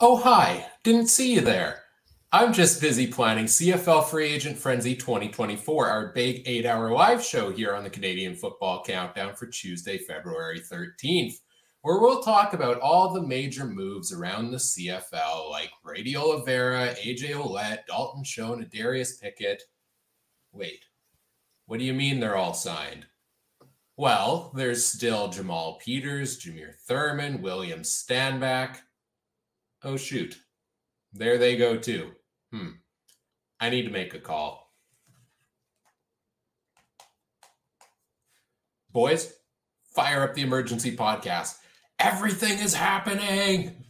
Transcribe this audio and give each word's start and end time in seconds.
Oh, 0.00 0.16
hi. 0.16 0.64
Didn't 0.84 1.08
see 1.08 1.34
you 1.34 1.40
there. 1.40 1.82
I'm 2.30 2.52
just 2.52 2.80
busy 2.80 3.08
planning 3.08 3.46
CFL 3.46 4.04
Free 4.04 4.28
Agent 4.28 4.56
Frenzy 4.56 4.94
2024, 4.94 5.88
our 5.88 6.12
big 6.12 6.42
eight 6.46 6.64
hour 6.66 6.92
live 6.92 7.20
show 7.20 7.50
here 7.50 7.74
on 7.74 7.82
the 7.82 7.90
Canadian 7.90 8.36
Football 8.36 8.84
Countdown 8.84 9.34
for 9.34 9.48
Tuesday, 9.48 9.98
February 9.98 10.60
13th, 10.60 11.40
where 11.82 11.98
we'll 11.98 12.22
talk 12.22 12.52
about 12.52 12.78
all 12.78 13.12
the 13.12 13.26
major 13.26 13.64
moves 13.64 14.12
around 14.12 14.52
the 14.52 14.58
CFL, 14.58 15.50
like 15.50 15.72
Brady 15.82 16.16
Oliveira, 16.16 16.94
AJ 17.04 17.30
Ouellette, 17.30 17.86
Dalton 17.88 18.22
and 18.60 18.70
Darius 18.70 19.16
Pickett. 19.16 19.64
Wait, 20.52 20.84
what 21.66 21.80
do 21.80 21.84
you 21.84 21.92
mean 21.92 22.20
they're 22.20 22.36
all 22.36 22.54
signed? 22.54 23.04
Well, 23.96 24.52
there's 24.54 24.86
still 24.86 25.26
Jamal 25.26 25.80
Peters, 25.84 26.38
Jameer 26.38 26.76
Thurman, 26.86 27.42
William 27.42 27.80
Stanback. 27.80 28.76
Oh, 29.82 29.96
shoot. 29.96 30.36
There 31.12 31.38
they 31.38 31.56
go, 31.56 31.76
too. 31.76 32.10
Hmm. 32.52 32.70
I 33.60 33.70
need 33.70 33.82
to 33.82 33.90
make 33.90 34.14
a 34.14 34.18
call. 34.18 34.72
Boys, 38.90 39.32
fire 39.94 40.22
up 40.22 40.34
the 40.34 40.42
emergency 40.42 40.96
podcast. 40.96 41.56
Everything 41.98 42.58
is 42.58 42.74
happening. 42.74 43.84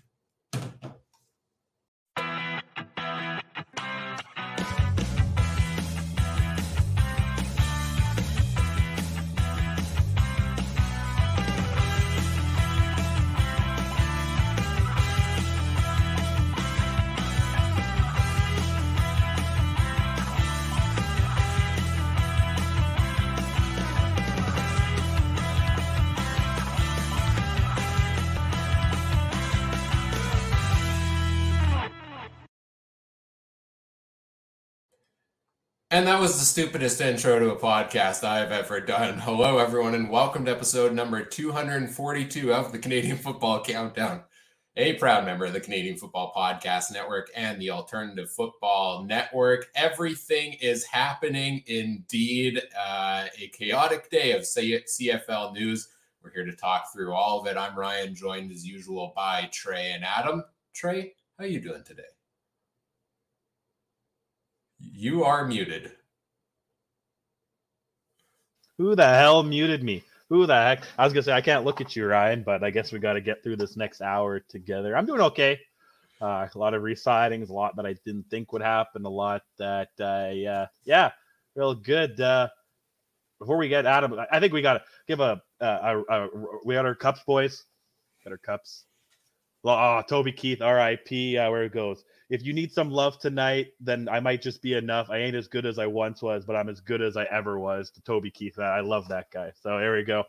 And 35.98 36.06
that 36.06 36.20
was 36.20 36.38
the 36.38 36.44
stupidest 36.44 37.00
intro 37.00 37.40
to 37.40 37.50
a 37.50 37.56
podcast 37.56 38.22
I've 38.22 38.52
ever 38.52 38.78
done. 38.78 39.18
Hello, 39.18 39.58
everyone, 39.58 39.96
and 39.96 40.08
welcome 40.08 40.44
to 40.44 40.50
episode 40.52 40.92
number 40.92 41.24
242 41.24 42.54
of 42.54 42.70
the 42.70 42.78
Canadian 42.78 43.16
Football 43.16 43.64
Countdown, 43.64 44.22
a 44.76 44.92
proud 44.92 45.24
member 45.24 45.46
of 45.46 45.54
the 45.54 45.58
Canadian 45.60 45.96
Football 45.96 46.32
Podcast 46.36 46.92
Network 46.92 47.30
and 47.34 47.60
the 47.60 47.70
Alternative 47.70 48.30
Football 48.30 49.06
Network. 49.06 49.66
Everything 49.74 50.52
is 50.60 50.84
happening 50.84 51.64
indeed. 51.66 52.62
Uh, 52.78 53.24
a 53.36 53.48
chaotic 53.48 54.08
day 54.08 54.30
of 54.30 54.42
CFL 54.42 55.52
news. 55.52 55.88
We're 56.22 56.30
here 56.30 56.44
to 56.44 56.54
talk 56.54 56.92
through 56.92 57.12
all 57.12 57.40
of 57.40 57.48
it. 57.48 57.56
I'm 57.56 57.76
Ryan, 57.76 58.14
joined 58.14 58.52
as 58.52 58.64
usual 58.64 59.12
by 59.16 59.48
Trey 59.52 59.90
and 59.90 60.04
Adam. 60.04 60.44
Trey, 60.72 61.14
how 61.36 61.44
are 61.44 61.48
you 61.48 61.60
doing 61.60 61.82
today? 61.84 62.04
You 64.80 65.24
are 65.24 65.46
muted. 65.46 65.92
Who 68.78 68.94
the 68.94 69.06
hell 69.06 69.42
muted 69.42 69.82
me? 69.82 70.04
Who 70.28 70.46
the 70.46 70.54
heck? 70.54 70.84
I 70.96 71.04
was 71.04 71.12
gonna 71.12 71.22
say 71.24 71.32
I 71.32 71.40
can't 71.40 71.64
look 71.64 71.80
at 71.80 71.96
you, 71.96 72.06
Ryan, 72.06 72.42
but 72.42 72.62
I 72.62 72.70
guess 72.70 72.92
we 72.92 72.98
got 72.98 73.14
to 73.14 73.20
get 73.20 73.42
through 73.42 73.56
this 73.56 73.76
next 73.76 74.00
hour 74.00 74.40
together. 74.40 74.96
I'm 74.96 75.06
doing 75.06 75.20
okay. 75.22 75.58
Uh, 76.20 76.48
a 76.52 76.58
lot 76.58 76.74
of 76.74 76.82
residings, 76.82 77.48
a 77.48 77.52
lot 77.52 77.76
that 77.76 77.86
I 77.86 77.94
didn't 78.04 78.28
think 78.28 78.52
would 78.52 78.62
happen, 78.62 79.04
a 79.04 79.08
lot 79.08 79.42
that 79.58 79.90
I, 80.00 80.44
uh, 80.44 80.66
yeah, 80.84 81.12
real 81.54 81.74
good. 81.74 82.20
Uh, 82.20 82.48
before 83.38 83.56
we 83.56 83.68
get 83.68 83.86
Adam, 83.86 84.18
I 84.30 84.40
think 84.40 84.52
we 84.52 84.62
got 84.62 84.74
to 84.74 84.82
give 85.06 85.20
a, 85.20 85.40
a, 85.60 85.66
a, 85.66 86.02
a, 86.10 86.28
we 86.64 86.74
got 86.74 86.86
our 86.86 86.96
cups, 86.96 87.20
boys. 87.24 87.64
Got 88.24 88.32
our 88.32 88.38
cups. 88.38 88.84
Oh, 89.64 90.02
Toby 90.08 90.32
Keith, 90.32 90.60
R.I.P. 90.60 91.38
Uh, 91.38 91.50
where 91.50 91.64
it 91.64 91.72
goes 91.72 92.04
if 92.30 92.44
you 92.44 92.52
need 92.52 92.72
some 92.72 92.90
love 92.90 93.18
tonight, 93.18 93.68
then 93.80 94.08
I 94.08 94.20
might 94.20 94.42
just 94.42 94.60
be 94.60 94.74
enough. 94.74 95.08
I 95.10 95.18
ain't 95.18 95.34
as 95.34 95.48
good 95.48 95.64
as 95.64 95.78
I 95.78 95.86
once 95.86 96.22
was, 96.22 96.44
but 96.44 96.56
I'm 96.56 96.68
as 96.68 96.80
good 96.80 97.00
as 97.00 97.16
I 97.16 97.24
ever 97.24 97.58
was 97.58 97.90
to 97.92 98.02
Toby 98.02 98.30
Keith. 98.30 98.58
I 98.58 98.80
love 98.80 99.08
that 99.08 99.30
guy. 99.30 99.52
So 99.62 99.78
there 99.78 99.94
we 99.94 100.04
go. 100.04 100.24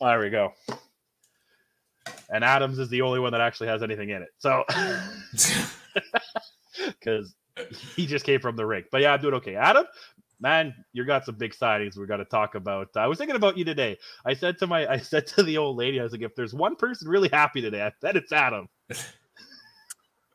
There 0.00 0.20
we 0.20 0.30
go. 0.30 0.52
And 2.30 2.44
Adams 2.44 2.78
is 2.78 2.88
the 2.88 3.02
only 3.02 3.18
one 3.18 3.32
that 3.32 3.40
actually 3.40 3.68
has 3.68 3.82
anything 3.82 4.10
in 4.10 4.22
it. 4.22 4.28
So 4.38 4.64
because 6.86 7.34
he 7.96 8.06
just 8.06 8.24
came 8.24 8.40
from 8.40 8.56
the 8.56 8.66
ring. 8.66 8.84
But 8.92 9.00
yeah, 9.00 9.12
I'm 9.12 9.20
doing 9.20 9.34
okay. 9.34 9.56
Adam, 9.56 9.86
man, 10.40 10.74
you 10.92 11.04
got 11.04 11.24
some 11.24 11.36
big 11.36 11.52
signings 11.54 11.96
we 11.96 12.06
got 12.06 12.18
to 12.18 12.24
talk 12.24 12.54
about. 12.54 12.90
I 12.96 13.06
was 13.06 13.18
thinking 13.18 13.36
about 13.36 13.58
you 13.58 13.64
today. 13.64 13.98
I 14.24 14.34
said 14.34 14.58
to 14.58 14.66
my 14.66 14.86
I 14.86 14.98
said 14.98 15.26
to 15.28 15.42
the 15.42 15.58
old 15.58 15.76
lady, 15.76 15.98
I 15.98 16.04
was 16.04 16.12
like, 16.12 16.22
if 16.22 16.36
there's 16.36 16.54
one 16.54 16.76
person 16.76 17.08
really 17.08 17.28
happy 17.28 17.60
today, 17.60 17.82
I 17.82 17.92
bet 18.00 18.16
it's 18.16 18.32
Adam 18.32 18.68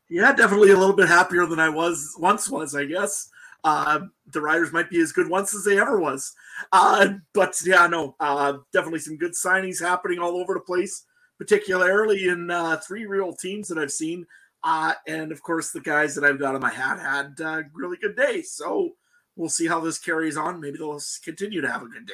yeah, 0.09 0.33
definitely 0.33 0.71
a 0.71 0.77
little 0.77 0.95
bit 0.95 1.07
happier 1.07 1.45
than 1.45 1.59
I 1.59 1.69
was 1.69 2.15
once 2.19 2.49
was, 2.49 2.75
I 2.75 2.85
guess. 2.85 3.29
Uh, 3.63 4.01
the 4.31 4.41
Riders 4.41 4.71
might 4.71 4.89
be 4.89 5.01
as 5.01 5.11
good 5.11 5.29
once 5.29 5.53
as 5.53 5.63
they 5.63 5.79
ever 5.79 5.99
was. 5.99 6.33
Uh, 6.71 7.09
but 7.33 7.55
yeah, 7.65 7.87
no, 7.87 8.15
uh, 8.19 8.53
definitely 8.73 8.99
some 8.99 9.17
good 9.17 9.33
signings 9.33 9.81
happening 9.81 10.19
all 10.19 10.37
over 10.37 10.53
the 10.53 10.59
place, 10.59 11.05
particularly 11.37 12.27
in 12.27 12.49
uh, 12.49 12.77
three 12.77 13.05
real 13.05 13.33
teams 13.33 13.67
that 13.67 13.77
I've 13.77 13.91
seen. 13.91 14.25
Uh, 14.63 14.93
and 15.07 15.31
of 15.31 15.41
course, 15.43 15.71
the 15.71 15.79
guys 15.79 16.15
that 16.15 16.23
I've 16.23 16.39
got 16.39 16.55
on 16.55 16.61
my 16.61 16.71
hat 16.71 16.99
had 16.99 17.39
uh, 17.45 17.63
really 17.73 17.97
good 17.97 18.15
days. 18.15 18.51
So 18.51 18.95
we'll 19.35 19.49
see 19.49 19.67
how 19.67 19.79
this 19.79 19.99
carries 19.99 20.37
on. 20.37 20.59
Maybe 20.59 20.77
they'll 20.77 21.01
continue 21.23 21.61
to 21.61 21.71
have 21.71 21.83
a 21.83 21.87
good 21.87 22.07
day. 22.07 22.13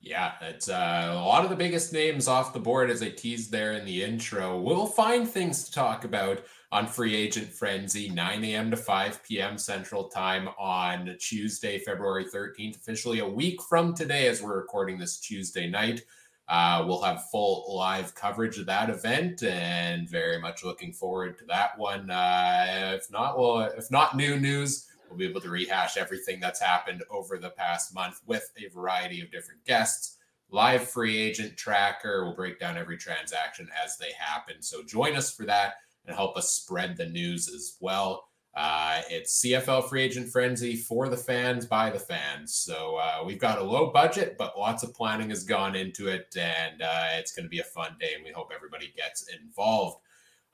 Yeah, 0.00 0.34
it's 0.40 0.68
uh, 0.68 1.10
a 1.12 1.14
lot 1.14 1.42
of 1.44 1.50
the 1.50 1.56
biggest 1.56 1.92
names 1.92 2.28
off 2.28 2.52
the 2.52 2.60
board 2.60 2.88
as 2.88 3.02
I 3.02 3.10
teased 3.10 3.50
there 3.50 3.72
in 3.72 3.84
the 3.84 4.04
intro. 4.04 4.60
We'll 4.60 4.86
find 4.86 5.28
things 5.28 5.64
to 5.64 5.72
talk 5.72 6.04
about 6.04 6.44
on 6.70 6.86
Free 6.86 7.16
Agent 7.16 7.48
Frenzy, 7.48 8.08
9 8.08 8.44
a.m. 8.44 8.70
to 8.70 8.76
5 8.76 9.24
p.m. 9.24 9.58
Central 9.58 10.08
Time 10.08 10.48
on 10.58 11.16
Tuesday, 11.18 11.78
February 11.78 12.26
13th, 12.26 12.76
officially 12.76 13.18
a 13.18 13.28
week 13.28 13.60
from 13.62 13.92
today 13.92 14.28
as 14.28 14.40
we're 14.40 14.56
recording 14.56 14.98
this 14.98 15.18
Tuesday 15.18 15.68
night. 15.68 16.02
Uh, 16.48 16.84
we'll 16.86 17.02
have 17.02 17.28
full 17.30 17.76
live 17.76 18.14
coverage 18.14 18.58
of 18.58 18.66
that 18.66 18.88
event 18.90 19.42
and 19.42 20.08
very 20.08 20.40
much 20.40 20.64
looking 20.64 20.92
forward 20.92 21.36
to 21.38 21.44
that 21.46 21.76
one. 21.76 22.08
Uh, 22.10 22.94
if 22.96 23.10
not, 23.10 23.38
well, 23.38 23.60
if 23.76 23.90
not 23.90 24.16
new 24.16 24.38
news, 24.38 24.87
We'll 25.08 25.18
be 25.18 25.26
able 25.26 25.40
to 25.40 25.50
rehash 25.50 25.96
everything 25.96 26.40
that's 26.40 26.60
happened 26.60 27.02
over 27.10 27.38
the 27.38 27.50
past 27.50 27.94
month 27.94 28.20
with 28.26 28.50
a 28.56 28.72
variety 28.72 29.20
of 29.20 29.30
different 29.30 29.64
guests. 29.64 30.16
Live 30.50 30.88
free 30.88 31.18
agent 31.18 31.56
tracker. 31.56 32.24
We'll 32.24 32.34
break 32.34 32.58
down 32.58 32.78
every 32.78 32.96
transaction 32.96 33.68
as 33.84 33.98
they 33.98 34.12
happen. 34.18 34.62
So 34.62 34.82
join 34.82 35.16
us 35.16 35.34
for 35.34 35.44
that 35.46 35.74
and 36.06 36.16
help 36.16 36.36
us 36.36 36.50
spread 36.50 36.96
the 36.96 37.06
news 37.06 37.48
as 37.48 37.76
well. 37.80 38.24
Uh, 38.54 39.02
it's 39.08 39.44
CFL 39.44 39.88
free 39.88 40.02
agent 40.02 40.28
frenzy 40.30 40.74
for 40.74 41.08
the 41.08 41.16
fans 41.16 41.66
by 41.66 41.90
the 41.90 41.98
fans. 41.98 42.54
So 42.54 42.96
uh, 42.96 43.22
we've 43.24 43.38
got 43.38 43.58
a 43.58 43.62
low 43.62 43.92
budget, 43.92 44.36
but 44.36 44.58
lots 44.58 44.82
of 44.82 44.94
planning 44.94 45.30
has 45.30 45.44
gone 45.44 45.76
into 45.76 46.08
it, 46.08 46.34
and 46.36 46.82
uh, 46.82 47.08
it's 47.12 47.32
going 47.32 47.44
to 47.44 47.50
be 47.50 47.60
a 47.60 47.64
fun 47.64 47.96
day. 48.00 48.14
And 48.16 48.24
we 48.24 48.32
hope 48.32 48.50
everybody 48.54 48.92
gets 48.96 49.28
involved. 49.28 49.98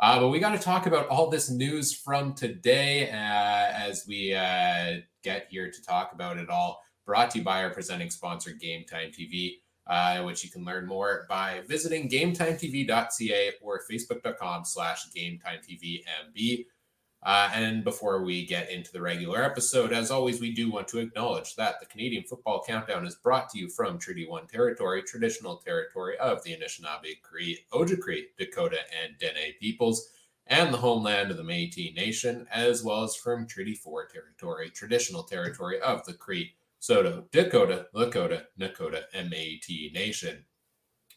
Uh, 0.00 0.20
but 0.20 0.29
we 0.29 0.38
got 0.38 0.52
to 0.52 0.58
talk 0.58 0.87
about 0.87 1.06
all 1.08 1.31
this 1.31 1.50
news 1.50 1.94
from 1.94 2.35
today 2.35 3.11
uh, 3.11 3.73
as 3.73 4.05
we 4.08 4.35
uh, 4.35 4.96
get 5.23 5.46
here 5.50 5.70
to 5.70 5.82
talk 5.82 6.12
about 6.12 6.37
it 6.37 6.50
all. 6.50 6.82
Brought 7.06 7.31
to 7.31 7.38
you 7.38 7.44
by 7.44 7.62
our 7.62 7.70
presenting 7.70 8.11
sponsor, 8.11 8.52
Game 8.52 8.85
Time 8.85 9.11
TV, 9.11 9.56
uh, 9.87 10.23
which 10.23 10.43
you 10.43 10.50
can 10.50 10.64
learn 10.64 10.87
more 10.87 11.26
by 11.29 11.61
visiting 11.69 12.08
GameTimeTV.ca 12.08 13.52
or 13.61 13.82
Facebook.com 13.91 14.64
slash 14.64 15.06
GameTimeTVMB. 15.17 16.64
Uh, 17.25 17.50
and 17.55 17.85
before 17.85 18.23
we 18.23 18.44
get 18.44 18.71
into 18.71 18.93
the 18.93 19.00
regular 19.00 19.43
episode, 19.43 19.94
as 19.94 20.11
always, 20.11 20.41
we 20.41 20.53
do 20.53 20.71
want 20.71 20.87
to 20.87 20.99
acknowledge 20.99 21.56
that 21.56 21.81
the 21.81 21.87
Canadian 21.87 22.25
Football 22.25 22.62
Countdown 22.67 23.06
is 23.06 23.15
brought 23.15 23.49
to 23.50 23.59
you 23.59 23.71
from 23.71 23.99
Treaty 23.99 24.26
1 24.26 24.47
territory, 24.47 25.03
traditional 25.03 25.56
territory 25.56 26.19
of 26.19 26.44
the 26.44 26.55
Anishinaabe, 26.55 27.23
Cree, 27.23 27.61
Ojibwe, 27.73 28.25
Dakota, 28.38 28.81
and 29.03 29.17
Dene 29.19 29.55
peoples, 29.59 30.11
and 30.49 30.73
the 30.73 30.79
homeland 30.79 31.31
of 31.31 31.38
the 31.38 31.43
Métis 31.43 31.97
Nation, 31.97 32.47
as 32.53 32.85
well 32.85 33.03
as 33.05 33.17
from 33.17 33.47
Treaty 33.47 33.75
4 33.75 34.06
territory, 34.09 34.69
traditional 34.69 35.23
territory 35.23 35.81
of 35.81 36.05
the 36.05 36.12
Cree, 36.12 36.53
Saulteaux, 36.79 37.25
Dakota, 37.32 37.87
Lakota, 37.94 38.43
Nakota, 38.61 39.05
and 39.15 39.32
Métis 39.32 39.94
Nation. 39.94 40.44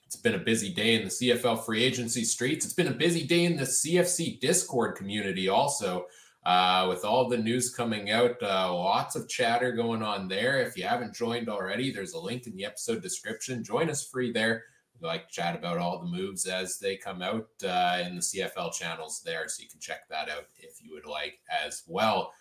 It's 0.07 0.15
been 0.15 0.35
a 0.35 0.39
busy 0.39 0.73
day 0.73 0.95
in 0.95 1.03
the 1.03 1.09
CFL 1.09 1.65
free 1.65 1.83
agency 1.83 2.23
streets. 2.23 2.63
It's 2.63 2.73
been 2.73 2.87
a 2.87 2.93
busy 2.93 3.27
day 3.27 3.43
in 3.43 3.57
the 3.57 3.63
CFC 3.63 4.39
Discord 4.39 4.95
community 4.95 5.49
also. 5.49 6.05
Uh, 6.45 6.85
with 6.87 7.03
all 7.03 7.27
the 7.27 7.37
news 7.37 7.75
coming 7.75 8.09
out, 8.09 8.41
uh, 8.41 8.73
lots 8.73 9.17
of 9.17 9.27
chatter 9.27 9.73
going 9.73 10.01
on 10.01 10.29
there. 10.29 10.61
If 10.61 10.77
you 10.77 10.85
haven't 10.85 11.13
joined 11.13 11.49
already, 11.49 11.91
there's 11.91 12.13
a 12.13 12.19
link 12.19 12.47
in 12.47 12.55
the 12.55 12.63
episode 12.63 13.01
description. 13.01 13.65
Join 13.65 13.89
us 13.89 14.07
free 14.07 14.31
there. 14.31 14.63
We 15.01 15.05
like 15.09 15.29
chat 15.29 15.57
about 15.57 15.77
all 15.77 15.99
the 15.99 16.07
moves 16.07 16.45
as 16.45 16.79
they 16.79 16.95
come 16.95 17.21
out 17.21 17.49
uh, 17.65 18.01
in 18.05 18.15
the 18.15 18.21
CFL 18.21 18.73
channels 18.73 19.21
there. 19.25 19.49
So 19.49 19.61
you 19.61 19.67
can 19.67 19.81
check 19.81 20.07
that 20.09 20.29
out 20.29 20.45
if 20.57 20.81
you 20.81 20.93
would 20.93 21.05
like 21.05 21.39
as 21.65 21.83
well. 21.85 22.31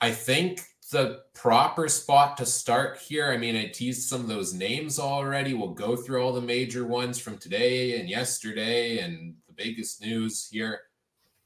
I 0.00 0.10
think 0.10 0.62
the 0.90 1.22
proper 1.34 1.88
spot 1.88 2.36
to 2.36 2.46
start 2.46 2.98
here. 2.98 3.30
I 3.30 3.36
mean, 3.36 3.56
I 3.56 3.66
teased 3.66 4.08
some 4.08 4.20
of 4.20 4.28
those 4.28 4.52
names 4.52 4.98
already. 4.98 5.54
We'll 5.54 5.70
go 5.70 5.96
through 5.96 6.22
all 6.22 6.32
the 6.32 6.40
major 6.40 6.84
ones 6.84 7.18
from 7.18 7.38
today 7.38 7.98
and 7.98 8.08
yesterday 8.08 8.98
and 8.98 9.34
the 9.46 9.54
biggest 9.54 10.00
news 10.02 10.48
here. 10.50 10.80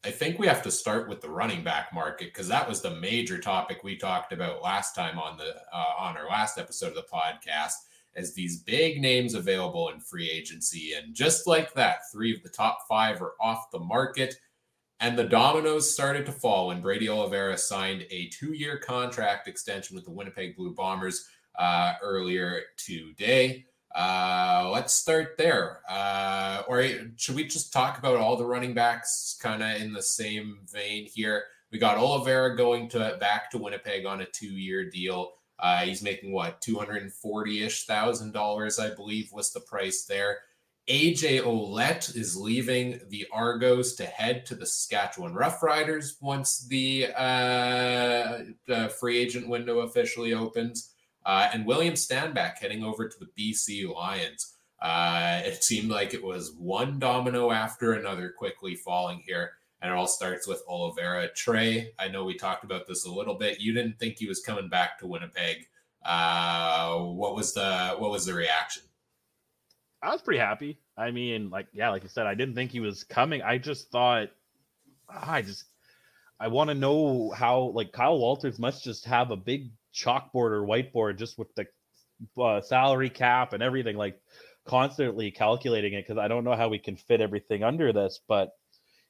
I 0.04 0.10
think 0.10 0.38
we 0.38 0.46
have 0.46 0.62
to 0.62 0.70
start 0.70 1.08
with 1.08 1.20
the 1.20 1.28
running 1.28 1.64
back 1.64 1.92
market 1.92 2.32
because 2.32 2.48
that 2.48 2.68
was 2.68 2.80
the 2.80 2.96
major 2.96 3.38
topic 3.38 3.82
we 3.82 3.96
talked 3.96 4.32
about 4.32 4.62
last 4.62 4.94
time 4.94 5.18
on 5.18 5.36
the 5.36 5.56
uh, 5.72 5.92
on 5.98 6.16
our 6.16 6.28
last 6.28 6.58
episode 6.58 6.88
of 6.88 6.94
the 6.94 7.06
podcast. 7.12 7.74
As 8.16 8.34
these 8.34 8.62
big 8.62 9.00
names 9.00 9.34
available 9.34 9.90
in 9.90 10.00
free 10.00 10.28
agency, 10.28 10.94
and 10.94 11.14
just 11.14 11.46
like 11.46 11.72
that, 11.74 12.10
three 12.10 12.34
of 12.34 12.42
the 12.42 12.48
top 12.48 12.80
five 12.88 13.22
are 13.22 13.34
off 13.40 13.70
the 13.70 13.78
market. 13.78 14.36
And 15.00 15.16
the 15.16 15.24
dominoes 15.24 15.92
started 15.92 16.26
to 16.26 16.32
fall 16.32 16.68
when 16.68 16.80
Brady 16.80 17.08
Oliveira 17.08 17.56
signed 17.56 18.04
a 18.10 18.28
two 18.28 18.52
year 18.52 18.78
contract 18.78 19.46
extension 19.46 19.94
with 19.94 20.04
the 20.04 20.10
Winnipeg 20.10 20.56
Blue 20.56 20.74
Bombers 20.74 21.28
uh, 21.56 21.94
earlier 22.02 22.62
today. 22.76 23.66
Uh, 23.94 24.68
let's 24.72 24.92
start 24.92 25.36
there. 25.38 25.80
Uh, 25.88 26.62
or 26.68 26.84
should 27.16 27.36
we 27.36 27.44
just 27.44 27.72
talk 27.72 27.98
about 27.98 28.16
all 28.16 28.36
the 28.36 28.44
running 28.44 28.74
backs 28.74 29.38
kind 29.40 29.62
of 29.62 29.80
in 29.80 29.92
the 29.92 30.02
same 30.02 30.58
vein 30.70 31.06
here? 31.06 31.44
We 31.70 31.78
got 31.78 31.98
Oliveira 31.98 32.56
going 32.56 32.88
to 32.90 33.16
back 33.20 33.50
to 33.50 33.58
Winnipeg 33.58 34.04
on 34.04 34.20
a 34.20 34.26
two 34.26 34.46
year 34.46 34.90
deal. 34.90 35.32
Uh, 35.60 35.78
he's 35.80 36.02
making 36.02 36.32
what, 36.32 36.60
240 36.60 37.62
ish 37.62 37.86
thousand 37.86 38.32
dollars, 38.32 38.78
I 38.78 38.94
believe 38.94 39.30
was 39.32 39.52
the 39.52 39.60
price 39.60 40.04
there. 40.04 40.38
AJ 40.88 41.42
Ouellette 41.42 42.16
is 42.16 42.34
leaving 42.34 42.98
the 43.10 43.26
Argos 43.30 43.94
to 43.96 44.06
head 44.06 44.46
to 44.46 44.54
the 44.54 44.64
Saskatchewan 44.64 45.34
Roughriders 45.34 46.14
once 46.22 46.66
the, 46.66 47.08
uh, 47.14 48.38
the 48.66 48.88
free 48.98 49.18
agent 49.18 49.48
window 49.48 49.80
officially 49.80 50.32
opens. 50.32 50.94
Uh, 51.26 51.50
and 51.52 51.66
William 51.66 51.92
Stanback 51.92 52.58
heading 52.58 52.82
over 52.82 53.06
to 53.06 53.16
the 53.18 53.52
BC 53.52 53.92
Lions. 53.94 54.54
Uh, 54.80 55.42
it 55.44 55.62
seemed 55.62 55.90
like 55.90 56.14
it 56.14 56.24
was 56.24 56.54
one 56.58 56.98
domino 56.98 57.50
after 57.50 57.92
another 57.92 58.30
quickly 58.30 58.74
falling 58.74 59.22
here. 59.26 59.52
And 59.82 59.92
it 59.92 59.94
all 59.94 60.06
starts 60.06 60.48
with 60.48 60.62
Oliveira. 60.66 61.28
Trey, 61.34 61.92
I 61.98 62.08
know 62.08 62.24
we 62.24 62.34
talked 62.34 62.64
about 62.64 62.86
this 62.86 63.04
a 63.04 63.12
little 63.12 63.34
bit. 63.34 63.60
You 63.60 63.74
didn't 63.74 63.98
think 63.98 64.16
he 64.16 64.26
was 64.26 64.40
coming 64.40 64.70
back 64.70 64.98
to 64.98 65.06
Winnipeg. 65.06 65.66
Uh, 66.04 66.98
what 67.00 67.34
was 67.34 67.52
the 67.52 67.94
what 67.98 68.10
was 68.10 68.24
the 68.24 68.34
reaction? 68.34 68.82
I 70.02 70.12
was 70.12 70.22
pretty 70.22 70.40
happy. 70.40 70.78
I 70.96 71.10
mean, 71.10 71.50
like, 71.50 71.66
yeah, 71.72 71.90
like 71.90 72.02
you 72.02 72.08
said, 72.08 72.26
I 72.26 72.34
didn't 72.34 72.54
think 72.54 72.70
he 72.70 72.80
was 72.80 73.04
coming. 73.04 73.42
I 73.42 73.58
just 73.58 73.90
thought, 73.90 74.28
ah, 75.08 75.32
I 75.32 75.42
just, 75.42 75.64
I 76.38 76.48
want 76.48 76.68
to 76.70 76.74
know 76.74 77.30
how, 77.30 77.72
like, 77.74 77.92
Kyle 77.92 78.18
Walters 78.18 78.58
must 78.58 78.84
just 78.84 79.06
have 79.06 79.30
a 79.30 79.36
big 79.36 79.70
chalkboard 79.94 80.52
or 80.52 80.62
whiteboard 80.62 81.18
just 81.18 81.38
with 81.38 81.48
the 81.56 81.66
uh, 82.40 82.60
salary 82.60 83.10
cap 83.10 83.52
and 83.52 83.62
everything, 83.62 83.96
like, 83.96 84.20
constantly 84.64 85.30
calculating 85.30 85.94
it 85.94 86.06
because 86.06 86.18
I 86.18 86.28
don't 86.28 86.44
know 86.44 86.54
how 86.54 86.68
we 86.68 86.78
can 86.78 86.96
fit 86.96 87.20
everything 87.20 87.64
under 87.64 87.92
this, 87.92 88.20
but 88.28 88.50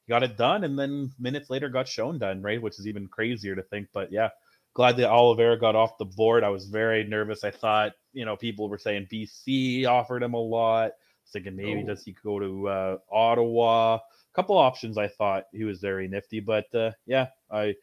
got 0.08 0.23
it 0.23 0.38
done. 0.38 0.64
And 0.64 0.79
then 0.79 1.12
minutes 1.19 1.50
later 1.50 1.69
got 1.69 1.88
shown 1.88 2.19
done, 2.19 2.43
right? 2.43 2.62
Which 2.62 2.79
is 2.79 2.87
even 2.87 3.08
crazier 3.08 3.56
to 3.56 3.62
think. 3.62 3.88
But 3.93 4.11
yeah, 4.12 4.31
glad 4.75 4.97
that 4.97 5.11
Oliveira 5.11 5.59
got 5.59 5.76
off 5.76 5.99
the 5.99 6.05
board. 6.05 6.44
I 6.44 6.50
was 6.50 6.67
very 6.67 7.05
nervous. 7.05 7.44
I 7.44 7.50
thought, 7.50 7.93
you 8.12 8.25
know, 8.25 8.37
people 8.37 8.69
were 8.69 8.79
saying 8.79 9.09
BC 9.12 9.87
offered 9.87 10.23
him 10.23 10.35
a 10.35 10.41
lot. 10.41 10.93
thinking 11.32 11.56
maybe 11.56 11.82
oh. 11.82 11.87
does 11.87 12.05
he 12.05 12.15
go 12.23 12.38
to 12.38 12.69
uh, 12.69 12.99
Ottawa? 13.11 13.97
A 13.97 14.00
couple 14.35 14.56
options. 14.56 14.99
I 14.99 15.09
thought 15.09 15.44
he 15.53 15.65
was 15.65 15.81
very 15.81 16.09
nifty, 16.09 16.41
but 16.41 16.73
uh, 16.75 16.93
yeah, 17.06 17.26
I 17.50 17.75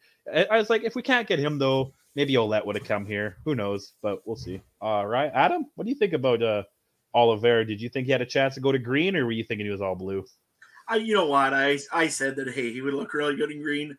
I 0.50 0.56
was 0.56 0.70
like, 0.70 0.84
if 0.84 0.94
we 0.94 1.02
can't 1.02 1.28
get 1.28 1.38
him 1.38 1.58
though, 1.58 1.92
maybe 2.14 2.34
Ouellette 2.34 2.64
would 2.66 2.76
have 2.76 2.86
come 2.86 3.06
here. 3.06 3.36
Who 3.44 3.54
knows? 3.54 3.92
But 4.02 4.26
we'll 4.26 4.36
see. 4.36 4.60
All 4.80 5.06
right, 5.06 5.30
Adam, 5.34 5.66
what 5.74 5.84
do 5.84 5.90
you 5.90 5.96
think 5.96 6.12
about 6.14 6.42
uh, 6.42 6.62
Oliveira? 7.14 7.64
Did 7.64 7.80
you 7.80 7.88
think 7.88 8.06
he 8.06 8.12
had 8.12 8.22
a 8.22 8.26
chance 8.26 8.54
to 8.54 8.60
go 8.60 8.72
to 8.72 8.78
green, 8.78 9.16
or 9.16 9.24
were 9.24 9.32
you 9.32 9.44
thinking 9.44 9.66
he 9.66 9.72
was 9.72 9.82
all 9.82 9.94
blue? 9.94 10.24
I, 10.88 10.96
you 10.96 11.14
know 11.14 11.26
what? 11.26 11.52
I 11.52 11.78
I 11.92 12.08
said 12.08 12.36
that 12.36 12.52
hey, 12.52 12.72
he 12.72 12.80
would 12.80 12.94
look 12.94 13.12
really 13.12 13.36
good 13.36 13.50
in 13.50 13.62
green 13.62 13.96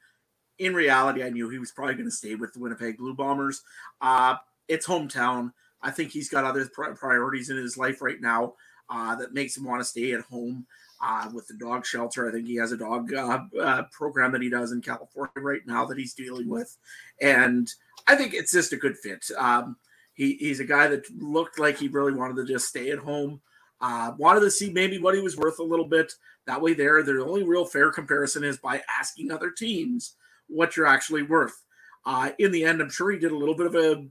in 0.60 0.74
reality, 0.74 1.24
I 1.24 1.30
knew 1.30 1.50
he 1.50 1.60
was 1.60 1.72
probably 1.72 1.96
going 1.96 2.06
to 2.06 2.12
stay 2.12 2.36
with 2.36 2.54
the 2.54 2.60
Winnipeg 2.60 2.98
Blue 2.98 3.14
Bombers. 3.14 3.62
Uh, 4.02 4.36
it's 4.68 4.88
hometown. 4.88 5.54
I 5.82 5.92
think 5.92 6.12
he's 6.12 6.30
got 6.30 6.44
other 6.44 6.68
priorities 6.68 7.50
in 7.50 7.58
his 7.58 7.78
life 7.78 8.02
right 8.02 8.20
now 8.20 8.54
uh, 8.90 9.16
that 9.16 9.34
makes 9.34 9.56
him 9.56 9.66
want 9.66 9.82
to 9.82 9.86
stay 9.86 10.14
at 10.14 10.22
home 10.22 10.66
uh, 11.02 11.30
with 11.34 11.48
the 11.48 11.54
dog 11.56 11.86
shelter. 11.86 12.28
I 12.28 12.32
think 12.32 12.48
he 12.48 12.56
has 12.56 12.72
a 12.72 12.78
dog 12.78 13.14
uh, 13.14 13.42
uh, 13.60 13.84
program 13.92 14.32
that 14.32 14.42
he 14.42 14.50
does 14.50 14.72
in 14.72 14.82
California 14.82 15.32
right 15.38 15.62
now 15.66 15.86
that 15.86 15.98
he's 15.98 16.14
dealing 16.14 16.50
with, 16.50 16.76
and 17.22 17.72
I 18.08 18.16
think 18.16 18.34
it's 18.34 18.52
just 18.52 18.74
a 18.74 18.78
good 18.78 18.98
fit. 18.98 19.24
Um, 19.38 19.78
he, 20.14 20.34
he's 20.36 20.60
a 20.60 20.66
guy 20.66 20.88
that 20.88 21.10
looked 21.22 21.60
like 21.60 21.78
he 21.78 21.88
really 21.88 22.14
wanted 22.14 22.38
to 22.38 22.52
just 22.52 22.68
stay 22.68 22.90
at 22.90 23.00
home. 23.00 23.42
Uh, 23.80 24.14
wanted 24.18 24.40
to 24.40 24.50
see 24.50 24.72
maybe 24.72 24.98
what 24.98 25.14
he 25.14 25.22
was 25.22 25.38
worth 25.38 25.60
a 25.60 25.64
little 25.64 25.86
bit. 25.86 26.12
That 26.48 26.62
way, 26.62 26.74
there, 26.74 27.04
the 27.04 27.24
only 27.24 27.44
real 27.44 27.66
fair 27.66 27.92
comparison 27.92 28.44
is 28.44 28.58
by 28.58 28.82
asking 29.00 29.32
other 29.32 29.52
teams 29.52 30.16
what 30.48 30.76
you're 30.76 30.86
actually 30.86 31.24
worth. 31.24 31.64
Uh, 32.06 32.32
in 32.40 32.52
the 32.52 32.64
end, 32.64 32.82
I'm 32.82 32.90
sure 32.90 33.12
he 33.12 33.20
did 33.20 33.32
a 33.32 33.38
little 33.38 33.56
bit 33.56 33.68
of 33.68 33.76
a 33.76 34.08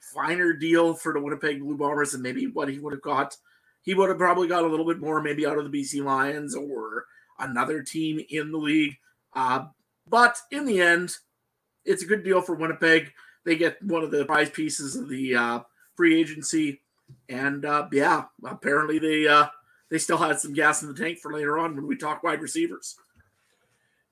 finer 0.00 0.52
deal 0.52 0.94
for 0.94 1.12
the 1.12 1.20
Winnipeg 1.20 1.60
Blue 1.60 1.76
Bombers 1.76 2.12
than 2.12 2.22
maybe 2.22 2.46
what 2.46 2.68
he 2.68 2.78
would 2.78 2.92
have 2.92 3.02
got. 3.02 3.36
He 3.82 3.94
would 3.94 4.08
have 4.08 4.18
probably 4.18 4.48
got 4.48 4.64
a 4.64 4.68
little 4.68 4.86
bit 4.86 5.00
more, 5.00 5.20
maybe 5.20 5.46
out 5.46 5.58
of 5.58 5.70
the 5.70 5.82
BC 5.82 6.02
Lions 6.04 6.54
or 6.54 7.04
another 7.38 7.82
team 7.82 8.20
in 8.30 8.52
the 8.52 8.58
league. 8.58 8.96
Uh, 9.34 9.66
but 10.08 10.38
in 10.50 10.64
the 10.64 10.80
end, 10.80 11.16
it's 11.84 12.02
a 12.02 12.06
good 12.06 12.24
deal 12.24 12.40
for 12.40 12.54
Winnipeg. 12.54 13.12
They 13.44 13.56
get 13.56 13.82
one 13.82 14.04
of 14.04 14.10
the 14.10 14.24
prize 14.24 14.50
pieces 14.50 14.94
of 14.94 15.08
the 15.08 15.34
uh, 15.34 15.60
free 15.96 16.20
agency, 16.20 16.80
and 17.28 17.64
uh, 17.64 17.88
yeah, 17.92 18.24
apparently 18.44 18.98
they 19.00 19.26
uh, 19.26 19.46
they 19.90 19.98
still 19.98 20.18
had 20.18 20.38
some 20.38 20.52
gas 20.52 20.82
in 20.82 20.88
the 20.88 20.94
tank 20.94 21.18
for 21.18 21.32
later 21.32 21.58
on 21.58 21.74
when 21.74 21.86
we 21.86 21.96
talk 21.96 22.22
wide 22.22 22.40
receivers. 22.40 22.96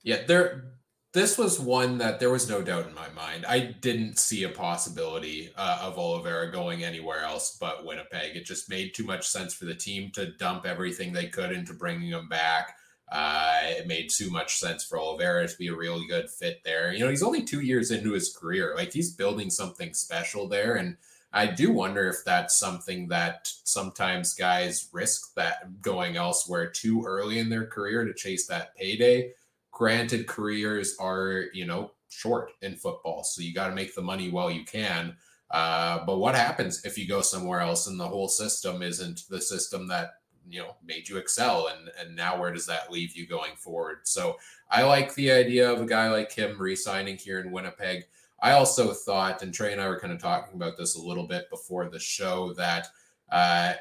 Yeah, 0.03 0.23
they're 0.27 0.65
this 1.13 1.37
was 1.37 1.59
one 1.59 1.99
that 1.99 2.21
there 2.21 2.31
was 2.31 2.49
no 2.49 2.63
doubt 2.63 2.87
in 2.87 2.95
my 2.95 3.09
mind. 3.11 3.45
I 3.45 3.75
didn't 3.81 4.19
see 4.19 4.45
a 4.45 4.49
possibility 4.49 5.51
uh, 5.57 5.79
of 5.83 5.99
Oliveira 5.99 6.53
going 6.53 6.85
anywhere 6.85 7.23
else 7.23 7.57
but 7.61 7.85
Winnipeg. 7.85 8.37
It 8.37 8.45
just 8.45 8.71
made 8.71 8.95
too 8.95 9.05
much 9.05 9.27
sense 9.27 9.53
for 9.53 9.65
the 9.65 9.75
team 9.75 10.13
to 10.13 10.33
dump 10.33 10.67
everything 10.67 11.13
they 11.13 11.27
could 11.27 11.51
into 11.51 11.75
bringing 11.75 12.11
him 12.11 12.29
back. 12.29 12.77
Uh, 13.11 13.59
it 13.65 13.89
made 13.89 14.09
too 14.09 14.31
much 14.31 14.59
sense 14.59 14.85
for 14.85 15.01
Oliveira 15.01 15.49
to 15.49 15.57
be 15.59 15.67
a 15.67 15.75
really 15.75 16.07
good 16.07 16.31
fit 16.31 16.61
there. 16.65 16.93
You 16.93 17.01
know, 17.01 17.11
he's 17.11 17.25
only 17.25 17.43
two 17.43 17.61
years 17.61 17.91
into 17.91 18.13
his 18.13 18.33
career. 18.37 18.75
Like 18.77 18.93
he's 18.93 19.13
building 19.13 19.51
something 19.51 19.93
special 19.95 20.47
there. 20.47 20.77
And 20.77 20.97
I 21.33 21.47
do 21.47 21.73
wonder 21.73 22.09
if 22.09 22.25
that's 22.25 22.57
something 22.57 23.09
that 23.09 23.51
sometimes 23.65 24.35
guys 24.35 24.89
risk 24.93 25.35
that 25.35 25.83
going 25.83 26.17
elsewhere 26.17 26.71
too 26.71 27.03
early 27.05 27.41
in 27.41 27.51
their 27.51 27.67
career 27.67 28.05
to 28.05 28.15
chase 28.15 28.47
that 28.47 28.77
payday 28.77 29.33
granted 29.71 30.27
careers 30.27 30.97
are 30.99 31.47
you 31.53 31.65
know 31.65 31.93
short 32.09 32.53
in 32.63 32.75
football 32.75 33.23
so 33.23 33.41
you 33.41 33.55
got 33.55 33.69
to 33.69 33.75
make 33.75 33.95
the 33.95 34.03
money 34.03 34.31
while 34.31 34.51
you 34.51 34.65
can 34.65 35.17
uh, 35.51 36.05
but 36.05 36.19
what 36.19 36.35
happens 36.35 36.85
if 36.85 36.97
you 36.97 37.09
go 37.09 37.21
somewhere 37.21 37.61
else 37.61 37.87
and 37.87 37.99
the 37.99 38.07
whole 38.07 38.29
system 38.29 38.83
isn't 38.83 39.23
the 39.29 39.41
system 39.41 39.89
that 39.89 40.15
you 40.49 40.61
know 40.61 40.77
made 40.85 41.09
you 41.09 41.17
excel 41.17 41.69
and 41.69 41.91
and 42.01 42.15
now 42.17 42.39
where 42.39 42.53
does 42.53 42.67
that 42.67 42.91
leave 42.91 43.17
you 43.17 43.27
going 43.27 43.55
forward? 43.57 43.99
So 44.05 44.37
i 44.71 44.83
like 44.83 45.15
the 45.15 45.31
idea 45.31 45.71
of 45.71 45.81
a 45.81 45.87
guy 45.87 46.11
like 46.11 46.33
him 46.33 46.57
re-signing 46.59 47.17
here 47.17 47.41
in 47.41 47.51
winnipeg. 47.51 48.05
I 48.43 48.53
also 48.53 48.93
thought 48.93 49.43
and 49.43 49.53
trey 49.53 49.73
and 49.73 49.81
i 49.81 49.89
were 49.89 50.01
kind 50.01 50.13
of 50.13 50.21
talking 50.21 50.55
about 50.55 50.77
this 50.77 50.97
a 50.97 51.03
little 51.03 51.27
bit 51.27 51.51
before 51.51 51.89
the 51.89 51.99
show 51.99 52.53
that 52.55 52.89
uh, 53.31 53.75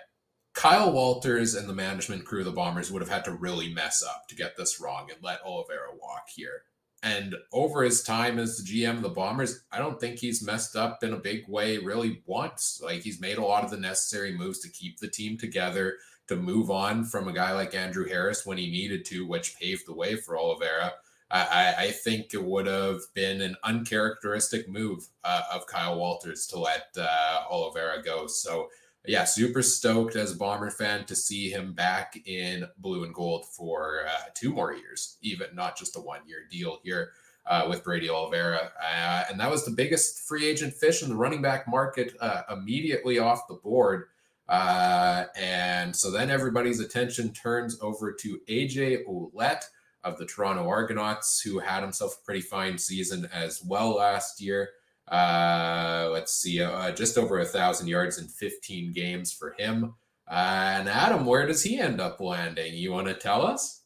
Kyle 0.60 0.92
Walters 0.92 1.56
and 1.56 1.70
the 1.70 1.74
management 1.74 2.26
crew 2.26 2.40
of 2.40 2.46
the 2.46 2.52
Bombers 2.52 2.92
would 2.92 3.02
have 3.02 3.10
had 3.10 3.24
to 3.24 3.32
really 3.32 3.74
mess 3.74 4.04
up 4.04 4.28
to 4.28 4.36
get 4.36 4.58
this 4.58 4.82
wrong 4.82 5.08
and 5.10 5.24
let 5.24 5.40
Oliveira 5.46 5.96
walk 6.02 6.28
here. 6.36 6.64
And 7.02 7.34
over 7.54 7.82
his 7.82 8.04
time 8.04 8.38
as 8.38 8.58
the 8.58 8.64
GM 8.70 8.98
of 8.98 9.02
the 9.02 9.08
Bombers, 9.08 9.64
I 9.72 9.78
don't 9.78 10.02
think 10.02 10.20
he's 10.20 10.46
messed 10.46 10.76
up 10.76 11.02
in 11.02 11.14
a 11.14 11.18
big 11.18 11.48
way 11.48 11.78
really 11.78 12.24
once. 12.26 12.82
Like 12.84 13.04
he's 13.04 13.22
made 13.22 13.38
a 13.38 13.42
lot 13.42 13.64
of 13.64 13.72
the 13.72 13.78
necessary 13.78 14.38
moves 14.38 14.60
to 14.60 14.70
keep 14.70 15.00
the 15.00 15.08
team 15.08 15.38
together, 15.38 15.96
to 16.28 16.36
move 16.36 16.70
on 16.70 17.06
from 17.06 17.30
a 17.30 17.34
guy 17.34 17.54
like 17.54 17.74
Andrew 17.74 18.10
Harris 18.10 18.46
when 18.46 18.58
he 18.58 18.70
needed 18.70 19.06
to, 19.06 19.26
which 19.26 19.58
paved 19.58 19.88
the 19.88 19.96
way 19.96 20.18
for 20.18 20.38
Oliveira. 20.38 20.92
I, 21.32 21.76
I 21.78 21.92
think 21.92 22.34
it 22.34 22.44
would 22.44 22.68
have 22.68 23.00
been 23.14 23.42
an 23.42 23.56
uncharacteristic 23.64 24.68
move 24.68 25.08
uh, 25.24 25.44
of 25.54 25.68
Kyle 25.68 25.98
Walters 25.98 26.48
to 26.48 26.60
let 26.60 26.88
uh, 26.98 27.44
Oliveira 27.50 28.04
go. 28.04 28.28
So 28.28 28.68
yeah, 29.06 29.24
super 29.24 29.62
stoked 29.62 30.16
as 30.16 30.34
a 30.34 30.38
Bomber 30.38 30.70
fan 30.70 31.06
to 31.06 31.16
see 31.16 31.50
him 31.50 31.74
back 31.74 32.20
in 32.26 32.66
blue 32.78 33.04
and 33.04 33.14
gold 33.14 33.46
for 33.46 34.02
uh, 34.08 34.30
two 34.34 34.54
more 34.54 34.74
years, 34.74 35.18
even 35.22 35.48
not 35.54 35.78
just 35.78 35.96
a 35.98 36.00
one 36.00 36.22
year 36.28 36.40
deal 36.50 36.80
here 36.84 37.12
uh, 37.46 37.66
with 37.68 37.84
Brady 37.84 38.10
Oliveira. 38.10 38.72
Uh, 38.82 39.24
and 39.30 39.40
that 39.40 39.50
was 39.50 39.66
the 39.66 39.72
biggest 39.72 40.20
free 40.28 40.46
agent 40.46 40.74
fish 40.74 41.02
in 41.02 41.10
the 41.10 41.16
running 41.16 41.42
back 41.42 41.68
market 41.68 42.14
uh, 42.20 42.44
immediately 42.52 43.20
off 43.20 43.48
the 43.48 43.56
board. 43.56 44.06
Uh, 44.48 45.26
and 45.36 45.96
so 45.96 46.12
then 46.12 46.30
everybody's 46.30 46.80
attention 46.80 47.32
turns 47.34 47.80
over 47.82 48.12
to 48.12 48.40
AJ 48.50 49.06
Ouellette 49.08 49.66
of 50.04 50.18
the 50.18 50.26
Toronto 50.26 50.68
Argonauts, 50.68 51.42
who 51.42 51.60
had 51.60 51.82
himself 51.82 52.18
a 52.20 52.26
pretty 52.26 52.42
fine 52.42 52.78
season 52.78 53.30
as 53.32 53.64
well 53.64 53.96
last 53.96 54.42
year. 54.42 54.70
Uh, 55.10 56.10
let's 56.12 56.34
see, 56.34 56.62
uh, 56.62 56.92
just 56.92 57.18
over 57.18 57.40
a 57.40 57.46
thousand 57.46 57.88
yards 57.88 58.20
in 58.20 58.28
15 58.28 58.94
games 58.94 59.34
for 59.34 59.56
him. 59.58 59.96
Uh, 60.30 60.76
and 60.78 60.90
Adam, 60.90 61.26
where 61.26 61.48
does 61.48 61.64
he 61.64 61.80
end 61.80 62.00
up 62.00 62.20
landing? 62.20 62.76
You 62.76 62.92
want 62.92 63.08
to 63.08 63.16
tell 63.16 63.46
us? 63.46 63.82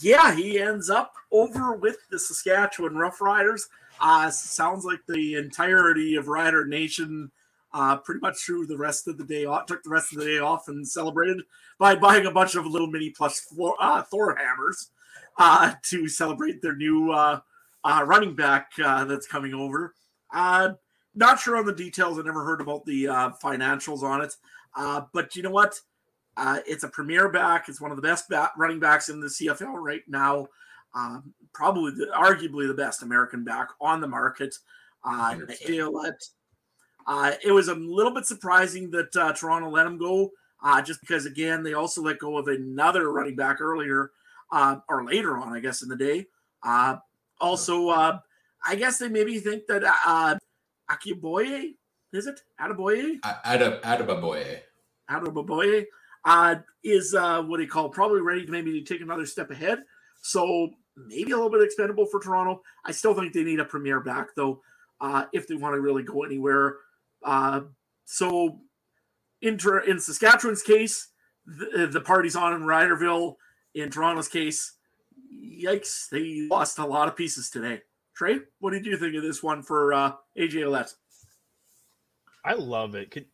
Yeah, 0.00 0.34
he 0.34 0.58
ends 0.58 0.88
up 0.88 1.12
over 1.30 1.76
with 1.76 1.98
the 2.10 2.18
Saskatchewan 2.18 2.94
Roughriders. 2.94 3.62
Uh, 4.00 4.30
sounds 4.30 4.86
like 4.86 5.00
the 5.06 5.34
entirety 5.34 6.16
of 6.16 6.28
Rider 6.28 6.64
Nation 6.64 7.30
uh, 7.74 7.96
pretty 7.98 8.20
much 8.20 8.38
threw 8.38 8.66
the 8.66 8.76
rest 8.76 9.06
of 9.08 9.18
the 9.18 9.24
day 9.24 9.44
off, 9.44 9.66
took 9.66 9.82
the 9.82 9.90
rest 9.90 10.12
of 10.12 10.18
the 10.18 10.24
day 10.24 10.38
off 10.38 10.68
and 10.68 10.86
celebrated 10.86 11.42
by 11.78 11.94
buying 11.94 12.26
a 12.26 12.30
bunch 12.30 12.54
of 12.54 12.66
little 12.66 12.86
mini 12.86 13.10
plus 13.10 13.40
Thor, 13.40 13.74
uh, 13.80 14.02
Thor 14.02 14.36
hammers 14.36 14.90
uh, 15.38 15.74
to 15.82 16.08
celebrate 16.08 16.62
their 16.62 16.76
new 16.76 17.12
uh, 17.84 18.02
running 18.06 18.34
back 18.34 18.70
uh, 18.82 19.04
that's 19.04 19.26
coming 19.26 19.54
over. 19.54 19.94
Uh, 20.32 20.70
not 21.14 21.40
sure 21.40 21.56
on 21.56 21.66
the 21.66 21.74
details. 21.74 22.18
I 22.18 22.22
never 22.22 22.44
heard 22.44 22.60
about 22.60 22.84
the 22.86 23.08
uh, 23.08 23.30
financials 23.42 24.02
on 24.02 24.22
it. 24.22 24.34
Uh, 24.74 25.02
but 25.12 25.36
you 25.36 25.42
know 25.42 25.50
what? 25.50 25.78
Uh, 26.36 26.60
it's 26.66 26.84
a 26.84 26.88
premier 26.88 27.28
back. 27.28 27.68
It's 27.68 27.80
one 27.80 27.90
of 27.90 27.96
the 27.96 28.02
best 28.02 28.28
bat- 28.28 28.52
running 28.56 28.80
backs 28.80 29.08
in 29.08 29.20
the 29.20 29.26
CFL 29.26 29.74
right 29.74 30.02
now. 30.08 30.48
Um, 30.94 31.34
probably, 31.52 31.92
the, 31.92 32.06
arguably, 32.16 32.66
the 32.66 32.74
best 32.74 33.02
American 33.02 33.44
back 33.44 33.68
on 33.80 34.00
the 34.00 34.08
market. 34.08 34.56
Uh, 35.04 35.34
100%. 35.34 35.48
uh, 37.06 37.32
it 37.44 37.52
was 37.52 37.68
a 37.68 37.74
little 37.74 38.14
bit 38.14 38.26
surprising 38.26 38.90
that 38.90 39.14
uh, 39.16 39.32
Toronto 39.32 39.68
let 39.68 39.86
him 39.86 39.98
go, 39.98 40.30
uh, 40.62 40.80
just 40.80 41.00
because 41.00 41.26
again 41.26 41.62
they 41.62 41.74
also 41.74 42.02
let 42.02 42.18
go 42.18 42.38
of 42.38 42.46
another 42.48 43.12
running 43.12 43.36
back 43.36 43.60
earlier 43.60 44.12
uh, 44.52 44.76
or 44.88 45.04
later 45.04 45.36
on, 45.36 45.52
I 45.52 45.60
guess, 45.60 45.82
in 45.82 45.88
the 45.88 45.96
day. 45.96 46.26
Also, 47.42 47.88
uh, 47.88 48.18
I 48.64 48.76
guess 48.76 48.98
they 48.98 49.08
maybe 49.08 49.38
think 49.40 49.66
that 49.66 49.82
uh, 49.84 50.36
Akiboye, 50.90 51.74
is 52.12 52.26
it 52.26 52.40
Ataboye? 52.60 53.20
Adababoye. 53.82 54.60
Ataboye 55.10 55.86
uh, 56.24 56.54
is 56.84 57.14
uh, 57.14 57.42
what 57.42 57.60
he 57.60 57.66
called 57.66 57.92
probably 57.92 58.20
ready 58.20 58.46
to 58.46 58.52
maybe 58.52 58.82
take 58.82 59.00
another 59.00 59.26
step 59.26 59.50
ahead. 59.50 59.80
So 60.22 60.70
maybe 60.96 61.32
a 61.32 61.36
little 61.36 61.50
bit 61.50 61.62
expendable 61.62 62.06
for 62.06 62.20
Toronto. 62.20 62.62
I 62.84 62.92
still 62.92 63.12
think 63.12 63.32
they 63.32 63.42
need 63.42 63.60
a 63.60 63.64
premier 63.64 64.00
back 64.00 64.28
though, 64.36 64.62
uh, 65.00 65.24
if 65.32 65.48
they 65.48 65.56
want 65.56 65.74
to 65.74 65.80
really 65.80 66.04
go 66.04 66.22
anywhere. 66.22 66.76
Uh, 67.24 67.62
so 68.04 68.60
in 69.40 69.58
in 69.86 69.98
Saskatchewan's 69.98 70.62
case, 70.62 71.08
the, 71.44 71.88
the 71.90 72.00
party's 72.00 72.36
on 72.36 72.54
in 72.54 72.62
Riderville. 72.62 73.34
In 73.74 73.90
Toronto's 73.90 74.28
case, 74.28 74.74
yikes, 75.42 76.08
they 76.08 76.46
lost 76.50 76.78
a 76.78 76.86
lot 76.86 77.08
of 77.08 77.16
pieces 77.16 77.50
today. 77.50 77.82
Trey, 78.14 78.38
what 78.60 78.72
did 78.72 78.86
you 78.86 78.96
think 78.96 79.14
of 79.16 79.22
this 79.22 79.42
one 79.42 79.62
for 79.62 79.92
uh, 79.92 80.12
AJ 80.38 80.54
Ouellette? 80.54 80.94
I 82.44 82.54
love 82.54 82.94
it. 82.94 83.10
Could, 83.10 83.26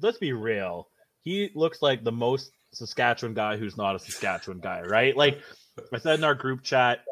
let's 0.00 0.18
be 0.18 0.32
real. 0.32 0.88
He 1.22 1.50
looks 1.54 1.82
like 1.82 2.04
the 2.04 2.12
most 2.12 2.50
Saskatchewan 2.72 3.34
guy 3.34 3.56
who's 3.56 3.76
not 3.76 3.96
a 3.96 3.98
Saskatchewan 3.98 4.60
guy, 4.60 4.82
right? 4.82 5.16
Like 5.16 5.40
I 5.92 5.98
said 5.98 6.18
in 6.18 6.24
our 6.24 6.34
group 6.34 6.62
chat, 6.62 7.04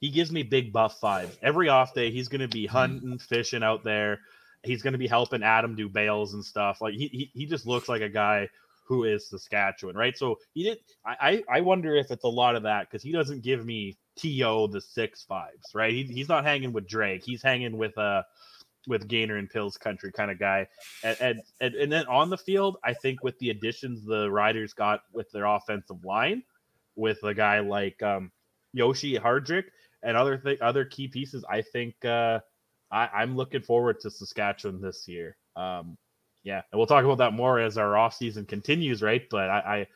he 0.00 0.10
gives 0.10 0.32
me 0.32 0.42
big 0.42 0.72
buff 0.72 1.00
vibes. 1.00 1.36
Every 1.42 1.68
off 1.68 1.94
day, 1.94 2.10
he's 2.10 2.28
going 2.28 2.40
to 2.40 2.48
be 2.48 2.66
hunting, 2.66 3.18
fishing 3.18 3.62
out 3.62 3.84
there. 3.84 4.20
He's 4.62 4.82
going 4.82 4.92
to 4.92 4.98
be 4.98 5.06
helping 5.06 5.42
Adam 5.42 5.74
do 5.74 5.88
bales 5.88 6.34
and 6.34 6.44
stuff. 6.44 6.80
Like 6.80 6.94
he, 6.94 7.08
he, 7.08 7.30
he 7.34 7.46
just 7.46 7.66
looks 7.66 7.88
like 7.88 8.02
a 8.02 8.08
guy 8.08 8.48
who 8.90 9.04
is 9.04 9.28
Saskatchewan, 9.28 9.96
right? 9.96 10.18
So 10.18 10.40
he 10.52 10.64
did. 10.64 10.78
I, 11.06 11.44
I 11.48 11.60
wonder 11.60 11.94
if 11.94 12.10
it's 12.10 12.24
a 12.24 12.28
lot 12.28 12.56
of 12.56 12.64
that 12.64 12.90
because 12.90 13.04
he 13.04 13.12
doesn't 13.12 13.44
give 13.44 13.64
me 13.64 13.96
to 14.16 14.68
the 14.72 14.80
six 14.80 15.22
fives, 15.22 15.68
right? 15.72 15.92
He, 15.92 16.02
he's 16.02 16.28
not 16.28 16.44
hanging 16.44 16.72
with 16.72 16.88
Drake. 16.88 17.22
He's 17.24 17.40
hanging 17.40 17.78
with 17.78 17.96
uh 17.96 18.24
with 18.88 19.06
Gainer 19.06 19.36
and 19.36 19.48
Pills 19.48 19.76
Country 19.76 20.10
kind 20.10 20.28
of 20.28 20.40
guy. 20.40 20.66
And, 21.04 21.16
and 21.20 21.40
and 21.60 21.74
and 21.76 21.92
then 21.92 22.06
on 22.06 22.30
the 22.30 22.36
field, 22.36 22.78
I 22.82 22.94
think 22.94 23.22
with 23.22 23.38
the 23.38 23.50
additions 23.50 24.04
the 24.04 24.28
Riders 24.28 24.72
got 24.72 25.02
with 25.12 25.30
their 25.30 25.44
offensive 25.44 26.04
line, 26.04 26.42
with 26.96 27.22
a 27.22 27.32
guy 27.32 27.60
like 27.60 28.02
um, 28.02 28.32
Yoshi 28.72 29.16
Hardrick 29.16 29.66
and 30.02 30.16
other 30.16 30.36
th- 30.36 30.60
other 30.60 30.84
key 30.84 31.06
pieces, 31.06 31.44
I 31.48 31.62
think 31.62 31.94
uh, 32.04 32.40
I, 32.90 33.06
I'm 33.06 33.36
looking 33.36 33.62
forward 33.62 34.00
to 34.00 34.10
Saskatchewan 34.10 34.80
this 34.80 35.06
year. 35.06 35.36
Um, 35.54 35.96
yeah, 36.42 36.62
and 36.70 36.78
we'll 36.78 36.86
talk 36.86 37.04
about 37.04 37.18
that 37.18 37.32
more 37.32 37.58
as 37.58 37.76
our 37.76 37.96
off 37.96 38.14
season 38.14 38.46
continues, 38.46 39.02
right? 39.02 39.22
But 39.30 39.50
I, 39.50 39.86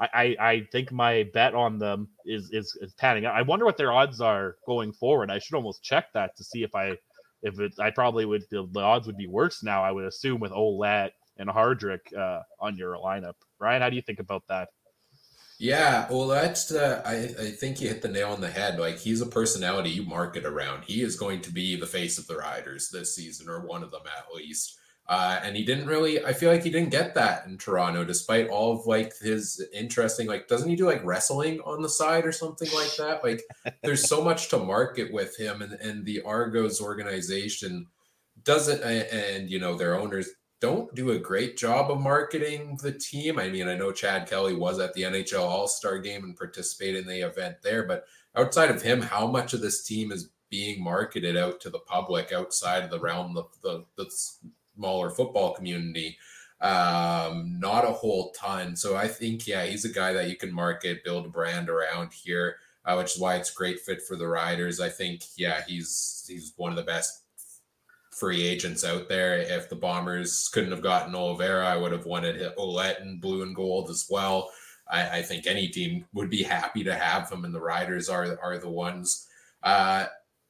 I, 0.00 0.08
I, 0.12 0.36
I 0.40 0.68
think 0.70 0.92
my 0.92 1.28
bet 1.32 1.54
on 1.54 1.78
them 1.78 2.08
is 2.26 2.50
is, 2.50 2.76
is 2.80 2.92
panning 2.94 3.24
out. 3.24 3.34
I 3.34 3.42
wonder 3.42 3.64
what 3.64 3.76
their 3.76 3.92
odds 3.92 4.20
are 4.20 4.56
going 4.66 4.92
forward. 4.92 5.30
I 5.30 5.38
should 5.38 5.54
almost 5.54 5.82
check 5.82 6.12
that 6.14 6.36
to 6.36 6.44
see 6.44 6.62
if 6.62 6.74
I, 6.74 6.96
if 7.42 7.58
it, 7.58 7.74
I 7.78 7.90
probably 7.90 8.24
would. 8.24 8.44
The, 8.50 8.68
the 8.72 8.80
odds 8.80 9.06
would 9.06 9.16
be 9.16 9.26
worse 9.26 9.62
now. 9.62 9.82
I 9.82 9.92
would 9.92 10.04
assume 10.04 10.40
with 10.40 10.52
Ouellette 10.52 11.12
and 11.38 11.48
Hardrick 11.48 12.14
uh, 12.16 12.42
on 12.60 12.76
your 12.76 12.96
lineup. 12.96 13.34
Ryan, 13.58 13.82
how 13.82 13.90
do 13.90 13.96
you 13.96 14.02
think 14.02 14.20
about 14.20 14.42
that? 14.48 14.68
Yeah, 15.58 16.08
well, 16.10 16.26
that's 16.26 16.72
uh, 16.72 17.00
I, 17.06 17.42
I 17.42 17.50
think 17.52 17.80
you 17.80 17.88
hit 17.88 18.02
the 18.02 18.08
nail 18.08 18.32
on 18.32 18.40
the 18.40 18.50
head. 18.50 18.78
Like 18.78 18.98
he's 18.98 19.20
a 19.20 19.26
personality 19.26 19.90
you 19.90 20.02
market 20.02 20.44
around. 20.44 20.84
He 20.84 21.00
is 21.00 21.16
going 21.16 21.40
to 21.42 21.52
be 21.52 21.76
the 21.76 21.86
face 21.86 22.18
of 22.18 22.26
the 22.26 22.36
Riders 22.36 22.90
this 22.90 23.14
season, 23.14 23.48
or 23.48 23.64
one 23.64 23.82
of 23.82 23.90
them 23.90 24.02
at 24.06 24.34
least. 24.34 24.78
Uh, 25.06 25.38
and 25.42 25.54
he 25.54 25.64
didn't 25.64 25.86
really. 25.86 26.24
I 26.24 26.32
feel 26.32 26.50
like 26.50 26.62
he 26.62 26.70
didn't 26.70 26.90
get 26.90 27.14
that 27.14 27.46
in 27.46 27.58
Toronto, 27.58 28.04
despite 28.04 28.48
all 28.48 28.72
of 28.72 28.86
like 28.86 29.12
his 29.18 29.62
interesting. 29.72 30.26
Like, 30.26 30.48
doesn't 30.48 30.68
he 30.68 30.76
do 30.76 30.86
like 30.86 31.04
wrestling 31.04 31.60
on 31.60 31.82
the 31.82 31.88
side 31.90 32.24
or 32.24 32.32
something 32.32 32.68
like 32.74 32.96
that? 32.96 33.22
Like, 33.22 33.42
there's 33.82 34.08
so 34.08 34.24
much 34.24 34.48
to 34.48 34.58
market 34.58 35.12
with 35.12 35.36
him, 35.38 35.60
and 35.60 35.74
and 35.74 36.06
the 36.06 36.22
Argos 36.22 36.80
organization 36.80 37.86
doesn't, 38.44 38.82
and, 38.82 39.06
and 39.08 39.50
you 39.50 39.58
know 39.58 39.76
their 39.76 39.98
owners 39.98 40.30
don't 40.60 40.94
do 40.94 41.10
a 41.10 41.18
great 41.18 41.58
job 41.58 41.90
of 41.90 42.00
marketing 42.00 42.78
the 42.82 42.92
team. 42.92 43.38
I 43.38 43.50
mean, 43.50 43.68
I 43.68 43.76
know 43.76 43.92
Chad 43.92 44.26
Kelly 44.26 44.54
was 44.54 44.78
at 44.78 44.94
the 44.94 45.02
NHL 45.02 45.40
All 45.40 45.68
Star 45.68 45.98
game 45.98 46.24
and 46.24 46.34
participated 46.34 47.02
in 47.02 47.08
the 47.08 47.26
event 47.26 47.56
there, 47.62 47.82
but 47.82 48.06
outside 48.34 48.70
of 48.70 48.80
him, 48.80 49.02
how 49.02 49.26
much 49.26 49.52
of 49.52 49.60
this 49.60 49.82
team 49.82 50.10
is 50.12 50.30
being 50.48 50.82
marketed 50.82 51.36
out 51.36 51.60
to 51.60 51.68
the 51.68 51.80
public 51.80 52.32
outside 52.32 52.84
of 52.84 52.90
the 52.90 53.00
realm 53.00 53.36
of 53.36 53.48
the, 53.62 53.84
the 53.96 54.10
smaller 54.76 55.10
football 55.10 55.54
community? 55.54 56.18
Um, 56.60 57.58
not 57.58 57.84
a 57.84 57.92
whole 57.92 58.32
ton. 58.32 58.76
So 58.76 58.96
I 58.96 59.08
think, 59.08 59.46
yeah, 59.46 59.66
he's 59.66 59.84
a 59.84 59.92
guy 59.92 60.12
that 60.14 60.30
you 60.30 60.36
can 60.36 60.52
market, 60.52 61.04
build 61.04 61.26
a 61.26 61.30
brand 61.30 61.68
around 61.68 62.12
here, 62.12 62.56
uh, 62.84 62.94
which 62.96 63.16
is 63.16 63.20
why 63.20 63.36
it's 63.36 63.50
great 63.50 63.80
fit 63.80 64.02
for 64.02 64.16
the 64.16 64.26
Riders. 64.26 64.80
I 64.80 64.88
think, 64.88 65.22
yeah, 65.36 65.62
he's 65.66 66.24
he's 66.26 66.54
one 66.56 66.70
of 66.70 66.76
the 66.76 66.82
best 66.82 67.24
free 68.14 68.42
agents 68.46 68.84
out 68.84 69.08
there. 69.08 69.38
If 69.38 69.68
the 69.68 69.76
Bombers 69.76 70.48
couldn't 70.48 70.70
have 70.70 70.82
gotten 70.82 71.14
Oliveira, 71.14 71.66
I 71.66 71.76
would 71.76 71.92
have 71.92 72.06
wanted 72.06 72.40
Ouellette 72.56 73.02
in 73.02 73.18
blue 73.18 73.42
and 73.42 73.54
gold 73.54 73.90
as 73.90 74.06
well. 74.08 74.50
I, 74.90 75.18
I, 75.18 75.22
think 75.22 75.46
any 75.46 75.68
team 75.68 76.04
would 76.12 76.30
be 76.30 76.42
happy 76.42 76.84
to 76.84 76.94
have 76.94 77.30
him, 77.30 77.44
and 77.44 77.54
the 77.54 77.60
Riders 77.60 78.08
are 78.08 78.38
are 78.42 78.58
the 78.58 78.70
ones. 78.70 79.26
Uh, 79.62 80.06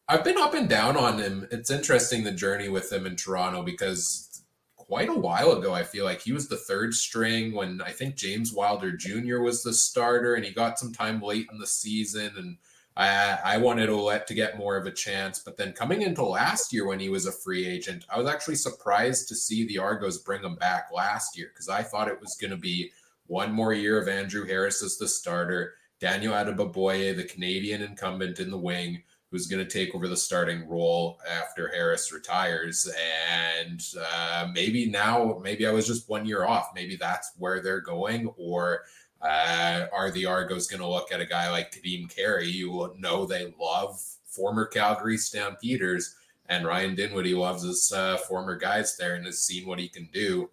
I've 0.08 0.24
been 0.24 0.38
up 0.38 0.54
and 0.54 0.68
down 0.68 0.96
on 0.96 1.18
him. 1.18 1.48
It's 1.50 1.70
interesting 1.70 2.24
the 2.24 2.32
journey 2.32 2.68
with 2.68 2.92
him 2.92 3.06
in 3.06 3.16
Toronto 3.16 3.62
because 3.62 4.42
quite 4.76 5.08
a 5.08 5.14
while 5.14 5.52
ago, 5.52 5.72
I 5.72 5.82
feel 5.82 6.04
like 6.04 6.20
he 6.20 6.32
was 6.32 6.48
the 6.48 6.56
third 6.56 6.94
string 6.94 7.54
when 7.54 7.80
I 7.80 7.90
think 7.90 8.16
James 8.16 8.52
Wilder 8.52 8.92
Jr. 8.92 9.38
was 9.38 9.62
the 9.62 9.72
starter, 9.72 10.34
and 10.34 10.44
he 10.44 10.52
got 10.52 10.78
some 10.78 10.92
time 10.92 11.22
late 11.22 11.46
in 11.50 11.58
the 11.58 11.66
season 11.66 12.32
and 12.36 12.58
I, 12.96 13.38
I 13.44 13.58
wanted 13.58 13.88
Ouellette 13.88 14.26
to 14.26 14.34
get 14.34 14.56
more 14.56 14.76
of 14.76 14.86
a 14.86 14.92
chance, 14.92 15.40
but 15.40 15.56
then 15.56 15.72
coming 15.72 16.02
into 16.02 16.24
last 16.24 16.72
year 16.72 16.86
when 16.86 17.00
he 17.00 17.08
was 17.08 17.26
a 17.26 17.32
free 17.32 17.66
agent, 17.66 18.04
I 18.08 18.18
was 18.18 18.28
actually 18.28 18.54
surprised 18.54 19.26
to 19.28 19.34
see 19.34 19.66
the 19.66 19.78
Argos 19.78 20.18
bring 20.18 20.44
him 20.44 20.54
back 20.54 20.90
last 20.94 21.36
year 21.36 21.48
because 21.52 21.68
I 21.68 21.82
thought 21.82 22.08
it 22.08 22.20
was 22.20 22.36
going 22.40 22.52
to 22.52 22.56
be 22.56 22.92
one 23.26 23.52
more 23.52 23.72
year 23.72 24.00
of 24.00 24.06
Andrew 24.06 24.46
Harris 24.46 24.82
as 24.82 24.96
the 24.96 25.08
starter, 25.08 25.74
Daniel 25.98 26.34
Adeboboye, 26.34 27.16
the 27.16 27.24
Canadian 27.24 27.82
incumbent 27.82 28.38
in 28.38 28.50
the 28.50 28.58
wing, 28.58 29.02
who's 29.34 29.48
going 29.48 29.66
to 29.66 29.68
take 29.68 29.96
over 29.96 30.06
the 30.06 30.16
starting 30.16 30.64
role 30.68 31.18
after 31.28 31.66
Harris 31.66 32.12
retires. 32.12 32.88
And 33.28 33.82
uh, 34.14 34.46
maybe 34.54 34.88
now, 34.88 35.40
maybe 35.42 35.66
I 35.66 35.72
was 35.72 35.88
just 35.88 36.08
one 36.08 36.24
year 36.24 36.44
off. 36.44 36.70
Maybe 36.72 36.94
that's 36.94 37.32
where 37.36 37.60
they're 37.60 37.80
going, 37.80 38.28
or 38.36 38.84
uh, 39.20 39.86
are 39.92 40.12
the 40.12 40.26
Argos 40.26 40.68
going 40.68 40.82
to 40.82 40.88
look 40.88 41.10
at 41.10 41.20
a 41.20 41.26
guy 41.26 41.50
like 41.50 41.72
Kadeem 41.72 42.14
Carey? 42.14 42.46
You 42.46 42.94
know 42.96 43.26
they 43.26 43.52
love 43.60 44.00
former 44.24 44.66
Calgary 44.66 45.18
Stampeders, 45.18 46.14
and 46.48 46.64
Ryan 46.64 46.94
Dinwiddie 46.94 47.34
loves 47.34 47.64
his 47.64 47.92
uh, 47.92 48.18
former 48.18 48.54
guys 48.54 48.96
there 48.96 49.16
and 49.16 49.26
has 49.26 49.44
seen 49.44 49.66
what 49.66 49.80
he 49.80 49.88
can 49.88 50.08
do. 50.12 50.48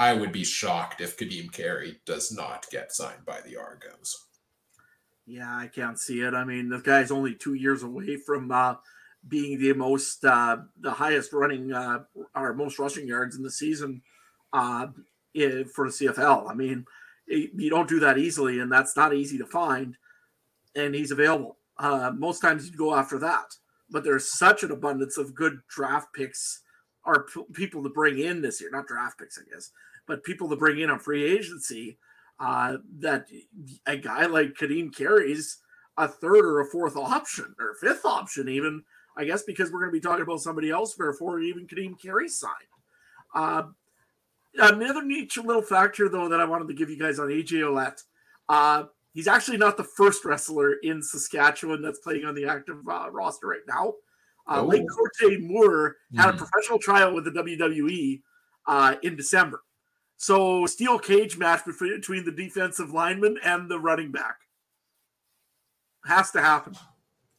I 0.00 0.14
would 0.14 0.32
be 0.32 0.42
shocked 0.42 1.00
if 1.00 1.16
Kadeem 1.16 1.52
Carey 1.52 2.00
does 2.06 2.32
not 2.32 2.66
get 2.72 2.90
signed 2.90 3.24
by 3.24 3.40
the 3.42 3.56
Argos. 3.56 4.26
Yeah, 5.26 5.56
I 5.56 5.68
can't 5.68 5.98
see 5.98 6.20
it. 6.20 6.34
I 6.34 6.44
mean, 6.44 6.68
the 6.68 6.80
guy's 6.80 7.10
only 7.10 7.34
two 7.34 7.54
years 7.54 7.82
away 7.82 8.16
from 8.16 8.50
uh, 8.50 8.74
being 9.26 9.58
the 9.58 9.72
most, 9.72 10.24
uh, 10.24 10.58
the 10.80 10.90
highest 10.90 11.32
running 11.32 11.72
uh, 11.72 12.04
or 12.34 12.52
most 12.52 12.78
rushing 12.78 13.06
yards 13.06 13.36
in 13.36 13.42
the 13.42 13.50
season 13.50 14.02
uh, 14.52 14.88
for 15.74 15.88
the 15.88 15.92
CFL. 15.92 16.50
I 16.50 16.54
mean, 16.54 16.84
you 17.26 17.70
don't 17.70 17.88
do 17.88 18.00
that 18.00 18.18
easily, 18.18 18.60
and 18.60 18.70
that's 18.70 18.96
not 18.96 19.14
easy 19.14 19.38
to 19.38 19.46
find. 19.46 19.96
And 20.76 20.94
he's 20.94 21.10
available. 21.10 21.56
Uh, 21.78 22.12
most 22.14 22.40
times 22.40 22.68
you 22.68 22.76
go 22.76 22.94
after 22.94 23.18
that, 23.18 23.54
but 23.90 24.04
there's 24.04 24.30
such 24.30 24.62
an 24.62 24.70
abundance 24.70 25.16
of 25.16 25.34
good 25.34 25.60
draft 25.68 26.08
picks 26.14 26.60
or 27.06 27.26
p- 27.26 27.44
people 27.52 27.82
to 27.82 27.88
bring 27.88 28.18
in 28.18 28.42
this 28.42 28.60
year. 28.60 28.70
Not 28.70 28.86
draft 28.86 29.18
picks, 29.18 29.38
I 29.38 29.42
guess, 29.52 29.70
but 30.06 30.22
people 30.22 30.48
to 30.50 30.56
bring 30.56 30.80
in 30.80 30.90
on 30.90 30.98
free 30.98 31.24
agency. 31.24 31.98
Uh, 32.40 32.78
that 32.98 33.26
a 33.86 33.96
guy 33.96 34.26
like 34.26 34.54
Kadeem 34.54 34.94
carries 34.94 35.58
a 35.96 36.08
third 36.08 36.44
or 36.44 36.60
a 36.60 36.66
fourth 36.66 36.96
option 36.96 37.54
or 37.60 37.74
fifth 37.80 38.04
option, 38.04 38.48
even 38.48 38.82
I 39.16 39.24
guess, 39.24 39.42
because 39.42 39.70
we're 39.70 39.80
going 39.80 39.90
to 39.90 39.92
be 39.92 40.00
talking 40.00 40.22
about 40.22 40.40
somebody 40.40 40.70
else 40.70 40.94
before 40.94 41.40
even 41.40 41.66
Kadeem 41.66 42.00
Carey 42.00 42.28
signed. 42.28 42.52
Uh, 43.34 43.64
another 44.58 45.04
neat 45.04 45.36
little 45.36 45.62
factor, 45.62 46.08
though, 46.08 46.28
that 46.28 46.40
I 46.40 46.44
wanted 46.44 46.68
to 46.68 46.74
give 46.74 46.90
you 46.90 46.98
guys 46.98 47.18
on 47.18 47.28
AJ 47.28 47.60
Ouellette. 47.60 48.02
Uh, 48.48 48.84
he's 49.12 49.28
actually 49.28 49.56
not 49.56 49.76
the 49.76 49.84
first 49.84 50.24
wrestler 50.24 50.74
in 50.82 51.02
Saskatchewan 51.02 51.82
that's 51.82 52.00
playing 52.00 52.24
on 52.24 52.34
the 52.34 52.46
active 52.46 52.78
uh, 52.88 53.08
roster 53.10 53.46
right 53.46 53.60
now. 53.68 53.94
Uh, 54.46 54.60
oh. 54.60 54.66
Lake 54.66 54.84
Corte 54.90 55.40
Moore 55.40 55.96
had 56.16 56.30
mm. 56.30 56.34
a 56.34 56.36
professional 56.36 56.78
trial 56.78 57.14
with 57.14 57.24
the 57.24 57.30
WWE 57.30 58.20
uh, 58.66 58.96
in 59.02 59.16
December. 59.16 59.62
So, 60.16 60.66
steel 60.66 60.98
cage 60.98 61.36
match 61.36 61.64
between 61.64 62.24
the 62.24 62.32
defensive 62.32 62.92
lineman 62.92 63.38
and 63.44 63.70
the 63.70 63.78
running 63.78 64.12
back 64.12 64.36
has 66.06 66.30
to 66.32 66.40
happen. 66.40 66.74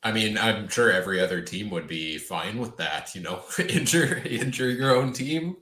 I 0.03 0.11
mean, 0.11 0.37
I'm 0.37 0.67
sure 0.69 0.91
every 0.91 1.19
other 1.19 1.41
team 1.41 1.71
would 1.71 1.87
be 1.87 2.17
fine 2.19 2.59
with 2.59 2.77
that. 2.77 3.15
You 3.15 3.21
know, 3.21 3.43
injure 3.59 4.21
injure 4.25 4.69
your 4.69 4.95
own 4.95 5.13
team. 5.13 5.57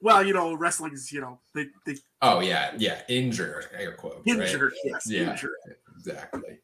Well, 0.00 0.24
you 0.24 0.32
know, 0.32 0.54
wrestling's 0.54 1.12
you 1.12 1.20
know 1.20 1.40
they. 1.54 1.66
they 1.86 1.96
oh 2.22 2.40
yeah, 2.40 2.72
yeah, 2.78 3.02
injure 3.08 3.64
air 3.78 3.92
quotes. 3.92 4.26
Injure, 4.26 4.66
right? 4.66 4.74
yes, 4.84 5.06
yeah, 5.06 5.30
injure. 5.30 5.52
exactly. 5.96 6.58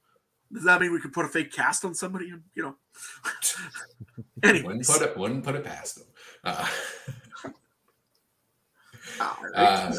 Does 0.51 0.65
that 0.65 0.81
mean 0.81 0.93
we 0.93 1.01
could 1.01 1.13
put 1.13 1.27
a 1.27 1.29
fake 1.29 1.53
cast 1.53 1.85
on 1.85 1.95
somebody? 1.95 2.31
And 2.31 2.43
you 2.55 2.63
know. 2.63 2.75
anyway, 4.43 4.67
wouldn't 4.67 4.87
put 4.87 5.03
it 5.03 5.17
wouldn't 5.17 5.45
put 5.45 5.57
it 5.57 5.65
past 5.65 5.97
them. 5.97 6.07
Uh, 6.43 6.69
uh, 9.55 9.95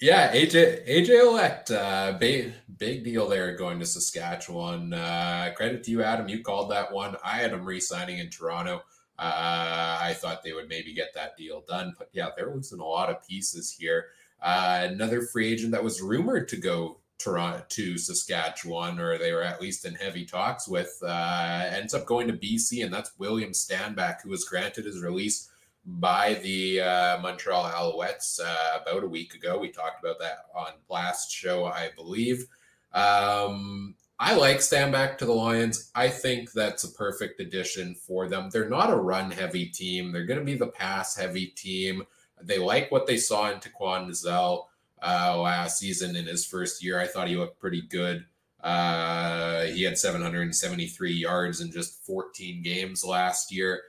yeah, 0.00 0.32
AJ 0.34 0.88
AJ 0.88 1.08
Ouellette, 1.08 1.70
uh, 1.70 2.18
big 2.18 2.52
big 2.78 3.04
deal 3.04 3.28
there 3.28 3.56
going 3.56 3.78
to 3.78 3.86
Saskatchewan. 3.86 4.92
Uh, 4.92 5.52
credit 5.56 5.84
to 5.84 5.90
you, 5.90 6.02
Adam. 6.02 6.28
You 6.28 6.42
called 6.42 6.70
that 6.72 6.92
one. 6.92 7.16
I 7.24 7.36
had 7.36 7.52
him 7.52 7.64
re-signing 7.64 8.18
in 8.18 8.28
Toronto. 8.28 8.82
Uh, 9.18 9.98
I 10.00 10.14
thought 10.14 10.42
they 10.42 10.52
would 10.52 10.68
maybe 10.68 10.94
get 10.94 11.14
that 11.14 11.36
deal 11.36 11.62
done, 11.68 11.94
but 11.96 12.08
yeah, 12.12 12.30
they're 12.36 12.52
losing 12.52 12.80
a 12.80 12.84
lot 12.84 13.08
of 13.08 13.26
pieces 13.26 13.70
here. 13.70 14.06
Uh, 14.40 14.88
another 14.90 15.22
free 15.22 15.52
agent 15.52 15.70
that 15.70 15.84
was 15.84 16.02
rumored 16.02 16.48
to 16.48 16.56
go 16.56 16.98
Toronto 17.18 17.64
to 17.68 17.98
Saskatchewan, 17.98 18.98
or 18.98 19.16
they 19.18 19.32
were 19.32 19.44
at 19.44 19.60
least 19.60 19.84
in 19.84 19.94
heavy 19.94 20.24
talks 20.24 20.66
with, 20.66 20.98
uh, 21.06 21.70
ends 21.70 21.94
up 21.94 22.04
going 22.04 22.26
to 22.26 22.32
BC, 22.32 22.84
and 22.84 22.92
that's 22.92 23.16
William 23.18 23.52
Stanback, 23.52 24.22
who 24.22 24.30
was 24.30 24.44
granted 24.44 24.86
his 24.86 25.00
release 25.00 25.50
by 25.84 26.34
the 26.42 26.80
uh, 26.80 27.20
Montreal 27.20 27.64
Alouettes 27.64 28.40
uh, 28.40 28.80
about 28.80 29.04
a 29.04 29.08
week 29.08 29.34
ago. 29.34 29.58
We 29.58 29.70
talked 29.70 30.02
about 30.02 30.18
that 30.20 30.46
on 30.54 30.72
last 30.88 31.32
show, 31.32 31.64
I 31.64 31.90
believe. 31.96 32.46
Um, 32.92 33.94
I 34.18 34.36
like 34.36 34.58
Stanback 34.58 35.18
to 35.18 35.26
the 35.26 35.32
Lions. 35.32 35.90
I 35.94 36.08
think 36.08 36.52
that's 36.52 36.84
a 36.84 36.92
perfect 36.92 37.40
addition 37.40 37.96
for 37.96 38.28
them. 38.28 38.50
They're 38.50 38.68
not 38.68 38.92
a 38.92 38.96
run 38.96 39.32
heavy 39.32 39.66
team. 39.66 40.12
They're 40.12 40.26
going 40.26 40.38
to 40.38 40.44
be 40.44 40.56
the 40.56 40.68
pass 40.68 41.16
heavy 41.16 41.46
team. 41.46 42.04
They 42.40 42.58
like 42.58 42.92
what 42.92 43.06
they 43.06 43.16
saw 43.16 43.50
in 43.50 43.58
Taquan 43.58 44.06
Nazel 44.06 44.68
uh, 45.02 45.36
last 45.40 45.78
season 45.78 46.14
in 46.14 46.26
his 46.26 46.46
first 46.46 46.84
year. 46.84 47.00
I 47.00 47.06
thought 47.06 47.28
he 47.28 47.36
looked 47.36 47.58
pretty 47.58 47.82
good. 47.82 48.24
Uh, 48.62 49.62
he 49.64 49.82
had 49.82 49.98
773 49.98 51.12
yards 51.12 51.60
in 51.60 51.72
just 51.72 52.04
14 52.06 52.62
games 52.62 53.04
last 53.04 53.50
year. 53.50 53.82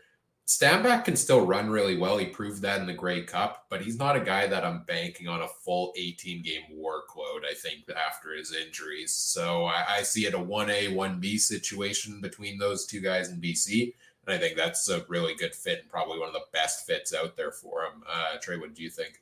Stanback 0.45 1.05
can 1.05 1.15
still 1.15 1.45
run 1.45 1.69
really 1.69 1.95
well. 1.97 2.17
He 2.17 2.25
proved 2.25 2.61
that 2.63 2.81
in 2.81 2.87
the 2.87 2.93
Grey 2.93 3.21
Cup, 3.21 3.65
but 3.69 3.81
he's 3.81 3.97
not 3.97 4.17
a 4.17 4.19
guy 4.19 4.45
that 4.45 4.65
I'm 4.65 4.83
banking 4.83 5.29
on 5.29 5.41
a 5.41 5.47
full 5.47 5.93
18 5.95 6.41
game 6.41 6.63
workload, 6.73 7.45
I 7.49 7.53
think, 7.53 7.85
after 7.89 8.35
his 8.35 8.53
injuries. 8.53 9.13
So 9.13 9.65
I, 9.65 9.85
I 9.89 10.01
see 10.01 10.25
it 10.25 10.33
a 10.33 10.37
1A, 10.37 10.93
1B 10.93 11.39
situation 11.39 12.19
between 12.19 12.57
those 12.57 12.85
two 12.85 12.99
guys 12.99 13.29
in 13.29 13.39
BC. 13.39 13.93
And 14.27 14.35
I 14.35 14.37
think 14.37 14.57
that's 14.57 14.89
a 14.89 15.05
really 15.07 15.33
good 15.33 15.55
fit 15.55 15.79
and 15.79 15.89
probably 15.89 16.19
one 16.19 16.27
of 16.27 16.33
the 16.33 16.45
best 16.51 16.85
fits 16.85 17.13
out 17.13 17.37
there 17.37 17.51
for 17.51 17.83
him. 17.83 18.03
Uh, 18.07 18.37
Trey, 18.41 18.57
what 18.57 18.75
do 18.75 18.83
you 18.83 18.89
think? 18.89 19.21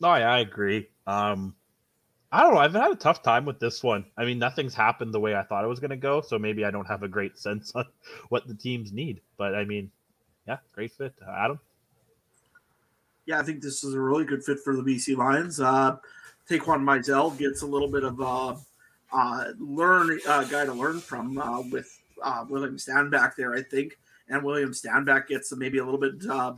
No, 0.00 0.08
I, 0.08 0.20
I 0.20 0.38
agree. 0.40 0.88
Um, 1.06 1.54
I 2.30 2.42
don't 2.42 2.54
know. 2.54 2.60
I've 2.60 2.74
had 2.74 2.90
a 2.90 2.96
tough 2.96 3.22
time 3.22 3.46
with 3.46 3.58
this 3.58 3.82
one. 3.82 4.04
I 4.16 4.24
mean, 4.24 4.38
nothing's 4.38 4.74
happened 4.74 5.14
the 5.14 5.20
way 5.20 5.34
I 5.34 5.42
thought 5.42 5.64
it 5.64 5.68
was 5.68 5.80
going 5.80 5.90
to 5.90 5.96
go, 5.96 6.20
so 6.20 6.38
maybe 6.38 6.64
I 6.64 6.70
don't 6.70 6.86
have 6.86 7.02
a 7.02 7.08
great 7.08 7.38
sense 7.38 7.72
on 7.74 7.86
what 8.28 8.46
the 8.46 8.54
teams 8.54 8.92
need. 8.92 9.20
But 9.38 9.54
I 9.54 9.64
mean, 9.64 9.90
yeah, 10.46 10.58
great 10.72 10.92
fit, 10.92 11.14
Adam. 11.26 11.58
Yeah, 13.24 13.38
I 13.40 13.42
think 13.42 13.62
this 13.62 13.84
is 13.84 13.94
a 13.94 14.00
really 14.00 14.24
good 14.24 14.44
fit 14.44 14.58
for 14.60 14.76
the 14.76 14.82
BC 14.82 15.16
Lions. 15.16 15.60
Uh, 15.60 15.96
Taquan 16.48 16.82
Mizzell 16.82 17.36
gets 17.38 17.62
a 17.62 17.66
little 17.66 17.90
bit 17.90 18.04
of 18.04 18.20
a 18.20 18.24
uh, 18.24 18.56
uh, 19.12 19.52
learn 19.58 20.18
uh, 20.26 20.44
guy 20.44 20.64
to 20.64 20.72
learn 20.72 21.00
from 21.00 21.38
uh, 21.38 21.62
with 21.70 21.98
uh, 22.22 22.44
William 22.48 22.76
Stanback 22.76 23.36
there, 23.36 23.54
I 23.54 23.62
think, 23.62 23.98
and 24.28 24.42
William 24.42 24.72
Stanback 24.72 25.28
gets 25.28 25.54
maybe 25.56 25.78
a 25.78 25.84
little 25.84 26.00
bit 26.00 26.14
uh, 26.28 26.54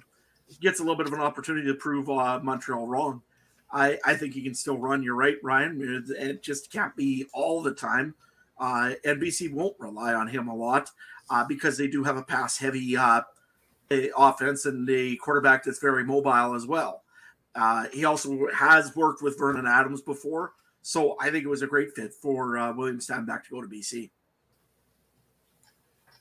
gets 0.60 0.80
a 0.80 0.82
little 0.82 0.96
bit 0.96 1.06
of 1.06 1.12
an 1.12 1.20
opportunity 1.20 1.66
to 1.66 1.74
prove 1.74 2.08
uh, 2.10 2.40
Montreal 2.42 2.86
wrong. 2.86 3.22
I, 3.72 3.98
I 4.04 4.14
think 4.14 4.34
he 4.34 4.42
can 4.42 4.54
still 4.54 4.78
run. 4.78 5.02
You're 5.02 5.14
right, 5.14 5.36
Ryan. 5.42 6.04
It 6.18 6.42
just 6.42 6.72
can't 6.72 6.94
be 6.96 7.26
all 7.32 7.62
the 7.62 7.74
time. 7.74 8.14
Uh, 8.58 8.92
NBC 9.04 9.52
won't 9.52 9.76
rely 9.78 10.12
on 10.12 10.28
him 10.28 10.48
a 10.48 10.54
lot 10.54 10.90
uh, 11.30 11.44
because 11.46 11.78
they 11.78 11.88
do 11.88 12.04
have 12.04 12.16
a 12.16 12.22
pass 12.22 12.58
heavy 12.58 12.96
uh, 12.96 13.22
offense 14.16 14.66
and 14.66 14.88
a 14.90 15.16
quarterback 15.16 15.64
that's 15.64 15.78
very 15.78 16.04
mobile 16.04 16.54
as 16.54 16.66
well. 16.66 17.02
Uh, 17.54 17.86
he 17.92 18.04
also 18.04 18.46
has 18.54 18.94
worked 18.94 19.22
with 19.22 19.38
Vernon 19.38 19.66
Adams 19.66 20.02
before. 20.02 20.52
So 20.82 21.16
I 21.20 21.30
think 21.30 21.44
it 21.44 21.48
was 21.48 21.62
a 21.62 21.66
great 21.66 21.94
fit 21.94 22.12
for 22.14 22.56
uh, 22.56 22.72
William 22.72 22.98
Stanback 22.98 23.44
to 23.44 23.50
go 23.50 23.60
to 23.60 23.68
BC. 23.68 24.10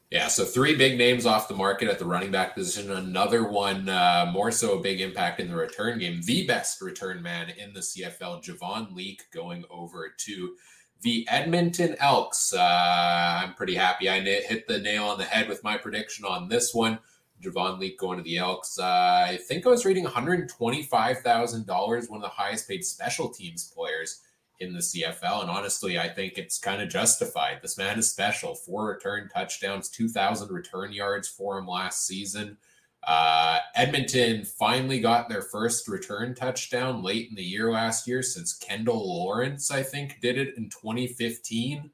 Yeah, 0.10 0.28
so 0.28 0.44
three 0.44 0.76
big 0.76 0.98
names 0.98 1.28
off 1.28 1.48
the 1.48 1.54
market 1.54 1.88
at 1.88 2.00
the 2.00 2.06
running 2.06 2.32
back 2.32 2.56
position. 2.56 2.90
Another 2.90 3.48
one, 3.48 3.88
uh, 3.88 4.28
more 4.34 4.52
so 4.52 4.80
a 4.80 4.82
big 4.82 5.02
impact 5.02 5.40
in 5.40 5.50
the 5.50 5.56
return 5.56 6.00
game. 6.00 6.22
The 6.24 6.48
best 6.48 6.82
return 6.82 7.22
man 7.22 7.52
in 7.52 7.74
the 7.74 7.82
CFL, 7.82 8.44
Javon 8.44 8.96
Leake, 8.96 9.30
going 9.32 9.66
over 9.70 10.12
to 10.18 10.56
the 11.04 11.28
Edmonton 11.30 11.96
Elks. 12.00 12.54
Uh, 12.54 13.42
I'm 13.44 13.54
pretty 13.54 13.76
happy 13.76 14.10
I 14.10 14.20
hit 14.20 14.68
the 14.68 14.80
nail 14.80 15.06
on 15.06 15.20
the 15.20 15.26
head 15.26 15.48
with 15.48 15.64
my 15.64 15.78
prediction 15.78 16.26
on 16.26 16.50
this 16.50 16.74
one. 16.74 16.98
Javon 17.40 17.78
Leake 17.78 18.00
going 18.00 18.18
to 18.18 18.24
the 18.24 18.40
Elks. 18.40 18.80
Uh, 18.80 19.28
I 19.30 19.38
think 19.48 19.68
I 19.68 19.70
was 19.70 19.86
reading 19.86 20.06
$125,000, 20.06 22.10
one 22.10 22.18
of 22.18 22.24
the 22.24 22.30
highest 22.30 22.68
paid 22.68 22.84
special 22.84 23.30
teams 23.30 23.72
players 23.72 24.22
in 24.60 24.74
the 24.74 24.80
CFL. 24.80 25.42
And 25.42 25.50
honestly, 25.50 25.98
I 25.98 26.10
think 26.10 26.38
it's 26.38 26.60
kind 26.60 26.82
of 26.82 26.90
justified. 26.90 27.60
This 27.62 27.78
man 27.78 27.98
is 27.98 28.12
special. 28.12 28.56
Four 28.56 28.88
return 28.88 29.30
touchdowns, 29.34 29.90
2,000 29.90 30.52
return 30.52 30.92
yards 30.92 31.28
for 31.28 31.58
him 31.58 31.68
last 31.68 32.06
season. 32.06 32.58
Uh, 33.04 33.60
Edmonton 33.76 34.44
finally 34.44 35.00
got 35.00 35.30
their 35.30 35.42
first 35.42 35.88
return 35.88 36.36
touchdown 36.36 37.02
late 37.02 37.30
in 37.30 37.36
the 37.36 37.44
year 37.44 37.72
last 37.72 38.08
year 38.08 38.22
since 38.22 38.54
Kendall 38.54 39.08
Lawrence, 39.08 39.72
I 39.72 39.84
think, 39.84 40.20
did 40.22 40.38
it 40.38 40.58
in 40.58 40.70
2015. 40.70 41.92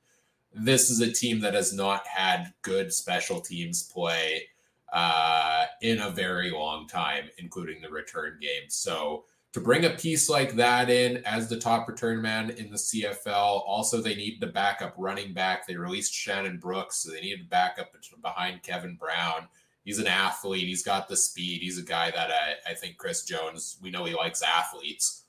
This 0.54 0.90
is 0.90 1.02
a 1.02 1.12
team 1.12 1.42
that 1.42 1.54
has 1.54 1.74
not 1.74 2.08
had 2.08 2.54
good 2.64 2.92
special 2.92 3.40
teams 3.40 3.84
play 3.84 4.48
uh, 4.92 5.66
in 5.82 6.00
a 6.00 6.10
very 6.10 6.50
long 6.50 6.88
time, 6.88 7.26
including 7.38 7.82
the 7.82 7.90
return 7.90 8.38
game. 8.42 8.70
So, 8.70 9.26
to 9.56 9.62
bring 9.62 9.86
a 9.86 9.92
piece 9.92 10.28
like 10.28 10.54
that 10.58 10.90
in 10.90 11.24
as 11.26 11.48
the 11.48 11.58
top 11.58 11.88
return 11.88 12.22
man 12.22 12.50
in 12.50 12.70
the 12.70 12.76
CFL. 12.76 13.64
Also, 13.66 14.02
they 14.02 14.14
need 14.14 14.42
to 14.42 14.48
back 14.48 14.82
up 14.82 14.94
running 14.98 15.34
back. 15.34 15.66
They 15.66 15.78
released 15.78 16.14
Shannon 16.14 16.58
Brooks, 16.58 16.98
so 16.98 17.10
they 17.10 17.22
needed 17.22 17.44
to 17.44 17.48
back 17.48 17.78
up 17.80 17.96
behind 18.22 18.64
Kevin 18.64 18.98
Brown. 18.98 19.48
He's 19.86 19.98
an 19.98 20.08
athlete. 20.08 20.68
He's 20.68 20.84
got 20.84 21.08
the 21.08 21.16
speed. 21.16 21.62
He's 21.62 21.78
a 21.78 21.84
guy 21.84 22.12
that 22.12 22.32
I, 22.32 22.72
I 22.72 22.74
think 22.74 22.98
Chris 22.98 23.24
Jones, 23.24 23.78
we 23.82 23.90
know 23.90 24.04
he 24.04 24.14
likes 24.14 24.42
athletes. 24.42 25.24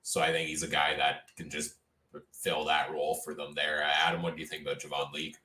So 0.00 0.22
I 0.22 0.32
think 0.32 0.48
he's 0.48 0.62
a 0.62 0.68
guy 0.68 0.96
that 0.96 1.24
can 1.36 1.50
just 1.50 1.74
fill 2.32 2.64
that 2.64 2.90
role 2.90 3.20
for 3.26 3.34
them 3.34 3.52
there. 3.54 3.82
Adam, 3.82 4.22
what 4.22 4.36
do 4.36 4.40
you 4.40 4.48
think 4.48 4.62
about 4.62 4.80
Javon 4.80 5.12
Leake? 5.12 5.36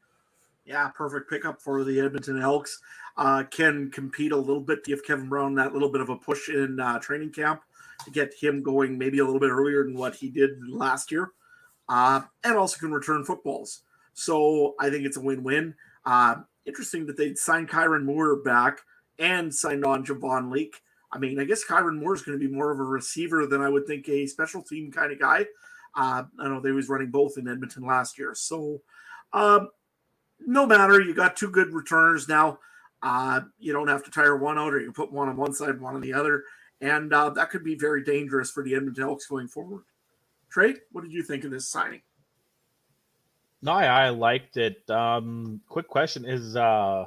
Yeah, 0.64 0.88
perfect 0.96 1.30
pickup 1.30 1.62
for 1.62 1.84
the 1.84 2.00
Edmonton 2.00 2.42
Elks. 2.42 2.80
Uh, 3.18 3.44
can 3.52 3.92
compete 3.92 4.32
a 4.32 4.38
little 4.38 4.62
bit, 4.62 4.86
give 4.86 5.04
Kevin 5.04 5.28
Brown 5.28 5.54
that 5.56 5.74
little 5.74 5.90
bit 5.90 6.00
of 6.00 6.08
a 6.08 6.16
push 6.16 6.48
in 6.48 6.80
uh, 6.80 6.98
training 6.98 7.34
camp 7.34 7.64
to 8.06 8.12
get 8.12 8.34
him 8.34 8.64
going 8.64 8.98
maybe 8.98 9.20
a 9.20 9.26
little 9.26 9.40
bit 9.40 9.50
earlier 9.50 9.84
than 9.84 9.96
what 9.96 10.16
he 10.16 10.30
did 10.30 10.52
last 10.68 11.12
year, 11.12 11.32
uh, 11.90 12.22
and 12.44 12.56
also 12.56 12.78
can 12.78 12.92
return 12.92 13.24
footballs. 13.24 13.84
So 14.14 14.76
I 14.80 14.90
think 14.90 15.06
it's 15.06 15.18
a 15.18 15.22
win-win. 15.22 15.76
Uh, 16.06 16.36
interesting 16.66 17.06
that 17.08 17.18
they 17.18 17.34
signed 17.36 17.70
Kyran 17.70 18.04
Moore 18.04 18.38
back 18.38 18.80
and 19.20 19.54
signed 19.54 19.86
on 19.86 20.06
Javon 20.06 20.52
Leake. 20.52 20.82
I 21.12 21.18
mean, 21.18 21.40
I 21.40 21.44
guess 21.44 21.66
Kyran 21.66 22.00
Moore 22.00 22.16
is 22.16 22.22
going 22.22 22.40
to 22.40 22.48
be 22.48 22.54
more 22.54 22.72
of 22.72 22.80
a 22.80 22.84
receiver 22.84 23.46
than 23.46 23.62
I 23.62 23.70
would 23.70 23.86
think 23.86 24.08
a 24.08 24.28
special 24.28 24.62
team 24.62 24.92
kind 24.92 25.12
of 25.12 25.20
guy. 25.20 25.46
Uh, 25.96 26.24
I 26.40 26.48
know 26.48 26.62
they 26.62 26.72
was 26.72 26.90
running 26.90 27.12
both 27.12 27.38
in 27.38 27.48
Edmonton 27.48 27.86
last 27.86 28.18
year. 28.18 28.34
So, 28.34 28.82
um, 29.34 29.70
no 30.40 30.66
matter, 30.66 31.02
you 31.02 31.14
got 31.14 31.36
two 31.36 31.52
good 31.52 31.74
returners 31.74 32.28
now. 32.28 32.60
Uh, 33.04 33.42
you 33.60 33.74
don't 33.74 33.88
have 33.88 34.04
to 34.06 34.12
tire 34.12 34.38
one 34.38 34.58
out, 34.58 34.74
or 34.74 34.80
you 34.80 34.92
put 34.92 35.12
one 35.12 35.28
on 35.28 35.36
one 35.36 35.54
side, 35.54 35.82
one 35.82 35.96
on 35.96 36.02
the 36.02 36.14
other, 36.14 36.44
and 36.82 37.14
uh, 37.14 37.30
that 37.30 37.50
could 37.50 37.64
be 37.64 37.76
very 37.76 38.04
dangerous 38.04 38.52
for 38.52 38.64
the 38.64 38.76
Edmonton 38.76 39.04
Elks 39.04 39.28
going 39.28 39.48
forward. 39.48 39.84
Trey, 40.50 40.76
what 40.92 41.04
did 41.04 41.14
you 41.14 41.24
think 41.24 41.44
of 41.44 41.52
this 41.52 41.68
signing? 41.70 42.02
No, 43.62 43.72
I, 43.74 43.86
I 44.06 44.10
liked 44.10 44.58
it. 44.58 44.90
Um, 44.90 45.62
quick 45.70 45.88
question 45.88 46.26
is, 46.26 46.56
uh, 46.56 47.06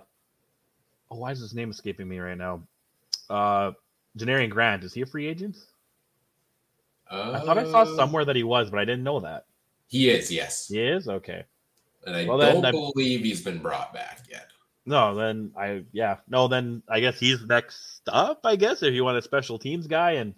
oh, 1.11 1.17
why 1.17 1.33
is 1.33 1.41
his 1.41 1.53
name 1.55 1.71
escaping 1.71 2.09
me 2.09 2.19
right 2.21 2.39
now? 2.39 2.63
Uh, 3.29 3.73
Janarion 4.17 4.51
Grant, 4.51 4.85
is 4.85 4.95
he 4.95 5.01
a 5.03 5.07
free 5.07 5.27
agent? 5.27 5.57
Uh, 7.11 7.33
I 7.33 7.41
thought 7.45 7.59
I 7.59 7.65
saw 7.65 7.85
somewhere 7.97 8.25
that 8.25 8.37
he 8.37 8.45
was, 8.45 8.71
but 8.71 8.79
I 8.79 8.85
didn't 8.85 9.05
know 9.05 9.21
that. 9.21 9.47
He 9.89 10.09
is, 10.09 10.31
yes. 10.31 10.69
He 10.69 10.81
is 10.81 11.09
okay. 11.09 11.45
And 12.07 12.15
I 12.17 12.25
Well, 12.27 12.39
don't 12.39 12.63
then 12.63 12.67
I- 12.67 12.71
believe 12.71 13.21
he's 13.25 13.43
been 13.43 13.59
brought 13.59 13.93
back 13.93 14.23
yet. 14.31 14.51
No, 14.87 15.15
then 15.15 15.53
I 15.59 15.85
yeah 15.93 16.19
no 16.29 16.49
then 16.49 16.83
I 16.89 17.01
guess 17.01 17.19
he's 17.19 17.43
next 17.43 18.03
up. 18.07 18.41
I 18.45 18.57
guess 18.57 18.83
if 18.83 18.93
you 18.93 19.05
want 19.05 19.17
a 19.17 19.23
special 19.23 19.59
teams 19.59 19.87
guy, 19.87 20.13
and 20.13 20.35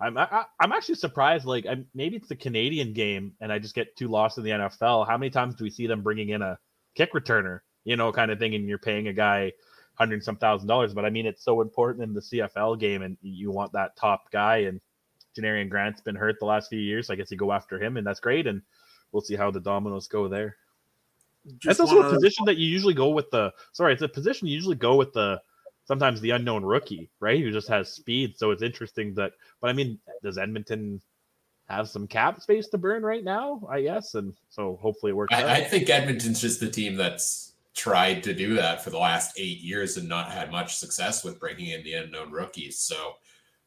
I'm 0.00 0.16
I, 0.16 0.44
I'm 0.58 0.72
actually 0.72 0.94
surprised. 0.94 1.44
Like 1.44 1.66
I'm, 1.66 1.86
maybe 1.94 2.16
it's 2.16 2.28
the 2.28 2.36
Canadian 2.36 2.94
game, 2.94 3.34
and 3.40 3.52
I 3.52 3.58
just 3.58 3.74
get 3.74 3.96
too 3.96 4.08
lost 4.08 4.38
in 4.38 4.44
the 4.44 4.50
NFL. 4.50 5.06
How 5.06 5.18
many 5.18 5.30
times 5.30 5.56
do 5.56 5.64
we 5.64 5.70
see 5.70 5.86
them 5.86 6.02
bringing 6.02 6.30
in 6.30 6.40
a 6.40 6.58
kick 6.94 7.12
returner, 7.12 7.60
you 7.84 7.96
know, 7.96 8.12
kind 8.12 8.30
of 8.30 8.38
thing, 8.38 8.54
and 8.54 8.66
you're 8.66 8.78
paying 8.78 9.08
a 9.08 9.12
guy 9.12 9.52
hundred 9.94 10.24
some 10.24 10.36
thousand 10.36 10.68
dollars? 10.68 10.94
But 10.94 11.04
I 11.04 11.10
mean, 11.10 11.26
it's 11.26 11.44
so 11.44 11.60
important 11.60 12.02
in 12.02 12.14
the 12.14 12.20
CFL 12.22 12.80
game, 12.80 13.02
and 13.02 13.18
you 13.20 13.50
want 13.50 13.72
that 13.74 13.96
top 13.96 14.30
guy. 14.32 14.58
And 14.58 14.80
Janarion 15.38 15.68
Grant's 15.68 16.00
been 16.00 16.16
hurt 16.16 16.36
the 16.40 16.46
last 16.46 16.70
few 16.70 16.80
years. 16.80 17.08
So 17.08 17.12
I 17.12 17.16
guess 17.16 17.30
you 17.30 17.36
go 17.36 17.52
after 17.52 17.78
him, 17.82 17.98
and 17.98 18.06
that's 18.06 18.20
great. 18.20 18.46
And 18.46 18.62
we'll 19.12 19.22
see 19.22 19.36
how 19.36 19.50
the 19.50 19.60
dominoes 19.60 20.08
go 20.08 20.28
there. 20.28 20.56
Just 21.46 21.64
That's 21.64 21.80
also 21.80 21.96
wanna- 21.96 22.08
a 22.08 22.12
position 22.12 22.44
that 22.46 22.56
you 22.56 22.68
usually 22.68 22.94
go 22.94 23.08
with 23.10 23.30
the. 23.30 23.52
Sorry, 23.72 23.92
it's 23.92 24.02
a 24.02 24.08
position 24.08 24.48
you 24.48 24.54
usually 24.54 24.76
go 24.76 24.96
with 24.96 25.12
the. 25.12 25.40
Sometimes 25.84 26.20
the 26.20 26.30
unknown 26.30 26.64
rookie, 26.64 27.10
right? 27.18 27.40
Who 27.42 27.50
just 27.50 27.68
has 27.68 27.92
speed. 27.92 28.38
So 28.38 28.52
it's 28.52 28.62
interesting 28.62 29.14
that. 29.14 29.32
But 29.60 29.70
I 29.70 29.72
mean, 29.72 29.98
does 30.22 30.38
Edmonton 30.38 31.02
have 31.68 31.88
some 31.88 32.06
cap 32.06 32.40
space 32.40 32.68
to 32.68 32.78
burn 32.78 33.02
right 33.02 33.24
now? 33.24 33.66
I 33.68 33.82
guess, 33.82 34.14
and 34.14 34.32
so 34.48 34.78
hopefully 34.80 35.10
it 35.10 35.16
works 35.16 35.34
out. 35.34 35.44
I, 35.44 35.56
I 35.56 35.64
think 35.64 35.90
Edmonton's 35.90 36.40
just 36.40 36.60
the 36.60 36.70
team 36.70 36.96
that's 36.96 37.52
tried 37.74 38.22
to 38.22 38.34
do 38.34 38.54
that 38.54 38.84
for 38.84 38.90
the 38.90 38.98
last 38.98 39.38
eight 39.38 39.58
years 39.60 39.96
and 39.96 40.08
not 40.08 40.30
had 40.30 40.52
much 40.52 40.76
success 40.76 41.24
with 41.24 41.40
bringing 41.40 41.70
in 41.70 41.82
the 41.82 41.94
unknown 41.94 42.30
rookies. 42.30 42.78
So, 42.78 43.14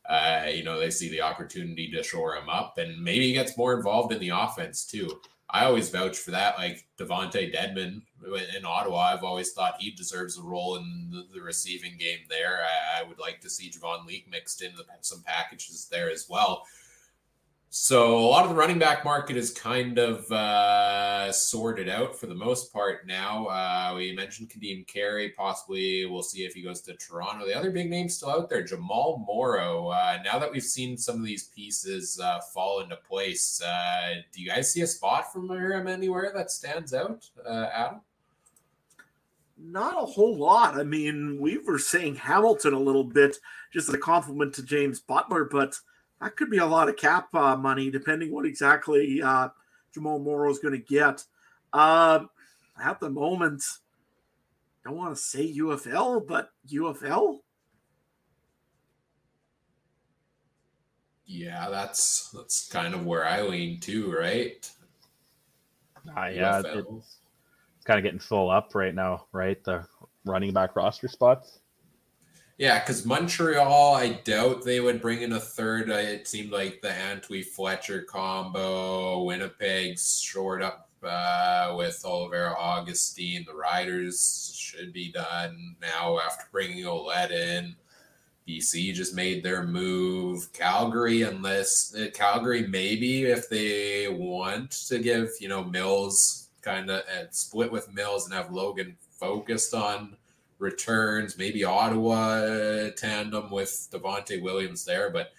uh, 0.07 0.45
you 0.53 0.63
know, 0.63 0.79
they 0.79 0.91
see 0.91 1.09
the 1.09 1.21
opportunity 1.21 1.89
to 1.91 2.03
shore 2.03 2.35
him 2.35 2.47
up 2.47 2.77
and 2.77 3.03
maybe 3.03 3.27
he 3.27 3.33
gets 3.33 3.57
more 3.57 3.75
involved 3.75 4.13
in 4.13 4.19
the 4.19 4.29
offense 4.29 4.85
too. 4.85 5.09
I 5.55 5.63
always 5.63 5.89
vouch 5.89 6.17
for 6.17 6.31
that. 6.31 6.57
Like 6.57 6.85
Devonte 6.97 7.55
Dedmon 7.55 8.01
in 8.57 8.65
Ottawa, 8.65 9.13
I've 9.13 9.23
always 9.23 9.53
thought 9.53 9.75
he 9.79 9.89
deserves 9.89 10.37
a 10.37 10.43
role 10.43 10.75
in 10.75 11.09
the, 11.09 11.27
the 11.33 11.41
receiving 11.41 11.97
game 11.97 12.19
there. 12.29 12.59
I, 12.61 12.99
I 12.99 13.03
would 13.03 13.19
like 13.19 13.39
to 13.39 13.49
see 13.49 13.71
Javon 13.71 14.05
Leake 14.05 14.29
mixed 14.29 14.61
in 14.61 14.75
the, 14.75 14.83
some 14.99 15.23
packages 15.25 15.87
there 15.89 16.11
as 16.11 16.27
well. 16.29 16.65
So 17.77 18.17
a 18.17 18.29
lot 18.29 18.45
of 18.45 18.51
the 18.51 18.55
running 18.55 18.79
back 18.79 19.03
market 19.03 19.35
is 19.35 19.51
kind 19.51 19.99
of 19.99 20.31
uh, 20.31 21.29
sorted 21.33 21.89
out 21.89 22.17
for 22.17 22.25
the 22.25 22.33
most 22.33 22.71
part 22.71 23.05
now. 23.05 23.47
Uh, 23.47 23.93
we 23.97 24.13
mentioned 24.13 24.49
Kadeem 24.49 24.87
Carey. 24.87 25.33
Possibly 25.37 26.05
we'll 26.05 26.23
see 26.23 26.45
if 26.45 26.53
he 26.53 26.61
goes 26.61 26.79
to 26.83 26.93
Toronto. 26.93 27.45
The 27.45 27.53
other 27.53 27.71
big 27.71 27.89
name 27.89 28.07
still 28.07 28.29
out 28.29 28.49
there, 28.49 28.63
Jamal 28.63 29.25
Morrow. 29.27 29.89
Uh, 29.89 30.19
now 30.23 30.39
that 30.39 30.49
we've 30.49 30.63
seen 30.63 30.97
some 30.97 31.17
of 31.17 31.25
these 31.25 31.49
pieces 31.49 32.17
uh, 32.17 32.39
fall 32.53 32.79
into 32.79 32.95
place, 32.95 33.61
uh, 33.61 34.21
do 34.31 34.41
you 34.41 34.47
guys 34.47 34.71
see 34.71 34.81
a 34.81 34.87
spot 34.87 35.33
from 35.33 35.51
him 35.51 35.87
anywhere 35.87 36.31
that 36.33 36.51
stands 36.51 36.93
out, 36.93 37.29
uh, 37.45 37.67
Adam? 37.73 37.99
Not 39.57 40.01
a 40.01 40.05
whole 40.05 40.37
lot. 40.37 40.79
I 40.79 40.83
mean, 40.83 41.41
we 41.41 41.57
were 41.57 41.79
saying 41.79 42.15
Hamilton 42.15 42.73
a 42.73 42.79
little 42.79 43.03
bit 43.03 43.35
just 43.73 43.89
as 43.89 43.95
a 43.95 43.99
compliment 43.99 44.53
to 44.55 44.63
James 44.63 45.01
Butler, 45.01 45.43
but 45.43 45.77
that 46.21 46.35
could 46.35 46.49
be 46.49 46.57
a 46.57 46.65
lot 46.65 46.89
of 46.89 46.95
cap 46.95 47.33
uh, 47.33 47.55
money 47.55 47.91
depending 47.91 48.31
what 48.31 48.45
exactly 48.45 49.21
uh, 49.21 49.49
Jamal 49.93 50.19
Morrow 50.19 50.49
is 50.49 50.59
going 50.59 50.73
to 50.73 50.77
get. 50.79 51.23
Uh, 51.73 52.25
at 52.83 52.99
the 52.99 53.09
moment, 53.09 53.63
don't 54.83 54.97
want 54.97 55.15
to 55.15 55.21
say 55.21 55.53
UFL, 55.57 56.25
but 56.25 56.49
UFL. 56.69 57.39
Yeah, 61.25 61.69
that's 61.69 62.29
that's 62.29 62.69
kind 62.69 62.93
of 62.93 63.05
where 63.05 63.25
I 63.25 63.41
lean 63.41 63.79
too, 63.79 64.11
right? 64.11 64.69
Ah, 66.15 66.27
yeah, 66.27 66.59
it's, 66.59 66.69
it's 66.75 67.83
kind 67.83 67.97
of 67.97 68.03
getting 68.03 68.19
full 68.19 68.51
up 68.51 68.75
right 68.75 68.93
now, 68.93 69.25
right? 69.31 69.61
The 69.63 69.87
running 70.23 70.53
back 70.53 70.75
roster 70.75 71.07
spots. 71.07 71.59
Yeah, 72.57 72.79
because 72.79 73.05
Montreal, 73.05 73.95
I 73.95 74.13
doubt 74.23 74.63
they 74.63 74.79
would 74.79 75.01
bring 75.01 75.21
in 75.21 75.33
a 75.33 75.39
third. 75.39 75.89
Uh, 75.91 75.95
It 75.95 76.27
seemed 76.27 76.51
like 76.51 76.81
the 76.81 76.87
Antwi 76.89 77.43
Fletcher 77.45 78.03
combo, 78.03 79.23
Winnipeg 79.23 79.99
shored 79.99 80.61
up 80.61 80.89
uh, 81.03 81.75
with 81.77 82.01
Oliver 82.05 82.55
Augustine. 82.57 83.43
The 83.45 83.53
Riders 83.53 84.53
should 84.57 84.93
be 84.93 85.11
done 85.11 85.75
now 85.81 86.17
after 86.19 86.45
bringing 86.51 86.85
Ouellette 86.85 87.31
in. 87.31 87.75
BC 88.47 88.93
just 88.93 89.15
made 89.15 89.43
their 89.43 89.63
move. 89.63 90.53
Calgary, 90.53 91.23
unless 91.23 91.93
uh, 91.95 92.07
Calgary, 92.13 92.67
maybe 92.67 93.23
if 93.25 93.49
they 93.49 94.07
want 94.07 94.71
to 94.87 94.99
give 94.99 95.29
you 95.41 95.49
know 95.49 95.63
Mills 95.63 96.49
kind 96.61 96.89
of 96.89 97.03
and 97.17 97.33
split 97.33 97.71
with 97.71 97.93
Mills 97.93 98.25
and 98.25 98.33
have 98.33 98.51
Logan 98.51 98.97
focused 99.19 99.73
on 99.73 100.15
returns, 100.59 101.37
maybe 101.37 101.63
Ottawa 101.63 102.89
tandem 102.97 103.51
with 103.51 103.87
Devontae 103.91 104.41
Williams 104.41 104.85
there. 104.85 105.09
But 105.09 105.31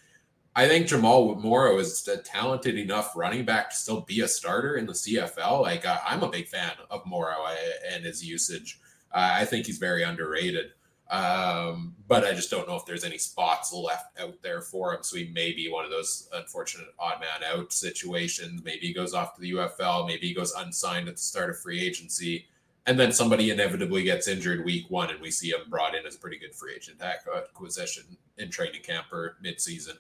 I 0.55 0.69
think 0.69 0.87
Jamal 0.87 1.35
Morrow 1.35 1.79
is 1.79 2.07
a 2.09 2.17
talented 2.17 2.79
enough 2.79 3.15
running 3.15 3.45
back 3.45 3.71
to 3.71 3.77
still 3.77 4.01
be 4.03 4.21
a 4.21 4.29
starter 4.29 4.77
in 4.77 4.87
the 4.87 4.93
CFL. 4.93 5.63
Like 5.63 5.87
uh, 5.87 5.99
I'm 6.05 6.23
a 6.23 6.31
big 6.31 6.49
fan 6.49 6.73
of 6.91 7.05
Morrow 7.07 7.47
and 7.93 8.05
his 8.05 8.25
usage. 8.25 8.81
Uh, 9.13 9.33
I 9.35 9.45
think 9.45 9.67
he's 9.67 9.79
very 9.79 10.03
underrated. 10.03 10.73
Um, 11.09 11.95
but 12.09 12.25
I 12.25 12.33
just 12.33 12.51
don't 12.51 12.67
know 12.67 12.75
if 12.75 12.85
there's 12.85 13.05
any 13.05 13.19
spots 13.19 13.73
left 13.73 14.19
out 14.19 14.43
there 14.43 14.61
for 14.61 14.93
him. 14.93 15.03
So 15.03 15.17
he 15.17 15.31
may 15.33 15.53
be 15.53 15.71
one 15.71 15.85
of 15.85 15.91
those 15.91 16.29
unfortunate 16.33 16.89
odd 16.99 17.21
man 17.21 17.49
out 17.49 17.73
situations. 17.73 18.63
Maybe 18.65 18.89
he 18.89 18.95
goes 18.95 19.15
off 19.15 19.35
to 19.35 19.41
the 19.41 19.53
UFL. 19.53 20.07
Maybe 20.07 20.27
he 20.29 20.35
goes 20.35 20.53
unsigned 20.53 21.07
at 21.09 21.17
the 21.17 21.23
start 21.23 21.51
of 21.51 21.61
free 21.61 21.81
agency 21.81 22.47
and 22.87 22.99
then 22.99 23.11
somebody 23.13 23.51
inevitably 23.51 24.05
gets 24.05 24.29
injured 24.29 24.65
week 24.65 24.87
one, 24.91 25.11
and 25.11 25.21
we 25.21 25.31
see 25.31 25.51
him 25.51 25.61
brought 25.69 25.95
in 25.95 26.07
as 26.07 26.15
a 26.15 26.19
pretty 26.19 26.39
good 26.39 26.55
free 26.55 26.75
agent 26.75 27.01
acquisition 27.03 28.05
in 28.39 28.49
training 28.49 28.83
camp 28.83 29.07
or 29.13 29.37
midseason. 29.45 29.95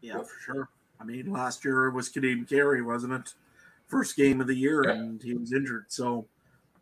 Yeah, 0.00 0.18
for 0.18 0.40
sure. 0.44 0.68
I 1.00 1.04
mean, 1.04 1.30
last 1.30 1.64
year 1.64 1.86
it 1.86 1.94
was 1.94 2.10
Kadeem 2.10 2.48
Carey, 2.48 2.82
wasn't 2.82 3.12
it? 3.12 3.34
First 3.86 4.16
game 4.16 4.40
of 4.40 4.46
the 4.46 4.54
year, 4.54 4.82
Yeah. 4.84 4.94
and 4.94 5.22
he 5.22 5.34
was 5.34 5.52
injured. 5.52 5.86
So, 5.88 6.26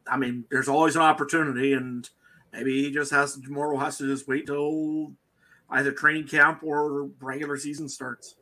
I 0.07 0.16
mean, 0.16 0.44
there's 0.50 0.68
always 0.68 0.96
an 0.96 1.02
opportunity, 1.02 1.74
and 1.74 2.09
maybe 2.52 2.83
he 2.83 2.90
just 2.90 3.11
has 3.11 3.35
to, 3.35 3.42
tomorrow 3.42 3.76
has 3.76 3.98
to 3.98 4.07
just 4.07 4.28
wait 4.28 4.46
till 4.46 5.12
either 5.70 5.92
training 5.92 6.26
camp 6.26 6.61
or 6.62 7.11
regular 7.20 7.59
season 7.59 7.88
starts. 7.88 8.37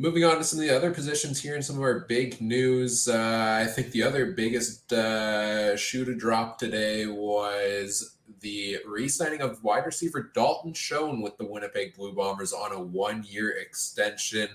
Moving 0.00 0.24
on 0.24 0.38
to 0.38 0.44
some 0.44 0.58
of 0.58 0.66
the 0.66 0.74
other 0.74 0.92
positions 0.92 1.42
here 1.42 1.56
and 1.56 1.62
some 1.62 1.76
of 1.76 1.82
our 1.82 2.06
big 2.08 2.40
news. 2.40 3.06
Uh, 3.06 3.58
I 3.62 3.66
think 3.66 3.90
the 3.90 4.02
other 4.02 4.32
biggest 4.32 4.90
uh, 4.94 5.76
shoe 5.76 6.06
to 6.06 6.14
drop 6.14 6.58
today 6.58 7.04
was 7.04 8.16
the 8.40 8.78
re 8.86 9.08
signing 9.08 9.42
of 9.42 9.62
wide 9.62 9.84
receiver 9.84 10.30
Dalton 10.34 10.72
Schoen 10.72 11.20
with 11.20 11.36
the 11.36 11.44
Winnipeg 11.44 11.94
Blue 11.94 12.14
Bombers 12.14 12.54
on 12.54 12.72
a 12.72 12.80
one 12.80 13.26
year 13.28 13.50
extension. 13.50 14.48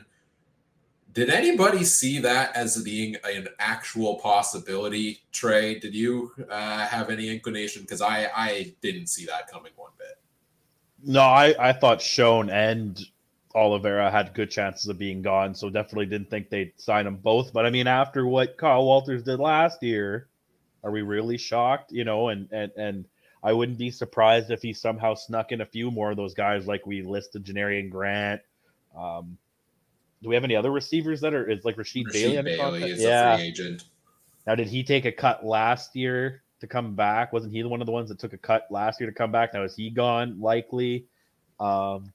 Did 1.14 1.30
anybody 1.30 1.84
see 1.84 2.18
that 2.22 2.56
as 2.56 2.82
being 2.82 3.16
an 3.24 3.48
actual 3.60 4.16
possibility, 4.16 5.20
Trey? 5.32 5.78
Did 5.78 5.94
you 5.94 6.32
uh, 6.50 6.88
have 6.88 7.12
any 7.12 7.30
inclination? 7.30 7.84
Because 7.84 8.02
I, 8.02 8.32
I 8.36 8.74
didn't 8.82 9.10
see 9.10 9.28
that 9.28 9.48
coming 9.52 9.74
one 9.76 9.92
bit. 10.00 10.18
No, 11.04 11.22
I, 11.22 11.54
I 11.60 11.72
thought 11.72 12.02
Schoen 12.02 12.50
and 12.50 13.00
Oliveira 13.56 14.12
had 14.12 14.34
good 14.34 14.52
chances 14.52 14.88
of 14.88 14.98
being 14.98 15.22
gone, 15.22 15.56
so 15.56 15.70
definitely 15.70 16.08
didn't 16.08 16.30
think 16.30 16.50
they'd 16.50 16.74
sign 16.78 17.06
them 17.06 17.16
both. 17.16 17.54
But 17.54 17.66
I 17.66 17.70
mean, 17.70 17.88
after 17.88 18.28
what 18.28 18.58
Kyle 18.58 18.86
Walters 18.86 19.24
did 19.24 19.40
last 19.40 19.82
year, 19.82 20.28
are 20.84 20.92
we 20.92 21.02
really 21.02 21.38
shocked? 21.38 21.92
You 21.92 22.04
know, 22.04 22.30
and 22.30 22.50
and 22.52 22.72
and 22.76 23.06
I 23.42 23.54
wouldn't 23.54 23.78
be 23.78 23.92
surprised 23.92 24.52
if 24.52 24.62
he 24.62 24.74
somehow 24.74 25.16
snuck 25.16 25.52
in 25.52 25.62
a 25.62 25.66
few 25.66 25.90
more 25.90 26.12
of 26.12 26.18
those 26.18 26.34
guys 26.34 26.68
like 26.68 26.86
we 26.86 27.02
listed 27.02 27.46
Janarion 27.46 27.90
Grant. 27.90 28.42
Um, 28.96 29.38
do 30.22 30.30
we 30.30 30.36
have 30.36 30.44
any 30.44 30.56
other 30.56 30.72
receivers 30.72 31.22
that 31.22 31.34
are 31.34 31.50
is 31.50 31.64
like 31.64 31.78
Rasheed, 31.78 32.12
Bailey? 32.12 32.36
Rasheed 32.36 32.44
Bailey 32.44 32.58
contract? 32.58 32.92
is 32.92 33.02
yeah. 33.02 33.34
a 33.34 33.38
free 33.38 33.46
agent. 33.48 33.84
Now, 34.46 34.56
did 34.56 34.68
he 34.68 34.84
take 34.84 35.06
a 35.06 35.12
cut 35.12 35.46
last 35.46 35.96
year 35.96 36.44
to 36.60 36.66
to 36.66 36.74
come 36.74 36.96
back. 36.96 37.32
Wasn't 37.32 37.54
he 37.54 37.62
the 37.62 37.70
one 37.70 37.82
of 37.82 37.86
the 37.86 37.92
ones 37.92 38.10
that 38.10 38.20
took 38.20 38.34
a 38.34 38.38
cut 38.38 38.68
last 38.70 39.00
year 39.00 39.10
to 39.10 39.16
come 39.16 39.32
back? 39.32 39.54
Now 39.54 39.64
is 39.64 39.76
he 39.76 39.90
gone? 39.90 40.40
Likely. 40.42 41.06
Um, 41.60 42.12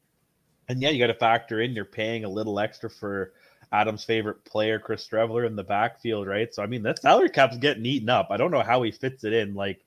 and 0.71 0.81
yeah, 0.81 0.91
you 0.91 1.01
got 1.01 1.09
to 1.09 1.19
factor 1.19 1.61
in 1.61 1.73
you're 1.73 1.85
paying 1.85 2.25
a 2.25 2.29
little 2.29 2.61
extra 2.61 2.89
for 2.89 3.33
Adam's 3.73 4.05
favorite 4.05 4.45
player, 4.45 4.79
Chris 4.79 5.05
Streveler, 5.07 5.45
in 5.45 5.57
the 5.57 5.65
backfield, 5.65 6.29
right? 6.29 6.55
So 6.55 6.63
I 6.63 6.67
mean, 6.67 6.85
that 6.85 7.03
salary 7.03 7.29
cap's 7.29 7.59
getting 7.59 7.85
eaten 7.85 8.09
up. 8.09 8.29
I 8.31 8.37
don't 8.37 8.53
know 8.53 8.63
how 8.63 8.83
he 8.83 8.93
fits 8.93 9.25
it 9.25 9.33
in. 9.33 9.55
Like, 9.55 9.85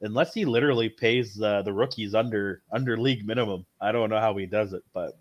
unless 0.00 0.34
he 0.34 0.44
literally 0.44 0.88
pays 0.88 1.40
uh, 1.40 1.62
the 1.62 1.72
rookies 1.72 2.16
under 2.16 2.60
under 2.72 2.96
league 2.96 3.24
minimum, 3.24 3.66
I 3.80 3.92
don't 3.92 4.10
know 4.10 4.18
how 4.18 4.36
he 4.36 4.46
does 4.46 4.72
it. 4.72 4.82
But 4.92 5.16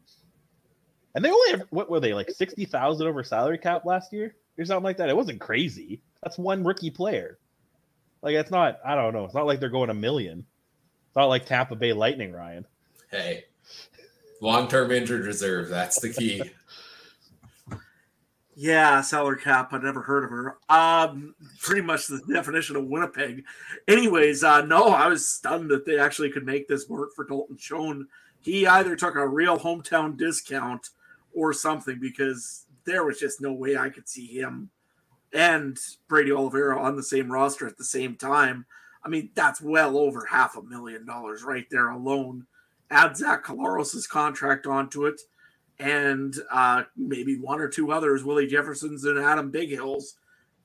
and 1.14 1.24
they 1.24 1.30
only 1.30 1.52
have, 1.52 1.68
what 1.70 1.92
were 1.92 2.00
they 2.00 2.16
like 2.16 2.32
sixty 2.32 2.66
thousand 2.66 3.06
over 3.06 3.24
salary 3.24 3.60
cap 3.60 3.86
last 3.86 4.12
year 4.12 4.36
or 4.58 4.66
something 4.66 4.84
like 4.84 4.98
that? 4.98 5.10
It 5.10 5.16
wasn't 5.16 5.40
crazy. 5.40 6.02
That's 6.24 6.40
one 6.40 6.64
rookie 6.64 6.90
player. 6.90 7.38
Like 8.24 8.34
it's 8.34 8.50
not. 8.50 8.80
I 8.84 8.96
don't 8.96 9.14
know. 9.14 9.26
It's 9.26 9.36
not 9.36 9.46
like 9.46 9.60
they're 9.60 9.70
going 9.70 9.92
a 9.92 9.94
million. 9.94 10.40
It's 10.40 11.16
not 11.16 11.26
like 11.26 11.46
Tampa 11.46 11.76
Bay 11.76 11.94
Lightning, 11.94 12.32
Ryan. 12.32 12.66
Hey, 13.12 13.46
long 14.42 14.68
term 14.68 14.92
injured 14.92 15.26
reserve. 15.26 15.70
That's 15.70 16.00
the 16.00 16.10
key. 16.10 16.42
Yeah, 18.56 19.00
salary 19.02 19.40
cap. 19.40 19.72
I 19.72 19.78
never 19.78 20.02
heard 20.02 20.26
of 20.26 20.32
her. 20.32 20.58
Um, 20.68 21.34
pretty 21.62 21.82
much 21.82 22.08
the 22.08 22.22
definition 22.32 22.76
of 22.76 22.88
Winnipeg. 22.88 23.46
Anyways, 23.88 24.44
uh, 24.44 24.66
no, 24.66 24.90
I 24.90 25.08
was 25.08 25.26
stunned 25.26 25.70
that 25.70 25.86
they 25.86 25.98
actually 25.98 26.30
could 26.30 26.46
make 26.46 26.68
this 26.68 26.90
work 26.90 27.12
for 27.16 27.24
Dalton 27.24 27.58
Schoen. 27.58 28.08
He 28.42 28.68
either 28.68 28.98
took 28.98 29.16
a 29.16 29.26
real 29.26 29.58
hometown 29.58 30.18
discount 30.18 30.90
or 31.34 31.54
something 31.54 32.00
because 32.02 32.66
there 32.84 33.06
was 33.06 33.18
just 33.18 33.40
no 33.40 33.54
way 33.54 33.78
I 33.78 33.90
could 33.90 34.10
see 34.10 34.28
him 34.28 34.70
and 35.34 35.78
Brady 36.08 36.32
Oliveira 36.32 36.80
on 36.80 36.96
the 36.96 37.04
same 37.04 37.32
roster 37.32 37.68
at 37.68 37.78
the 37.78 37.84
same 37.84 38.16
time. 38.16 38.66
I 39.04 39.10
mean, 39.10 39.30
that's 39.36 39.62
well 39.62 39.98
over 39.98 40.26
half 40.26 40.58
a 40.58 40.64
million 40.64 41.06
dollars 41.06 41.44
right 41.44 41.66
there 41.70 41.90
alone. 41.90 42.46
Add 42.92 43.18
Zach 43.18 43.46
Collaros' 43.46 44.08
contract 44.08 44.66
onto 44.66 45.06
it 45.06 45.22
and 45.80 46.36
uh, 46.52 46.84
maybe 46.98 47.38
one 47.38 47.62
or 47.62 47.70
two 47.70 47.92
others, 47.92 48.24
Willie 48.24 48.48
Jefferson's 48.48 49.06
and 49.06 49.18
Adam 49.18 49.52
Bighill's, 49.52 50.16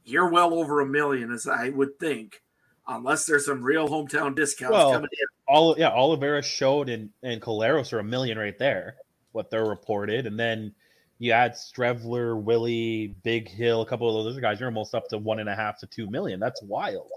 you're 0.04 0.28
well 0.28 0.52
over 0.54 0.80
a 0.80 0.87
million, 0.87 1.32
as 1.32 1.46
I 1.46 1.70
would 1.70 1.98
think, 1.98 2.42
unless 2.88 3.24
there's 3.24 3.46
some 3.46 3.62
real 3.62 3.88
hometown 3.88 4.34
discounts 4.34 4.72
Well, 4.72 4.92
coming 4.92 5.08
in. 5.12 5.26
All 5.46 5.76
yeah, 5.78 5.90
Oliveira 5.90 6.42
showed 6.42 6.88
and 6.88 7.10
and 7.22 7.40
Collaros 7.40 7.92
are 7.92 8.00
a 8.00 8.04
million 8.04 8.38
right 8.38 8.58
there. 8.58 8.96
What 9.32 9.50
they're 9.50 9.66
reported, 9.66 10.26
and 10.26 10.38
then 10.38 10.74
you 11.18 11.32
add 11.32 11.52
Streveler, 11.52 12.40
Willie, 12.40 13.14
Bighill, 13.24 13.82
a 13.82 13.87
couple 13.87 14.08
of 14.08 14.24
those 14.24 14.32
other 14.32 14.40
guys. 14.40 14.60
You're 14.60 14.68
almost 14.68 14.94
up 14.94 15.08
to 15.08 15.18
one 15.18 15.38
and 15.38 15.48
a 15.48 15.54
half 15.54 15.78
to 15.80 15.87
two 15.87 16.08
million. 16.10 16.40
That's 16.40 16.62
wild. 16.62 17.10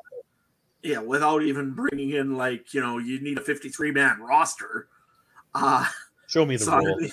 Yeah, 0.84 1.00
without 1.00 1.42
even 1.42 1.74
bringing 1.74 2.12
in 2.12 2.38
like 2.38 2.74
you 2.74 2.82
know 2.82 3.00
you 3.00 3.20
need 3.20 3.38
a 3.38 3.42
53 3.42 3.92
man 3.92 4.22
roster. 4.22 4.88
Uh, 5.54 5.86
Show 6.28 6.46
me 6.46 6.58
the 6.58 6.66
so 6.66 6.78
rule. 6.78 7.10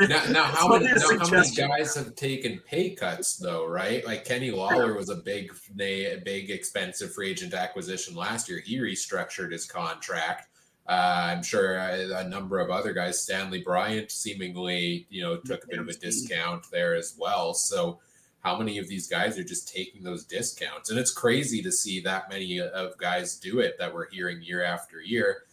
Now, 0.00 0.24
now 0.30 0.42
how 0.44 0.66
So 0.66 0.78
many 0.78 0.86
now, 0.86 1.18
how 1.18 1.30
many 1.30 1.50
guys 1.54 1.94
have 1.94 2.16
taken 2.16 2.60
pay 2.66 2.90
cuts 2.90 3.36
though? 3.36 3.66
Right, 3.66 4.04
like 4.04 4.24
Kenny 4.24 4.50
Lawler 4.50 4.94
was 4.94 5.08
a 5.08 5.16
big, 5.16 5.52
a 5.78 6.16
big 6.16 6.50
expensive 6.50 7.12
free 7.14 7.30
agent 7.30 7.54
acquisition 7.54 8.16
last 8.16 8.48
year. 8.48 8.60
He 8.64 8.78
restructured 8.78 9.52
his 9.52 9.66
contract. 9.66 10.48
Uh, 10.86 11.30
I'm 11.30 11.42
sure 11.42 11.76
a, 11.76 12.24
a 12.24 12.28
number 12.28 12.58
of 12.58 12.70
other 12.70 12.92
guys, 12.92 13.22
Stanley 13.22 13.62
Bryant, 13.62 14.10
seemingly 14.10 15.06
you 15.10 15.22
know 15.22 15.36
took 15.36 15.64
a 15.64 15.68
bit 15.68 15.78
of 15.78 15.88
a 15.88 15.94
discount 15.94 16.66
there 16.72 16.94
as 16.94 17.14
well. 17.16 17.54
So, 17.54 18.00
how 18.40 18.58
many 18.58 18.78
of 18.78 18.88
these 18.88 19.06
guys 19.06 19.38
are 19.38 19.44
just 19.44 19.72
taking 19.72 20.02
those 20.02 20.24
discounts? 20.24 20.90
And 20.90 20.98
it's 20.98 21.12
crazy 21.12 21.62
to 21.62 21.70
see 21.70 22.00
that 22.00 22.28
many 22.28 22.60
of 22.60 22.98
guys 22.98 23.38
do 23.38 23.60
it 23.60 23.78
that 23.78 23.94
we're 23.94 24.10
hearing 24.10 24.42
year 24.42 24.64
after 24.64 25.00
year. 25.00 25.44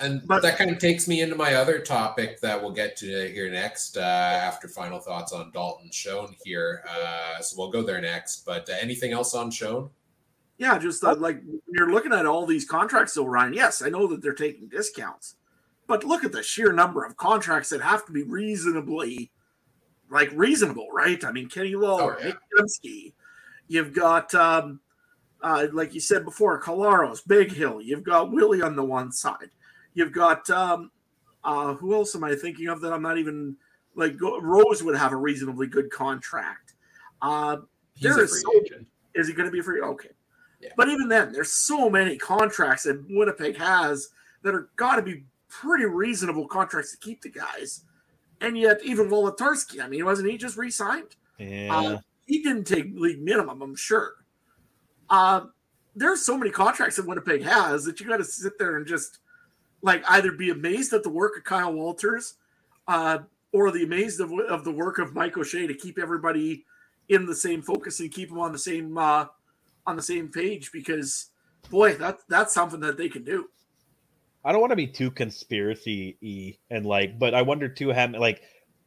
And 0.00 0.26
But- 0.26 0.42
that 0.42 0.58
kind 0.58 0.70
of 0.70 0.78
takes 0.78 1.08
me 1.08 1.20
into 1.22 1.36
my 1.36 1.54
other 1.54 1.78
topic 1.78 2.40
that 2.40 2.60
we'll 2.60 2.72
get 2.72 2.96
to 2.98 3.06
here 3.32 3.50
next 3.50 3.96
uh, 3.96 4.00
after 4.00 4.68
final 4.68 4.98
thoughts 4.98 5.32
on 5.32 5.50
Dalton 5.52 5.90
Schoen 5.90 6.36
here. 6.44 6.84
Uh, 6.88 7.40
so 7.40 7.56
we'll 7.58 7.70
go 7.70 7.82
there 7.82 8.00
next. 8.00 8.44
But 8.44 8.68
uh, 8.68 8.74
anything 8.80 9.12
else 9.12 9.34
on 9.34 9.50
Schoen? 9.50 9.88
Yeah, 10.58 10.78
just 10.78 11.04
uh, 11.04 11.14
like 11.16 11.42
when 11.44 11.60
you're 11.68 11.92
looking 11.92 12.12
at 12.12 12.26
all 12.26 12.46
these 12.46 12.64
contracts, 12.64 13.14
though, 13.14 13.26
Ryan. 13.26 13.52
Yes, 13.52 13.82
I 13.82 13.88
know 13.88 14.06
that 14.08 14.22
they're 14.22 14.32
taking 14.34 14.68
discounts, 14.68 15.36
but 15.86 16.04
look 16.04 16.24
at 16.24 16.32
the 16.32 16.42
sheer 16.42 16.72
number 16.72 17.04
of 17.04 17.16
contracts 17.16 17.68
that 17.70 17.82
have 17.82 18.06
to 18.06 18.12
be 18.12 18.22
reasonably, 18.22 19.30
like 20.10 20.30
reasonable, 20.34 20.88
right? 20.92 21.22
I 21.24 21.32
mean, 21.32 21.48
Kenny 21.50 21.74
Lawler, 21.74 22.16
Oh, 22.22 22.26
yeah. 22.26 23.10
You've 23.68 23.92
got, 23.92 24.34
um, 24.34 24.80
uh, 25.42 25.66
like 25.72 25.92
you 25.92 26.00
said 26.00 26.24
before, 26.24 26.62
Collaros, 26.62 27.20
Big 27.26 27.52
Hill. 27.52 27.80
You've 27.82 28.04
got 28.04 28.30
Willie 28.32 28.62
on 28.62 28.76
the 28.76 28.84
one 28.84 29.12
side. 29.12 29.50
You've 29.96 30.12
got 30.12 30.48
um, 30.50 30.90
uh, 31.42 31.72
who 31.74 31.94
else 31.94 32.14
am 32.14 32.22
I 32.22 32.34
thinking 32.34 32.68
of 32.68 32.80
that 32.82 32.92
I'm 32.92 33.00
not 33.02 33.16
even 33.18 33.56
like 33.94 34.14
Rose 34.20 34.82
would 34.82 34.94
have 34.94 35.12
a 35.12 35.16
reasonably 35.16 35.66
good 35.66 35.90
contract. 35.90 36.74
Uh, 37.22 37.56
He's 37.94 38.02
There 38.14 38.20
a 38.20 38.24
is 38.24 38.30
free 38.30 38.40
so- 38.42 38.60
agent. 38.60 38.86
is 39.14 39.26
he 39.26 39.32
going 39.32 39.46
to 39.48 39.50
be 39.52 39.62
free? 39.62 39.80
Okay. 39.80 40.10
Yeah. 40.60 40.68
But 40.76 40.90
even 40.90 41.08
then, 41.08 41.32
there's 41.32 41.50
so 41.52 41.88
many 41.88 42.18
contracts 42.18 42.82
that 42.82 43.02
Winnipeg 43.08 43.56
has 43.56 44.10
that 44.42 44.54
are 44.54 44.68
got 44.76 44.96
to 44.96 45.02
be 45.02 45.24
pretty 45.48 45.86
reasonable 45.86 46.46
contracts 46.46 46.92
to 46.92 46.98
keep 46.98 47.22
the 47.22 47.30
guys. 47.30 47.84
And 48.42 48.58
yet, 48.58 48.80
even 48.84 49.08
Wolitarsky, 49.08 49.82
I 49.82 49.88
mean, 49.88 50.04
wasn't 50.04 50.30
he 50.30 50.36
just 50.36 50.58
re-signed? 50.58 51.16
Yeah. 51.38 51.98
He 52.26 52.42
didn't 52.42 52.64
take 52.64 52.86
league 52.94 53.22
minimum, 53.22 53.62
I'm 53.62 53.74
sure. 53.76 54.12
Uh, 55.08 55.46
there's 55.94 56.20
so 56.20 56.36
many 56.36 56.50
contracts 56.50 56.96
that 56.96 57.06
Winnipeg 57.06 57.42
has 57.44 57.84
that 57.84 57.98
you 57.98 58.06
got 58.06 58.18
to 58.18 58.24
sit 58.24 58.58
there 58.58 58.76
and 58.76 58.86
just 58.86 59.20
like 59.86 60.02
either 60.08 60.32
be 60.32 60.50
amazed 60.50 60.92
at 60.92 61.04
the 61.04 61.08
work 61.08 61.38
of 61.38 61.44
Kyle 61.44 61.72
Walters, 61.72 62.34
uh, 62.88 63.20
or 63.52 63.70
the 63.70 63.84
amazed 63.84 64.20
of, 64.20 64.32
of 64.48 64.64
the 64.64 64.72
work 64.72 64.98
of 64.98 65.14
Mike 65.14 65.38
O'Shea 65.38 65.66
to 65.68 65.74
keep 65.74 65.98
everybody 65.98 66.64
in 67.08 67.24
the 67.24 67.34
same 67.34 67.62
focus 67.62 68.00
and 68.00 68.10
keep 68.10 68.28
them 68.28 68.40
on 68.40 68.52
the 68.52 68.58
same 68.58 68.98
uh, 68.98 69.26
on 69.86 69.96
the 69.96 70.02
same 70.02 70.28
page. 70.28 70.72
Because 70.72 71.30
boy, 71.70 71.94
that's 71.94 72.24
that's 72.28 72.52
something 72.52 72.80
that 72.80 72.98
they 72.98 73.08
can 73.08 73.24
do. 73.24 73.48
I 74.44 74.52
don't 74.52 74.60
want 74.60 74.72
to 74.72 74.76
be 74.76 74.88
too 74.88 75.10
conspiracy 75.10 76.16
y 76.20 76.58
and 76.70 76.84
like, 76.84 77.18
but 77.18 77.32
I 77.32 77.42
wonder 77.42 77.68
too, 77.68 77.92
how 77.92 78.08
like 78.08 78.42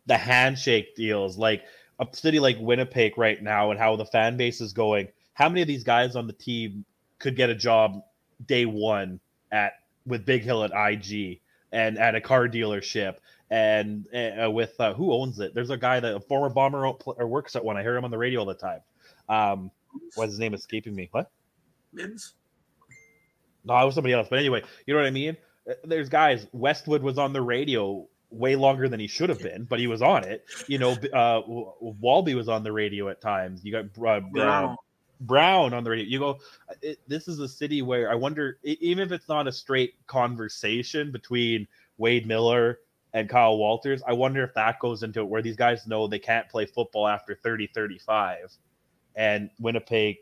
the 0.05 0.17
handshake 0.17 0.95
deals, 0.95 1.37
like 1.37 1.63
a 1.99 2.07
city 2.11 2.39
like 2.39 2.57
Winnipeg 2.59 3.17
right 3.17 3.41
now, 3.41 3.71
and 3.71 3.79
how 3.79 3.95
the 3.95 4.05
fan 4.05 4.35
base 4.35 4.59
is 4.59 4.73
going. 4.73 5.07
How 5.33 5.47
many 5.47 5.61
of 5.61 5.67
these 5.69 5.85
guys 5.85 6.17
on 6.17 6.27
the 6.27 6.33
team 6.33 6.83
could 7.19 7.37
get 7.37 7.49
a 7.49 7.55
job 7.55 8.01
day 8.45 8.65
one 8.65 9.21
at 9.51 9.73
with 10.09 10.25
Bighill 10.25 10.65
at 10.65 10.93
IG 10.93 11.39
and 11.71 11.97
at 11.97 12.15
a 12.15 12.21
car 12.21 12.47
dealership 12.47 13.15
and 13.49 14.05
uh, 14.13 14.49
with 14.51 14.73
uh, 14.79 14.93
who 14.93 15.13
owns 15.13 15.39
it? 15.39 15.53
There's 15.53 15.69
a 15.69 15.77
guy 15.77 15.99
that 15.99 16.15
a 16.15 16.19
former 16.19 16.49
bomber 16.49 16.85
or 16.85 17.27
works 17.27 17.55
at 17.55 17.63
one. 17.63 17.77
I 17.77 17.81
hear 17.81 17.95
him 17.95 18.05
on 18.05 18.11
the 18.11 18.17
radio 18.17 18.41
all 18.41 18.45
the 18.45 18.53
time. 18.53 18.81
Um, 19.27 19.71
what's 20.15 20.31
his 20.31 20.39
name 20.39 20.53
escaping 20.53 20.95
me? 20.95 21.09
What? 21.11 21.31
Mims. 21.93 22.33
No, 23.63 23.77
it 23.77 23.85
was 23.85 23.95
somebody 23.95 24.13
else. 24.13 24.27
But 24.29 24.39
anyway, 24.39 24.63
you 24.85 24.93
know 24.93 24.99
what 24.99 25.07
I 25.07 25.11
mean? 25.11 25.37
Uh, 25.69 25.73
There's 25.83 26.09
guys. 26.09 26.47
Westwood 26.51 27.01
was 27.01 27.17
on 27.17 27.33
the 27.33 27.41
radio 27.41 28.07
way 28.31 28.55
longer 28.55 28.87
than 28.87 28.99
he 28.99 29.07
should 29.07 29.29
have 29.29 29.41
been, 29.41 29.63
but 29.63 29.79
he 29.79 29.87
was 29.87 30.01
on 30.01 30.23
it. 30.23 30.45
You 30.67 30.77
know, 30.77 30.91
uh, 31.13 31.41
Walby 31.45 32.35
was 32.35 32.47
on 32.47 32.63
the 32.63 32.71
radio 32.71 33.09
at 33.09 33.21
times. 33.21 33.63
You 33.63 33.71
got 33.71 33.85
uh, 33.97 34.17
uh, 34.17 34.19
Brown. 34.31 34.77
Brown 35.21 35.73
on 35.73 35.83
the 35.83 35.89
radio. 35.89 36.05
You 36.05 36.19
go. 36.19 36.29
uh, 36.69 36.73
It, 36.81 36.99
this 37.07 37.27
is 37.27 37.39
a 37.39 37.47
city 37.47 37.81
where 37.81 38.11
I 38.11 38.15
wonder, 38.15 38.57
even 38.63 39.03
if 39.03 39.11
it's 39.11 39.27
not 39.27 39.47
a 39.47 39.51
straight 39.51 39.95
conversation 40.07 41.11
between 41.11 41.67
Wade 41.97 42.27
Miller 42.27 42.79
and 43.13 43.27
Kyle 43.27 43.57
Walters, 43.57 44.01
I 44.07 44.13
wonder 44.13 44.43
if 44.43 44.53
that 44.53 44.79
goes 44.79 45.03
into 45.03 45.21
it 45.21 45.25
where 45.27 45.41
these 45.41 45.55
guys 45.57 45.87
know 45.87 46.07
they 46.07 46.19
can't 46.19 46.47
play 46.49 46.65
football 46.65 47.07
after 47.07 47.35
30, 47.35 47.67
35. 47.67 48.57
And 49.15 49.49
Winnipeg, 49.59 50.17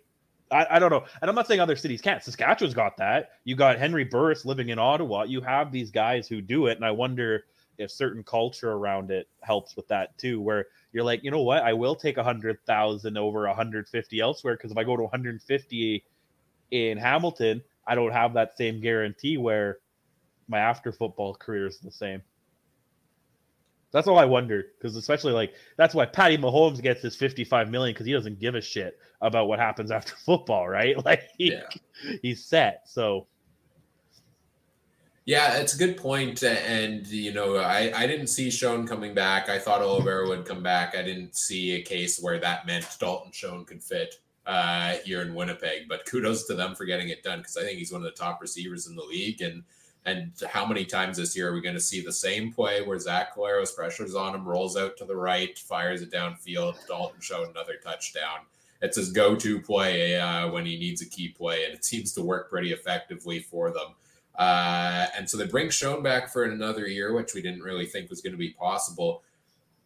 I, 0.51 0.65
I 0.71 0.79
don't 0.79 0.89
know. 0.89 1.03
And 1.21 1.29
I'm 1.29 1.35
not 1.35 1.47
saying 1.47 1.59
other 1.59 1.75
cities 1.75 2.01
can't. 2.01 2.23
Saskatchewan's 2.23 2.73
got 2.73 2.97
that. 2.97 3.31
You 3.43 3.55
got 3.55 3.77
Henry 3.77 4.05
Burris 4.05 4.45
living 4.45 4.69
in 4.69 4.79
Ottawa. 4.79 5.23
You 5.23 5.41
have 5.41 5.71
these 5.71 5.91
guys 5.91 6.27
who 6.27 6.41
do 6.41 6.67
it. 6.67 6.77
And 6.77 6.85
I 6.85 6.91
wonder 6.91 7.45
if 7.77 7.91
certain 7.91 8.23
culture 8.23 8.71
around 8.71 9.11
it 9.11 9.27
helps 9.41 9.75
with 9.75 9.87
that 9.89 10.17
too, 10.17 10.41
where 10.41 10.65
you're 10.97 11.05
like, 11.05 11.23
you 11.23 11.29
know 11.29 11.43
what? 11.43 11.61
I 11.61 11.73
will 11.73 11.95
take 11.95 12.17
a 12.17 12.23
hundred 12.23 12.57
thousand 12.65 13.19
over 13.19 13.45
a 13.45 13.53
hundred 13.53 13.87
fifty 13.87 14.19
elsewhere 14.19 14.55
because 14.57 14.71
if 14.71 14.77
I 14.79 14.83
go 14.83 14.97
to 14.97 15.03
150 15.03 16.03
in 16.71 16.97
Hamilton, 16.97 17.61
I 17.85 17.93
don't 17.93 18.11
have 18.13 18.33
that 18.33 18.57
same 18.57 18.81
guarantee 18.81 19.37
where 19.37 19.77
my 20.47 20.57
after 20.57 20.91
football 20.91 21.35
career 21.35 21.67
is 21.67 21.77
the 21.79 21.91
same. 21.91 22.23
That's 23.91 24.07
all 24.07 24.17
I 24.17 24.25
wonder 24.25 24.65
because 24.79 24.95
especially 24.95 25.33
like 25.33 25.53
that's 25.77 25.93
why 25.93 26.07
Patty 26.07 26.35
Mahomes 26.35 26.81
gets 26.81 27.03
his 27.03 27.15
55 27.15 27.69
million 27.69 27.93
because 27.93 28.07
he 28.07 28.13
doesn't 28.13 28.39
give 28.39 28.55
a 28.55 28.61
shit 28.61 28.97
about 29.21 29.47
what 29.47 29.59
happens 29.59 29.91
after 29.91 30.15
football, 30.25 30.67
right? 30.67 30.95
Like 31.05 31.29
he, 31.37 31.51
Yeah. 31.51 32.17
he's 32.23 32.43
set. 32.43 32.89
So 32.89 33.27
Yeah, 35.27 35.57
it's 35.57 35.75
a 35.75 35.77
good 35.77 35.97
point. 35.97 36.41
and 36.41 37.05
you 37.05 37.33
know, 37.33 37.57
I 37.57 37.91
I 37.93 38.07
didn't 38.07 38.27
see 38.27 38.49
Schoen 38.49 38.87
coming 38.87 39.13
back. 39.13 39.49
I 39.49 39.59
thought 39.59 39.81
Oliveira 39.81 40.25
would 40.29 40.45
come 40.45 40.63
back. 40.63 40.95
I 40.95 41.03
didn't 41.03 41.35
see 41.35 41.73
a 41.73 41.81
case 41.81 42.17
where 42.17 42.39
that 42.39 42.65
meant 42.65 42.87
Dalton 42.97 43.33
Schoen 43.33 43.65
could 43.65 43.83
fit 43.83 44.15
uh, 44.45 44.93
here 45.03 45.21
in 45.21 45.35
Winnipeg. 45.35 45.89
But 45.89 46.05
kudos 46.05 46.47
to 46.47 46.55
them 46.55 46.75
for 46.75 46.85
getting 46.85 47.09
it 47.09 47.23
done 47.23 47.39
because 47.39 47.57
I 47.57 47.63
think 47.63 47.77
he's 47.77 47.91
one 47.91 48.01
of 48.01 48.05
the 48.05 48.11
top 48.11 48.39
receivers 48.41 48.87
in 48.87 48.95
the 48.95 49.03
league. 49.03 49.41
And 49.41 49.63
and 50.05 50.31
how 50.49 50.65
many 50.65 50.85
times 50.85 51.17
this 51.17 51.35
year 51.35 51.49
are 51.49 51.53
we 51.53 51.59
going 51.59 51.75
to 51.75 51.81
see 51.81 51.99
the 51.99 52.13
same 52.13 52.53
play 52.53 52.81
where 52.81 52.97
Zach 52.97 53.35
Collaros 53.35 53.75
pressures 53.75 54.15
on 54.15 54.33
him, 54.33 54.47
rolls 54.47 54.77
out 54.77 54.95
to 54.95 55.05
the 55.05 55.17
right, 55.17 55.59
fires 55.59 56.01
it 56.01 56.09
downfield, 56.09 56.75
Dalton 56.87 57.19
Schoen 57.19 57.49
another 57.49 57.75
touchdown. 57.83 58.45
It's 58.81 58.95
his 58.95 59.11
go-to 59.11 59.59
play 59.59 60.17
uh, 60.17 60.49
when 60.51 60.65
he 60.65 60.79
needs 60.79 61.01
a 61.01 61.09
key 61.09 61.29
play, 61.29 61.65
and 61.65 61.73
it 61.73 61.83
seems 61.83 62.13
to 62.13 62.21
work 62.21 62.49
pretty 62.49 62.71
effectively 62.71 63.39
for 63.39 63.71
them. 63.71 63.95
Uh, 64.37 65.07
and 65.17 65.29
so 65.29 65.37
they 65.37 65.47
bring 65.47 65.69
Schoen 65.69 66.03
back 66.03 66.31
for 66.31 66.43
another 66.43 66.87
year, 66.87 67.13
which 67.13 67.33
we 67.33 67.41
didn't 67.41 67.63
really 67.63 67.85
think 67.85 68.09
was 68.09 68.21
going 68.21 68.33
to 68.33 68.37
be 68.37 68.51
possible. 68.51 69.23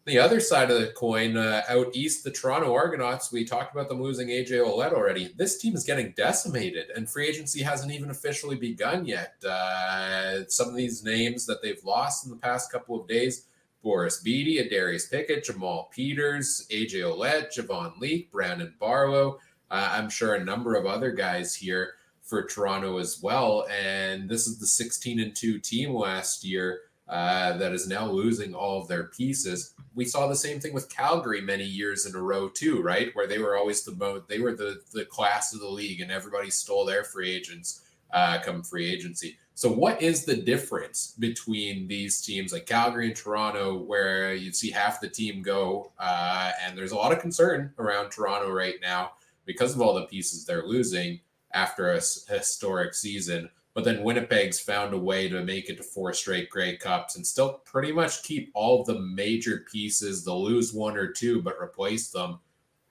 The 0.04 0.18
other 0.18 0.40
side 0.40 0.70
of 0.70 0.80
the 0.80 0.88
coin, 0.88 1.36
uh, 1.36 1.62
out 1.68 1.94
east, 1.94 2.24
the 2.24 2.32
Toronto 2.32 2.74
Argonauts, 2.74 3.30
we 3.30 3.44
talked 3.44 3.72
about 3.72 3.88
them 3.88 4.02
losing 4.02 4.28
AJ 4.28 4.50
Ouellette 4.50 4.92
already. 4.92 5.32
This 5.36 5.58
team 5.58 5.74
is 5.74 5.84
getting 5.84 6.12
decimated, 6.16 6.86
and 6.96 7.08
free 7.08 7.28
agency 7.28 7.62
hasn't 7.62 7.92
even 7.92 8.10
officially 8.10 8.56
begun 8.56 9.06
yet. 9.06 9.34
Uh, 9.44 10.44
some 10.48 10.68
of 10.68 10.74
these 10.74 11.04
names 11.04 11.46
that 11.46 11.62
they've 11.62 11.82
lost 11.84 12.24
in 12.24 12.30
the 12.30 12.36
past 12.36 12.72
couple 12.72 13.00
of 13.00 13.06
days 13.06 13.46
Boris 13.82 14.20
Bede, 14.20 14.68
Darius 14.70 15.06
Pickett, 15.06 15.44
Jamal 15.44 15.90
Peters, 15.92 16.66
AJ 16.70 17.02
Ouellette, 17.02 17.56
Javon 17.56 17.98
Leake, 17.98 18.30
Brandon 18.30 18.74
Barlow. 18.78 19.38
Uh, 19.70 19.88
I'm 19.92 20.10
sure 20.10 20.34
a 20.34 20.44
number 20.44 20.74
of 20.74 20.86
other 20.86 21.12
guys 21.12 21.54
here 21.54 21.94
for 22.32 22.42
Toronto 22.42 22.96
as 22.96 23.20
well. 23.22 23.66
And 23.70 24.26
this 24.26 24.46
is 24.46 24.58
the 24.58 24.66
16 24.66 25.20
and 25.20 25.36
2 25.36 25.58
team 25.58 25.94
last 25.94 26.42
year 26.46 26.80
uh, 27.06 27.58
that 27.58 27.72
is 27.72 27.86
now 27.86 28.10
losing 28.10 28.54
all 28.54 28.80
of 28.80 28.88
their 28.88 29.08
pieces. 29.08 29.74
We 29.94 30.06
saw 30.06 30.26
the 30.26 30.34
same 30.34 30.58
thing 30.58 30.72
with 30.72 30.88
Calgary 30.88 31.42
many 31.42 31.64
years 31.64 32.06
in 32.06 32.16
a 32.16 32.22
row 32.22 32.48
too, 32.48 32.80
right? 32.80 33.14
Where 33.14 33.26
they 33.26 33.38
were 33.38 33.54
always 33.54 33.84
the 33.84 33.94
most, 33.96 34.28
they 34.28 34.38
were 34.38 34.54
the 34.54 34.80
the 34.94 35.04
class 35.04 35.52
of 35.52 35.60
the 35.60 35.68
league, 35.68 36.00
and 36.00 36.10
everybody 36.10 36.48
stole 36.48 36.86
their 36.86 37.04
free 37.04 37.30
agents 37.30 37.82
uh, 38.14 38.38
come 38.42 38.62
free 38.62 38.90
agency. 38.90 39.36
So, 39.54 39.70
what 39.70 40.00
is 40.00 40.24
the 40.24 40.36
difference 40.36 41.14
between 41.18 41.86
these 41.86 42.22
teams 42.22 42.50
like 42.50 42.64
Calgary 42.64 43.08
and 43.08 43.16
Toronto, 43.16 43.76
where 43.76 44.32
you 44.32 44.54
see 44.54 44.70
half 44.70 45.02
the 45.02 45.08
team 45.10 45.42
go, 45.42 45.92
uh, 45.98 46.52
and 46.64 46.78
there's 46.78 46.92
a 46.92 46.96
lot 46.96 47.12
of 47.12 47.18
concern 47.18 47.74
around 47.78 48.08
Toronto 48.08 48.50
right 48.50 48.76
now 48.80 49.12
because 49.44 49.74
of 49.74 49.82
all 49.82 49.92
the 49.92 50.06
pieces 50.06 50.46
they're 50.46 50.66
losing 50.66 51.20
after 51.54 51.92
a 51.92 51.96
historic 51.96 52.94
season? 52.94 53.48
But 53.74 53.84
then 53.84 54.02
Winnipeg's 54.02 54.60
found 54.60 54.92
a 54.92 54.98
way 54.98 55.28
to 55.28 55.42
make 55.44 55.70
it 55.70 55.78
to 55.78 55.82
four 55.82 56.12
straight 56.12 56.50
Grey 56.50 56.76
Cups 56.76 57.16
and 57.16 57.26
still 57.26 57.62
pretty 57.64 57.90
much 57.90 58.22
keep 58.22 58.50
all 58.54 58.84
the 58.84 59.00
major 59.00 59.64
pieces. 59.70 60.24
They'll 60.24 60.44
lose 60.44 60.74
one 60.74 60.96
or 60.96 61.08
two, 61.08 61.40
but 61.40 61.56
replace 61.60 62.10
them. 62.10 62.38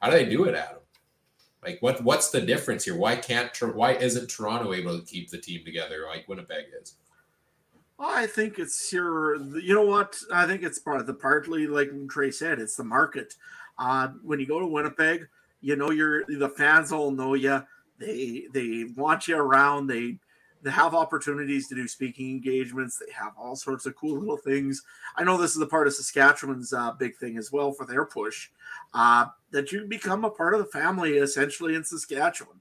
How 0.02 0.10
do 0.10 0.17
they 0.17 0.26
do 0.26 0.45
it, 0.45 0.56
Adam? 0.56 0.80
Like, 1.63 1.78
what 1.82 2.04
what's 2.04 2.32
the 2.32 2.41
difference 2.41 2.86
here? 2.86 2.97
Why 2.97 3.15
can't 3.15 3.56
why 3.76 3.93
isn't 3.93 4.30
Toronto 4.30 4.74
able 4.74 4.97
to 4.97 5.06
keep 5.06 5.30
the 5.30 5.38
team 5.38 5.63
together 5.63 6.06
like 6.08 6.28
Winnipeg 6.28 6.65
is? 6.82 6.95
I 8.00 8.26
think 8.26 8.58
it's 8.58 8.91
your, 8.91 9.36
you 9.60 9.76
know 9.76 9.86
what? 9.86 10.17
I 10.34 10.47
think 10.47 10.63
it's 10.63 10.80
part 10.80 11.02
of 11.02 11.06
the 11.06 11.13
partly 11.13 11.67
like 11.67 11.91
Trey 12.10 12.32
said, 12.32 12.60
it's 12.60 12.76
the 12.76 12.84
market. 12.84 13.36
Uh, 13.78 14.10
when 14.24 14.39
you 14.39 14.47
go 14.47 14.60
to 14.60 14.65
Winnipeg, 14.65 15.28
you 15.62 15.76
know, 15.76 15.91
you're 15.91 16.26
the 16.26 16.50
fans 16.50 16.91
all 16.91 17.12
know 17.12 17.36
you. 17.36 17.62
They 18.01 18.47
they 18.51 18.85
want 18.95 19.27
you 19.27 19.37
around. 19.37 19.87
They 19.87 20.17
they 20.63 20.71
have 20.71 20.93
opportunities 20.93 21.67
to 21.67 21.75
do 21.75 21.87
speaking 21.87 22.31
engagements. 22.31 22.97
They 22.97 23.11
have 23.13 23.33
all 23.37 23.55
sorts 23.55 23.85
of 23.85 23.95
cool 23.95 24.19
little 24.19 24.37
things. 24.37 24.83
I 25.15 25.23
know 25.23 25.37
this 25.37 25.55
is 25.55 25.61
a 25.61 25.67
part 25.67 25.87
of 25.87 25.93
Saskatchewan's 25.93 26.73
uh, 26.73 26.91
big 26.93 27.15
thing 27.17 27.37
as 27.37 27.51
well 27.51 27.71
for 27.71 27.85
their 27.85 28.05
push. 28.05 28.49
Uh, 28.93 29.27
that 29.51 29.71
you 29.71 29.85
become 29.85 30.25
a 30.25 30.29
part 30.29 30.53
of 30.53 30.59
the 30.59 30.65
family 30.65 31.17
essentially 31.17 31.75
in 31.75 31.83
Saskatchewan. 31.83 32.59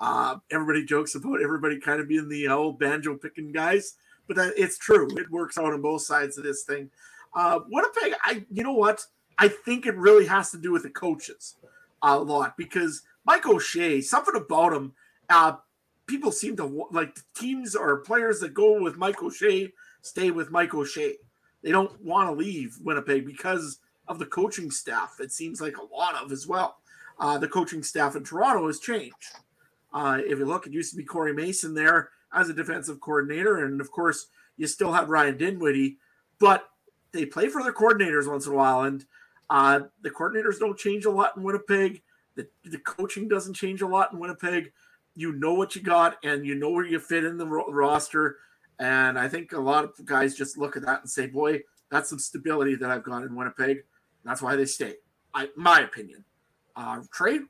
Uh, 0.00 0.36
everybody 0.50 0.84
jokes 0.84 1.14
about 1.14 1.42
everybody 1.42 1.78
kind 1.78 2.00
of 2.00 2.08
being 2.08 2.28
the 2.28 2.48
old 2.48 2.78
banjo 2.78 3.16
picking 3.16 3.52
guys, 3.52 3.94
but 4.26 4.36
that, 4.36 4.52
it's 4.56 4.78
true. 4.78 5.08
It 5.16 5.30
works 5.30 5.58
out 5.58 5.72
on 5.72 5.80
both 5.80 6.02
sides 6.02 6.36
of 6.38 6.44
this 6.44 6.64
thing. 6.64 6.90
Uh, 7.34 7.60
Winnipeg, 7.68 8.14
I 8.24 8.44
you 8.50 8.62
know 8.62 8.72
what? 8.72 9.06
I 9.38 9.48
think 9.48 9.86
it 9.86 9.96
really 9.96 10.26
has 10.26 10.50
to 10.50 10.58
do 10.58 10.72
with 10.72 10.82
the 10.82 10.90
coaches 10.90 11.56
a 12.02 12.18
lot 12.18 12.56
because 12.56 13.02
Mike 13.24 13.46
O'Shea, 13.46 14.00
something 14.00 14.36
about 14.36 14.72
him. 14.72 14.92
Uh, 15.28 15.56
people 16.06 16.32
seem 16.32 16.56
to 16.56 16.86
like 16.90 17.16
teams 17.34 17.74
or 17.74 17.98
players 17.98 18.40
that 18.40 18.54
go 18.54 18.80
with 18.80 18.96
Mike 18.96 19.22
O'Shea 19.22 19.72
stay 20.02 20.30
with 20.30 20.50
Mike 20.50 20.74
O'Shea. 20.74 21.16
They 21.62 21.70
don't 21.70 22.00
want 22.02 22.28
to 22.28 22.34
leave 22.34 22.76
Winnipeg 22.82 23.24
because 23.24 23.78
of 24.08 24.18
the 24.18 24.26
coaching 24.26 24.70
staff. 24.70 25.16
It 25.20 25.32
seems 25.32 25.60
like 25.60 25.76
a 25.78 25.94
lot 25.94 26.16
of 26.16 26.32
as 26.32 26.46
well. 26.46 26.78
Uh, 27.18 27.38
the 27.38 27.48
coaching 27.48 27.82
staff 27.82 28.16
in 28.16 28.24
Toronto 28.24 28.66
has 28.66 28.80
changed. 28.80 29.36
Uh, 29.94 30.18
if 30.20 30.38
you 30.38 30.44
look, 30.44 30.66
it 30.66 30.72
used 30.72 30.90
to 30.90 30.96
be 30.96 31.04
Corey 31.04 31.32
Mason 31.32 31.74
there 31.74 32.10
as 32.34 32.48
a 32.48 32.54
defensive 32.54 33.00
coordinator, 33.00 33.64
and 33.64 33.80
of 33.80 33.90
course, 33.90 34.26
you 34.56 34.66
still 34.66 34.92
have 34.92 35.10
Ryan 35.10 35.36
Dinwiddie, 35.36 35.98
but 36.38 36.68
they 37.12 37.26
play 37.26 37.48
for 37.48 37.62
their 37.62 37.72
coordinators 37.72 38.28
once 38.28 38.46
in 38.46 38.52
a 38.52 38.56
while, 38.56 38.82
and 38.82 39.04
uh, 39.50 39.80
the 40.02 40.10
coordinators 40.10 40.58
don't 40.58 40.78
change 40.78 41.04
a 41.04 41.10
lot 41.10 41.36
in 41.36 41.42
Winnipeg. 41.42 42.02
The, 42.34 42.48
the 42.64 42.78
coaching 42.78 43.28
doesn't 43.28 43.54
change 43.54 43.82
a 43.82 43.86
lot 43.86 44.12
in 44.12 44.18
Winnipeg 44.18 44.72
you 45.14 45.32
know 45.32 45.54
what 45.54 45.76
you 45.76 45.82
got 45.82 46.16
and 46.24 46.46
you 46.46 46.54
know 46.54 46.70
where 46.70 46.86
you 46.86 46.98
fit 46.98 47.24
in 47.24 47.36
the 47.36 47.46
ro- 47.46 47.70
roster. 47.70 48.38
And 48.78 49.18
I 49.18 49.28
think 49.28 49.52
a 49.52 49.60
lot 49.60 49.84
of 49.84 50.04
guys 50.04 50.34
just 50.34 50.58
look 50.58 50.76
at 50.76 50.84
that 50.84 51.02
and 51.02 51.10
say, 51.10 51.26
boy, 51.26 51.60
that's 51.90 52.08
some 52.08 52.18
stability 52.18 52.74
that 52.76 52.90
I've 52.90 53.02
got 53.02 53.22
in 53.22 53.34
Winnipeg. 53.34 53.84
That's 54.24 54.42
why 54.42 54.56
they 54.56 54.64
stay. 54.64 54.94
I, 55.34 55.48
my 55.56 55.80
opinion. 55.80 56.24
Uh, 56.74 57.02
trade, 57.12 57.42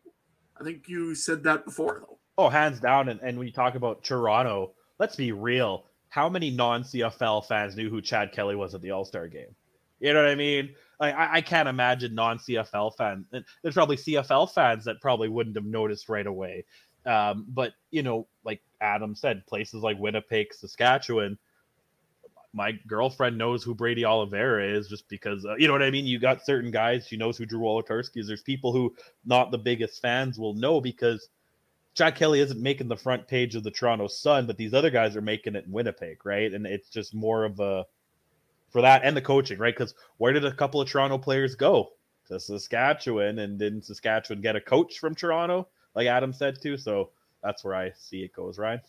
I 0.60 0.64
think 0.64 0.88
you 0.88 1.14
said 1.14 1.44
that 1.44 1.64
before, 1.64 2.00
though. 2.00 2.18
Oh, 2.38 2.48
hands 2.48 2.80
down. 2.80 3.08
And, 3.08 3.20
and 3.20 3.38
when 3.38 3.46
you 3.46 3.52
talk 3.52 3.76
about 3.76 4.02
Toronto, 4.02 4.72
let's 4.98 5.16
be 5.16 5.32
real. 5.32 5.84
How 6.08 6.28
many 6.28 6.50
non 6.50 6.82
CFL 6.82 7.46
fans 7.46 7.76
knew 7.76 7.88
who 7.88 8.00
Chad 8.00 8.32
Kelly 8.32 8.56
was 8.56 8.74
at 8.74 8.82
the 8.82 8.90
All 8.90 9.04
Star 9.04 9.28
game? 9.28 9.54
You 10.00 10.12
know 10.12 10.22
what 10.22 10.30
I 10.30 10.34
mean? 10.34 10.74
I, 11.02 11.36
I 11.36 11.40
can't 11.40 11.68
imagine 11.68 12.14
non 12.14 12.38
CFL 12.38 12.96
fans. 12.96 13.26
There's 13.62 13.74
probably 13.74 13.96
CFL 13.96 14.52
fans 14.52 14.84
that 14.84 15.00
probably 15.00 15.28
wouldn't 15.28 15.56
have 15.56 15.64
noticed 15.64 16.08
right 16.08 16.26
away. 16.26 16.64
Um, 17.04 17.46
but 17.48 17.72
you 17.90 18.02
know, 18.02 18.28
like 18.44 18.62
Adam 18.80 19.14
said, 19.14 19.46
places 19.46 19.82
like 19.82 19.98
Winnipeg, 19.98 20.54
Saskatchewan, 20.54 21.38
my 22.52 22.72
girlfriend 22.86 23.38
knows 23.38 23.62
who 23.62 23.74
Brady 23.74 24.04
Oliveira 24.04 24.64
is 24.64 24.88
just 24.88 25.08
because 25.08 25.44
uh, 25.44 25.56
you 25.56 25.66
know 25.66 25.72
what 25.72 25.82
I 25.82 25.90
mean. 25.90 26.06
You 26.06 26.18
got 26.18 26.44
certain 26.44 26.70
guys 26.70 27.06
she 27.06 27.16
knows 27.16 27.36
who 27.36 27.46
Drew 27.46 27.60
Wolitarsky 27.60 28.18
is. 28.18 28.26
There's 28.26 28.42
people 28.42 28.72
who 28.72 28.94
not 29.24 29.50
the 29.50 29.58
biggest 29.58 30.00
fans 30.00 30.38
will 30.38 30.54
know 30.54 30.80
because 30.80 31.28
Chad 31.94 32.14
Kelly 32.14 32.40
isn't 32.40 32.60
making 32.60 32.88
the 32.88 32.96
front 32.96 33.26
page 33.26 33.54
of 33.54 33.64
the 33.64 33.70
Toronto 33.70 34.06
Sun, 34.06 34.46
but 34.46 34.56
these 34.56 34.74
other 34.74 34.90
guys 34.90 35.16
are 35.16 35.22
making 35.22 35.56
it 35.56 35.66
in 35.66 35.72
Winnipeg, 35.72 36.24
right? 36.24 36.52
And 36.52 36.66
it's 36.66 36.88
just 36.88 37.14
more 37.14 37.44
of 37.44 37.58
a 37.60 37.84
for 38.72 38.82
that 38.82 39.02
and 39.04 39.16
the 39.16 39.22
coaching, 39.22 39.58
right? 39.58 39.74
Because 39.74 39.94
where 40.16 40.32
did 40.32 40.44
a 40.44 40.52
couple 40.52 40.80
of 40.80 40.88
Toronto 40.88 41.18
players 41.18 41.54
go? 41.54 41.92
To 42.28 42.40
Saskatchewan, 42.40 43.40
and 43.40 43.58
didn't 43.58 43.84
Saskatchewan 43.84 44.40
get 44.40 44.56
a 44.56 44.60
coach 44.60 44.98
from 44.98 45.14
Toronto? 45.14 45.68
like 45.94 46.06
Adam 46.06 46.32
said 46.32 46.60
too. 46.60 46.76
So 46.76 47.10
that's 47.42 47.64
where 47.64 47.74
I 47.74 47.92
see 47.96 48.22
it 48.22 48.32
goes, 48.32 48.58
right? 48.58 48.80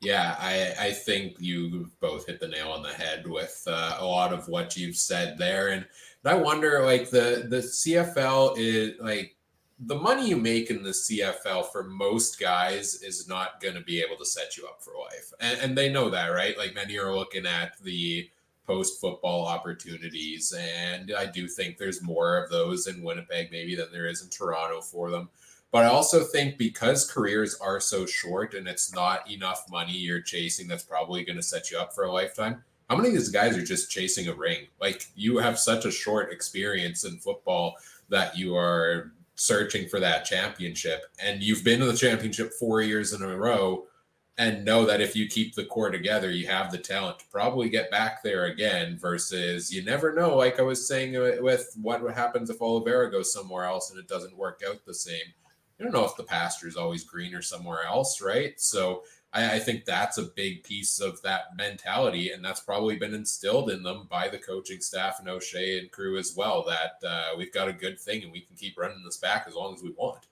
Yeah, 0.00 0.36
I, 0.38 0.74
I 0.78 0.92
think 0.92 1.36
you 1.40 1.90
both 2.00 2.26
hit 2.26 2.38
the 2.38 2.46
nail 2.46 2.70
on 2.70 2.82
the 2.82 2.92
head 2.92 3.26
with 3.26 3.64
uh, 3.66 3.96
a 3.98 4.06
lot 4.06 4.32
of 4.32 4.46
what 4.46 4.76
you've 4.76 4.96
said 4.96 5.36
there, 5.38 5.68
and, 5.68 5.84
and 6.22 6.32
I 6.32 6.36
wonder, 6.36 6.84
like 6.84 7.10
the 7.10 7.46
the 7.48 7.58
CFL 7.58 8.54
is 8.56 8.92
like 9.00 9.34
the 9.80 9.96
money 9.96 10.28
you 10.28 10.36
make 10.36 10.70
in 10.70 10.84
the 10.84 10.90
CFL 10.90 11.72
for 11.72 11.82
most 11.82 12.38
guys 12.38 13.02
is 13.02 13.28
not 13.28 13.60
going 13.60 13.74
to 13.74 13.80
be 13.80 14.00
able 14.00 14.16
to 14.16 14.24
set 14.24 14.56
you 14.56 14.66
up 14.68 14.80
for 14.80 14.92
life, 14.96 15.32
and, 15.40 15.58
and 15.60 15.76
they 15.76 15.90
know 15.90 16.08
that, 16.10 16.28
right? 16.28 16.56
Like 16.56 16.76
many 16.76 16.96
are 16.96 17.12
looking 17.12 17.44
at 17.44 17.72
the 17.82 18.30
post 18.68 19.00
football 19.00 19.46
opportunities, 19.46 20.52
and 20.52 21.12
I 21.18 21.24
do 21.26 21.48
think 21.48 21.78
there's 21.78 22.02
more 22.02 22.36
of 22.36 22.50
those 22.50 22.86
in 22.86 23.02
Winnipeg 23.02 23.50
maybe 23.50 23.74
than 23.74 23.90
there 23.90 24.06
is 24.06 24.22
in 24.22 24.28
Toronto 24.28 24.82
for 24.82 25.10
them. 25.10 25.30
But 25.72 25.84
I 25.84 25.88
also 25.88 26.22
think 26.22 26.58
because 26.58 27.10
careers 27.10 27.58
are 27.60 27.80
so 27.80 28.06
short 28.06 28.54
and 28.54 28.68
it's 28.68 28.94
not 28.94 29.30
enough 29.30 29.64
money 29.70 29.92
you're 29.92 30.20
chasing 30.20 30.68
that's 30.68 30.84
probably 30.84 31.24
going 31.24 31.36
to 31.36 31.42
set 31.42 31.70
you 31.70 31.78
up 31.78 31.94
for 31.94 32.04
a 32.04 32.12
lifetime. 32.12 32.62
How 32.88 32.96
many 32.96 33.08
of 33.08 33.14
these 33.14 33.28
guys 33.30 33.56
are 33.56 33.64
just 33.64 33.90
chasing 33.90 34.28
a 34.28 34.34
ring? 34.34 34.66
Like 34.80 35.06
you 35.14 35.38
have 35.38 35.58
such 35.58 35.84
a 35.84 35.90
short 35.90 36.32
experience 36.32 37.04
in 37.04 37.18
football 37.18 37.74
that 38.08 38.36
you 38.36 38.56
are 38.56 39.12
searching 39.34 39.88
for 39.88 40.00
that 40.00 40.24
championship 40.24 41.04
and 41.22 41.42
you've 41.42 41.64
been 41.64 41.80
to 41.80 41.86
the 41.86 41.96
championship 41.96 42.52
4 42.54 42.82
years 42.82 43.12
in 43.12 43.22
a 43.22 43.36
row 43.36 43.86
and 44.38 44.64
know 44.64 44.86
that 44.86 45.00
if 45.00 45.14
you 45.14 45.28
keep 45.28 45.54
the 45.54 45.64
core 45.64 45.90
together, 45.90 46.30
you 46.30 46.46
have 46.46 46.70
the 46.70 46.78
talent 46.78 47.18
to 47.18 47.26
probably 47.26 47.68
get 47.68 47.90
back 47.90 48.22
there 48.22 48.46
again. 48.46 48.96
Versus 48.96 49.72
you 49.72 49.84
never 49.84 50.14
know. 50.14 50.36
Like 50.36 50.58
I 50.58 50.62
was 50.62 50.88
saying 50.88 51.12
with 51.42 51.76
what 51.80 52.02
happens 52.14 52.48
if 52.48 52.62
Oliveira 52.62 53.10
goes 53.10 53.32
somewhere 53.32 53.64
else 53.64 53.90
and 53.90 53.98
it 53.98 54.08
doesn't 54.08 54.36
work 54.36 54.62
out 54.66 54.84
the 54.86 54.94
same 54.94 55.34
you 55.78 55.84
don't 55.84 55.94
know 55.94 56.04
if 56.04 56.16
the 56.16 56.24
pasture 56.24 56.66
is 56.66 56.76
always 56.76 57.04
greener 57.04 57.40
somewhere 57.40 57.84
else, 57.84 58.20
right? 58.20 58.60
So 58.60 59.04
I, 59.32 59.54
I, 59.54 59.58
think 59.60 59.84
that's 59.84 60.18
a 60.18 60.22
big 60.22 60.64
piece 60.64 61.00
of 61.00 61.22
that 61.22 61.56
mentality, 61.56 62.32
and 62.32 62.44
that's 62.44 62.60
probably 62.60 62.96
been 62.96 63.14
instilled 63.14 63.70
in 63.70 63.82
them 63.84 64.08
by 64.10 64.28
the 64.28 64.38
coaching 64.38 64.80
staff 64.80 65.20
and 65.20 65.28
O'Shea 65.28 65.78
and 65.78 65.90
crew 65.92 66.18
as 66.18 66.34
well. 66.36 66.64
That 66.66 67.08
uh, 67.08 67.36
we've 67.36 67.52
got 67.52 67.68
a 67.68 67.72
good 67.72 68.00
thing 68.00 68.24
and 68.24 68.32
we 68.32 68.40
can 68.40 68.56
keep 68.56 68.76
running 68.76 69.02
this 69.04 69.18
back 69.18 69.44
as 69.46 69.54
long 69.54 69.72
as 69.72 69.82
we 69.82 69.90
want. 69.90 70.26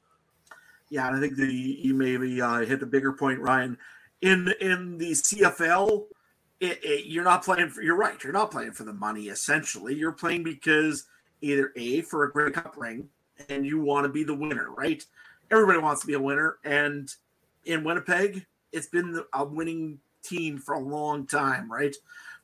yeah, 0.91 1.07
and 1.07 1.17
I 1.17 1.21
think 1.21 1.37
the 1.37 1.47
you 1.47 1.95
maybe 1.95 2.41
uh, 2.41 2.61
hit 2.61 2.81
the 2.81 2.87
bigger 2.87 3.13
point, 3.13 3.39
Ryan. 3.39 3.79
In 4.27 4.53
in 4.61 4.99
the 4.99 5.13
CFL, 5.13 6.07
it, 6.59 6.81
it, 6.83 7.07
you're 7.07 7.25
not 7.25 7.45
playing 7.45 7.71
for. 7.71 7.83
You're 7.83 7.97
right. 7.97 8.23
You're 8.23 8.33
not 8.33 8.51
playing 8.51 8.73
for 8.73 8.85
the 8.85 8.93
money. 8.93 9.29
Essentially, 9.29 9.95
you're 9.95 10.13
playing 10.13 10.43
because 10.43 11.07
either 11.41 11.73
a 11.77 12.01
for 12.01 12.25
a 12.25 12.33
Grey 12.33 12.51
Cup 12.51 12.75
ring, 12.77 13.09
and 13.49 13.65
you 13.65 13.81
want 13.81 14.05
to 14.05 14.09
be 14.09 14.25
the 14.25 14.35
winner, 14.35 14.69
right? 14.77 15.05
Everybody 15.51 15.79
wants 15.79 16.01
to 16.01 16.07
be 16.09 16.15
a 16.15 16.21
winner, 16.21 16.57
and 16.65 17.09
in 17.65 17.85
Winnipeg, 17.85 18.47
it's 18.73 18.89
been 18.89 19.21
a 19.33 19.45
winning 19.45 20.01
team 20.23 20.59
for 20.59 20.75
a 20.75 20.81
long 20.81 21.27
time, 21.27 21.71
right? 21.71 21.95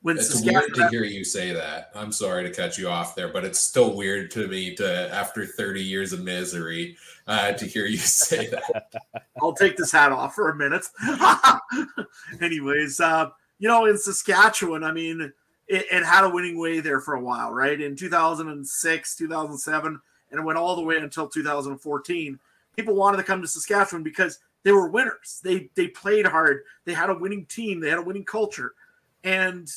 When 0.02 0.18
it's 0.18 0.42
weird 0.42 0.74
to 0.74 0.88
hear 0.88 1.04
you 1.04 1.22
say 1.22 1.52
that. 1.52 1.92
I'm 1.94 2.10
sorry 2.10 2.42
to 2.42 2.50
cut 2.50 2.76
you 2.76 2.88
off 2.88 3.14
there, 3.14 3.28
but 3.28 3.44
it's 3.44 3.60
still 3.60 3.94
weird 3.94 4.32
to 4.32 4.48
me 4.48 4.74
to 4.76 5.14
after 5.14 5.46
30 5.46 5.80
years 5.80 6.12
of 6.12 6.24
misery 6.24 6.96
uh, 7.28 7.52
to 7.52 7.66
hear 7.66 7.86
you 7.86 7.96
say 7.98 8.48
that. 8.48 8.92
I'll 9.40 9.52
take 9.52 9.76
this 9.76 9.92
hat 9.92 10.10
off 10.10 10.34
for 10.34 10.50
a 10.50 10.56
minute. 10.56 10.84
Anyways, 12.40 12.98
uh, 12.98 13.30
you 13.60 13.68
know, 13.68 13.86
in 13.86 13.96
Saskatchewan, 13.96 14.82
I 14.82 14.90
mean, 14.90 15.32
it, 15.68 15.86
it, 15.90 16.04
had 16.04 16.24
a 16.24 16.28
winning 16.28 16.58
way 16.58 16.80
there 16.80 17.00
for 17.00 17.14
a 17.14 17.20
while, 17.20 17.52
right? 17.52 17.80
In 17.80 17.94
2006, 17.94 19.16
2007, 19.16 20.00
and 20.30 20.40
it 20.40 20.42
went 20.42 20.58
all 20.58 20.74
the 20.74 20.82
way 20.82 20.96
until 20.96 21.28
2014. 21.28 22.40
People 22.74 22.94
wanted 22.96 23.18
to 23.18 23.22
come 23.22 23.40
to 23.40 23.46
Saskatchewan 23.46 24.02
because 24.02 24.40
they 24.64 24.72
were 24.72 24.88
winners. 24.88 25.40
They 25.44 25.70
they 25.76 25.88
played 25.88 26.26
hard. 26.26 26.64
They 26.84 26.92
had 26.92 27.10
a 27.10 27.14
winning 27.14 27.46
team. 27.46 27.78
They 27.78 27.90
had 27.90 27.98
a 27.98 28.02
winning 28.02 28.24
culture. 28.24 28.74
And 29.24 29.70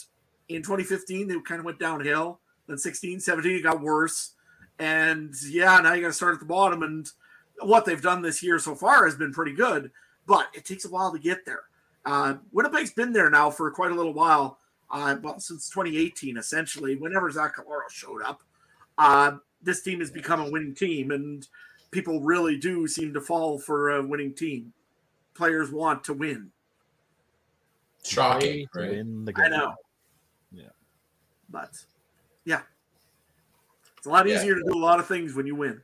in 0.49 0.61
2015, 0.61 1.27
they 1.27 1.39
kind 1.41 1.59
of 1.59 1.65
went 1.65 1.79
downhill. 1.79 2.39
Then 2.67 2.77
16, 2.77 3.19
17, 3.19 3.55
it 3.57 3.61
got 3.61 3.81
worse. 3.81 4.33
And 4.79 5.33
yeah, 5.47 5.79
now 5.79 5.93
you 5.93 6.01
got 6.01 6.07
to 6.07 6.13
start 6.13 6.33
at 6.33 6.39
the 6.39 6.45
bottom. 6.45 6.83
And 6.83 7.09
what 7.61 7.85
they've 7.85 8.01
done 8.01 8.21
this 8.21 8.43
year 8.43 8.59
so 8.59 8.75
far 8.75 9.05
has 9.05 9.15
been 9.15 9.31
pretty 9.31 9.53
good, 9.53 9.91
but 10.25 10.47
it 10.53 10.65
takes 10.65 10.85
a 10.85 10.89
while 10.89 11.11
to 11.11 11.19
get 11.19 11.45
there. 11.45 11.63
Uh, 12.05 12.35
Winnipeg's 12.51 12.91
been 12.91 13.13
there 13.13 13.29
now 13.29 13.49
for 13.49 13.69
quite 13.71 13.91
a 13.91 13.95
little 13.95 14.13
while. 14.13 14.59
Uh, 14.91 15.15
well, 15.21 15.39
since 15.39 15.69
2018, 15.69 16.37
essentially, 16.37 16.95
whenever 16.95 17.29
Zach 17.31 17.55
Collaros 17.55 17.91
showed 17.91 18.21
up, 18.21 18.41
uh, 18.97 19.31
this 19.61 19.81
team 19.81 19.99
has 19.99 20.11
become 20.11 20.39
a 20.39 20.49
winning 20.49 20.75
team, 20.75 21.11
and 21.11 21.47
people 21.89 22.21
really 22.21 22.57
do 22.57 22.87
seem 22.87 23.13
to 23.13 23.21
fall 23.21 23.57
for 23.57 23.89
a 23.89 24.05
winning 24.05 24.33
team. 24.33 24.73
Players 25.33 25.71
want 25.71 26.03
to 26.05 26.13
win. 26.13 26.51
Shocking, 28.03 28.67
right? 28.75 29.03
I 29.35 29.47
know. 29.47 29.73
But 31.49 31.71
yeah, 32.45 32.61
it's 33.97 34.07
a 34.07 34.09
lot 34.09 34.27
easier 34.27 34.53
yeah. 34.53 34.63
to 34.63 34.71
do 34.71 34.77
a 34.77 34.79
lot 34.79 34.99
of 34.99 35.07
things 35.07 35.33
when 35.33 35.47
you 35.47 35.55
win. 35.55 35.81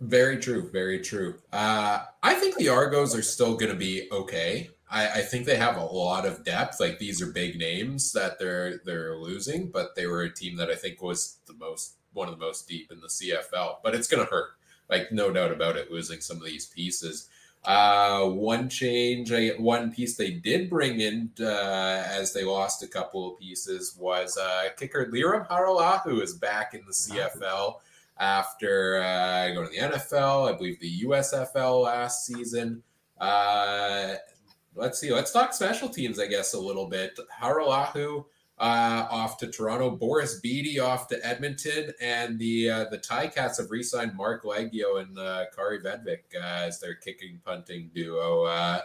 Very 0.00 0.38
true. 0.38 0.68
Very 0.70 1.00
true. 1.00 1.36
Uh, 1.52 2.00
I 2.22 2.34
think 2.34 2.56
the 2.56 2.68
Argos 2.68 3.14
are 3.14 3.22
still 3.22 3.56
going 3.56 3.70
to 3.70 3.78
be 3.78 4.08
okay. 4.10 4.70
I, 4.90 5.08
I, 5.08 5.20
think 5.22 5.46
they 5.46 5.56
have 5.56 5.76
a 5.76 5.84
lot 5.84 6.26
of 6.26 6.44
depth. 6.44 6.80
Like 6.80 6.98
these 6.98 7.22
are 7.22 7.26
big 7.26 7.56
names 7.56 8.12
that 8.12 8.38
they're 8.38 8.78
they're 8.84 9.16
losing, 9.16 9.70
but 9.70 9.94
they 9.94 10.06
were 10.06 10.22
a 10.22 10.34
team 10.34 10.56
that 10.56 10.70
I 10.70 10.74
think 10.74 11.00
was 11.00 11.38
the 11.46 11.54
most 11.54 11.98
one 12.14 12.28
of 12.28 12.38
the 12.38 12.44
most 12.44 12.68
deep 12.68 12.90
in 12.90 13.00
the 13.00 13.06
CFL. 13.06 13.76
But 13.84 13.94
it's 13.94 14.08
going 14.08 14.24
to 14.24 14.30
hurt. 14.30 14.50
Like 14.90 15.12
no 15.12 15.32
doubt 15.32 15.52
about 15.52 15.76
it, 15.76 15.92
losing 15.92 16.20
some 16.20 16.38
of 16.38 16.44
these 16.44 16.66
pieces. 16.66 17.28
Uh, 17.64 18.28
one 18.28 18.68
change, 18.68 19.30
I 19.32 19.50
one 19.50 19.92
piece 19.92 20.16
they 20.16 20.32
did 20.32 20.68
bring 20.68 21.00
in 21.00 21.30
uh, 21.40 22.02
as 22.08 22.32
they 22.32 22.42
lost 22.42 22.82
a 22.82 22.88
couple 22.88 23.32
of 23.32 23.38
pieces 23.38 23.96
was 23.96 24.36
uh, 24.36 24.64
kicker 24.76 25.06
Lirim 25.06 25.46
Hajrullahu 25.46 26.20
is 26.20 26.34
back 26.34 26.74
in 26.74 26.80
the 26.86 26.92
CFL 26.92 27.76
after 28.18 29.00
uh, 29.00 29.54
going 29.54 29.68
to 29.68 29.72
the 29.72 29.78
NFL, 29.78 30.52
I 30.52 30.56
believe 30.56 30.80
the 30.80 31.02
USFL 31.02 31.84
last 31.84 32.26
season. 32.26 32.82
Uh, 33.20 34.14
let's 34.74 34.98
see, 34.98 35.12
let's 35.12 35.32
talk 35.32 35.52
special 35.52 35.88
teams, 35.88 36.18
I 36.18 36.26
guess, 36.26 36.54
a 36.54 36.60
little 36.60 36.88
bit. 36.88 37.16
Hajrullahu 37.40 38.24
uh, 38.62 39.08
off 39.10 39.38
to 39.38 39.48
Toronto, 39.48 39.90
Boris 39.90 40.38
Bede 40.38 40.78
off 40.78 41.08
to 41.08 41.26
Edmonton, 41.26 41.92
and 42.00 42.38
the 42.38 42.70
uh, 42.70 42.84
the 42.90 42.98
Ticats 42.98 43.58
have 43.58 43.70
re-signed 43.70 44.14
Marc 44.14 44.44
Liegghio 44.44 45.02
and 45.02 45.18
uh, 45.18 45.46
Kaare 45.56 45.82
Vedvik 45.82 46.36
uh, 46.36 46.66
as 46.66 46.78
their 46.78 46.94
kicking 46.94 47.40
punting 47.44 47.90
duo. 47.92 48.44
Uh, 48.44 48.80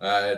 uh, 0.00 0.36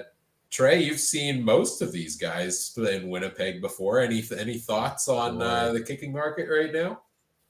Trey, 0.50 0.82
you've 0.82 1.00
seen 1.00 1.44
most 1.44 1.82
of 1.82 1.92
these 1.92 2.16
guys 2.16 2.74
in 2.78 3.10
Winnipeg 3.10 3.60
before. 3.60 4.00
Any 4.00 4.24
any 4.38 4.56
thoughts 4.56 5.06
on 5.06 5.42
uh, 5.42 5.72
the 5.72 5.82
kicking 5.82 6.10
market 6.10 6.48
right 6.48 6.72
now? 6.72 7.02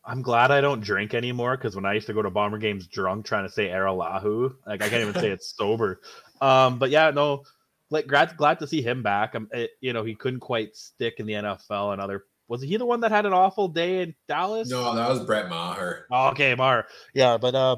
I'm 0.05 0.23
glad 0.23 0.51
I 0.51 0.61
don't 0.61 0.81
drink 0.81 1.15
anymore 1.15 1.57
because 1.57 1.77
when 1.77 1.85
I 1.85 1.93
used 1.93 2.09
to 2.09 2.15
go 2.15 2.23
to 2.23 2.31
Bomber 2.31 2.59
games 2.59 2.89
drunk, 2.89 3.27
trying 3.27 3.47
to 3.47 3.53
say 3.53 3.69
Hajrullahu, 3.69 4.57
like 4.67 4.83
I 4.83 4.89
can't 4.89 5.09
even 5.09 5.15
say 5.15 5.31
it's 5.31 5.55
sober. 5.57 6.01
Um, 6.41 6.81
but 6.81 6.91
yeah, 6.91 7.11
no, 7.11 7.45
like 7.93 8.07
glad 8.07 8.37
glad 8.37 8.59
to 8.61 8.67
see 8.67 8.83
him 8.83 9.03
back. 9.03 9.35
Um, 9.35 9.49
it, 9.53 9.71
you 9.81 9.93
know, 9.93 10.03
he 10.03 10.15
couldn't 10.15 10.41
quite 10.41 10.75
stick 10.75 11.15
in 11.19 11.27
the 11.27 11.35
NFL 11.35 11.93
and 11.93 12.01
other. 12.01 12.25
Was 12.49 12.63
he 12.63 12.77
the 12.77 12.87
one 12.87 13.01
that 13.01 13.11
had 13.11 13.27
an 13.27 13.33
awful 13.33 13.69
day 13.69 14.03
in 14.03 14.15
Dallas? 14.27 14.69
No, 14.69 14.95
that 14.95 15.09
was 15.09 15.21
Brett 15.21 15.49
Maher. 15.49 16.07
Oh, 16.11 16.29
okay, 16.31 16.55
Maher. 16.55 16.87
Yeah, 17.15 17.39
but 17.39 17.55
uh, 17.55 17.77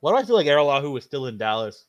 why 0.00 0.12
do 0.12 0.16
I 0.16 0.24
feel 0.24 0.36
like 0.36 0.46
Hajrullahu 0.46 0.92
was 0.92 1.04
still 1.04 1.26
in 1.26 1.38
Dallas? 1.38 1.84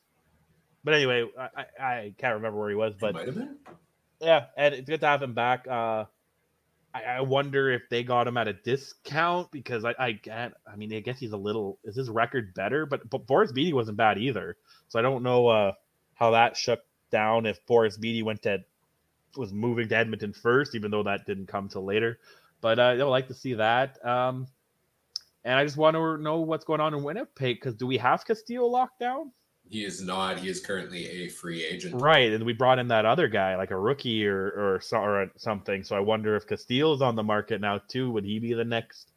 But 0.84 0.94
anyway, 0.94 1.24
I, 1.38 1.82
I 1.82 2.14
can't 2.18 2.34
remember 2.34 2.58
where 2.58 2.68
he 2.68 2.76
was, 2.76 2.94
but 3.00 3.14
might 3.14 3.26
have 3.26 3.34
been. 3.34 3.56
Yeah, 4.20 4.46
and 4.56 4.74
it's 4.74 4.88
good 4.88 5.00
to 5.00 5.06
have 5.06 5.22
him 5.22 5.34
back. 5.34 5.66
Uh, 5.66 6.04
I, 6.94 7.02
I 7.02 7.20
wonder 7.22 7.72
if 7.72 7.82
they 7.88 8.04
got 8.04 8.28
him 8.28 8.36
at 8.36 8.48
a 8.48 8.52
discount 8.52 9.50
because 9.50 9.84
I, 9.84 9.94
I 9.98 10.12
can't. 10.12 10.54
I 10.70 10.76
mean, 10.76 10.94
I 10.94 11.00
guess 11.00 11.18
he's 11.18 11.32
a 11.32 11.36
little. 11.36 11.78
Is 11.84 11.96
his 11.96 12.10
record 12.10 12.54
better? 12.54 12.86
But 12.86 13.08
but 13.08 13.26
Boris 13.26 13.50
Bede 13.50 13.74
wasn't 13.74 13.96
bad 13.96 14.18
either, 14.18 14.56
so 14.88 14.98
I 14.98 15.02
don't 15.02 15.22
know 15.22 15.48
uh, 15.48 15.72
how 16.14 16.32
that 16.32 16.56
shook 16.56 16.80
down 17.10 17.46
if 17.46 17.64
Boris 17.66 17.96
Bede 17.96 18.24
went 18.24 18.42
to 18.42 18.64
was 19.36 19.52
moving 19.52 19.88
to 19.88 19.96
Edmonton 19.96 20.32
first, 20.32 20.74
even 20.74 20.90
though 20.90 21.02
that 21.02 21.26
didn't 21.26 21.46
come 21.46 21.68
till 21.68 21.84
later. 21.84 22.18
But 22.60 22.78
uh, 22.78 22.82
I 22.82 22.96
would 22.96 23.04
like 23.06 23.28
to 23.28 23.34
see 23.34 23.54
that. 23.54 24.04
Um, 24.06 24.46
and 25.44 25.58
I 25.58 25.64
just 25.64 25.76
want 25.76 25.94
to 25.96 26.16
know 26.18 26.40
what's 26.40 26.64
going 26.64 26.80
on 26.80 26.94
in 26.94 27.02
Winnipeg 27.02 27.56
because 27.56 27.74
do 27.74 27.86
we 27.86 27.98
have 27.98 28.24
Castillo 28.24 28.66
locked 28.66 29.00
down? 29.00 29.32
He 29.68 29.84
is 29.84 30.02
not. 30.02 30.38
He 30.38 30.48
is 30.48 30.60
currently 30.60 31.06
a 31.06 31.28
free 31.28 31.64
agent. 31.64 32.00
Right, 32.00 32.30
and 32.32 32.44
we 32.44 32.52
brought 32.52 32.78
in 32.78 32.88
that 32.88 33.06
other 33.06 33.28
guy, 33.28 33.56
like 33.56 33.70
a 33.70 33.78
rookie 33.78 34.26
or 34.26 34.46
or, 34.48 34.82
or 34.92 35.30
something. 35.36 35.82
So 35.84 35.96
I 35.96 36.00
wonder 36.00 36.36
if 36.36 36.46
Castillo's 36.46 37.02
on 37.02 37.16
the 37.16 37.22
market 37.22 37.60
now 37.60 37.80
too. 37.88 38.10
Would 38.12 38.24
he 38.24 38.38
be 38.38 38.52
the 38.52 38.64
next 38.64 39.08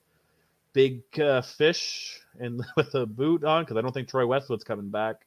big 0.74 1.02
uh, 1.20 1.42
fish 1.42 2.22
and 2.40 2.64
with 2.78 2.96
a 2.96 3.06
boot 3.06 3.44
on? 3.44 3.64
Because 3.64 3.78
I 3.78 3.82
don't 3.82 3.92
think 3.92 4.08
Troy 4.08 4.26
Westwood's 4.26 4.64
coming 4.64 4.90
back. 4.90 5.27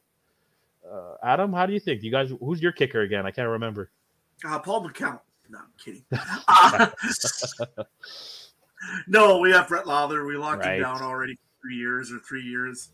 Uh, 0.89 1.15
Adam, 1.23 1.53
how 1.53 1.65
do 1.65 1.73
you 1.73 1.79
think? 1.79 2.03
You 2.03 2.11
guys, 2.11 2.31
who's 2.39 2.61
your 2.61 2.71
kicker 2.71 3.01
again? 3.01 3.25
I 3.25 3.31
can't 3.31 3.49
remember. 3.49 3.91
Uh, 4.45 4.59
Paul 4.59 4.87
McCallum. 4.87 5.19
No, 5.49 5.59
I'm 5.59 5.65
kidding. 5.77 6.03
Uh, 6.47 6.87
no, 9.07 9.39
we 9.39 9.51
have 9.51 9.67
Brett 9.67 9.85
Lauther. 9.85 10.25
We 10.25 10.37
locked 10.37 10.65
right. 10.65 10.75
him 10.75 10.83
down 10.83 11.01
already 11.01 11.37
three 11.61 11.75
years 11.75 12.11
or 12.11 12.19
three 12.19 12.43
years. 12.43 12.89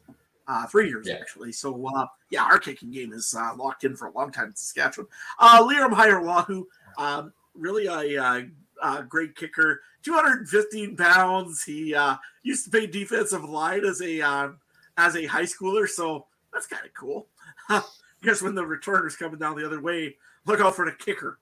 Uh, 0.48 0.66
three 0.68 0.88
years 0.88 1.08
yeah. 1.08 1.16
actually. 1.16 1.52
So 1.52 1.88
uh, 1.94 2.06
yeah, 2.30 2.44
our 2.44 2.58
kicking 2.58 2.92
game 2.92 3.12
is 3.12 3.36
uh, 3.38 3.54
locked 3.58 3.84
in 3.84 3.96
for 3.96 4.08
a 4.08 4.12
long 4.12 4.32
time 4.32 4.48
in 4.48 4.56
Saskatchewan. 4.56 5.10
Uh, 5.40 5.62
Lirim 5.62 5.92
Hajrullahu, 5.92 6.64
um, 6.98 7.34
really 7.54 7.88
a, 7.88 8.24
uh, 8.24 8.44
a, 8.82 9.04
great 9.04 9.36
kicker, 9.36 9.82
215 10.04 10.96
pounds. 10.96 11.64
He 11.64 11.94
uh, 11.94 12.16
used 12.44 12.64
to 12.64 12.72
play 12.72 12.88
defensive 12.88 13.44
line 13.44 13.84
as 13.84 14.02
a 14.02 14.22
uh, 14.22 14.50
as 14.96 15.18
a 15.18 15.26
high 15.26 15.44
schooler, 15.44 15.88
so 15.88 16.28
that's 16.54 16.66
kind 16.66 16.86
of 16.86 16.94
cool. 16.94 17.28
Because 18.20 18.42
when 18.42 18.56
the 18.56 18.64
returner's 18.64 19.16
coming 19.16 19.38
down 19.38 19.56
the 19.56 19.66
other 19.66 19.80
way, 19.80 20.16
look 20.48 20.60
out 20.60 20.76
for 20.76 20.86
the 20.86 20.92
kicker 20.92 21.38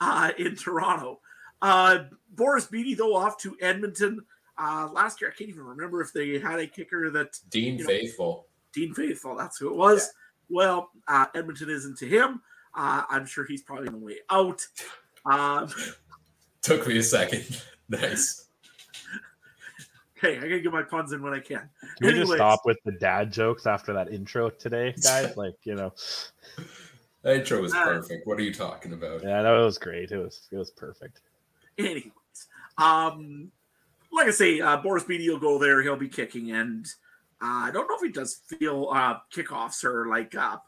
uh, 0.00 0.30
in 0.38 0.54
Toronto. 0.54 1.18
Uh, 1.60 2.04
Boris 2.30 2.66
Bede, 2.66 2.96
though, 2.96 3.16
off 3.16 3.36
to 3.38 3.56
Edmonton. 3.60 4.20
Uh, 4.56 4.88
last 4.92 5.20
year, 5.20 5.30
I 5.30 5.36
can't 5.36 5.50
even 5.50 5.64
remember 5.64 6.00
if 6.00 6.12
they 6.12 6.38
had 6.38 6.60
a 6.60 6.68
kicker 6.68 7.10
that 7.10 7.36
Dean 7.48 7.78
you 7.78 7.80
know, 7.80 7.86
Faithfull. 7.88 8.46
Dean 8.72 8.94
Faithfull, 8.94 9.36
that's 9.36 9.58
who 9.58 9.68
it 9.68 9.76
was. 9.76 10.12
Yeah. 10.48 10.56
Well, 10.56 10.90
uh, 11.08 11.26
Edmonton 11.34 11.68
isn't 11.68 11.98
to 11.98 12.06
him. 12.06 12.40
Uh, 12.76 13.02
I'm 13.10 13.26
sure 13.26 13.44
he's 13.44 13.62
probably 13.62 13.88
on 13.88 13.94
the 13.94 14.06
way 14.06 14.18
out. 14.30 14.64
Um, 15.26 15.68
Took 16.62 16.86
me 16.86 16.98
a 16.98 17.02
second. 17.02 17.60
nice 17.88 18.43
hey, 20.24 20.38
I 20.38 20.40
gotta 20.40 20.60
get 20.60 20.72
my 20.72 20.82
puns 20.82 21.12
in 21.12 21.22
when 21.22 21.34
I 21.34 21.40
can. 21.40 21.68
Can 21.98 22.08
Anyways. 22.08 22.14
we 22.14 22.20
just 22.20 22.32
stop 22.38 22.60
with 22.64 22.78
the 22.84 22.92
dad 22.92 23.30
jokes 23.30 23.66
after 23.66 23.92
that 23.92 24.10
intro 24.10 24.48
today, 24.48 24.94
guys? 25.02 25.36
like, 25.36 25.56
you 25.64 25.74
know. 25.74 25.92
The 27.22 27.36
intro 27.36 27.60
was 27.60 27.74
uh, 27.74 27.84
perfect. 27.84 28.26
What 28.26 28.38
are 28.38 28.42
you 28.42 28.52
talking 28.52 28.92
about? 28.92 29.22
Yeah, 29.22 29.42
that 29.42 29.52
was 29.52 29.78
great. 29.78 30.12
It 30.12 30.18
was 30.18 30.48
it 30.50 30.56
was 30.56 30.70
perfect. 30.70 31.20
Anyways, 31.78 32.10
um, 32.78 33.50
like 34.12 34.28
I 34.28 34.30
say, 34.30 34.60
uh, 34.60 34.78
Boris 34.78 35.04
Bede 35.04 35.28
will 35.28 35.38
go 35.38 35.58
there. 35.58 35.82
He'll 35.82 35.96
be 35.96 36.08
kicking, 36.08 36.52
and 36.52 36.86
uh, 37.42 37.66
I 37.66 37.70
don't 37.72 37.88
know 37.88 37.96
if 37.96 38.02
he 38.02 38.10
does 38.10 38.40
feel 38.46 38.90
uh, 38.92 39.18
kickoffs 39.34 39.84
or 39.84 40.06
like 40.06 40.34
uh, 40.34 40.58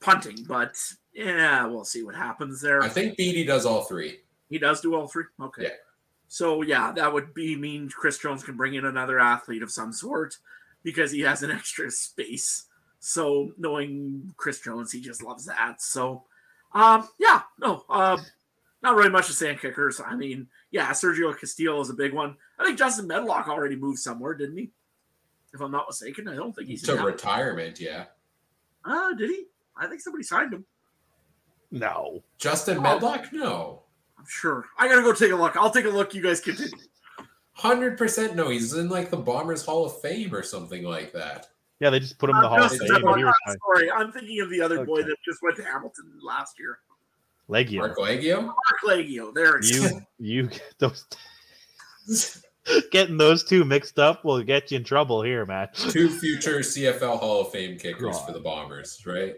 punting, 0.00 0.44
but 0.48 0.76
yeah, 1.12 1.66
we'll 1.66 1.84
see 1.84 2.02
what 2.02 2.14
happens 2.14 2.60
there. 2.60 2.82
I 2.82 2.88
think 2.88 3.16
Bede 3.16 3.46
does 3.46 3.66
all 3.66 3.82
three. 3.82 4.18
He 4.48 4.58
does 4.58 4.80
do 4.80 4.94
all 4.94 5.08
three. 5.08 5.24
Okay. 5.40 5.64
Yeah. 5.64 5.68
So 6.28 6.62
yeah, 6.62 6.92
that 6.92 7.12
would 7.12 7.34
be 7.34 7.56
mean 7.56 7.88
Chris 7.88 8.18
Jones 8.18 8.42
can 8.42 8.56
bring 8.56 8.74
in 8.74 8.84
another 8.84 9.18
athlete 9.18 9.62
of 9.62 9.70
some 9.70 9.92
sort 9.92 10.36
because 10.82 11.10
he 11.12 11.20
has 11.20 11.42
an 11.42 11.50
extra 11.52 11.90
space. 11.90 12.66
So 12.98 13.52
knowing 13.58 14.32
Chris 14.36 14.60
Jones, 14.60 14.92
he 14.92 15.00
just 15.00 15.22
loves 15.22 15.46
that. 15.46 15.80
So 15.80 16.24
um, 16.72 17.08
yeah, 17.18 17.42
no, 17.58 17.84
uh, 17.88 18.18
not 18.82 18.96
really 18.96 19.10
much 19.10 19.26
to 19.28 19.32
say 19.32 19.50
on 19.50 19.58
kickers. 19.58 20.00
I 20.04 20.14
mean, 20.14 20.48
yeah, 20.70 20.90
Sergio 20.90 21.36
Castillo 21.38 21.80
is 21.80 21.90
a 21.90 21.94
big 21.94 22.12
one. 22.12 22.36
I 22.58 22.64
think 22.64 22.78
Justin 22.78 23.06
Medlock 23.06 23.48
already 23.48 23.76
moved 23.76 23.98
somewhere, 23.98 24.34
didn't 24.34 24.58
he? 24.58 24.70
If 25.54 25.60
I'm 25.60 25.70
not 25.70 25.86
mistaken, 25.88 26.28
I 26.28 26.34
don't 26.34 26.54
think 26.54 26.68
he's 26.68 26.82
to 26.82 26.94
retirement. 26.94 27.80
Yeah. 27.80 28.04
Ah, 28.84 29.10
uh, 29.10 29.14
did 29.14 29.30
he? 29.30 29.44
I 29.76 29.86
think 29.86 30.00
somebody 30.00 30.24
signed 30.24 30.52
him. 30.52 30.66
No. 31.70 32.22
Justin 32.38 32.82
Medlock? 32.82 33.32
No. 33.32 33.82
I'm 34.18 34.24
sure. 34.28 34.66
I 34.78 34.88
gotta 34.88 35.02
go 35.02 35.12
take 35.12 35.32
a 35.32 35.36
look. 35.36 35.56
I'll 35.56 35.70
take 35.70 35.84
a 35.84 35.90
look. 35.90 36.14
You 36.14 36.22
guys 36.22 36.40
continue. 36.40 36.72
Hundred 37.52 37.96
percent. 37.96 38.36
No, 38.36 38.50
he's 38.50 38.74
in 38.74 38.88
like 38.88 39.10
the 39.10 39.16
Bombers 39.16 39.64
Hall 39.64 39.86
of 39.86 40.00
Fame 40.00 40.34
or 40.34 40.42
something 40.42 40.84
like 40.84 41.12
that. 41.12 41.46
Yeah, 41.80 41.90
they 41.90 42.00
just 42.00 42.18
put 42.18 42.30
him 42.30 42.36
in 42.36 42.42
the 42.42 42.48
Hall 42.48 42.62
of 42.62 42.70
Fame. 42.70 42.88
Sorry, 42.88 43.90
I'm 43.90 44.12
thinking 44.12 44.40
of 44.40 44.50
the 44.50 44.60
other 44.60 44.78
okay. 44.78 44.86
boy 44.86 45.02
that 45.02 45.16
just 45.24 45.42
went 45.42 45.56
to 45.56 45.64
Hamilton 45.64 46.12
last 46.22 46.58
year. 46.58 46.78
Liegghio. 47.48 47.78
Marc 47.78 47.98
Liegghio. 47.98 48.42
Marc 48.42 48.56
Liegghio. 48.84 49.32
There 49.34 49.62
you 49.62 50.00
you 50.18 50.46
get 50.48 50.74
those 50.78 51.06
getting 52.90 53.16
those 53.16 53.44
two 53.44 53.64
mixed 53.64 53.98
up 53.98 54.24
will 54.24 54.42
get 54.42 54.70
you 54.70 54.78
in 54.78 54.84
trouble 54.84 55.22
here, 55.22 55.46
Matt. 55.46 55.74
Two 55.74 56.08
future 56.08 56.60
CFL 56.60 57.18
Hall 57.18 57.42
of 57.42 57.52
Fame 57.52 57.78
kickers 57.78 58.16
God. 58.16 58.26
for 58.26 58.32
the 58.32 58.40
Bombers, 58.40 59.04
right? 59.06 59.34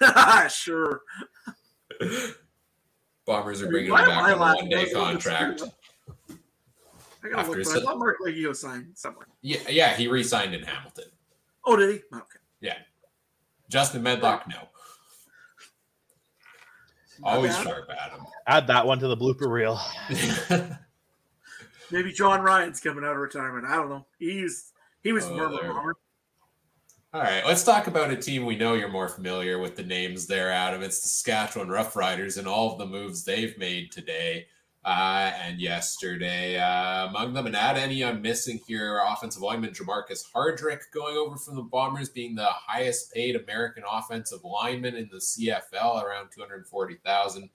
sure. 0.50 1.02
Bombers 3.26 3.62
are 3.62 3.68
bringing 3.68 3.90
him 3.90 3.96
back 3.96 4.08
on 4.08 4.30
a 4.30 4.38
one 4.38 4.68
day 4.68 4.90
contract. 4.90 5.62
I 7.24 7.28
gotta 7.30 7.50
look, 7.50 7.58
I 7.58 7.80
thought 7.80 7.98
Marc 7.98 8.18
Liegghio 8.20 8.54
signed 8.54 8.88
somewhere. 8.94 9.26
Yeah, 9.40 9.60
yeah, 9.68 9.94
he 9.94 10.08
re-signed 10.08 10.54
in 10.54 10.62
Hamilton. 10.62 11.06
Oh, 11.64 11.76
did 11.76 11.90
he? 11.90 11.96
Okay. 12.14 12.38
Yeah. 12.60 12.76
Justin 13.70 14.02
Medlock, 14.02 14.46
no. 14.48 14.68
Always 17.22 17.56
sharp, 17.56 17.88
Adam. 17.98 18.26
Add 18.46 18.66
that 18.66 18.86
one 18.86 18.98
to 18.98 19.08
the 19.08 19.16
blooper 19.16 19.48
reel. 19.48 19.80
Maybe 21.90 22.12
Jon 22.12 22.42
Ryan's 22.42 22.80
coming 22.80 23.04
out 23.04 23.12
of 23.12 23.18
retirement. 23.18 23.66
I 23.66 23.76
don't 23.76 23.88
know. 23.88 24.04
He's 24.18 24.72
he 25.02 25.12
was 25.12 25.24
oh, 25.24 25.36
bomber. 25.36 25.96
All 27.14 27.20
right, 27.20 27.46
let's 27.46 27.62
talk 27.62 27.86
about 27.86 28.10
a 28.10 28.16
team 28.16 28.44
we 28.44 28.56
know 28.56 28.74
you're 28.74 28.88
more 28.88 29.08
familiar 29.08 29.60
with 29.60 29.76
the 29.76 29.84
names 29.84 30.26
there, 30.26 30.50
Adam. 30.50 30.82
It's 30.82 31.00
the 31.00 31.06
Saskatchewan 31.06 31.68
Roughriders 31.68 32.38
and 32.38 32.48
all 32.48 32.72
of 32.72 32.78
the 32.78 32.86
moves 32.86 33.22
they've 33.22 33.56
made 33.56 33.92
today 33.92 34.48
uh, 34.84 35.30
and 35.40 35.60
yesterday. 35.60 36.58
Uh, 36.58 37.06
among 37.06 37.32
them, 37.32 37.46
and 37.46 37.54
add 37.54 37.76
any 37.76 38.02
I'm 38.04 38.20
missing 38.20 38.58
here, 38.66 39.00
offensive 39.06 39.42
lineman 39.42 39.70
Jermarcus 39.70 40.24
Hardrick 40.34 40.80
going 40.92 41.16
over 41.16 41.36
from 41.36 41.54
the 41.54 41.62
Bombers, 41.62 42.08
being 42.08 42.34
the 42.34 42.48
highest 42.50 43.14
paid 43.14 43.36
American 43.36 43.84
offensive 43.88 44.42
lineman 44.42 44.96
in 44.96 45.08
the 45.12 45.18
CFL, 45.18 46.02
around 46.02 46.30
240000 46.34 47.48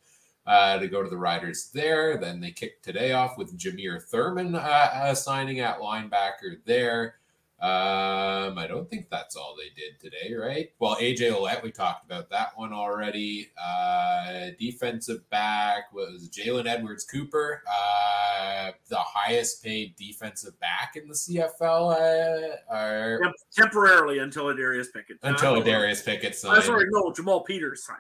uh, 0.48 0.80
to 0.80 0.88
go 0.88 1.04
to 1.04 1.10
the 1.10 1.18
Riders 1.18 1.70
there. 1.74 2.16
Then 2.16 2.40
they 2.40 2.52
kicked 2.52 2.86
today 2.86 3.12
off 3.12 3.38
with 3.38 3.60
Jameer 3.60 4.02
Thurman 4.02 4.56
uh, 4.56 4.60
uh 4.60 5.14
signing 5.16 5.60
at 5.60 5.80
linebacker 5.80 6.64
there. 6.64 7.19
Um, 7.62 8.58
I 8.58 8.68
don't 8.68 8.90
think 8.90 9.10
that's 9.10 9.36
all 9.36 9.54
they 9.58 9.70
did 9.76 10.00
today, 10.00 10.34
right? 10.34 10.72
Well, 10.80 10.96
AJ 10.96 11.34
Ouellette, 11.34 11.62
we 11.62 11.72
talked 11.72 12.06
about 12.06 12.30
that 12.30 12.58
one 12.58 12.72
already. 12.72 13.50
Uh, 13.62 14.52
defensive 14.58 15.30
back 15.30 15.92
was 15.94 16.30
Jalen 16.30 16.68
Edwards 16.68 17.04
Cooper, 17.04 17.62
uh, 17.68 18.72
the 18.88 18.98
highest 18.98 19.62
paid 19.62 19.94
defensive 19.98 20.58
back 20.62 20.96
in 20.96 21.10
the 21.10 21.14
CFL. 21.14 21.92
Uh, 21.92 22.74
or, 22.74 23.20
yep, 23.24 23.34
temporarily 23.54 24.20
until 24.20 24.56
Darius 24.56 24.90
Pickett. 24.92 25.18
Until 25.24 25.62
Darius 25.62 26.02
Pickett 26.02 26.36
signed. 26.36 26.58
I'm 26.58 26.64
sorry, 26.64 26.86
no, 26.90 27.12
Jamal 27.12 27.42
Peters 27.42 27.86
signed. 27.86 28.00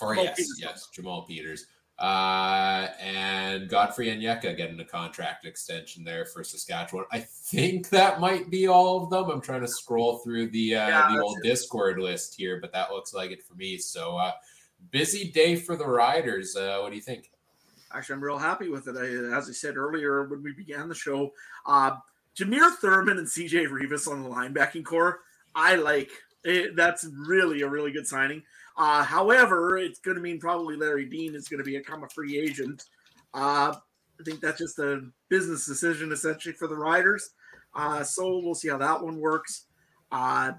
Or 0.00 0.14
Jamal 0.14 0.24
yes, 0.24 0.36
Peters 0.36 0.58
yes, 0.62 0.70
signed. 0.70 0.94
Jamal 0.94 1.22
Peters. 1.26 1.66
Uh, 1.98 2.88
and 3.00 3.68
Godfrey 3.68 4.08
Onyeka 4.08 4.56
getting 4.56 4.80
a 4.80 4.84
contract 4.84 5.46
extension 5.46 6.02
there 6.02 6.26
for 6.26 6.42
Saskatchewan. 6.42 7.04
I 7.12 7.20
think 7.20 7.88
that 7.90 8.20
might 8.20 8.50
be 8.50 8.66
all 8.66 9.04
of 9.04 9.10
them. 9.10 9.30
I'm 9.30 9.40
trying 9.40 9.60
to 9.60 9.68
scroll 9.68 10.18
through 10.18 10.48
the 10.48 10.74
uh, 10.74 10.88
yeah, 10.88 11.12
the 11.12 11.22
old 11.22 11.38
it. 11.38 11.48
Discord 11.48 12.00
list 12.00 12.34
here, 12.34 12.58
but 12.60 12.72
that 12.72 12.90
looks 12.90 13.14
like 13.14 13.30
it 13.30 13.44
for 13.44 13.54
me. 13.54 13.78
So 13.78 14.16
uh, 14.16 14.32
busy 14.90 15.30
day 15.30 15.54
for 15.54 15.76
the 15.76 15.86
Riders. 15.86 16.56
Uh, 16.56 16.78
what 16.80 16.90
do 16.90 16.96
you 16.96 17.02
think? 17.02 17.30
Actually, 17.92 18.16
I'm 18.16 18.24
real 18.24 18.38
happy 18.38 18.68
with 18.68 18.88
it. 18.88 18.96
I, 18.96 19.36
as 19.36 19.48
I 19.48 19.52
said 19.52 19.76
earlier 19.76 20.24
when 20.24 20.42
we 20.42 20.52
began 20.52 20.88
the 20.88 20.96
show, 20.96 21.32
uh, 21.64 21.92
Jameer 22.36 22.74
Thurman 22.80 23.18
and 23.18 23.26
CJ 23.26 23.68
Reavis 23.68 24.10
on 24.10 24.24
the 24.24 24.28
linebacking 24.28 24.84
core. 24.84 25.20
I 25.54 25.76
like 25.76 26.10
it. 26.42 26.74
That's 26.74 27.04
really 27.04 27.62
a 27.62 27.68
really 27.68 27.92
good 27.92 28.08
signing. 28.08 28.42
Uh, 28.76 29.04
however, 29.04 29.78
it's 29.78 30.00
going 30.00 30.16
to 30.16 30.22
mean 30.22 30.40
probably 30.40 30.76
Larry 30.76 31.06
Dean 31.06 31.34
is 31.34 31.48
going 31.48 31.62
to 31.62 31.64
become 31.64 32.02
a 32.02 32.08
free 32.08 32.38
agent. 32.38 32.84
Uh, 33.32 33.74
I 34.20 34.22
think 34.24 34.40
that's 34.40 34.58
just 34.58 34.78
a 34.78 35.02
business 35.28 35.66
decision 35.66 36.12
essentially 36.12 36.54
for 36.54 36.66
the 36.66 36.76
Riders. 36.76 37.30
Uh, 37.74 38.02
so 38.02 38.38
we'll 38.38 38.54
see 38.54 38.68
how 38.68 38.78
that 38.78 39.02
one 39.02 39.18
works. 39.18 39.66
Uh, 40.12 40.52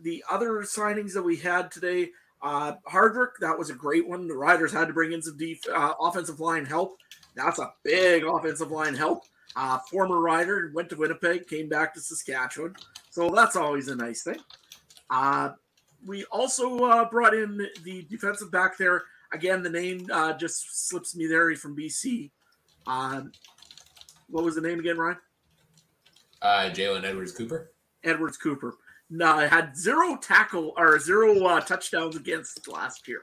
the 0.00 0.24
other 0.30 0.60
signings 0.62 1.12
that 1.12 1.22
we 1.22 1.36
had 1.36 1.70
today, 1.70 2.10
uh, 2.42 2.74
Hardrick, 2.90 3.32
that 3.40 3.58
was 3.58 3.70
a 3.70 3.74
great 3.74 4.06
one. 4.06 4.28
The 4.28 4.34
Riders 4.34 4.72
had 4.72 4.88
to 4.88 4.94
bring 4.94 5.12
in 5.12 5.22
some 5.22 5.36
def- 5.36 5.66
uh, 5.72 5.94
offensive 6.00 6.40
line 6.40 6.66
help. 6.66 6.96
That's 7.36 7.58
a 7.58 7.72
big 7.82 8.24
offensive 8.24 8.70
line 8.70 8.94
help. 8.94 9.24
Former 9.90 10.20
Rider 10.20 10.70
went 10.74 10.90
to 10.90 10.96
Winnipeg, 10.96 11.46
came 11.46 11.68
back 11.68 11.94
to 11.94 12.00
Saskatchewan. 12.00 12.74
So 13.10 13.30
that's 13.30 13.56
always 13.56 13.88
a 13.88 13.96
nice 13.96 14.22
thing. 14.22 14.40
Uh, 15.08 15.50
we 16.06 16.24
also 16.26 16.78
uh, 16.84 17.08
brought 17.08 17.34
in 17.34 17.66
the 17.82 18.02
defensive 18.10 18.50
back 18.50 18.76
there. 18.78 19.02
Again, 19.32 19.62
the 19.62 19.70
name 19.70 20.06
uh, 20.12 20.32
just 20.34 20.88
slips 20.88 21.16
me 21.16 21.26
there. 21.26 21.50
He's 21.50 21.60
from 21.60 21.76
BC. 21.76 22.30
Um, 22.86 23.32
what 24.28 24.44
was 24.44 24.54
the 24.54 24.60
name 24.60 24.78
again, 24.78 24.98
Ryan? 24.98 25.16
Uh, 26.42 26.70
Jalen 26.70 27.04
Edwards 27.04 27.32
Cooper. 27.32 27.72
Edwards 28.04 28.36
Cooper. 28.36 28.74
No, 29.10 29.36
I 29.36 29.46
had 29.46 29.76
zero 29.76 30.16
tackle 30.16 30.74
or 30.76 30.98
zero 30.98 31.44
uh, 31.44 31.60
touchdowns 31.60 32.16
against 32.16 32.68
last 32.68 33.08
year. 33.08 33.22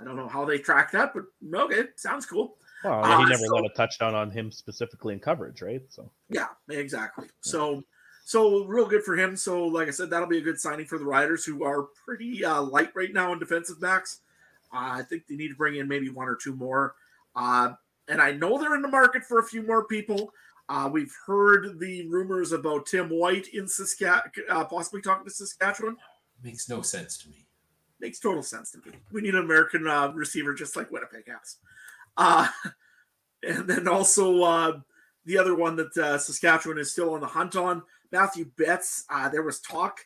I 0.00 0.04
don't 0.04 0.16
know 0.16 0.28
how 0.28 0.44
they 0.44 0.58
track 0.58 0.90
that, 0.92 1.12
but 1.14 1.24
okay, 1.62 1.84
sounds 1.96 2.26
cool. 2.26 2.56
Well, 2.84 3.04
he 3.04 3.12
uh, 3.12 3.28
never 3.28 3.46
so, 3.46 3.54
let 3.54 3.64
a 3.64 3.74
touchdown 3.76 4.14
on 4.14 4.30
him 4.30 4.50
specifically 4.50 5.14
in 5.14 5.20
coverage, 5.20 5.62
right? 5.62 5.82
So 5.88 6.10
yeah, 6.28 6.48
exactly. 6.68 7.28
So 7.40 7.84
so 8.24 8.64
real 8.64 8.86
good 8.86 9.02
for 9.02 9.16
him. 9.16 9.36
So 9.36 9.66
like 9.66 9.88
I 9.88 9.90
said, 9.90 10.10
that'll 10.10 10.28
be 10.28 10.38
a 10.38 10.42
good 10.42 10.60
signing 10.60 10.86
for 10.86 10.98
the 10.98 11.04
Riders, 11.04 11.44
who 11.44 11.64
are 11.64 11.88
pretty 12.04 12.44
uh, 12.44 12.62
light 12.62 12.90
right 12.94 13.12
now 13.12 13.32
in 13.32 13.38
defensive 13.38 13.80
backs. 13.80 14.20
Uh, 14.72 14.90
I 14.94 15.02
think 15.02 15.26
they 15.26 15.36
need 15.36 15.48
to 15.48 15.54
bring 15.54 15.76
in 15.76 15.88
maybe 15.88 16.08
one 16.08 16.28
or 16.28 16.36
two 16.36 16.54
more. 16.54 16.94
Uh, 17.34 17.72
and 18.08 18.20
I 18.20 18.32
know 18.32 18.58
they're 18.58 18.74
in 18.74 18.82
the 18.82 18.88
market 18.88 19.24
for 19.24 19.38
a 19.38 19.44
few 19.44 19.62
more 19.62 19.84
people. 19.84 20.32
Uh, 20.68 20.88
we've 20.90 21.14
heard 21.26 21.78
the 21.78 22.06
rumors 22.08 22.52
about 22.52 22.86
Tim 22.86 23.08
White 23.08 23.48
in 23.48 23.68
Saskatchewan, 23.68 24.48
uh, 24.48 24.64
possibly 24.64 25.02
talking 25.02 25.24
to 25.24 25.30
Saskatchewan. 25.30 25.96
Makes 26.42 26.68
no 26.68 26.82
sense 26.82 27.18
to 27.18 27.28
me. 27.28 27.44
Makes 28.00 28.20
total 28.20 28.42
sense 28.42 28.70
to 28.72 28.78
me. 28.78 28.96
We 29.12 29.20
need 29.20 29.34
an 29.34 29.44
American 29.44 29.86
uh, 29.86 30.12
receiver 30.12 30.54
just 30.54 30.76
like 30.76 30.90
Winnipeg 30.90 31.24
has. 31.28 31.56
and 33.42 33.68
then 33.68 33.86
also 33.88 34.82
the 35.24 35.38
other 35.38 35.54
one 35.54 35.76
that 35.76 35.94
Saskatchewan 35.94 36.78
is 36.78 36.90
still 36.90 37.14
on 37.14 37.20
the 37.20 37.26
hunt 37.26 37.56
on 37.56 37.82
Matthew 38.12 38.50
Betts, 38.56 39.04
uh, 39.10 39.28
there 39.28 39.42
was 39.42 39.60
talk. 39.60 39.98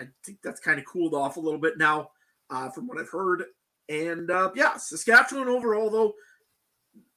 I 0.00 0.08
think 0.24 0.38
that's 0.42 0.60
kind 0.60 0.78
of 0.78 0.86
cooled 0.86 1.14
off 1.14 1.36
a 1.36 1.40
little 1.40 1.60
bit 1.60 1.76
now, 1.76 2.10
uh, 2.48 2.70
from 2.70 2.86
what 2.86 2.98
I've 2.98 3.10
heard. 3.10 3.44
And 3.88 4.30
uh, 4.30 4.50
yeah, 4.54 4.76
Saskatchewan 4.76 5.48
overall, 5.48 5.90
though, 5.90 6.14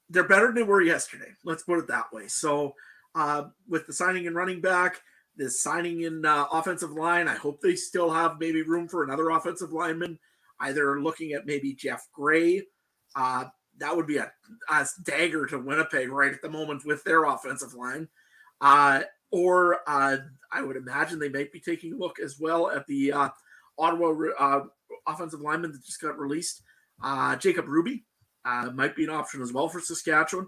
they're 0.09 0.27
better 0.27 0.47
than 0.47 0.55
they 0.55 0.63
were 0.63 0.81
yesterday. 0.81 1.31
Let's 1.45 1.63
put 1.63 1.79
it 1.79 1.87
that 1.87 2.11
way. 2.11 2.27
So, 2.27 2.73
uh, 3.15 3.45
with 3.67 3.87
the 3.87 3.93
signing 3.93 4.27
and 4.27 4.35
running 4.35 4.59
back, 4.59 5.01
the 5.37 5.49
signing 5.49 6.01
in 6.01 6.25
uh, 6.25 6.45
offensive 6.51 6.91
line, 6.91 7.27
I 7.27 7.35
hope 7.35 7.61
they 7.61 7.75
still 7.75 8.11
have 8.11 8.39
maybe 8.39 8.61
room 8.63 8.87
for 8.87 9.03
another 9.03 9.29
offensive 9.29 9.71
lineman. 9.71 10.19
Either 10.59 11.01
looking 11.01 11.33
at 11.33 11.45
maybe 11.45 11.73
Geoff 11.73 12.07
Gray. 12.13 12.63
Uh, 13.15 13.45
that 13.79 13.95
would 13.95 14.07
be 14.07 14.17
a, 14.17 14.31
a 14.69 14.87
dagger 15.03 15.45
to 15.47 15.59
Winnipeg 15.59 16.09
right 16.09 16.33
at 16.33 16.41
the 16.41 16.49
moment 16.49 16.85
with 16.85 17.03
their 17.03 17.25
offensive 17.25 17.73
line. 17.73 18.07
Uh, 18.61 19.01
or 19.33 19.79
uh, 19.87 20.17
I 20.51 20.61
would 20.61 20.75
imagine 20.75 21.17
they 21.17 21.27
might 21.27 21.51
be 21.51 21.59
taking 21.59 21.93
a 21.93 21.97
look 21.97 22.19
as 22.19 22.39
well 22.39 22.69
at 22.69 22.85
the 22.85 23.11
uh, 23.11 23.29
Ottawa 23.79 24.13
uh, 24.39 24.59
offensive 25.07 25.41
lineman 25.41 25.71
that 25.71 25.83
just 25.83 25.99
got 25.99 26.19
released. 26.19 26.61
Uh, 27.03 27.35
Jacob 27.37 27.67
Ruby 27.67 28.03
uh, 28.45 28.69
might 28.75 28.95
be 28.95 29.05
an 29.05 29.09
option 29.09 29.41
as 29.41 29.51
well 29.51 29.67
for 29.67 29.81
Saskatchewan. 29.81 30.47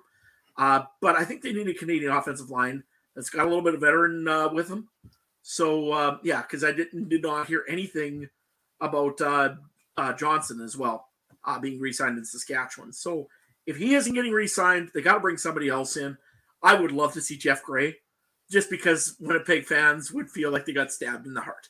Uh, 0.55 0.83
but 1.01 1.15
I 1.15 1.25
think 1.25 1.41
they 1.41 1.51
need 1.51 1.67
a 1.67 1.73
Canadian 1.73 2.11
offensive 2.11 2.51
line 2.51 2.83
that's 3.15 3.31
got 3.31 3.47
a 3.47 3.49
little 3.49 3.63
bit 3.63 3.73
of 3.73 3.81
veteran 3.81 4.23
with 4.53 4.67
them. 4.67 4.88
So 5.41 6.19
yeah, 6.23 6.43
because 6.43 6.63
I 6.63 6.71
didn't 6.71 7.09
did 7.09 7.23
not 7.23 7.47
hear 7.47 7.65
anything 7.67 8.29
about 8.81 9.17
Johnson 10.17 10.61
as 10.61 10.77
well 10.77 11.07
being 11.59 11.79
re-signed 11.79 12.19
in 12.19 12.25
Saskatchewan. 12.25 12.93
So 12.93 13.27
if 13.65 13.77
he 13.77 13.95
isn't 13.95 14.13
getting 14.13 14.31
re-signed, 14.31 14.91
they 14.93 15.01
got 15.01 15.15
to 15.15 15.19
bring 15.19 15.38
somebody 15.38 15.69
else 15.69 15.97
in. 15.97 16.17
I 16.61 16.75
would 16.75 16.91
love 16.91 17.13
to 17.13 17.21
see 17.21 17.36
Geoff 17.36 17.63
Gray 17.63 17.95
just 18.51 18.69
because 18.69 19.15
Winnipeg 19.19 19.65
fans 19.65 20.11
would 20.11 20.29
feel 20.29 20.51
like 20.51 20.65
they 20.65 20.73
got 20.73 20.91
stabbed 20.91 21.25
in 21.25 21.33
the 21.33 21.41
heart. 21.41 21.69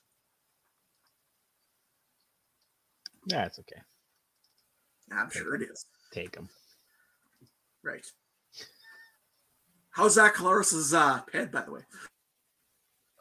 Yeah, 3.27 3.45
it's 3.45 3.59
okay. 3.59 3.81
I'm 5.11 5.29
sure 5.29 5.55
it 5.55 5.63
is. 5.63 5.85
Take 6.11 6.31
them. 6.33 6.49
Right. 7.83 8.05
How's 9.91 10.15
Zach 10.15 10.35
Collaros' 10.35 10.93
uh, 10.93 11.21
ped, 11.21 11.51
by 11.51 11.61
the 11.61 11.71
way? 11.71 11.81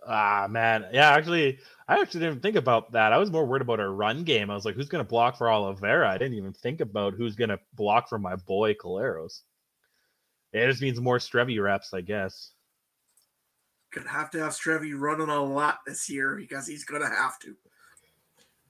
Ah 0.07 0.47
man, 0.51 0.87
yeah. 0.93 1.11
Actually, 1.11 1.59
I 1.89 2.01
actually 2.01 2.21
didn't 2.21 2.43
think 2.43 2.57
about 2.57 2.93
that. 2.93 3.13
I 3.13 3.19
was 3.19 3.31
more 3.31 3.47
worried 3.47 3.63
about 3.63 3.81
our 3.81 3.93
run 3.93 4.25
game. 4.25 4.51
I 4.51 4.55
was 4.55 4.65
like, 4.65 4.75
who's 4.75 4.89
going 4.89 5.05
to 5.05 5.09
block 5.09 5.39
for 5.39 5.51
Oliveira? 5.51 6.11
I 6.11 6.19
didn't 6.19 6.37
even 6.37 6.53
think 6.53 6.81
about 6.81 7.15
who's 7.15 7.37
going 7.37 7.51
to 7.51 7.61
block 7.75 8.09
for 8.09 8.19
my 8.19 8.37
boy 8.37 8.75
Collaros. 8.75 9.41
It 10.53 10.67
just 10.67 10.83
means 10.83 11.01
more 11.01 11.19
Strevy 11.19 11.63
reps, 11.63 11.95
I 11.95 12.01
guess. 12.01 12.51
Gonna 13.95 14.09
have 14.11 14.31
to 14.33 14.39
have 14.39 14.53
Strevy 14.53 14.93
running 14.97 15.29
a 15.29 15.43
lot 15.43 15.79
this 15.87 16.09
year 16.11 16.37
because 16.37 16.67
he's 16.67 16.85
gonna 16.85 17.09
have 17.09 17.39
to. 17.41 17.55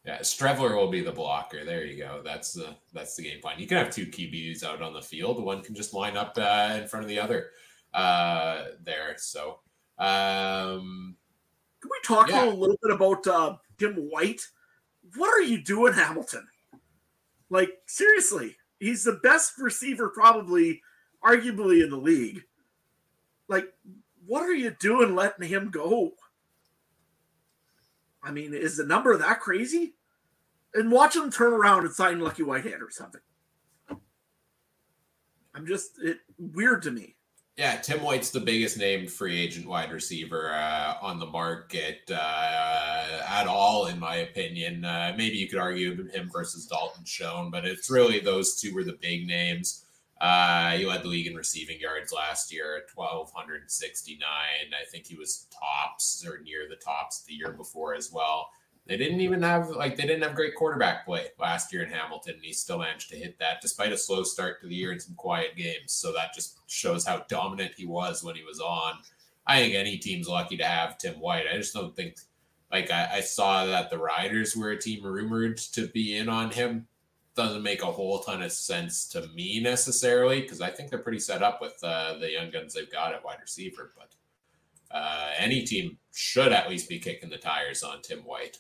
Yeah, 0.05 0.19
Streveler 0.19 0.77
will 0.77 0.91
be 0.91 1.01
the 1.01 1.13
blocker. 1.13 1.65
There 1.65 1.87
you 1.87 1.97
go. 1.97 2.21
That's 2.23 2.53
the 2.53 2.77
that's 2.93 3.17
the 3.17 3.23
game 3.23 3.41
plan. 3.41 3.59
You 3.59 3.67
can 3.67 3.79
have 3.79 3.91
two 3.91 4.07
QBs 4.07 4.63
out 4.63 4.83
on 4.83 4.93
the 4.93 5.01
field. 5.01 5.43
One 5.43 5.63
can 5.63 5.75
just 5.75 5.95
line 5.95 6.17
up 6.17 6.37
uh, 6.37 6.79
in 6.79 6.87
front 6.89 7.05
of 7.05 7.09
the 7.09 7.19
other 7.19 7.51
uh, 7.95 8.65
there. 8.83 9.15
So, 9.17 9.61
um, 9.99 11.17
can 11.81 11.91
we 11.91 11.99
talk 12.05 12.29
yeah. 12.29 12.45
a 12.45 12.51
little 12.51 12.77
bit 12.83 12.93
about 12.93 13.27
uh, 13.27 13.57
Tim 13.79 13.95
White? 13.95 14.43
What 15.17 15.31
are 15.31 15.43
you 15.43 15.63
doing, 15.63 15.95
Hamilton? 15.95 16.47
Like 17.49 17.71
seriously, 17.87 18.57
he's 18.81 19.05
the 19.05 19.21
best 19.23 19.59
receiver, 19.59 20.11
probably, 20.11 20.83
arguably 21.25 21.83
in 21.83 21.89
the 21.89 21.97
league. 21.97 22.43
Like, 23.49 23.73
what 24.27 24.43
are 24.43 24.55
you 24.55 24.75
doing, 24.79 25.15
letting 25.15 25.49
him 25.49 25.71
go? 25.71 26.13
I 28.23 28.31
mean, 28.31 28.55
is 28.55 28.77
the 28.77 28.87
number 28.87 29.17
that 29.17 29.41
crazy? 29.41 29.95
And 30.73 30.91
watch 30.91 31.15
him 31.15 31.31
turn 31.31 31.53
around 31.53 31.85
and 31.85 31.95
sign 31.95 32.21
Lucky 32.21 32.43
Whitehead 32.43 32.81
or 32.83 32.91
something. 32.91 33.21
I'm 35.55 35.67
just 35.67 35.99
it 36.03 36.19
weird 36.39 36.83
to 36.83 36.91
me. 36.91 37.15
Yeah, 37.57 37.77
Tim 37.77 38.03
White's 38.03 38.31
the 38.31 38.41
biggest 38.41 38.79
named 38.79 39.13
free 39.13 39.39
agent 39.39 39.69
wide 39.69 39.93
receiver 39.93 40.53
uh, 40.53 40.95
on 41.01 41.21
the 41.21 41.27
market 41.27 42.01
uh, 42.11 43.23
at 43.29 43.47
all, 43.47 43.87
in 43.87 44.01
my 44.01 44.17
opinion. 44.17 44.85
Uh, 44.85 45.15
maybe 45.17 45.37
you 45.37 45.49
could 45.49 45.61
argue 45.61 46.09
him 46.09 46.29
versus 46.33 46.67
Dalton 46.67 47.05
Schoen, 47.05 47.53
but 47.53 47.65
it's 47.65 47.89
really 47.89 48.19
those 48.19 48.61
two 48.61 48.75
were 48.75 48.83
the 48.83 48.99
big 49.01 49.29
names. 49.29 49.84
Uh, 50.25 50.71
he 50.71 50.87
led 50.87 51.03
the 51.03 51.09
league 51.09 51.27
in 51.27 51.35
receiving 51.35 51.79
yards 51.79 52.11
last 52.11 52.51
year 52.51 52.79
at 52.79 52.85
1,269. 52.95 54.27
I 54.27 54.91
think 54.91 55.07
he 55.07 55.17
was 55.17 55.49
tops 55.51 56.25
or 56.27 56.39
near 56.39 56.67
the 56.67 56.77
tops 56.77 57.25
the 57.25 57.35
year 57.35 57.53
before 57.53 57.95
as 57.95 58.11
well. 58.11 58.49
They 58.87 58.97
didn't 58.97 59.21
even 59.21 59.43
have 59.43 59.69
like 59.69 59.97
they 59.97 60.05
didn't 60.05 60.23
have 60.23 60.35
great 60.35 60.55
quarterback 60.55 61.05
play 61.05 61.27
last 61.39 61.75
year 61.75 61.83
in 61.83 61.91
Hamilton, 61.91 62.37
and 62.37 62.43
he 62.45 62.55
still 62.55 62.79
managed 62.79 63.11
to 63.11 63.17
hit 63.17 63.39
that 63.39 63.61
despite 63.61 63.93
a 63.93 63.99
slow 63.99 64.23
start 64.23 64.63
to 64.63 64.67
the 64.67 64.75
year 64.75 64.93
and 64.93 65.03
some 65.03 65.15
quiet 65.15 65.57
games. 65.57 65.93
So 65.93 66.11
that 66.15 66.33
just 66.33 66.59
shows 66.69 67.05
how 67.05 67.27
dominant 67.29 67.73
he 67.77 67.85
was 67.85 68.25
when 68.25 68.35
he 68.35 68.45
was 68.45 68.61
on. 68.61 68.95
I 69.47 69.61
think 69.61 69.75
any 69.75 69.99
team's 69.99 70.27
lucky 70.27 70.57
to 70.57 70.65
have 70.65 70.97
Tim 70.97 71.21
White. 71.21 71.45
I 71.53 71.59
just 71.59 71.75
don't 71.75 71.95
think 71.95 72.17
like 72.73 72.91
I, 72.91 73.17
I 73.17 73.21
saw 73.21 73.67
that 73.67 73.91
the 73.91 73.99
Riders 73.99 74.57
were 74.57 74.71
a 74.71 74.81
team 74.81 75.05
rumored 75.05 75.59
to 75.59 75.87
be 75.87 76.17
in 76.17 76.31
on 76.31 76.51
him. 76.51 76.87
Doesn't 77.37 77.63
make 77.63 77.83
a 77.83 77.87
whole 77.87 78.21
ton 78.21 78.43
of 78.43 78.53
sense 78.53 79.09
to 79.09 79.27
me 79.35 79.61
necessarily 79.61 80.41
because 80.43 80.61
I 80.61 80.71
think 80.71 80.91
they're 80.91 81.01
pretty 81.01 81.19
set 81.19 81.43
up 81.43 81.61
with 81.61 81.75
uh, 81.83 82.19
the 82.19 82.31
young 82.31 82.51
guns 82.51 82.75
they've 82.75 82.91
got 82.91 83.13
at 83.13 83.25
wide 83.25 83.39
receiver. 83.41 83.93
But 83.97 84.15
uh, 84.97 85.31
any 85.37 85.65
team 85.65 85.99
should 86.13 86.53
at 86.53 86.71
least 86.71 86.89
be 86.89 87.01
kicking 87.01 87.31
the 87.31 87.39
tires 87.39 87.83
on 87.83 88.03
Tim 88.03 88.21
White. 88.21 88.59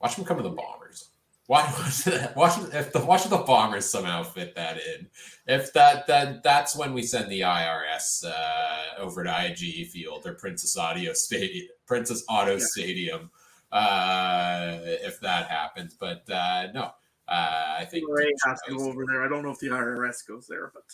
Watch 0.00 0.16
him 0.16 0.24
come 0.24 0.38
to 0.38 0.42
the 0.42 0.50
Bombers. 0.50 1.10
Watch, 1.48 2.04
watch 2.34 2.58
if 2.74 2.92
the 2.92 3.04
watch 3.06 3.22
the 3.22 3.36
Bombers 3.36 3.84
somehow 3.88 4.24
fit 4.24 4.56
that 4.56 4.78
in. 4.78 5.06
If 5.46 5.72
that 5.74 6.08
that 6.08 6.42
that's 6.42 6.74
when 6.74 6.92
we 6.92 7.04
send 7.04 7.30
the 7.30 7.42
IRS 7.42 8.24
uh, 8.24 8.98
over 9.00 9.22
to 9.22 9.46
IG 9.46 9.86
Field 9.86 10.26
or 10.26 10.34
Princess 10.34 10.76
Auto 10.76 11.12
Stadium, 11.12 11.68
Princess 11.86 12.24
Auto 12.28 12.54
yeah. 12.54 12.58
Stadium, 12.58 13.30
uh, 13.70 14.78
if 14.82 15.20
that 15.20 15.48
happens. 15.48 15.94
But 15.94 16.28
uh, 16.28 16.72
no, 16.74 16.90
uh, 17.28 17.76
I 17.80 17.84
think 17.84 18.06
CRA 18.06 18.24
has 18.46 18.60
to 18.68 18.76
go 18.76 18.84
over 18.88 19.04
there. 19.06 19.22
I 19.22 19.28
don't 19.28 19.42
know 19.42 19.50
if 19.50 19.58
the 19.58 19.68
IRS 19.68 20.26
goes 20.26 20.46
there, 20.46 20.70
but 20.72 20.84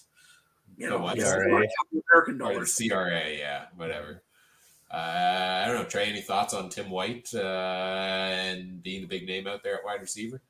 you 0.76 0.88
know, 0.88 0.98
what, 0.98 1.18
CRA. 1.18 1.66
American 2.12 2.38
dollars. 2.38 2.74
CRA, 2.74 3.30
yeah, 3.30 3.66
whatever. 3.76 4.22
Uh, 4.90 5.62
I 5.64 5.66
don't 5.66 5.76
know, 5.76 5.84
Trey. 5.88 6.06
Any 6.06 6.20
thoughts 6.20 6.52
on 6.52 6.68
Tim 6.68 6.90
White 6.90 7.30
uh, 7.34 7.38
and 7.38 8.82
being 8.82 9.00
the 9.00 9.06
big 9.06 9.26
name 9.26 9.46
out 9.46 9.62
there 9.62 9.76
at 9.76 9.84
wide 9.84 10.00
receiver? 10.00 10.42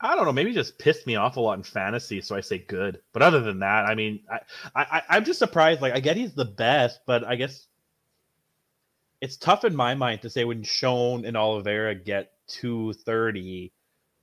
I 0.00 0.16
don't 0.16 0.24
know. 0.24 0.32
Maybe 0.32 0.52
just 0.52 0.78
pissed 0.78 1.06
me 1.06 1.16
off 1.16 1.36
a 1.36 1.40
lot 1.40 1.58
in 1.58 1.62
fantasy, 1.62 2.20
so 2.20 2.34
I 2.34 2.40
say 2.40 2.58
good. 2.58 3.00
But 3.12 3.22
other 3.22 3.40
than 3.40 3.60
that, 3.60 3.86
I 3.86 3.94
mean, 3.94 4.20
I, 4.30 4.40
I 4.74 5.02
I'm 5.08 5.24
just 5.24 5.38
surprised. 5.38 5.80
Like 5.80 5.94
I 5.94 6.00
get 6.00 6.16
he's 6.16 6.34
the 6.34 6.44
best, 6.44 7.00
but 7.06 7.24
I 7.24 7.36
guess 7.36 7.66
it's 9.22 9.36
tough 9.36 9.64
in 9.64 9.76
my 9.76 9.94
mind 9.94 10.22
to 10.22 10.30
say 10.30 10.44
when 10.44 10.64
Schoen 10.64 11.24
and 11.24 11.36
Oliveira 11.36 11.94
get 11.94 12.32
230, 12.48 13.72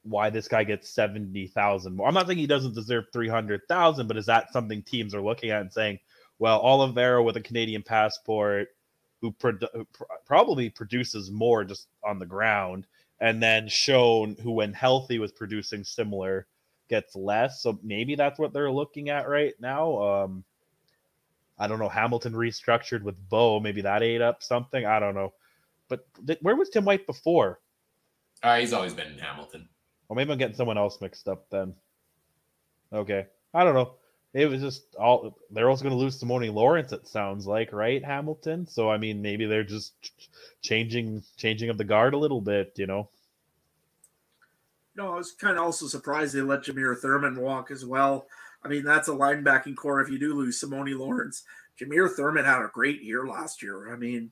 why 0.04 0.30
this 0.30 0.48
guy 0.48 0.64
gets 0.64 0.90
70,000 0.90 1.96
more. 1.96 2.08
I'm 2.08 2.14
not 2.14 2.28
saying 2.28 2.40
he 2.40 2.48
doesn't 2.48 2.76
deserve 2.76 3.06
300,000, 3.12 4.08
but 4.08 4.18
is 4.18 4.26
that 4.28 4.54
something 4.54 4.82
teams 4.82 5.14
are 5.14 5.22
looking 5.22 5.52
at 5.52 5.62
and 5.62 5.72
saying, 5.72 6.00
well, 6.40 6.60
Oliveira 6.62 7.22
with 7.22 7.38
a 7.38 7.42
Canadian 7.42 7.84
passport 7.84 8.70
who, 9.22 9.32
produ- 9.34 9.68
who 9.74 9.86
pr- 9.86 10.04
probably 10.26 10.70
produces 10.70 11.30
more 11.30 11.64
just 11.64 11.88
on 12.04 12.20
the 12.20 12.26
ground, 12.26 12.88
and 13.20 13.44
then 13.44 13.68
Schoen, 13.68 14.38
who 14.42 14.52
when 14.52 14.74
healthy 14.74 15.20
was 15.20 15.34
producing 15.34 15.84
similar, 15.84 16.48
gets 16.90 17.16
less. 17.16 17.62
So 17.62 17.80
maybe 17.84 18.16
that's 18.16 18.40
what 18.40 18.54
they're 18.54 18.72
looking 18.72 19.10
at 19.10 19.28
right 19.28 19.54
now. 19.60 20.02
Um, 20.02 20.44
I 21.58 21.68
don't 21.68 21.80
know. 21.80 21.90
Hamilton 21.90 22.34
restructured 22.34 23.04
with 23.04 23.16
Bo. 23.30 23.60
Maybe 23.60 23.82
that 23.82 24.02
ate 24.02 24.22
up 24.22 24.42
something. 24.42 24.86
I 24.86 25.00
don't 25.00 25.16
know. 25.16 25.34
But 25.90 26.08
th- 26.26 26.40
where 26.42 26.56
was 26.56 26.70
Tim 26.70 26.86
White 26.86 27.06
before? 27.06 27.60
Uh, 28.42 28.58
he's 28.58 28.72
always 28.72 28.94
been 28.94 29.12
in 29.12 29.20
Hamilton. 29.20 29.68
Or 30.10 30.16
maybe 30.16 30.32
I'm 30.32 30.38
getting 30.38 30.56
someone 30.56 30.78
else 30.78 31.00
mixed 31.00 31.30
up 31.30 31.50
then. 31.50 31.76
Okay. 32.92 33.28
I 33.54 33.64
don't 33.64 33.76
know 33.76 33.94
it 34.34 34.46
was 34.46 34.62
just 34.62 34.96
all 34.96 35.38
they're 35.50 35.70
also 35.70 35.84
going 35.84 35.96
to 35.96 36.00
lose 36.00 36.22
Simoni 36.22 36.54
Lawrence. 36.54 36.92
It 36.92 37.08
sounds 37.08 37.48
like 37.48 37.74
right, 37.74 38.04
Hamilton. 38.04 38.68
So 38.68 38.90
I 38.90 38.98
mean, 38.98 39.22
maybe 39.22 39.46
they're 39.46 39.64
just 39.64 39.94
changing 40.62 41.24
changing 41.38 41.70
of 41.70 41.78
the 41.78 41.84
guard 41.84 42.14
a 42.14 42.18
little 42.18 42.42
bit, 42.42 42.74
you 42.76 42.86
know. 42.86 43.10
No, 44.96 45.14
I 45.14 45.16
was 45.16 45.32
kind 45.32 45.58
of 45.58 45.64
also 45.64 45.88
surprised 45.88 46.36
they 46.36 46.42
let 46.42 46.64
Jameer 46.64 46.98
Thurman 46.98 47.40
walk 47.40 47.72
as 47.72 47.86
well. 47.86 48.28
I 48.64 48.68
mean, 48.68 48.84
that's 48.84 49.08
a 49.08 49.12
linebacking 49.12 49.76
core. 49.76 50.02
If 50.02 50.10
you 50.10 50.20
do 50.20 50.36
lose 50.36 50.62
Simoni 50.62 50.98
Lawrence, 50.98 51.44
Jameer 51.80 52.14
Thurman 52.14 52.46
had 52.46 52.62
a 52.62 52.70
great 52.72 53.02
year 53.02 53.26
last 53.26 53.64
year. 53.64 53.92
I 53.92 53.96
mean, 53.96 54.32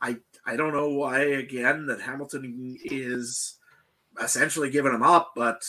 I 0.00 0.16
I 0.44 0.56
don't 0.56 0.74
know 0.74 0.88
why 0.88 1.20
again 1.20 1.86
that 1.86 2.00
Hamilton 2.00 2.78
is 2.82 3.58
essentially 4.22 4.70
giving 4.70 4.92
him 4.92 5.02
up, 5.02 5.32
but 5.34 5.62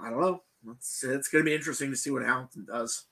I 0.00 0.10
don't 0.10 0.20
know 0.20 0.42
it's, 0.72 1.04
it's 1.04 1.28
going 1.28 1.44
to 1.44 1.48
be 1.48 1.54
interesting 1.54 1.90
to 1.90 1.96
see 1.96 2.10
what 2.10 2.22
Hamilton 2.22 2.66
does. 2.66 3.04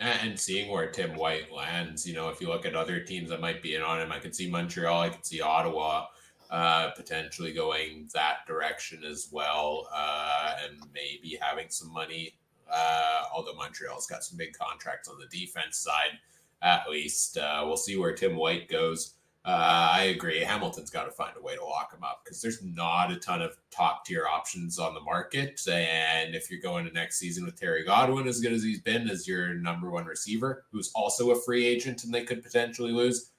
And 0.00 0.38
seeing 0.38 0.70
where 0.70 0.90
Tim 0.90 1.14
White 1.14 1.52
lands, 1.52 2.06
you 2.06 2.14
know, 2.14 2.28
if 2.28 2.40
you 2.40 2.48
look 2.48 2.66
at 2.66 2.74
other 2.74 3.00
teams 3.00 3.30
that 3.30 3.40
might 3.40 3.62
be 3.62 3.76
in 3.76 3.82
on 3.82 4.00
him, 4.00 4.10
I 4.10 4.18
could 4.18 4.34
see 4.34 4.50
Montreal, 4.50 5.00
I 5.00 5.10
could 5.10 5.24
see 5.24 5.40
Ottawa 5.40 6.06
uh, 6.50 6.90
potentially 6.90 7.52
going 7.52 8.08
that 8.12 8.38
direction 8.46 9.04
as 9.04 9.28
well, 9.30 9.88
uh, 9.94 10.54
and 10.64 10.78
maybe 10.92 11.38
having 11.40 11.66
some 11.68 11.92
money. 11.92 12.34
Uh, 12.70 13.22
although 13.32 13.54
Montreal's 13.54 14.06
got 14.06 14.24
some 14.24 14.36
big 14.36 14.52
contracts 14.54 15.08
on 15.08 15.18
the 15.18 15.26
defense 15.26 15.78
side, 15.78 16.18
at 16.62 16.88
least 16.90 17.38
uh, 17.38 17.62
we'll 17.64 17.76
see 17.76 17.96
where 17.96 18.14
Tim 18.14 18.34
White 18.34 18.68
goes. 18.68 19.14
Uh, 19.44 19.90
I 19.94 20.02
agree. 20.04 20.38
Hamilton's 20.38 20.90
got 20.90 21.04
to 21.04 21.10
find 21.10 21.32
a 21.36 21.42
way 21.42 21.56
to 21.56 21.64
lock 21.64 21.92
him 21.92 22.04
up 22.04 22.20
because 22.24 22.40
there's 22.40 22.62
not 22.62 23.10
a 23.10 23.16
ton 23.16 23.42
of 23.42 23.56
top 23.72 24.04
tier 24.04 24.24
options 24.26 24.78
on 24.78 24.94
the 24.94 25.00
market. 25.00 25.60
And 25.68 26.36
if 26.36 26.48
you're 26.48 26.60
going 26.60 26.84
to 26.86 26.92
next 26.92 27.18
season 27.18 27.44
with 27.44 27.58
Terry 27.58 27.84
Godwin 27.84 28.28
as 28.28 28.40
good 28.40 28.52
as 28.52 28.62
he's 28.62 28.80
been 28.80 29.10
as 29.10 29.26
your 29.26 29.54
number 29.54 29.90
one 29.90 30.04
receiver, 30.04 30.64
who's 30.70 30.92
also 30.94 31.32
a 31.32 31.40
free 31.40 31.66
agent 31.66 32.04
and 32.04 32.14
they 32.14 32.22
could 32.22 32.42
potentially 32.42 32.92
lose, 32.92 33.32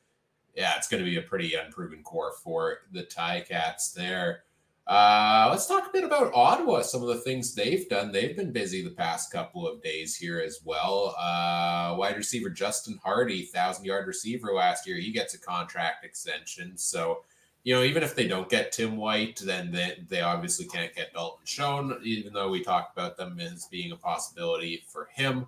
yeah, 0.55 0.73
it's 0.75 0.89
going 0.89 1.01
to 1.01 1.09
be 1.09 1.17
a 1.17 1.21
pretty 1.21 1.55
unproven 1.55 2.03
core 2.03 2.33
for 2.43 2.79
the 2.91 3.03
Ticats 3.03 3.93
there. 3.93 4.43
Uh, 4.85 5.47
let's 5.49 5.65
talk 5.65 5.87
a 5.87 5.91
bit 5.93 6.03
about 6.03 6.33
Ottawa. 6.33 6.81
Some 6.81 7.01
of 7.01 7.07
the 7.07 7.21
things 7.21 7.55
they've 7.55 7.87
done. 7.87 8.11
They've 8.11 8.35
been 8.35 8.51
busy 8.51 8.83
the 8.83 8.89
past 8.89 9.31
couple 9.31 9.65
of 9.65 9.81
days 9.81 10.15
here 10.15 10.41
as 10.41 10.59
well. 10.65 11.15
Uh, 11.17 11.95
wide 11.97 12.17
receiver 12.17 12.49
Justin 12.49 12.99
Hardy, 13.01 13.43
thousand 13.43 13.85
yard 13.85 14.07
receiver 14.07 14.51
last 14.53 14.85
year, 14.85 14.97
he 14.97 15.11
gets 15.11 15.35
a 15.35 15.39
contract 15.39 16.03
extension. 16.03 16.77
So, 16.77 17.23
you 17.63 17.73
know, 17.73 17.83
even 17.83 18.03
if 18.03 18.13
they 18.13 18.27
don't 18.27 18.49
get 18.49 18.73
Tim 18.73 18.97
White, 18.97 19.41
then 19.45 19.71
they, 19.71 20.03
they 20.09 20.19
obviously 20.19 20.65
can't 20.65 20.93
get 20.93 21.13
Dalton 21.13 21.45
Schoen, 21.45 21.97
even 22.03 22.33
though 22.33 22.49
we 22.49 22.61
talked 22.61 22.97
about 22.97 23.15
them 23.15 23.39
as 23.39 23.67
being 23.67 23.93
a 23.93 23.97
possibility 23.97 24.83
for 24.89 25.07
him. 25.13 25.47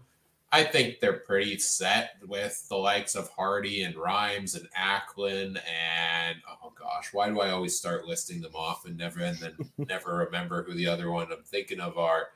I 0.55 0.63
think 0.63 1.01
they're 1.01 1.19
pretty 1.19 1.57
set 1.57 2.11
with 2.25 2.65
the 2.69 2.77
likes 2.77 3.13
of 3.15 3.27
Hardy 3.27 3.83
and 3.83 3.93
Rhymes 3.93 4.55
and 4.55 4.69
Acklin 4.71 5.59
and 5.69 6.37
oh 6.63 6.71
gosh, 6.79 7.09
why 7.11 7.27
do 7.27 7.41
I 7.41 7.51
always 7.51 7.77
start 7.77 8.05
listing 8.05 8.39
them 8.39 8.55
off 8.55 8.85
and 8.85 8.97
never 8.97 9.19
and 9.19 9.37
then 9.39 9.57
never 9.89 10.15
remember 10.15 10.63
who 10.63 10.73
the 10.73 10.87
other 10.87 11.11
one 11.11 11.27
I'm 11.29 11.43
thinking 11.43 11.81
of 11.81 11.97
are? 11.97 12.29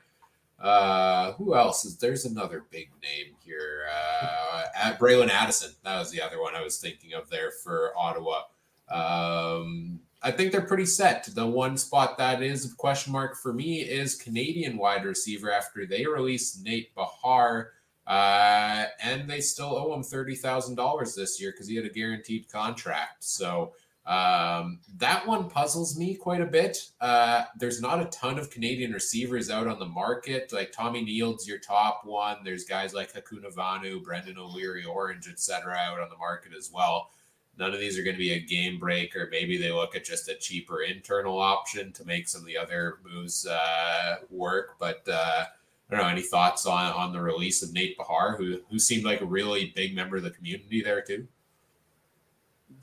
Uh, 0.60 1.32
who 1.32 1.54
else 1.54 1.86
is 1.86 1.96
there's 1.96 2.26
another 2.26 2.66
big 2.70 2.90
name 3.02 3.32
here? 3.42 3.86
Uh, 3.90 4.64
at 4.76 4.98
Bralon 4.98 5.30
Addison, 5.30 5.70
that 5.82 5.98
was 5.98 6.10
the 6.10 6.20
other 6.20 6.42
one 6.42 6.54
I 6.54 6.62
was 6.62 6.76
thinking 6.76 7.14
of 7.14 7.30
there 7.30 7.52
for 7.64 7.94
Ottawa. 7.96 8.42
Um, 8.90 9.98
I 10.22 10.30
think 10.30 10.52
they're 10.52 10.60
pretty 10.60 10.84
set. 10.84 11.26
The 11.34 11.46
one 11.46 11.78
spot 11.78 12.18
that 12.18 12.42
is 12.42 12.70
a 12.70 12.76
question 12.76 13.14
mark 13.14 13.38
for 13.38 13.54
me 13.54 13.80
is 13.80 14.14
Canadian 14.14 14.76
wide 14.76 15.06
receiver 15.06 15.50
after 15.50 15.86
they 15.86 16.04
released 16.04 16.62
Nate 16.62 16.94
Behar. 16.94 17.70
Uh, 18.10 18.86
and 19.00 19.30
they 19.30 19.40
still 19.40 19.76
owe 19.76 19.94
him 19.94 20.02
thirty 20.02 20.34
thousand 20.34 20.74
dollars 20.74 21.14
this 21.14 21.40
year 21.40 21.52
because 21.52 21.68
he 21.68 21.76
had 21.76 21.84
a 21.84 21.88
guaranteed 21.88 22.48
contract. 22.48 23.22
So 23.22 23.72
um, 24.04 24.80
that 24.96 25.24
one 25.28 25.48
puzzles 25.48 25.96
me 25.96 26.16
quite 26.16 26.40
a 26.40 26.46
bit. 26.46 26.90
Uh, 27.00 27.44
there's 27.56 27.80
not 27.80 28.00
a 28.00 28.06
ton 28.06 28.36
of 28.36 28.50
Canadian 28.50 28.90
receivers 28.90 29.48
out 29.48 29.68
on 29.68 29.78
the 29.78 29.86
market. 29.86 30.52
Like 30.52 30.72
Tommy 30.72 31.04
Nield's 31.04 31.46
your 31.46 31.60
top 31.60 32.00
one. 32.04 32.38
There's 32.42 32.64
guys 32.64 32.92
like 32.92 33.12
Hakuna 33.12 33.54
Vanu, 33.54 34.02
Brendan 34.02 34.38
O'Leary, 34.38 34.84
Orange, 34.84 35.28
etc. 35.28 35.76
out 35.76 36.00
on 36.00 36.08
the 36.08 36.16
market 36.16 36.50
as 36.52 36.68
well. 36.74 37.10
None 37.58 37.72
of 37.72 37.78
these 37.78 37.96
are 37.96 38.02
going 38.02 38.16
to 38.16 38.18
be 38.18 38.32
a 38.32 38.40
game 38.40 38.80
breaker. 38.80 39.28
Maybe 39.30 39.56
they 39.56 39.70
look 39.70 39.94
at 39.94 40.04
just 40.04 40.28
a 40.28 40.34
cheaper 40.34 40.82
internal 40.82 41.38
option 41.38 41.92
to 41.92 42.04
make 42.04 42.26
some 42.26 42.40
of 42.40 42.46
the 42.48 42.56
other 42.56 42.98
moves 43.04 43.46
uh, 43.46 44.16
work. 44.30 44.76
But 44.80 45.06
uh, 45.08 45.44
Don't 45.90 46.00
know. 46.00 46.06
Any 46.06 46.22
thoughts 46.22 46.66
on 46.66 46.92
on 46.92 47.12
the 47.12 47.20
release 47.20 47.62
of 47.62 47.72
Nate 47.72 47.96
Behar, 47.96 48.36
who 48.36 48.60
who 48.70 48.78
seemed 48.78 49.04
like 49.04 49.20
a 49.20 49.26
really 49.26 49.72
big 49.74 49.94
member 49.94 50.16
of 50.16 50.22
the 50.22 50.30
community 50.30 50.82
there 50.82 51.02
too? 51.02 51.26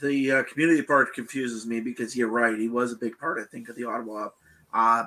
The 0.02 0.32
uh, 0.32 0.44
community 0.44 0.82
part 0.82 1.14
confuses 1.14 1.66
me 1.66 1.80
because 1.80 2.16
you're 2.16 2.28
right. 2.28 2.58
He 2.58 2.68
was 2.68 2.92
a 2.92 2.98
big 2.98 3.18
part, 3.18 3.40
I 3.40 3.46
think, 3.46 3.70
of 3.70 3.76
the 3.76 3.86
Ottawa, 3.86 4.30
uh, 4.74 5.06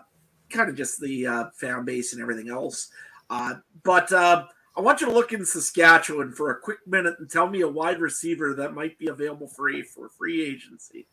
kind 0.48 0.70
of 0.70 0.76
just 0.76 1.00
the 1.00 1.26
uh, 1.26 1.44
fan 1.54 1.84
base 1.84 2.14
and 2.14 2.22
everything 2.22 2.48
else. 2.48 2.90
Uh, 3.28 3.56
but 3.84 4.10
uh, 4.12 4.46
I 4.76 4.80
want 4.80 5.00
you 5.00 5.06
to 5.06 5.12
look 5.12 5.32
in 5.32 5.44
Saskatchewan 5.44 6.32
for 6.32 6.50
a 6.50 6.58
quick 6.58 6.78
minute 6.86 7.16
and 7.18 7.30
tell 7.30 7.48
me 7.48 7.60
a 7.60 7.68
wide 7.68 8.00
receiver 8.00 8.54
that 8.54 8.74
might 8.74 8.98
be 8.98 9.08
available 9.08 9.46
free 9.46 9.82
for 9.82 10.08
free 10.08 10.42
agency. 10.42 11.06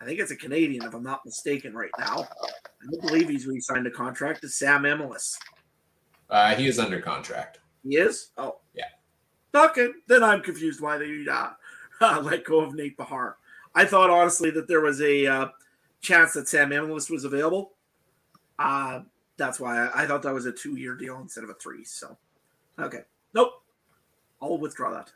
I 0.00 0.04
think 0.04 0.18
it's 0.18 0.30
a 0.30 0.36
Canadian, 0.36 0.84
if 0.84 0.94
I'm 0.94 1.02
not 1.02 1.24
mistaken, 1.24 1.74
right 1.74 1.90
now. 1.98 2.26
I 2.42 2.90
don't 2.90 3.02
believe 3.02 3.28
he's 3.28 3.46
re-signed 3.46 3.86
a 3.86 3.90
contract 3.90 4.40
to 4.40 4.48
Sam 4.48 4.86
Emilus. 4.86 5.38
Uh, 6.30 6.54
he 6.54 6.66
is 6.66 6.78
under 6.78 7.00
contract. 7.00 7.58
He 7.82 7.96
is? 7.96 8.30
Oh. 8.38 8.58
Yeah. 8.74 8.84
Okay. 9.54 9.88
Then 10.06 10.22
I'm 10.22 10.42
confused 10.42 10.80
why 10.80 10.98
they 10.98 11.24
uh, 11.30 11.50
uh, 12.00 12.20
let 12.22 12.44
go 12.44 12.60
of 12.60 12.74
Nate 12.74 12.96
Behar. 12.96 13.36
I 13.74 13.84
thought, 13.84 14.10
honestly, 14.10 14.50
that 14.52 14.68
there 14.68 14.80
was 14.80 15.00
a 15.00 15.26
uh, 15.26 15.48
chance 16.00 16.32
that 16.34 16.48
Sam 16.48 16.72
Emilus 16.72 17.10
was 17.10 17.24
available. 17.24 17.72
Uh, 18.58 19.00
that's 19.36 19.58
why 19.58 19.86
I, 19.86 20.02
I 20.02 20.06
thought 20.06 20.22
that 20.22 20.34
was 20.34 20.46
a 20.46 20.52
two 20.52 20.76
year 20.76 20.94
deal 20.94 21.18
instead 21.20 21.44
of 21.44 21.50
a 21.50 21.54
three. 21.54 21.84
So, 21.84 22.16
okay. 22.78 23.02
Nope. 23.34 23.52
I'll 24.42 24.58
withdraw 24.58 24.90
that. 24.94 25.12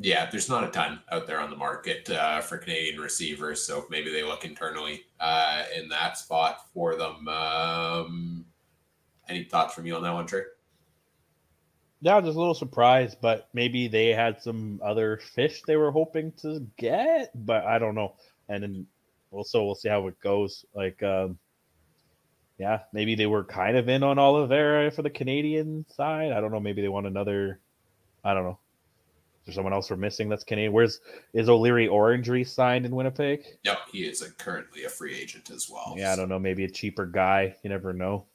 Yeah, 0.00 0.30
there's 0.30 0.48
not 0.48 0.62
a 0.62 0.68
ton 0.68 1.00
out 1.10 1.26
there 1.26 1.40
on 1.40 1.50
the 1.50 1.56
market 1.56 2.08
uh, 2.08 2.40
for 2.40 2.56
Canadian 2.56 3.00
receivers, 3.00 3.64
so 3.64 3.84
maybe 3.90 4.12
they 4.12 4.22
look 4.22 4.44
internally 4.44 5.02
uh, 5.18 5.64
in 5.76 5.88
that 5.88 6.16
spot 6.16 6.66
for 6.72 6.94
them. 6.94 7.26
Um, 7.26 8.44
any 9.28 9.44
thoughts 9.44 9.74
from 9.74 9.86
you 9.86 9.96
on 9.96 10.02
that 10.02 10.14
one, 10.14 10.26
Trey? 10.26 10.42
Yeah, 12.00 12.16
I 12.16 12.20
just 12.20 12.36
a 12.36 12.38
little 12.38 12.54
surprised, 12.54 13.18
but 13.20 13.48
maybe 13.52 13.88
they 13.88 14.08
had 14.08 14.40
some 14.40 14.80
other 14.84 15.16
fish 15.34 15.62
they 15.62 15.76
were 15.76 15.90
hoping 15.90 16.32
to 16.42 16.64
get, 16.76 17.32
but 17.34 17.64
I 17.64 17.78
don't 17.78 17.96
know. 17.96 18.14
And 18.48 18.62
then 18.62 18.86
also 19.32 19.64
we'll 19.64 19.74
see 19.74 19.88
how 19.88 20.06
it 20.06 20.20
goes. 20.20 20.64
Like, 20.74 21.02
um, 21.02 21.38
yeah, 22.56 22.80
maybe 22.92 23.16
they 23.16 23.26
were 23.26 23.44
kind 23.44 23.76
of 23.76 23.88
in 23.88 24.04
on 24.04 24.18
Oliveira 24.18 24.90
for 24.92 25.02
the 25.02 25.10
Canadian 25.10 25.84
side. 25.88 26.32
I 26.32 26.40
don't 26.40 26.52
know. 26.52 26.60
Maybe 26.60 26.82
they 26.82 26.88
want 26.88 27.06
another. 27.06 27.58
I 28.24 28.32
don't 28.32 28.44
know. 28.44 28.58
Is 29.40 29.46
there 29.46 29.54
someone 29.54 29.72
else 29.72 29.90
we're 29.90 29.96
missing 29.96 30.28
that's 30.28 30.44
Canadian? 30.44 30.72
Where's 30.72 31.00
is 31.32 31.48
O'Leary 31.48 31.88
Orange 31.88 32.28
re-signed 32.28 32.86
in 32.86 32.94
Winnipeg? 32.94 33.44
No, 33.64 33.74
he 33.90 34.06
is 34.06 34.22
a, 34.22 34.30
currently 34.32 34.84
a 34.84 34.88
free 34.88 35.16
agent 35.16 35.50
as 35.50 35.68
well. 35.68 35.94
Yeah, 35.96 36.12
I 36.12 36.16
don't 36.16 36.28
know. 36.28 36.38
Maybe 36.38 36.64
a 36.64 36.70
cheaper 36.70 37.06
guy. 37.06 37.56
You 37.62 37.70
never 37.70 37.92
know. 37.92 38.26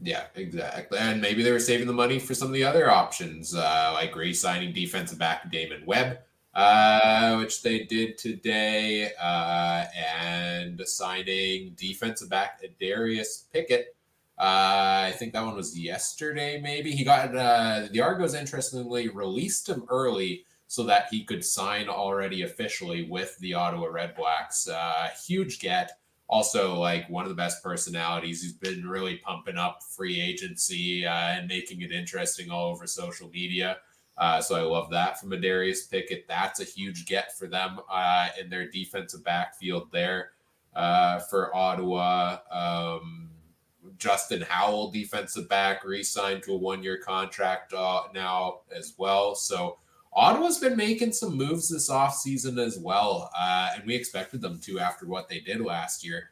Yeah, 0.00 0.24
exactly. 0.34 0.98
And 0.98 1.20
maybe 1.20 1.42
they 1.42 1.52
were 1.52 1.58
saving 1.58 1.86
the 1.86 1.92
money 1.92 2.18
for 2.18 2.34
some 2.34 2.48
of 2.48 2.54
the 2.54 2.64
other 2.64 2.90
options, 2.90 3.54
uh, 3.54 3.90
like 3.94 4.14
re-signing 4.14 4.72
defensive 4.72 5.18
back 5.18 5.50
Damon 5.50 5.82
Webb, 5.86 6.18
uh, 6.54 7.36
which 7.36 7.62
they 7.62 7.84
did 7.84 8.18
today, 8.18 9.10
uh, 9.20 9.84
and 9.94 10.80
signing 10.86 11.74
defensive 11.76 12.28
back 12.28 12.62
Darius 12.80 13.46
Pickett. 13.52 13.94
Uh, 14.38 15.06
I 15.06 15.14
think 15.16 15.32
that 15.32 15.44
one 15.44 15.56
was 15.56 15.76
yesterday. 15.76 16.60
Maybe 16.60 16.92
he 16.92 17.04
got 17.04 17.34
uh, 17.34 17.88
the 17.90 18.00
Argos. 18.00 18.34
Interestingly, 18.34 19.08
released 19.08 19.68
him 19.68 19.84
early 19.88 20.44
so 20.68 20.84
that 20.84 21.06
he 21.10 21.24
could 21.24 21.44
sign 21.44 21.88
already 21.88 22.42
officially 22.42 23.08
with 23.10 23.36
the 23.38 23.54
Ottawa 23.54 23.86
Redblacks. 23.86 24.68
Uh, 24.70 25.08
huge 25.26 25.58
get 25.58 25.98
also 26.28 26.74
like 26.74 27.08
one 27.08 27.24
of 27.24 27.30
the 27.30 27.34
best 27.34 27.62
personalities 27.62 28.42
who's 28.42 28.52
been 28.52 28.86
really 28.86 29.16
pumping 29.16 29.56
up 29.56 29.82
free 29.82 30.20
agency 30.20 31.06
uh, 31.06 31.10
and 31.10 31.48
making 31.48 31.80
it 31.80 31.90
interesting 31.90 32.50
all 32.50 32.70
over 32.70 32.86
social 32.86 33.28
media. 33.30 33.78
Uh, 34.18 34.40
so 34.40 34.56
I 34.56 34.62
love 34.62 34.90
that 34.90 35.18
from 35.18 35.32
a 35.32 35.36
Darius 35.38 35.86
Pickett. 35.86 36.26
That's 36.28 36.60
a 36.60 36.64
huge 36.64 37.06
get 37.06 37.36
for 37.38 37.46
them 37.46 37.80
uh, 37.90 38.28
in 38.40 38.50
their 38.50 38.68
defensive 38.68 39.24
backfield 39.24 39.90
there 39.92 40.32
uh, 40.74 41.20
for 41.20 41.54
Ottawa. 41.56 42.38
Um, 42.50 43.30
Justin 43.96 44.42
Howell, 44.42 44.90
defensive 44.90 45.48
back, 45.48 45.84
re-signed 45.84 46.42
to 46.42 46.52
a 46.52 46.56
one-year 46.56 46.98
contract 46.98 47.72
uh, 47.72 48.02
now 48.12 48.60
as 48.76 48.94
well. 48.98 49.34
So 49.34 49.78
Ottawa's 50.18 50.58
been 50.58 50.76
making 50.76 51.12
some 51.12 51.36
moves 51.36 51.68
this 51.68 51.88
offseason 51.88 52.58
as 52.58 52.76
well, 52.76 53.30
uh, 53.38 53.70
and 53.76 53.86
we 53.86 53.94
expected 53.94 54.40
them 54.40 54.58
to 54.58 54.80
after 54.80 55.06
what 55.06 55.28
they 55.28 55.38
did 55.38 55.60
last 55.60 56.04
year. 56.04 56.30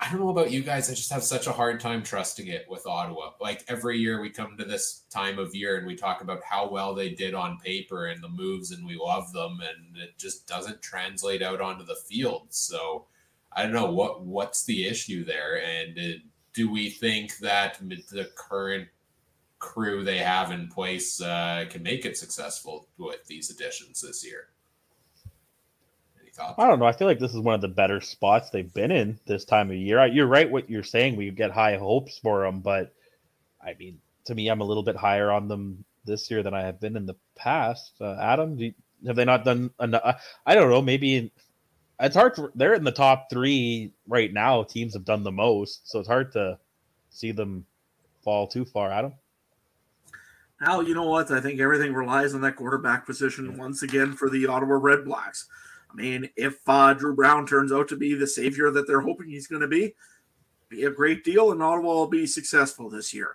I 0.00 0.10
don't 0.10 0.18
know 0.18 0.30
about 0.30 0.50
you 0.50 0.60
guys. 0.60 0.90
I 0.90 0.94
just 0.94 1.12
have 1.12 1.22
such 1.22 1.46
a 1.46 1.52
hard 1.52 1.78
time 1.78 2.02
trusting 2.02 2.48
it 2.48 2.66
with 2.68 2.84
Ottawa. 2.84 3.30
Like 3.40 3.64
every 3.68 3.98
year 3.98 4.20
we 4.20 4.28
come 4.28 4.56
to 4.58 4.64
this 4.64 5.04
time 5.08 5.38
of 5.38 5.54
year 5.54 5.76
and 5.76 5.86
we 5.86 5.94
talk 5.94 6.20
about 6.20 6.42
how 6.42 6.68
well 6.68 6.96
they 6.96 7.10
did 7.10 7.32
on 7.32 7.60
paper 7.60 8.06
and 8.06 8.20
the 8.20 8.28
moves 8.28 8.72
and 8.72 8.84
we 8.84 8.96
love 8.96 9.32
them 9.32 9.60
and 9.60 9.96
it 10.02 10.18
just 10.18 10.48
doesn't 10.48 10.82
translate 10.82 11.42
out 11.42 11.60
onto 11.60 11.84
the 11.84 11.94
field. 11.94 12.48
So 12.48 13.06
I 13.52 13.62
don't 13.62 13.70
know 13.70 13.92
what 13.92 14.24
what's 14.24 14.64
the 14.64 14.88
issue 14.88 15.24
there 15.24 15.62
and 15.62 15.96
uh, 15.96 16.18
do 16.54 16.68
we 16.68 16.90
think 16.90 17.38
that 17.38 17.78
the 17.78 18.30
current 18.36 18.88
crew 19.62 20.02
they 20.02 20.18
have 20.18 20.50
in 20.50 20.68
place 20.68 21.22
uh, 21.22 21.64
can 21.70 21.82
make 21.82 22.04
it 22.04 22.18
successful 22.18 22.88
with 22.98 23.24
these 23.26 23.48
additions 23.48 24.00
this 24.00 24.26
year. 24.26 24.48
Any 26.20 26.30
thoughts? 26.30 26.56
I 26.58 26.66
don't 26.66 26.80
know. 26.80 26.84
I 26.84 26.92
feel 26.92 27.06
like 27.06 27.20
this 27.20 27.32
is 27.32 27.40
one 27.40 27.54
of 27.54 27.60
the 27.60 27.68
better 27.68 28.00
spots 28.00 28.50
they've 28.50 28.74
been 28.74 28.90
in 28.90 29.20
this 29.24 29.44
time 29.44 29.70
of 29.70 29.76
year. 29.76 30.04
You're 30.06 30.26
right 30.26 30.50
what 30.50 30.68
you're 30.68 30.82
saying. 30.82 31.16
We 31.16 31.30
get 31.30 31.52
high 31.52 31.76
hopes 31.76 32.18
for 32.18 32.44
them, 32.44 32.60
but 32.60 32.92
I 33.64 33.74
mean, 33.78 34.00
to 34.24 34.34
me, 34.34 34.48
I'm 34.48 34.60
a 34.60 34.64
little 34.64 34.82
bit 34.82 34.96
higher 34.96 35.30
on 35.30 35.46
them 35.46 35.84
this 36.04 36.28
year 36.30 36.42
than 36.42 36.54
I 36.54 36.62
have 36.62 36.80
been 36.80 36.96
in 36.96 37.06
the 37.06 37.16
past. 37.36 37.94
Uh, 38.00 38.16
Adam, 38.20 38.58
you, 38.58 38.74
have 39.06 39.16
they 39.16 39.24
not 39.24 39.44
done 39.44 39.70
enough? 39.80 40.20
I 40.44 40.56
don't 40.56 40.70
know. 40.70 40.82
Maybe 40.82 41.32
it's 42.00 42.16
hard. 42.16 42.34
To, 42.34 42.50
they're 42.56 42.74
in 42.74 42.84
the 42.84 42.90
top 42.90 43.28
three 43.30 43.92
right 44.08 44.32
now. 44.32 44.64
Teams 44.64 44.94
have 44.94 45.04
done 45.04 45.22
the 45.22 45.30
most, 45.30 45.88
so 45.88 46.00
it's 46.00 46.08
hard 46.08 46.32
to 46.32 46.58
see 47.10 47.30
them 47.30 47.64
fall 48.24 48.48
too 48.48 48.64
far. 48.64 48.90
Adam. 48.90 49.12
Now, 50.62 50.78
you 50.78 50.94
know 50.94 51.06
what? 51.06 51.32
I 51.32 51.40
think 51.40 51.58
everything 51.58 51.92
relies 51.92 52.34
on 52.34 52.40
that 52.42 52.54
quarterback 52.54 53.04
position 53.04 53.58
once 53.58 53.82
again 53.82 54.12
for 54.12 54.30
the 54.30 54.46
Ottawa 54.46 54.78
Red 54.80 55.04
Blacks. 55.04 55.48
I 55.90 55.94
mean, 55.96 56.30
if 56.36 56.60
uh, 56.68 56.94
Dru 56.94 57.16
Brown 57.16 57.48
turns 57.48 57.72
out 57.72 57.88
to 57.88 57.96
be 57.96 58.14
the 58.14 58.28
savior 58.28 58.70
that 58.70 58.86
they're 58.86 59.00
hoping 59.00 59.28
he's 59.28 59.48
going 59.48 59.62
to 59.62 59.66
be, 59.66 59.96
be 60.68 60.84
a 60.84 60.90
great 60.90 61.24
deal, 61.24 61.50
and 61.50 61.60
Ottawa 61.60 61.94
will 61.94 62.06
be 62.06 62.28
successful 62.28 62.88
this 62.88 63.12
year. 63.12 63.34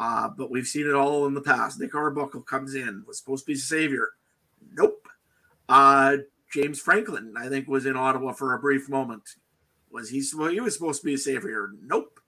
Uh, 0.00 0.28
but 0.36 0.50
we've 0.50 0.66
seen 0.66 0.88
it 0.88 0.96
all 0.96 1.26
in 1.26 1.34
the 1.34 1.40
past. 1.40 1.78
Nick 1.78 1.94
Arbuckle 1.94 2.42
comes 2.42 2.74
in, 2.74 3.04
was 3.06 3.18
supposed 3.18 3.44
to 3.44 3.52
be 3.52 3.56
a 3.56 3.56
savior. 3.56 4.08
Nope. 4.72 5.06
Uh, 5.68 6.16
James 6.52 6.80
Franklin, 6.80 7.34
I 7.38 7.48
think, 7.48 7.68
was 7.68 7.86
in 7.86 7.96
Ottawa 7.96 8.32
for 8.32 8.52
a 8.52 8.58
brief 8.58 8.88
moment. 8.88 9.22
Was 9.92 10.10
he? 10.10 10.18
He 10.18 10.60
was 10.60 10.74
supposed 10.74 11.02
to 11.02 11.06
be 11.06 11.14
a 11.14 11.18
savior. 11.18 11.70
Nope. 11.80 12.18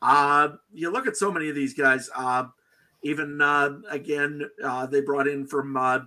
Uh, 0.00 0.48
you 0.72 0.90
look 0.90 1.06
at 1.06 1.18
so 1.18 1.30
many 1.30 1.50
of 1.50 1.54
these 1.54 1.74
guys. 1.74 2.08
Uh, 2.16 2.44
even 3.02 3.40
uh, 3.40 3.78
again, 3.90 4.48
uh, 4.62 4.86
they 4.86 5.00
brought 5.00 5.28
in 5.28 5.46
from. 5.46 5.76
Uh, 5.76 6.00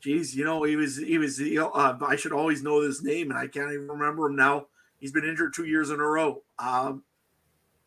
geez, 0.00 0.34
you 0.34 0.44
know, 0.44 0.62
he 0.62 0.76
was 0.76 0.96
he 0.96 1.18
was. 1.18 1.40
Uh, 1.40 1.96
I 2.06 2.16
should 2.16 2.32
always 2.32 2.62
know 2.62 2.86
this 2.86 3.02
name, 3.02 3.30
and 3.30 3.38
I 3.38 3.46
can't 3.46 3.72
even 3.72 3.88
remember 3.88 4.26
him 4.26 4.36
now. 4.36 4.66
He's 4.98 5.12
been 5.12 5.24
injured 5.24 5.54
two 5.54 5.66
years 5.66 5.90
in 5.90 6.00
a 6.00 6.04
row. 6.04 6.42
Um, 6.58 7.04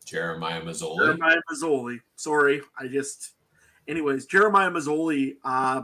Jeremiah 0.04 0.62
Masoli 0.62 0.98
Jeremiah 0.98 1.40
Masoli. 1.52 2.00
Sorry, 2.16 2.62
I 2.78 2.88
just 2.88 3.32
anyways, 3.86 4.26
Jeremiah 4.26 4.70
Masoli 4.70 5.36
uh, 5.44 5.82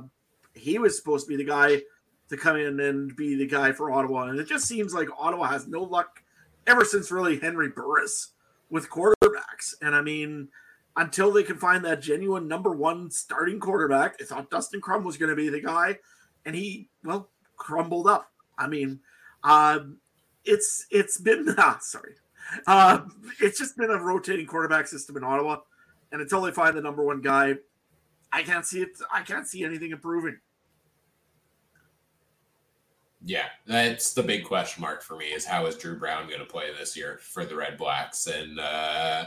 he 0.54 0.78
was 0.78 0.96
supposed 0.96 1.26
to 1.26 1.30
be 1.30 1.36
the 1.36 1.48
guy 1.48 1.82
to 2.28 2.36
come 2.36 2.56
in 2.56 2.78
and 2.80 3.16
be 3.16 3.36
the 3.36 3.46
guy 3.46 3.72
for 3.72 3.90
Ottawa, 3.90 4.24
and 4.24 4.38
it 4.38 4.48
just 4.48 4.66
seems 4.66 4.92
like 4.92 5.08
Ottawa 5.18 5.46
has 5.46 5.66
no 5.66 5.82
luck 5.82 6.22
ever 6.66 6.84
since 6.84 7.10
really 7.10 7.38
Henry 7.38 7.70
Burris 7.70 8.32
with 8.70 8.90
quarterbacks. 8.90 9.74
And 9.80 9.94
I 9.94 10.02
mean, 10.02 10.48
until 10.98 11.32
they 11.32 11.44
can 11.44 11.56
find 11.56 11.84
that 11.84 12.02
genuine 12.02 12.48
number 12.48 12.72
one 12.72 13.10
starting 13.10 13.60
quarterback, 13.60 14.18
They 14.18 14.24
thought 14.24 14.50
Dustin 14.50 14.80
Crum 14.80 15.04
was 15.04 15.16
going 15.16 15.30
to 15.30 15.36
be 15.36 15.48
the 15.48 15.60
guy, 15.60 15.96
and 16.44 16.54
he 16.54 16.88
well 17.04 17.30
crumbled 17.56 18.08
up. 18.08 18.30
I 18.58 18.66
mean, 18.66 18.98
uh, 19.44 19.78
it's 20.44 20.86
it's 20.90 21.18
been 21.18 21.54
ah, 21.58 21.78
sorry, 21.80 22.14
uh, 22.66 23.02
it's 23.40 23.58
just 23.58 23.76
been 23.76 23.90
a 23.90 23.96
rotating 23.96 24.46
quarterback 24.46 24.88
system 24.88 25.16
in 25.16 25.22
Ottawa, 25.24 25.58
and 26.10 26.20
until 26.20 26.42
they 26.42 26.50
find 26.50 26.76
the 26.76 26.82
number 26.82 27.04
one 27.04 27.20
guy, 27.20 27.54
I 28.32 28.42
can't 28.42 28.66
see 28.66 28.82
it. 28.82 28.90
I 29.12 29.22
can't 29.22 29.46
see 29.46 29.64
anything 29.64 29.92
improving. 29.92 30.38
Yeah, 33.24 33.46
that's 33.66 34.14
the 34.14 34.22
big 34.22 34.44
question 34.44 34.80
mark 34.80 35.02
for 35.02 35.16
me 35.16 35.26
is 35.26 35.44
how 35.44 35.66
is 35.66 35.76
Dru 35.76 35.96
Brown 35.96 36.28
going 36.28 36.40
to 36.40 36.46
play 36.46 36.70
this 36.76 36.96
year 36.96 37.18
for 37.20 37.44
the 37.44 37.54
Red 37.54 37.76
Blacks? 37.76 38.28
And, 38.28 38.60
uh, 38.60 39.26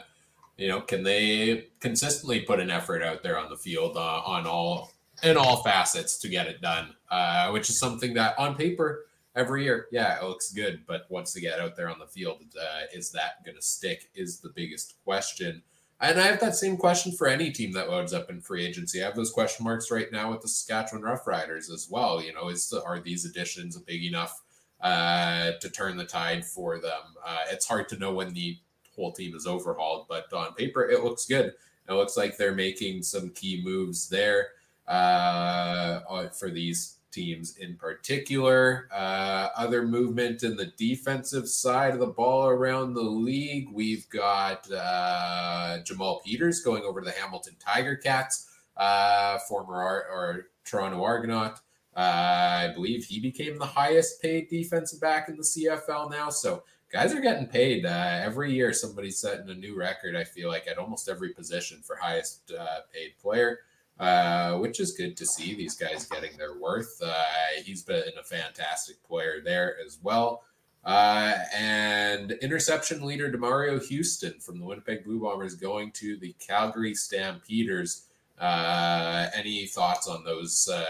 you 0.57 0.67
know, 0.67 0.81
can 0.81 1.03
they 1.03 1.67
consistently 1.79 2.41
put 2.41 2.59
an 2.59 2.69
effort 2.69 3.01
out 3.01 3.23
there 3.23 3.37
on 3.37 3.49
the 3.49 3.57
field 3.57 3.97
uh, 3.97 4.21
on 4.25 4.45
all 4.45 4.91
in 5.23 5.37
all 5.37 5.63
facets 5.63 6.17
to 6.19 6.29
get 6.29 6.47
it 6.47 6.61
done? 6.61 6.95
Uh, 7.09 7.49
which 7.51 7.69
is 7.69 7.79
something 7.79 8.13
that 8.13 8.37
on 8.37 8.55
paper 8.55 9.05
every 9.35 9.63
year, 9.63 9.87
yeah, 9.91 10.17
it 10.17 10.23
looks 10.23 10.51
good, 10.51 10.81
but 10.87 11.05
once 11.09 11.33
they 11.33 11.41
get 11.41 11.59
out 11.59 11.75
there 11.75 11.89
on 11.89 11.99
the 11.99 12.07
field, 12.07 12.43
uh, 12.59 12.81
is 12.93 13.11
that 13.11 13.43
going 13.45 13.55
to 13.55 13.61
stick? 13.61 14.09
Is 14.15 14.39
the 14.39 14.49
biggest 14.49 14.95
question. 15.03 15.63
And 16.01 16.19
I 16.19 16.23
have 16.23 16.39
that 16.39 16.55
same 16.55 16.77
question 16.77 17.11
for 17.11 17.27
any 17.27 17.51
team 17.51 17.73
that 17.73 17.89
loads 17.89 18.11
up 18.11 18.31
in 18.31 18.41
free 18.41 18.65
agency. 18.65 19.01
I 19.01 19.05
have 19.05 19.15
those 19.15 19.31
question 19.31 19.63
marks 19.63 19.91
right 19.91 20.11
now 20.11 20.31
with 20.31 20.41
the 20.41 20.47
Saskatchewan 20.47 21.03
Roughriders 21.03 21.71
as 21.71 21.87
well. 21.91 22.23
You 22.23 22.33
know, 22.33 22.49
is 22.49 22.73
are 22.73 22.99
these 22.99 23.23
additions 23.23 23.77
big 23.77 24.03
enough 24.03 24.41
uh, 24.81 25.51
to 25.61 25.69
turn 25.69 25.97
the 25.97 26.05
tide 26.05 26.43
for 26.43 26.79
them? 26.79 27.01
Uh, 27.23 27.43
it's 27.51 27.67
hard 27.67 27.87
to 27.89 27.99
know 27.99 28.13
when 28.13 28.33
the 28.33 28.57
whole 29.01 29.11
team 29.11 29.35
is 29.35 29.47
overhauled, 29.47 30.05
but 30.07 30.31
on 30.33 30.53
paper 30.53 30.89
it 30.89 31.03
looks 31.03 31.25
good. 31.25 31.53
It 31.89 31.93
looks 31.93 32.15
like 32.15 32.37
they're 32.37 32.55
making 32.55 33.03
some 33.03 33.31
key 33.31 33.61
moves 33.63 34.07
there 34.07 34.49
uh, 34.87 36.29
for 36.29 36.49
these 36.49 36.97
teams 37.11 37.57
in 37.57 37.75
particular. 37.75 38.87
Uh, 38.93 39.49
other 39.55 39.85
movement 39.85 40.43
in 40.43 40.55
the 40.55 40.71
defensive 40.77 41.47
side 41.47 41.93
of 41.93 41.99
the 41.99 42.07
ball 42.07 42.47
around 42.47 42.93
the 42.93 43.01
league. 43.01 43.69
We've 43.71 44.07
got 44.09 44.71
uh, 44.71 45.79
Jamal 45.83 46.21
Peters 46.25 46.61
going 46.61 46.83
over 46.83 47.01
to 47.01 47.05
the 47.05 47.11
Hamilton 47.11 47.55
Tiger 47.59 47.95
Cats, 47.95 48.49
uh, 48.77 49.39
former 49.39 49.75
Ar- 49.75 50.07
or 50.09 50.47
Toronto 50.63 51.03
Argonaut. 51.03 51.59
Uh, 51.95 52.69
I 52.69 52.71
believe 52.73 53.03
he 53.03 53.19
became 53.19 53.57
the 53.57 53.65
highest 53.65 54.21
paid 54.21 54.49
defensive 54.49 55.01
back 55.01 55.27
in 55.27 55.35
the 55.35 55.43
CFL 55.43 56.09
now. 56.09 56.29
So 56.29 56.63
guys 56.91 57.13
are 57.13 57.21
getting 57.21 57.47
paid 57.47 57.85
uh, 57.85 58.19
every 58.21 58.53
year. 58.53 58.73
Somebody's 58.73 59.19
setting 59.19 59.49
a 59.49 59.55
new 59.55 59.77
record. 59.77 60.15
I 60.15 60.23
feel 60.23 60.49
like 60.49 60.67
at 60.67 60.77
almost 60.77 61.09
every 61.09 61.29
position 61.29 61.81
for 61.81 61.95
highest 61.95 62.51
uh, 62.57 62.81
paid 62.93 63.17
player. 63.21 63.59
Uh, 63.99 64.57
which 64.57 64.79
is 64.79 64.93
good 64.93 65.15
to 65.15 65.27
see 65.27 65.53
these 65.53 65.75
guys 65.75 66.07
getting 66.07 66.35
their 66.35 66.57
worth. 66.57 66.99
Uh, 67.05 67.23
he's 67.63 67.83
been 67.83 68.01
a 68.19 68.23
fantastic 68.23 68.95
player 69.03 69.41
there 69.45 69.75
as 69.85 69.99
well. 70.01 70.41
Uh, 70.83 71.35
and 71.55 72.31
interception 72.41 73.05
leader 73.05 73.31
Demerio 73.31 73.79
Houston 73.85 74.39
from 74.39 74.59
the 74.59 74.65
Winnipeg 74.65 75.03
Blue 75.03 75.19
Bombers 75.19 75.53
going 75.53 75.91
to 75.91 76.17
the 76.17 76.33
Calgary 76.39 76.95
Stampeders. 76.95 78.07
Uh, 78.41 79.29
any 79.35 79.67
thoughts 79.67 80.07
on 80.07 80.23
those 80.23 80.67
uh, 80.67 80.83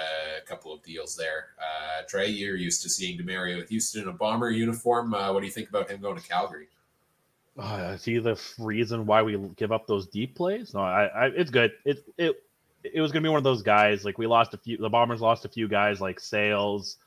couple 0.46 0.74
of 0.74 0.82
deals 0.84 1.16
there? 1.16 1.50
Trey, 2.08 2.28
you're 2.28 2.56
used 2.56 2.82
to 2.82 2.90
seeing 2.90 3.20
Demerio 3.20 3.68
Houston 3.68 4.04
in 4.04 4.08
a 4.08 4.14
Bomber 4.14 4.50
uniform. 4.50 5.12
what 5.12 5.40
do 5.40 5.46
you 5.46 5.52
think 5.52 5.70
about 5.70 5.90
him 5.90 6.02
going 6.02 6.18
to 6.18 6.28
Calgary? 6.28 6.68
Uh, 7.58 7.98
see 7.98 8.18
the 8.18 8.42
reason 8.58 9.06
why 9.06 9.22
we 9.22 9.38
give 9.58 9.72
up 9.72 9.86
those 9.86 10.08
deep 10.08 10.36
plays? 10.36 10.74
No, 10.74 10.80
I, 10.80 11.06
I 11.06 11.26
it's 11.28 11.52
good. 11.52 11.74
It 11.84 12.04
it 12.18 12.36
it 12.84 13.02
was 13.02 13.12
going 13.12 13.24
to 13.24 13.28
be 13.28 13.32
one 13.32 13.38
of 13.38 13.44
those 13.44 13.62
guys. 13.62 14.06
Like 14.06 14.18
we 14.18 14.26
lost 14.26 14.54
a 14.54 14.58
few, 14.58 14.78
the 14.78 14.90
Bombers 14.90 15.22
lost 15.22 15.46
a 15.46 15.50
few 15.50 15.68
guys 15.68 16.02
like 16.02 16.20
Sales 16.20 16.98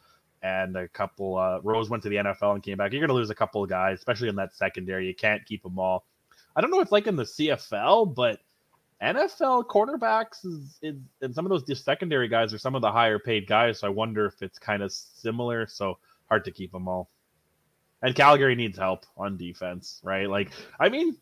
and 0.43 0.77
a 0.77 0.87
couple. 0.89 1.37
Uh, 1.37 1.61
Rose 1.63 1.89
went 1.89 2.03
to 2.03 2.09
the 2.09 2.17
NFL 2.17 2.55
and 2.55 2.63
came 2.63 2.77
back. 2.77 2.93
You're 2.93 3.01
going 3.01 3.09
to 3.09 3.15
lose 3.15 3.31
a 3.31 3.35
couple 3.35 3.63
of 3.63 3.71
guys, 3.71 3.99
especially 3.99 4.29
in 4.29 4.37
that 4.37 4.55
secondary. 4.55 5.07
You 5.07 5.15
can't 5.15 5.45
keep 5.47 5.63
them 5.63 5.79
all. 5.79 6.05
I 6.55 6.61
don't 6.61 6.71
know 6.71 6.81
if 6.81 6.93
like 6.93 7.07
in 7.07 7.17
the 7.17 7.25
CFL, 7.25 8.15
but 8.15 8.41
NFL 9.03 9.67
quarterbacks 9.67 10.45
is, 10.45 10.79
is 10.83 10.97
and 11.21 11.35
some 11.35 11.45
of 11.45 11.51
those 11.51 11.83
secondary 11.83 12.29
guys 12.29 12.55
are 12.55 12.59
some 12.59 12.75
of 12.75 12.83
the 12.83 12.91
higher 12.91 13.19
paid 13.19 13.47
guys. 13.47 13.81
So 13.81 13.87
I 13.87 13.91
wonder 13.91 14.27
if 14.27 14.43
it's 14.43 14.59
kind 14.59 14.83
of 14.83 14.93
similar. 14.93 15.67
So 15.67 15.99
hard 16.29 16.45
to 16.45 16.51
keep 16.51 16.73
them 16.73 16.89
all. 16.89 17.11
And 18.03 18.15
Calgary 18.15 18.55
needs 18.55 18.79
help 18.79 19.07
on 19.17 19.37
defense, 19.37 20.01
right? 20.03 20.29
Like, 20.29 20.51
I 20.79 20.91
mean, 20.91 21.13
do 21.13 21.19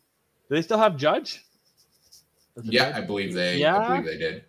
they 0.49 0.61
still 0.61 0.77
have 0.77 0.97
Judge? 0.97 1.43
Yeah, 2.61 2.93
I 2.95 3.01
believe 3.01 3.33
they. 3.33 3.57
Yeah, 3.57 3.79
I 3.79 3.87
believe 3.87 4.05
they 4.05 4.17
did. 4.17 4.43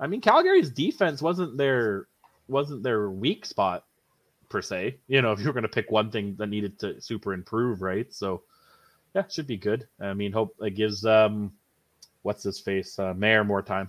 I 0.00 0.06
mean, 0.06 0.20
Calgary's 0.20 0.70
defense 0.70 1.20
wasn't 1.20 1.56
their 1.56 2.06
wasn't 2.48 2.82
their 2.82 3.10
weak 3.10 3.44
spot 3.44 3.84
per 4.48 4.62
se. 4.62 4.98
You 5.08 5.22
know, 5.22 5.32
if 5.32 5.40
you 5.40 5.46
were 5.46 5.52
going 5.52 5.62
to 5.62 5.68
pick 5.68 5.90
one 5.90 6.10
thing 6.10 6.36
that 6.38 6.48
needed 6.48 6.78
to 6.80 7.00
super 7.00 7.32
improve, 7.32 7.82
right? 7.82 8.12
So, 8.12 8.42
yeah, 9.14 9.24
should 9.28 9.46
be 9.46 9.56
good. 9.56 9.86
I 10.00 10.14
mean, 10.14 10.32
hope 10.32 10.54
it 10.60 10.70
gives 10.70 11.04
um, 11.04 11.52
what's 12.24 12.42
his 12.42 12.58
face, 12.58 12.98
uh, 12.98 13.14
Maier 13.14 13.46
more 13.46 13.62
time. 13.62 13.88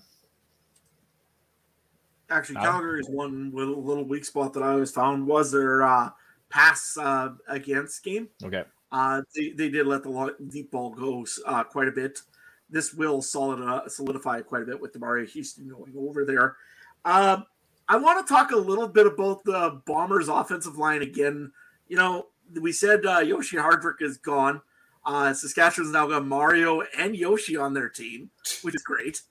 Actually, 2.30 2.56
Calgary's 2.56 3.10
one 3.10 3.52
little, 3.54 3.84
little 3.84 4.04
weak 4.04 4.26
spot 4.26 4.54
that 4.54 4.64
I 4.64 4.70
always 4.70 4.92
found 4.92 5.28
was 5.28 5.52
their 5.52 5.84
uh, 5.84 6.10
pass 6.50 6.98
uh, 6.98 7.30
against 7.48 8.04
game. 8.04 8.30
Okay. 8.44 8.64
Uh, 8.92 9.22
they, 9.36 9.50
they 9.50 9.70
did 9.70 9.86
let 9.86 10.04
the 10.04 10.36
deep 10.48 10.72
ball 10.72 10.92
go 10.92 11.26
uh, 11.46 11.64
quite 11.64 11.88
a 11.88 11.92
bit 11.92 12.20
this 12.70 12.94
will 12.94 13.22
solid, 13.22 13.62
uh, 13.62 13.88
solidify 13.88 14.42
quite 14.42 14.64
a 14.64 14.66
bit 14.66 14.82
with 14.82 14.94
Demerio 14.94 15.28
Houston 15.30 15.68
going 15.68 15.94
over 15.98 16.26
there. 16.26 16.56
Uh, 17.04 17.42
I 17.88 17.98
want 17.98 18.26
to 18.26 18.34
talk 18.34 18.52
a 18.52 18.58
little 18.58 18.88
bit 18.88 19.06
about 19.06 19.44
the 19.44 19.82
Bombers' 19.86 20.28
offensive 20.28 20.78
line 20.78 21.02
again. 21.02 21.52
You 21.88 21.98
know, 21.98 22.28
we 22.60 22.72
said 22.72 23.06
uh, 23.06 23.20
Yoshi 23.20 23.58
Hardrick 23.58 24.02
is 24.02 24.18
gone. 24.18 24.62
Uh, 25.06 25.34
Saskatchewan's 25.34 25.92
now 25.92 26.08
got 26.08 26.26
Mario 26.26 26.82
and 26.98 27.16
Yoshi 27.16 27.56
on 27.56 27.74
their 27.74 27.90
team, 27.90 28.32
which 28.64 28.76
is 28.76 28.82
great. 28.82 29.22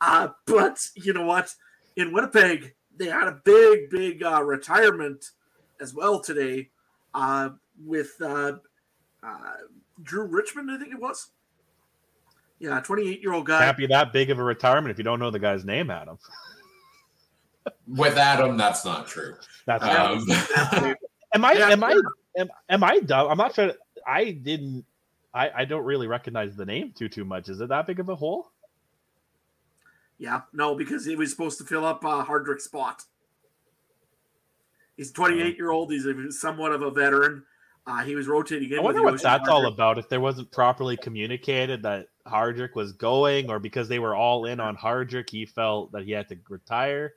Uh, 0.00 0.28
but 0.46 0.86
you 0.94 1.12
know 1.12 1.26
what? 1.26 1.52
In 1.96 2.12
Winnipeg, 2.12 2.74
they 2.96 3.06
had 3.06 3.28
a 3.28 3.40
big, 3.44 3.90
big 3.90 4.22
uh, 4.22 4.42
retirement 4.42 5.30
as 5.80 5.94
well 5.94 6.20
today 6.20 6.70
uh, 7.14 7.50
with 7.84 8.12
uh, 8.20 8.52
uh, 9.22 9.52
Drew 10.02 10.24
Richmond, 10.24 10.70
I 10.70 10.78
think 10.78 10.92
it 10.92 11.00
was. 11.00 11.30
Yeah, 12.58 12.80
28 12.80 13.20
year 13.20 13.32
old 13.32 13.46
guy. 13.46 13.64
Can't 13.64 13.76
be 13.76 13.86
that 13.88 14.12
big 14.12 14.30
of 14.30 14.38
a 14.38 14.44
retirement 14.44 14.90
if 14.90 14.98
you 14.98 15.04
don't 15.04 15.18
know 15.18 15.30
the 15.30 15.38
guy's 15.38 15.64
name, 15.64 15.90
Adam. 15.90 16.18
With 17.86 18.16
Adam, 18.16 18.56
that's 18.56 18.84
not 18.84 19.06
true. 19.06 19.34
That's 19.66 19.82
um, 19.84 20.94
am 21.34 21.44
I 21.44 21.52
yeah, 21.58 21.70
am 21.70 21.82
I 21.84 22.00
am, 22.38 22.48
am 22.68 22.84
I 22.84 23.00
dumb? 23.00 23.30
I'm 23.30 23.38
not 23.38 23.54
sure. 23.54 23.72
I 24.06 24.32
didn't. 24.32 24.84
I 25.34 25.50
I 25.50 25.64
don't 25.64 25.84
really 25.84 26.06
recognize 26.06 26.56
the 26.56 26.64
name 26.64 26.92
too 26.96 27.08
too 27.08 27.24
much. 27.24 27.48
Is 27.48 27.60
it 27.60 27.68
that 27.68 27.86
big 27.86 28.00
of 28.00 28.08
a 28.08 28.14
hole? 28.14 28.50
Yeah, 30.18 30.42
no, 30.52 30.74
because 30.74 31.04
he 31.04 31.16
was 31.16 31.30
supposed 31.30 31.58
to 31.58 31.64
fill 31.64 31.84
up 31.84 32.04
uh, 32.04 32.24
Hardrick's 32.24 32.64
spot. 32.64 33.02
He's 34.96 35.10
28 35.10 35.56
year 35.56 35.70
old. 35.70 35.90
He's 35.90 36.06
a, 36.06 36.30
somewhat 36.30 36.72
of 36.72 36.82
a 36.82 36.90
veteran. 36.90 37.42
Uh, 37.86 38.02
he 38.02 38.14
was 38.14 38.28
rotating 38.28 38.70
in. 38.70 38.78
I 38.78 38.82
wonder 38.82 39.02
what 39.02 39.20
that's 39.20 39.48
all 39.48 39.66
about. 39.66 39.98
If 39.98 40.08
there 40.08 40.20
wasn't 40.20 40.50
properly 40.50 40.96
communicated 40.96 41.82
that 41.82 42.08
Hardrick 42.26 42.74
was 42.74 42.92
going, 42.92 43.50
or 43.50 43.58
because 43.58 43.88
they 43.88 43.98
were 43.98 44.14
all 44.14 44.46
in 44.46 44.60
on 44.60 44.76
Hardrick, 44.76 45.28
he 45.28 45.44
felt 45.44 45.92
that 45.92 46.04
he 46.04 46.12
had 46.12 46.28
to 46.28 46.38
retire. 46.48 47.14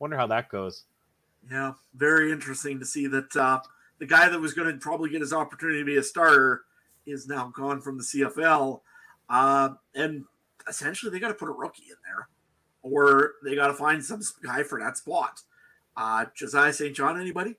Wonder 0.00 0.16
how 0.16 0.26
that 0.26 0.50
goes. 0.50 0.84
Yeah, 1.50 1.72
very 1.94 2.30
interesting 2.30 2.78
to 2.80 2.84
see 2.84 3.06
that 3.06 3.34
uh, 3.36 3.60
the 3.98 4.06
guy 4.06 4.28
that 4.28 4.40
was 4.40 4.52
going 4.52 4.70
to 4.70 4.78
probably 4.78 5.10
get 5.10 5.20
his 5.20 5.32
opportunity 5.32 5.78
to 5.78 5.84
be 5.84 5.96
a 5.96 6.02
starter 6.02 6.62
is 7.06 7.26
now 7.26 7.52
gone 7.54 7.80
from 7.80 7.98
the 7.98 8.04
CFL, 8.04 8.80
uh, 9.28 9.70
and 9.94 10.24
essentially 10.68 11.10
they 11.10 11.18
got 11.18 11.28
to 11.28 11.34
put 11.34 11.48
a 11.48 11.52
rookie 11.52 11.84
in 11.88 11.96
there, 12.06 12.28
or 12.82 13.32
they 13.44 13.54
got 13.54 13.68
to 13.68 13.74
find 13.74 14.04
some 14.04 14.20
guy 14.42 14.62
for 14.62 14.78
that 14.80 14.96
spot. 14.96 15.40
Uh, 15.96 16.26
Josiah 16.34 16.72
St. 16.72 16.94
John, 16.94 17.20
anybody? 17.20 17.56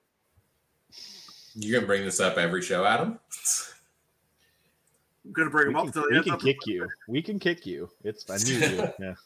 You're 1.56 1.80
gonna 1.80 1.88
bring 1.88 2.04
this 2.04 2.20
up 2.20 2.38
every 2.38 2.62
show, 2.62 2.84
Adam? 2.84 3.20
I'm 5.26 5.32
gonna 5.32 5.50
bring 5.52 5.68
we 5.68 5.74
him 5.74 5.88
up. 5.88 5.94
Can, 5.94 6.04
we 6.10 6.24
can 6.24 6.38
kick 6.40 6.58
you. 6.66 6.88
We 7.08 7.22
can 7.22 7.40
kick 7.40 7.66
you. 7.66 7.90
It's 8.04 8.24
fine. 8.24 8.40
yeah. 9.00 9.14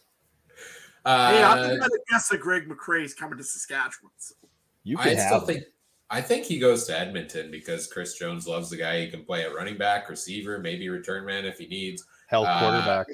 Uh, 1.06 1.32
hey, 1.32 1.42
I'm 1.42 1.80
gonna 1.80 1.90
guess 2.10 2.28
that 2.28 2.42
Greg 2.42 2.68
McCrae 2.68 3.06
is 3.06 3.14
coming 3.14 3.38
to 3.38 3.44
Saskatchewan. 3.44 4.12
So. 4.18 4.36
You 4.84 4.98
can 4.98 5.18
I 5.18 5.26
still 5.26 5.40
him. 5.40 5.46
think. 5.46 5.64
I 6.10 6.22
think 6.22 6.46
he 6.46 6.58
goes 6.58 6.86
to 6.86 6.98
Edmonton 6.98 7.52
because 7.52 7.88
Chris 7.88 8.18
Jones 8.18 8.48
loves 8.48 8.70
the 8.70 8.78
guy. 8.78 9.02
He 9.02 9.08
can 9.08 9.26
play 9.26 9.44
a 9.44 9.54
running 9.54 9.78
back, 9.78 10.10
receiver, 10.10 10.58
maybe 10.58 10.88
return 10.90 11.26
man 11.26 11.46
if 11.46 11.58
he 11.58 11.68
needs. 11.68 12.06
Help 12.28 12.48
quarterback. 12.48 13.08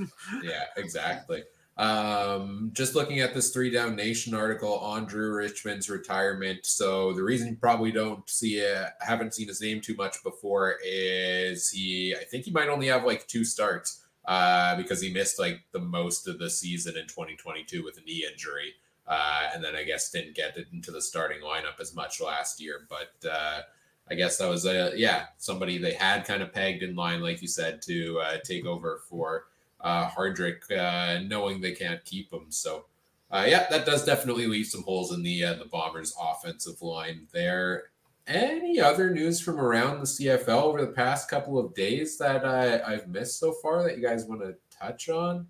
Uh, 0.00 0.04
yeah, 0.42 0.64
exactly. 0.76 1.42
Um, 1.78 2.70
just 2.74 2.94
looking 2.94 3.20
at 3.20 3.34
this 3.34 3.50
three 3.50 3.70
down 3.70 3.96
nation 3.96 4.34
article 4.34 4.78
on 4.78 5.06
Drew 5.06 5.34
Richmond's 5.34 5.88
retirement. 5.88 6.64
So 6.64 7.12
the 7.12 7.22
reason 7.22 7.48
you 7.48 7.56
probably 7.56 7.90
don't 7.90 8.28
see 8.28 8.58
it, 8.58 8.88
haven't 9.00 9.34
seen 9.34 9.48
his 9.48 9.60
name 9.60 9.80
too 9.80 9.94
much 9.94 10.22
before 10.22 10.76
is 10.84 11.70
he, 11.70 12.14
I 12.14 12.24
think 12.24 12.44
he 12.44 12.50
might 12.50 12.68
only 12.68 12.88
have 12.88 13.04
like 13.04 13.26
two 13.26 13.44
starts 13.44 14.04
uh, 14.26 14.76
because 14.76 15.00
he 15.00 15.12
missed 15.12 15.38
like 15.38 15.60
the 15.72 15.80
most 15.80 16.28
of 16.28 16.38
the 16.38 16.50
season 16.50 16.96
in 16.96 17.06
2022 17.06 17.82
with 17.82 17.98
a 17.98 18.02
knee 18.02 18.26
injury. 18.30 18.74
Uh, 19.06 19.48
and 19.54 19.62
then 19.62 19.74
I 19.74 19.84
guess 19.84 20.10
didn't 20.10 20.34
get 20.36 20.56
it 20.56 20.68
into 20.72 20.90
the 20.90 21.02
starting 21.02 21.42
lineup 21.42 21.80
as 21.80 21.94
much 21.94 22.20
last 22.20 22.60
year. 22.60 22.86
But 22.88 23.28
uh, 23.28 23.62
I 24.10 24.14
guess 24.14 24.38
that 24.38 24.48
was 24.48 24.66
a 24.66 24.92
yeah 24.94 25.26
somebody 25.38 25.78
they 25.78 25.94
had 25.94 26.24
kind 26.24 26.42
of 26.42 26.52
pegged 26.52 26.82
in 26.82 26.94
line, 26.94 27.20
like 27.20 27.42
you 27.42 27.48
said, 27.48 27.82
to 27.82 28.20
uh, 28.20 28.36
take 28.44 28.64
over 28.66 29.00
for 29.08 29.46
uh, 29.80 30.08
Hardrick, 30.08 30.70
uh, 30.70 31.22
knowing 31.26 31.60
they 31.60 31.72
can't 31.72 32.04
keep 32.04 32.32
him. 32.32 32.46
So 32.50 32.86
uh, 33.30 33.44
yeah, 33.48 33.66
that 33.70 33.86
does 33.86 34.04
definitely 34.04 34.46
leave 34.46 34.66
some 34.66 34.82
holes 34.82 35.12
in 35.12 35.22
the 35.22 35.42
the 35.42 35.68
Bombers' 35.70 36.14
offensive 36.20 36.80
line 36.82 37.26
there. 37.32 37.84
Any 38.24 38.78
other 38.78 39.10
news 39.10 39.40
from 39.40 39.58
around 39.58 39.98
the 39.98 40.06
CFL 40.06 40.62
over 40.62 40.80
the 40.80 40.92
past 40.92 41.28
couple 41.28 41.58
of 41.58 41.74
days 41.74 42.18
that 42.18 42.44
I, 42.44 42.80
I've 42.80 43.08
missed 43.08 43.40
so 43.40 43.52
far 43.60 43.82
that 43.82 43.96
you 43.96 44.02
guys 44.02 44.26
want 44.26 44.42
to 44.42 44.54
touch 44.70 45.08
on? 45.08 45.48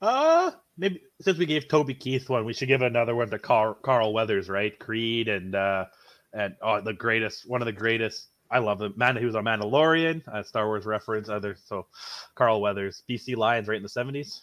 Uh, 0.00 0.50
maybe 0.76 1.00
since 1.22 1.38
we 1.38 1.46
gave 1.46 1.68
Toby 1.68 1.94
Keith 1.94 2.28
one, 2.28 2.44
we 2.44 2.52
should 2.52 2.68
give 2.68 2.82
another 2.82 3.14
one 3.14 3.30
to 3.30 3.38
Carl, 3.38 3.74
Carl 3.74 4.12
Weathers, 4.12 4.48
right? 4.48 4.76
Creed 4.78 5.28
and 5.28 5.54
uh, 5.54 5.86
and 6.32 6.56
oh, 6.62 6.80
the 6.80 6.92
greatest, 6.92 7.48
one 7.48 7.62
of 7.62 7.66
the 7.66 7.72
greatest. 7.72 8.28
I 8.50 8.58
love 8.58 8.82
him. 8.82 8.92
Man, 8.96 9.16
he 9.16 9.24
was 9.24 9.34
a 9.34 9.38
Mandalorian, 9.38 10.22
a 10.32 10.44
Star 10.44 10.66
Wars 10.66 10.84
reference. 10.84 11.28
Other 11.28 11.56
so, 11.64 11.86
Carl 12.34 12.60
Weathers, 12.60 13.02
BC 13.08 13.36
Lions, 13.36 13.68
right 13.68 13.76
in 13.76 13.82
the 13.82 13.88
seventies. 13.88 14.42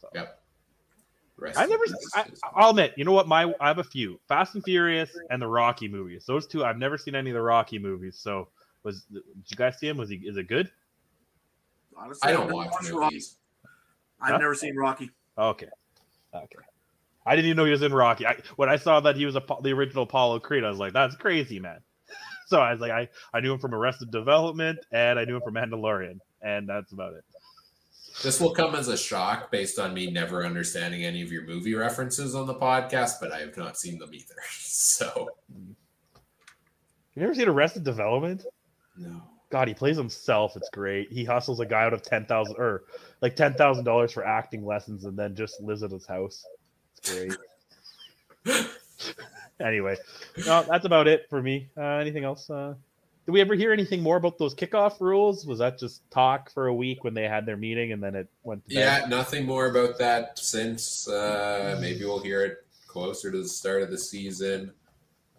So. 0.00 0.08
Yep. 0.14 0.36
I 1.56 1.66
never. 1.66 1.84
I, 2.14 2.24
will 2.62 2.70
admit, 2.70 2.92
you 2.96 3.04
know 3.04 3.12
what? 3.12 3.26
My 3.26 3.52
I 3.60 3.68
have 3.68 3.78
a 3.78 3.84
few 3.84 4.20
Fast 4.28 4.54
and 4.54 4.64
Furious 4.64 5.10
and 5.30 5.40
the 5.40 5.46
Rocky 5.46 5.88
movies. 5.88 6.24
Those 6.26 6.46
two, 6.46 6.64
I've 6.64 6.76
never 6.76 6.98
seen 6.98 7.14
any 7.14 7.30
of 7.30 7.34
the 7.34 7.42
Rocky 7.42 7.78
movies. 7.78 8.18
So, 8.18 8.48
was 8.82 9.02
did 9.04 9.22
you 9.46 9.56
guys 9.56 9.78
see 9.78 9.88
him? 9.88 9.96
Was 9.96 10.10
he? 10.10 10.16
Is 10.16 10.36
it 10.36 10.48
good? 10.48 10.70
Honestly, 11.96 12.28
I 12.28 12.32
don't 12.32 12.52
watch 12.52 12.72
movies. 12.82 12.92
Rocky. 12.92 13.20
I've 14.20 14.32
huh? 14.32 14.38
never 14.38 14.54
seen 14.54 14.76
Rocky. 14.76 15.10
Okay. 15.40 15.68
Okay. 16.34 16.58
I 17.26 17.34
didn't 17.34 17.46
even 17.46 17.56
know 17.56 17.64
he 17.64 17.70
was 17.70 17.82
in 17.82 17.92
Rocky. 17.92 18.26
I, 18.26 18.36
when 18.56 18.68
I 18.68 18.76
saw 18.76 19.00
that 19.00 19.16
he 19.16 19.26
was 19.26 19.36
a, 19.36 19.42
the 19.62 19.72
original 19.72 20.04
Apollo 20.04 20.40
Creed, 20.40 20.64
I 20.64 20.70
was 20.70 20.78
like, 20.78 20.92
"That's 20.92 21.16
crazy, 21.16 21.58
man." 21.58 21.80
so 22.46 22.60
I 22.60 22.72
was 22.72 22.80
like, 22.80 22.92
I, 22.92 23.08
I 23.32 23.40
knew 23.40 23.52
him 23.52 23.58
from 23.58 23.74
Arrested 23.74 24.10
Development, 24.10 24.78
and 24.92 25.18
I 25.18 25.24
knew 25.24 25.36
him 25.36 25.42
from 25.42 25.54
Mandalorian, 25.54 26.18
and 26.42 26.68
that's 26.68 26.92
about 26.92 27.14
it. 27.14 27.24
This 28.22 28.40
will 28.40 28.52
come 28.52 28.74
as 28.74 28.88
a 28.88 28.96
shock 28.96 29.50
based 29.50 29.78
on 29.78 29.94
me 29.94 30.10
never 30.10 30.44
understanding 30.44 31.04
any 31.04 31.22
of 31.22 31.32
your 31.32 31.46
movie 31.46 31.74
references 31.74 32.34
on 32.34 32.46
the 32.46 32.54
podcast, 32.54 33.14
but 33.20 33.32
I 33.32 33.38
have 33.40 33.56
not 33.56 33.78
seen 33.78 33.98
them 33.98 34.12
either. 34.12 34.34
So, 34.82 35.28
mm-hmm. 35.52 35.72
you 37.14 37.22
never 37.22 37.34
seen 37.34 37.48
Arrested 37.48 37.84
Development? 37.84 38.44
No. 38.96 39.22
God, 39.50 39.66
he 39.66 39.74
plays 39.74 39.96
himself. 39.96 40.56
It's 40.56 40.70
great. 40.70 41.12
He 41.12 41.24
hustles 41.24 41.58
a 41.60 41.66
guy 41.66 41.82
out 41.82 41.92
of 41.92 42.02
ten 42.02 42.24
thousand 42.24 42.56
or 42.56 42.84
like 43.20 43.34
ten 43.34 43.54
thousand 43.54 43.84
dollars 43.84 44.12
for 44.12 44.24
acting 44.24 44.64
lessons, 44.64 45.04
and 45.04 45.18
then 45.18 45.34
just 45.34 45.60
lives 45.60 45.82
at 45.82 45.90
his 45.90 46.06
house. 46.06 46.46
It's 46.98 47.36
great. 48.44 48.66
anyway, 49.60 49.96
no, 50.46 50.62
that's 50.62 50.84
about 50.84 51.08
it 51.08 51.26
for 51.28 51.42
me. 51.42 51.68
Uh, 51.76 51.82
anything 51.82 52.24
else? 52.24 52.48
Uh, 52.48 52.74
did 53.26 53.32
we 53.32 53.40
ever 53.40 53.54
hear 53.54 53.72
anything 53.72 54.02
more 54.02 54.16
about 54.16 54.38
those 54.38 54.54
kickoff 54.54 55.00
rules? 55.00 55.46
Was 55.46 55.58
that 55.58 55.78
just 55.78 56.08
talk 56.10 56.50
for 56.50 56.68
a 56.68 56.74
week 56.74 57.04
when 57.04 57.12
they 57.12 57.28
had 57.28 57.44
their 57.44 57.56
meeting, 57.56 57.92
and 57.92 58.02
then 58.02 58.14
it 58.14 58.28
went? 58.44 58.62
yeah, 58.68 59.04
nothing 59.08 59.46
more 59.46 59.66
about 59.66 59.98
that 59.98 60.38
since. 60.38 61.08
Uh, 61.08 61.76
maybe 61.80 62.04
we'll 62.04 62.20
hear 62.20 62.44
it 62.44 62.64
closer 62.86 63.30
to 63.30 63.38
the 63.38 63.48
start 63.48 63.82
of 63.82 63.90
the 63.90 63.98
season. 63.98 64.72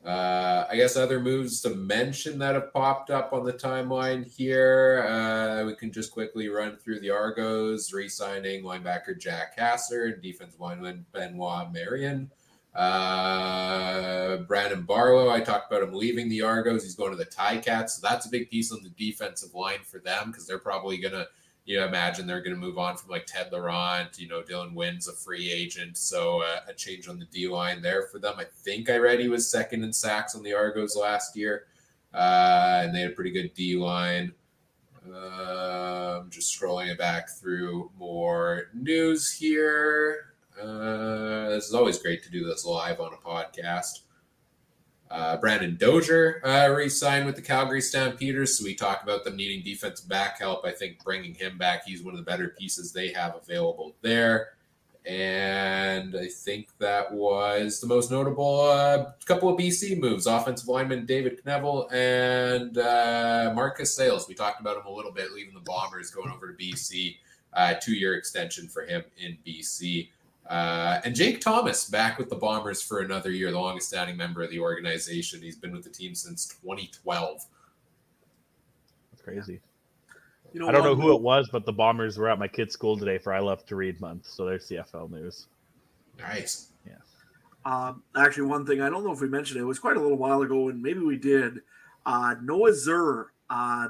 Uh, 0.06 0.66
I 0.68 0.76
guess 0.78 0.98
other 0.98 1.20
moves 1.20 1.62
to 1.62 1.76
mention 1.76 2.40
that 2.40 2.56
have 2.56 2.74
popped 2.74 3.12
up 3.12 3.34
on 3.34 3.46
the 3.46 3.54
timeline 3.54 4.26
here. 4.26 5.06
Uh, 5.08 5.64
we 5.66 5.76
can 5.76 5.92
just 5.92 6.12
quickly 6.12 6.50
run 6.50 6.78
through 6.78 7.02
the 7.02 7.12
Argos, 7.12 7.94
re 7.94 8.10
signing 8.10 8.64
linebacker 8.64 9.20
Jack 9.20 9.56
Cassar 9.56 10.06
and 10.06 10.22
defensive 10.22 10.60
lineman 10.60 11.06
Benoit 11.12 11.72
Marion. 11.72 12.32
Uh, 12.74 14.38
Brandon 14.38 14.82
Barlow, 14.84 15.30
I 15.30 15.42
talked 15.42 15.72
about 15.72 15.84
him 15.84 15.94
leaving 15.94 16.30
the 16.30 16.42
Argos. 16.42 16.84
He's 16.84 16.96
going 16.96 17.12
to 17.12 17.18
the 17.18 17.26
Ticats. 17.26 17.92
So 17.92 18.08
that's 18.08 18.26
a 18.26 18.30
big 18.30 18.50
piece 18.50 18.72
on 18.72 18.82
the 18.82 18.90
defensive 18.90 19.54
line 19.54 19.82
for 19.86 20.00
them 20.00 20.32
because 20.32 20.48
they're 20.48 20.58
probably 20.58 20.98
going 20.98 21.14
to 21.14 21.28
you 21.66 21.80
know, 21.80 21.86
imagine 21.86 22.26
they're 22.26 22.42
going 22.42 22.56
to 22.56 22.60
move 22.60 22.78
on 22.78 22.98
from 22.98 23.10
like 23.10 23.26
Ted 23.26 23.52
Laurent. 23.52 24.18
You 24.20 24.28
know, 24.28 24.42
Dylan 24.42 24.74
Wynn's 24.74 25.08
a 25.08 25.14
free 25.14 25.52
agent, 25.52 25.98
so 25.98 26.42
uh, 26.42 26.62
a 26.68 26.74
change 26.74 27.08
on 27.08 27.20
the 27.20 27.26
D 27.26 27.48
line 27.48 27.82
there 27.82 28.08
for 28.08 28.20
them. 28.20 28.34
I 28.38 28.46
think 28.46 28.90
I 28.90 28.98
read 28.98 29.20
he 29.20 29.30
was 29.30 29.50
second 29.50 29.84
in 29.84 29.94
sacks 29.94 30.36
on 30.36 30.44
the 30.44 30.54
Argos 30.54 30.96
last 30.96 31.36
year, 31.36 31.66
uh, 32.14 32.82
and 32.84 32.96
they 32.96 33.02
had 33.02 33.12
a 33.12 33.16
pretty 33.16 33.32
good 33.32 33.54
D 33.54 33.76
line. 33.76 34.34
I'm 35.06 36.30
just 36.30 36.60
scrolling 36.60 36.90
it 36.90 36.98
back 36.98 37.30
through 37.30 37.92
more 37.98 38.70
news 38.74 39.32
here. 39.32 40.34
Uh, 40.62 41.50
this 41.50 41.68
is 41.68 41.74
always 41.74 42.00
great 42.00 42.24
to 42.24 42.30
do 42.30 42.46
this 42.46 42.66
live 42.66 43.00
on 43.00 43.14
a 43.14 43.18
podcast. 43.18 44.02
Uh, 45.12 45.36
Brandon 45.36 45.76
Dozier 45.76 46.42
uh, 46.46 46.74
re-signed 46.74 47.26
with 47.26 47.36
the 47.36 47.42
Calgary 47.42 47.82
Stampeders, 47.82 48.58
so 48.58 48.64
we 48.64 48.76
talk 48.76 49.04
about 49.04 49.26
them 49.26 49.36
needing 49.36 49.62
defensive 49.62 50.08
back 50.08 50.40
help. 50.40 50.66
I 50.66 50.72
think 50.72 51.04
bringing 51.04 51.34
him 51.36 51.58
back, 51.58 51.84
he's 51.86 52.02
one 52.02 52.14
of 52.14 52.18
the 52.18 52.24
better 52.24 52.56
pieces 52.58 52.94
they 52.94 53.10
have 53.10 53.36
available 53.36 53.94
there. 54.02 54.54
And 55.06 56.16
I 56.16 56.28
think 56.28 56.70
that 56.78 57.12
was 57.12 57.82
the 57.82 57.88
most 57.88 58.12
notable 58.12 58.62
uh, 58.62 59.12
couple 59.26 59.50
of 59.50 59.60
BC 59.60 60.00
moves. 60.00 60.28
Offensive 60.28 60.68
lineman 60.68 61.06
David 61.06 61.44
Knevel 61.44 61.92
and 61.92 62.78
uh, 62.78 63.52
Marcus 63.54 63.94
Sayles. 63.96 64.28
We 64.28 64.36
talked 64.36 64.62
about 64.62 64.78
him 64.78 64.86
a 64.86 64.92
little 64.92 65.12
bit, 65.12 65.32
leaving 65.32 65.56
the 65.56 65.60
Bombers, 65.60 66.12
going 66.12 66.32
over 66.32 66.54
to 66.54 66.54
BC. 66.54 67.18
Uh, 67.54 67.74
two-year 67.82 68.16
extension 68.16 68.70
for 68.70 68.86
him 68.86 69.04
in 69.18 69.38
BC. 69.46 70.08
Uh, 70.50 71.00
and 71.06 71.16
Jake 71.16 71.40
Thomas 71.40 71.90
back 71.90 72.18
with 72.18 72.30
the 72.30 72.36
Bombers 72.36 72.82
for 72.82 73.00
another 73.00 73.32
year, 73.32 73.52
the 73.52 73.60
longest 73.60 73.88
standing 73.88 74.18
member 74.18 74.42
of 74.42 74.50
the 74.50 74.60
organization. 74.60 75.42
He's 75.42 75.56
been 75.56 75.72
with 75.72 75.84
the 75.84 75.90
team 75.90 76.14
since 76.14 76.48
2012. 76.48 77.46
That's 79.12 79.22
crazy. 79.22 79.62
You 80.54 80.60
know, 80.60 80.68
I 80.68 80.72
don't 80.72 80.84
know 80.84 80.96
who 80.96 81.16
it 81.16 81.22
was, 81.22 81.48
but 81.50 81.66
the 81.66 81.72
Bombers 81.72 82.18
were 82.18 82.28
at 82.28 82.38
my 82.38 82.48
kid's 82.48 82.74
school 82.74 82.98
today 82.98 83.18
for 83.18 83.34
I 83.34 83.40
Love 83.40 83.66
to 83.68 83.76
Read 83.76 84.02
month. 84.02 84.28
So 84.28 84.46
there's 84.46 84.68
CFL 84.68 85.10
news. 85.10 85.48
Nice. 86.20 86.72
Yeah. 86.86 86.96
Um, 87.64 88.04
actually, 88.18 88.48
one 88.48 88.66
thing 88.66 88.82
I 88.82 88.90
don't 88.90 89.06
know 89.06 89.14
if 89.14 89.22
we 89.22 89.30
mentioned 89.30 89.60
it, 89.60 89.64
it 89.64 89.66
was 89.66 89.80
quite 89.80 89.96
a 89.96 90.02
little 90.02 90.18
while 90.18 90.42
ago, 90.42 90.68
and 90.68 90.82
maybe 90.82 91.00
we 91.00 91.18
did. 91.18 91.60
Uh, 92.06 92.36
Noah 92.42 92.72
Zerr, 92.72 93.28
uh, 93.50 93.90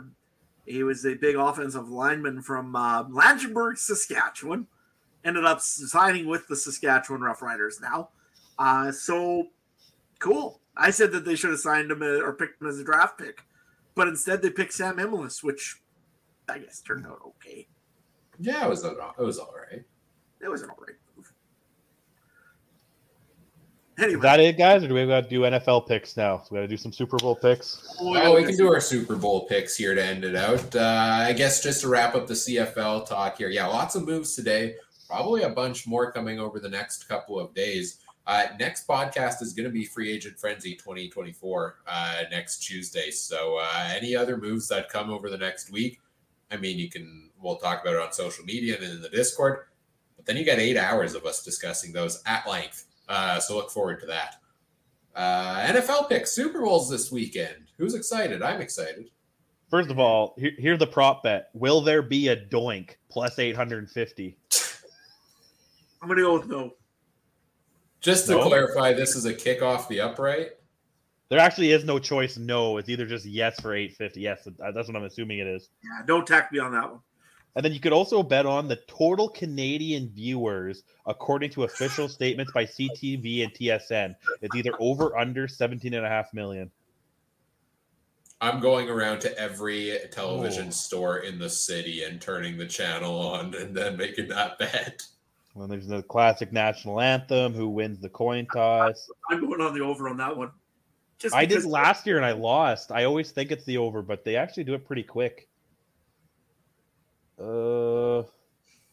he 0.65 0.83
was 0.83 1.05
a 1.05 1.15
big 1.15 1.35
offensive 1.35 1.89
lineman 1.89 2.41
from 2.43 2.75
uh, 2.75 3.05
Langenburg, 3.05 3.77
Saskatchewan 3.79 4.67
ended 5.23 5.45
up 5.45 5.61
signing 5.61 6.27
with 6.27 6.47
the 6.47 6.55
Saskatchewan 6.55 7.21
Roughriders 7.21 7.81
now. 7.81 8.09
Uh, 8.57 8.91
so 8.91 9.47
cool. 10.19 10.61
I 10.77 10.91
said 10.91 11.11
that 11.11 11.25
they 11.25 11.35
should 11.35 11.49
have 11.51 11.59
signed 11.59 11.91
him 11.91 12.01
or 12.01 12.33
picked 12.33 12.61
him 12.61 12.67
as 12.67 12.79
a 12.79 12.83
draft 12.83 13.17
pick, 13.17 13.41
but 13.95 14.07
instead 14.07 14.41
they 14.41 14.49
picked 14.49 14.73
Sam 14.73 14.99
Emilus, 14.99 15.43
which 15.43 15.81
I 16.49 16.59
guess 16.59 16.81
turned 16.81 17.05
out 17.05 17.19
okay. 17.25 17.67
Yeah, 18.39 18.65
it 18.65 18.69
was 18.69 18.83
it 18.83 18.97
was 19.17 19.37
all 19.37 19.53
right. 19.53 19.83
It 20.41 20.49
was 20.49 20.61
an 20.63 20.69
all 20.69 20.77
right 20.79 20.95
move. 21.15 21.33
Anyway, 23.99 24.15
Is 24.15 24.21
that 24.21 24.39
it, 24.39 24.57
guys, 24.57 24.83
or 24.83 24.87
do 24.87 24.93
we 24.93 25.05
got 25.05 25.23
to 25.23 25.29
do 25.29 25.41
NFL 25.41 25.87
picks 25.87 26.17
now? 26.17 26.39
So 26.39 26.47
we 26.51 26.57
got 26.57 26.61
to 26.61 26.67
do 26.67 26.77
some 26.77 26.91
Super 26.91 27.17
Bowl 27.17 27.35
picks. 27.35 27.95
Oh, 27.99 28.35
we 28.35 28.43
can 28.43 28.55
do 28.55 28.71
our 28.73 28.79
Super 28.79 29.15
Bowl 29.15 29.45
picks 29.47 29.75
here 29.75 29.93
to 29.93 30.03
end 30.03 30.23
it 30.23 30.35
out. 30.35 30.75
Uh, 30.75 31.25
I 31.27 31.33
guess 31.33 31.61
just 31.61 31.81
to 31.81 31.89
wrap 31.89 32.15
up 32.15 32.25
the 32.27 32.33
CFL 32.33 33.05
talk 33.07 33.37
here. 33.37 33.49
Yeah, 33.49 33.67
lots 33.67 33.95
of 33.95 34.07
moves 34.07 34.35
today 34.35 34.75
probably 35.11 35.43
a 35.43 35.49
bunch 35.49 35.85
more 35.85 36.09
coming 36.09 36.39
over 36.39 36.57
the 36.57 36.69
next 36.69 37.09
couple 37.09 37.37
of 37.37 37.53
days. 37.53 37.97
Uh, 38.25 38.45
next 38.57 38.87
podcast 38.87 39.41
is 39.41 39.51
going 39.51 39.65
to 39.65 39.71
be 39.71 39.83
Free 39.83 40.09
Agent 40.09 40.39
Frenzy 40.39 40.73
2024 40.75 41.75
uh, 41.85 42.23
next 42.31 42.59
Tuesday. 42.59 43.11
So, 43.11 43.57
uh, 43.61 43.89
any 43.93 44.15
other 44.15 44.37
moves 44.37 44.69
that 44.69 44.87
come 44.87 45.09
over 45.09 45.29
the 45.29 45.37
next 45.37 45.69
week, 45.69 45.99
I 46.49 46.55
mean, 46.55 46.77
you 46.79 46.89
can, 46.89 47.29
we'll 47.41 47.57
talk 47.57 47.81
about 47.81 47.95
it 47.95 48.01
on 48.01 48.13
social 48.13 48.45
media 48.45 48.75
and 48.75 48.85
in 48.85 49.01
the 49.01 49.09
Discord. 49.09 49.65
But 50.15 50.25
then 50.27 50.37
you 50.37 50.45
got 50.45 50.59
eight 50.59 50.77
hours 50.77 51.13
of 51.13 51.25
us 51.25 51.43
discussing 51.43 51.91
those 51.91 52.23
at 52.25 52.47
length. 52.47 52.85
Uh, 53.09 53.41
so, 53.41 53.57
look 53.57 53.69
forward 53.69 53.99
to 53.99 54.05
that. 54.05 54.35
Uh, 55.13 55.73
NFL 55.73 56.07
picks, 56.07 56.31
Super 56.31 56.61
Bowls 56.61 56.89
this 56.89 57.11
weekend. 57.11 57.65
Who's 57.77 57.95
excited? 57.95 58.41
I'm 58.41 58.61
excited. 58.61 59.09
First 59.69 59.89
of 59.89 59.99
all, 59.99 60.35
here, 60.37 60.51
here's 60.57 60.79
the 60.79 60.87
prop 60.87 61.23
bet. 61.23 61.49
Will 61.53 61.81
there 61.81 62.01
be 62.01 62.29
a 62.29 62.37
doink 62.37 62.95
plus 63.09 63.39
850? 63.39 64.37
I'm 66.01 66.07
gonna 66.07 66.21
go 66.21 66.33
with 66.33 66.47
no. 66.47 66.73
Just 67.99 68.25
to 68.25 68.33
no? 68.33 68.47
clarify, 68.47 68.93
this 68.93 69.15
is 69.15 69.25
a 69.25 69.33
kick 69.33 69.61
off 69.61 69.87
the 69.87 70.01
upright. 70.01 70.51
There 71.29 71.39
actually 71.39 71.71
is 71.71 71.85
no 71.85 71.99
choice. 71.99 72.37
No, 72.37 72.77
it's 72.77 72.89
either 72.89 73.05
just 73.05 73.25
yes 73.25 73.59
for 73.61 73.73
850. 73.73 74.19
Yes, 74.19 74.47
uh, 74.47 74.71
that's 74.71 74.87
what 74.87 74.97
I'm 74.97 75.03
assuming 75.03 75.39
it 75.39 75.47
is. 75.47 75.69
Yeah, 75.83 76.05
don't 76.05 76.25
tack 76.25 76.51
me 76.51 76.59
on 76.59 76.71
that 76.73 76.89
one. 76.89 76.99
And 77.55 77.63
then 77.63 77.73
you 77.73 77.79
could 77.79 77.93
also 77.93 78.23
bet 78.23 78.45
on 78.45 78.67
the 78.67 78.77
total 78.87 79.29
Canadian 79.29 80.09
viewers 80.09 80.83
according 81.05 81.51
to 81.51 81.63
official 81.63 82.07
statements 82.07 82.51
by 82.53 82.65
CTV 82.65 83.43
and 83.43 83.53
TSN. 83.53 84.15
It's 84.41 84.55
either 84.55 84.71
over 84.79 85.17
under 85.17 85.47
17 85.47 85.93
and 85.93 86.05
a 86.05 86.09
half 86.09 86.33
million. 86.33 86.71
I'm 88.39 88.59
going 88.59 88.89
around 88.89 89.19
to 89.21 89.37
every 89.37 89.99
television 90.11 90.67
Oh. 90.67 90.71
store 90.71 91.17
in 91.19 91.37
the 91.37 91.49
city 91.49 92.03
and 92.03 92.19
turning 92.19 92.57
the 92.57 92.65
channel 92.65 93.19
on 93.19 93.53
and 93.53 93.75
then 93.75 93.97
making 93.97 94.29
that 94.29 94.57
bet. 94.57 95.03
Well, 95.53 95.67
there's 95.67 95.87
the 95.87 96.01
classic 96.03 96.53
national 96.53 97.01
anthem. 97.01 97.53
Who 97.53 97.69
wins 97.69 97.99
the 97.99 98.09
coin 98.09 98.47
toss? 98.53 99.09
I'm 99.29 99.41
going 99.41 99.61
on 99.61 99.73
the 99.77 99.83
over 99.83 100.07
on 100.07 100.17
that 100.17 100.35
one. 100.35 100.51
Just 101.19 101.35
I 101.35 101.45
did 101.45 101.65
last 101.65 102.07
year 102.07 102.17
and 102.17 102.25
I 102.25 102.31
lost. 102.31 102.91
I 102.91 103.03
always 103.03 103.31
think 103.31 103.51
it's 103.51 103.65
the 103.65 103.77
over, 103.77 104.01
but 104.01 104.23
they 104.23 104.35
actually 104.37 104.63
do 104.63 104.73
it 104.73 104.85
pretty 104.87 105.03
quick. 105.03 105.47
Uh 107.39 108.23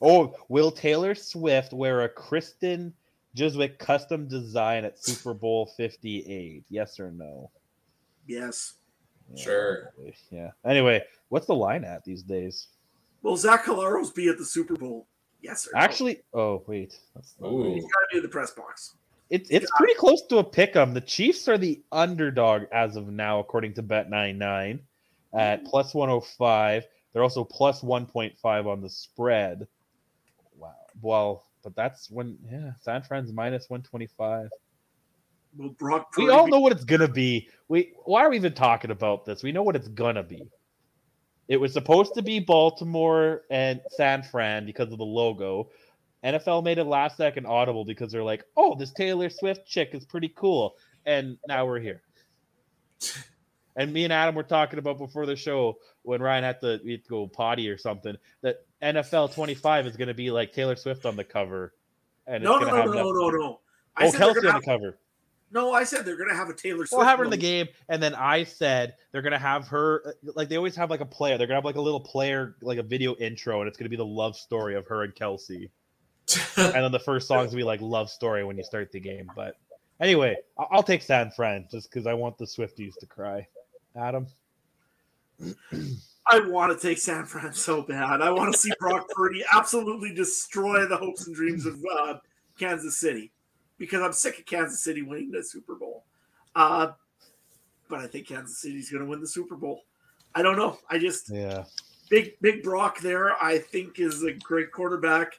oh, 0.00 0.34
will 0.48 0.70
Taylor 0.70 1.14
Swift 1.14 1.72
wear 1.72 2.02
a 2.02 2.08
Kristin 2.08 2.92
Juszczyk 3.36 3.78
custom 3.78 4.26
design 4.26 4.84
at 4.84 5.02
Super 5.02 5.34
Bowl 5.34 5.66
58? 5.76 6.64
Yes 6.68 6.98
or 6.98 7.12
no? 7.12 7.50
Yes. 8.26 8.74
Yeah, 9.34 9.42
Sure. 9.42 9.92
probably. 9.94 10.14
Yeah. 10.30 10.50
Anyway, 10.64 11.02
what's 11.28 11.46
the 11.46 11.54
line 11.54 11.84
at 11.84 12.04
these 12.04 12.22
days? 12.22 12.68
Will 13.22 13.36
Zach 13.36 13.64
Collaros 13.64 14.14
be 14.14 14.28
at 14.28 14.38
the 14.38 14.44
Super 14.44 14.74
Bowl? 14.76 15.06
Yes, 15.40 15.64
sir. 15.64 15.70
Actually, 15.76 16.20
oh 16.34 16.62
wait, 16.66 16.98
that's 17.14 17.34
not 17.40 17.48
Ooh. 17.48 17.64
right. 17.64 17.74
he's 17.74 17.84
got 17.84 17.88
to 17.88 18.06
be 18.12 18.16
in 18.18 18.22
the 18.22 18.28
press 18.28 18.50
box. 18.52 18.94
It's 19.30 19.50
it's 19.50 19.70
pretty 19.76 19.94
close 19.94 20.22
to 20.28 20.38
a 20.38 20.44
pick 20.44 20.74
'em. 20.74 20.94
The 20.94 21.00
Chiefs 21.00 21.48
are 21.48 21.58
the 21.58 21.82
underdog 21.92 22.62
as 22.72 22.96
of 22.96 23.08
now, 23.08 23.38
according 23.40 23.74
to 23.74 23.82
Bet99 23.82 24.80
at 25.34 25.60
mm-hmm. 25.60 25.68
plus 25.68 25.94
105. 25.94 26.84
They're 27.12 27.22
also 27.22 27.44
plus 27.44 27.82
1.5 27.82 28.66
on 28.66 28.80
the 28.80 28.88
spread. 28.88 29.66
Wow. 30.56 30.74
Well, 31.00 31.44
but 31.62 31.74
that's 31.76 32.10
when 32.10 32.38
yeah, 32.50 32.72
San 32.80 33.02
Fran's 33.02 33.32
minus 33.32 33.68
125. 33.68 34.48
Will 35.56 35.70
Brock 35.70 36.08
We 36.16 36.30
all 36.30 36.46
know 36.46 36.60
what 36.60 36.72
it's 36.72 36.84
gonna 36.84 37.08
be. 37.08 37.48
We 37.68 37.92
why 38.04 38.24
are 38.24 38.30
we 38.30 38.36
even 38.36 38.54
talking 38.54 38.90
about 38.90 39.24
this? 39.24 39.42
We 39.42 39.52
know 39.52 39.62
what 39.62 39.76
it's 39.76 39.88
gonna 39.88 40.22
be. 40.22 40.48
It 41.48 41.56
was 41.56 41.72
supposed 41.72 42.14
to 42.14 42.22
be 42.22 42.40
Baltimore 42.40 43.42
and 43.50 43.80
San 43.90 44.22
Fran 44.22 44.66
because 44.66 44.92
of 44.92 44.98
the 44.98 45.04
logo. 45.04 45.70
NFL 46.22 46.62
made 46.62 46.78
it 46.78 46.84
last 46.84 47.16
second 47.16 47.46
audible 47.46 47.84
because 47.84 48.12
they're 48.12 48.22
like, 48.22 48.44
"Oh, 48.56 48.74
this 48.74 48.92
Taylor 48.92 49.30
Swift 49.30 49.66
chick 49.66 49.90
is 49.92 50.04
pretty 50.04 50.28
cool," 50.36 50.76
and 51.06 51.38
now 51.46 51.64
we're 51.64 51.80
here. 51.80 52.02
And 53.76 53.92
me 53.92 54.02
and 54.04 54.12
Adam 54.12 54.34
were 54.34 54.42
talking 54.42 54.80
about 54.80 54.98
before 54.98 55.24
the 55.24 55.36
show 55.36 55.78
when 56.02 56.20
Ryan 56.20 56.42
had 56.42 56.60
to, 56.62 56.72
had 56.72 56.82
to 56.82 57.08
go 57.08 57.28
potty 57.28 57.68
or 57.68 57.78
something 57.78 58.16
that 58.42 58.66
NFL 58.82 59.32
25 59.32 59.86
is 59.86 59.96
going 59.96 60.08
to 60.08 60.14
be 60.14 60.32
like 60.32 60.52
Taylor 60.52 60.74
Swift 60.74 61.06
on 61.06 61.14
the 61.14 61.22
cover, 61.22 61.74
and 62.26 62.42
No, 62.42 62.56
it's 62.56 62.66
no, 62.66 62.70
no, 62.72 62.76
have 62.76 62.90
no, 62.90 63.12
no, 63.12 63.30
no. 63.30 63.60
I 63.96 64.06
Oh, 64.06 64.10
Kelce 64.10 64.52
on 64.52 64.60
the 64.60 64.64
cover. 64.64 64.98
No, 65.50 65.72
I 65.72 65.84
said 65.84 66.04
they're 66.04 66.16
going 66.16 66.28
to 66.28 66.36
have 66.36 66.50
a 66.50 66.54
Taylor 66.54 66.84
Swift. 66.84 66.92
We'll 66.92 67.06
have 67.06 67.18
her 67.18 67.24
in 67.24 67.30
the 67.30 67.36
game, 67.36 67.68
and 67.88 68.02
then 68.02 68.14
I 68.14 68.44
said 68.44 68.96
they're 69.12 69.22
gonna 69.22 69.38
have 69.38 69.66
her 69.68 70.14
like 70.34 70.48
they 70.50 70.56
always 70.56 70.76
have 70.76 70.90
like 70.90 71.00
a 71.00 71.06
player. 71.06 71.38
They're 71.38 71.46
gonna 71.46 71.56
have 71.56 71.64
like 71.64 71.76
a 71.76 71.80
little 71.80 72.00
player, 72.00 72.56
like 72.60 72.78
a 72.78 72.82
video 72.82 73.14
intro, 73.16 73.60
and 73.60 73.68
it's 73.68 73.78
gonna 73.78 73.88
be 73.88 73.96
the 73.96 74.04
love 74.04 74.36
story 74.36 74.74
of 74.74 74.86
her 74.88 75.04
and 75.04 75.14
Kelce. 75.14 75.70
And 76.58 76.74
then 76.84 76.92
the 76.92 76.98
first 76.98 77.26
song's 77.28 77.46
gonna 77.52 77.56
be 77.56 77.64
like 77.64 77.80
love 77.80 78.10
story 78.10 78.44
when 78.44 78.58
you 78.58 78.64
start 78.64 78.92
the 78.92 79.00
game. 79.00 79.30
But 79.34 79.56
anyway, 80.00 80.36
I- 80.58 80.66
I'll 80.70 80.82
take 80.82 81.00
San 81.02 81.30
Fran 81.30 81.66
just 81.70 81.90
because 81.90 82.06
I 82.06 82.12
want 82.12 82.36
the 82.36 82.44
Swifties 82.44 82.98
to 83.00 83.06
cry. 83.06 83.46
Adam, 83.96 84.26
I 86.30 86.40
want 86.46 86.78
to 86.78 86.86
take 86.86 86.98
San 86.98 87.24
Fran 87.24 87.54
so 87.54 87.82
bad. 87.82 88.20
I 88.20 88.30
want 88.30 88.52
to 88.52 88.58
see 88.58 88.70
Brock 88.78 89.08
Purdy 89.08 89.42
absolutely 89.52 90.14
destroy 90.14 90.86
the 90.86 90.96
hopes 90.96 91.26
and 91.26 91.34
dreams 91.34 91.64
of 91.64 91.82
uh, 91.90 92.14
Kansas 92.58 92.98
City 92.98 93.32
because 93.78 94.02
I'm 94.02 94.12
sick 94.12 94.38
of 94.40 94.46
Kansas 94.46 94.82
City 94.82 95.02
winning 95.02 95.30
the 95.30 95.42
Super 95.42 95.74
Bowl. 95.74 96.04
Uh, 96.54 96.88
but 97.88 98.00
I 98.00 98.06
think 98.06 98.26
Kansas 98.28 98.58
City's 98.58 98.90
going 98.90 99.02
to 99.04 99.08
win 99.08 99.20
the 99.20 99.26
Super 99.26 99.56
Bowl. 99.56 99.82
I 100.34 100.42
don't 100.42 100.56
know. 100.56 100.78
I 100.90 100.98
just 100.98 101.30
yeah, 101.30 101.64
big 102.10 102.32
big 102.40 102.62
Brock 102.62 103.00
there. 103.00 103.42
I 103.42 103.58
think 103.58 103.98
is 103.98 104.22
a 104.24 104.32
great 104.32 104.70
quarterback, 104.72 105.32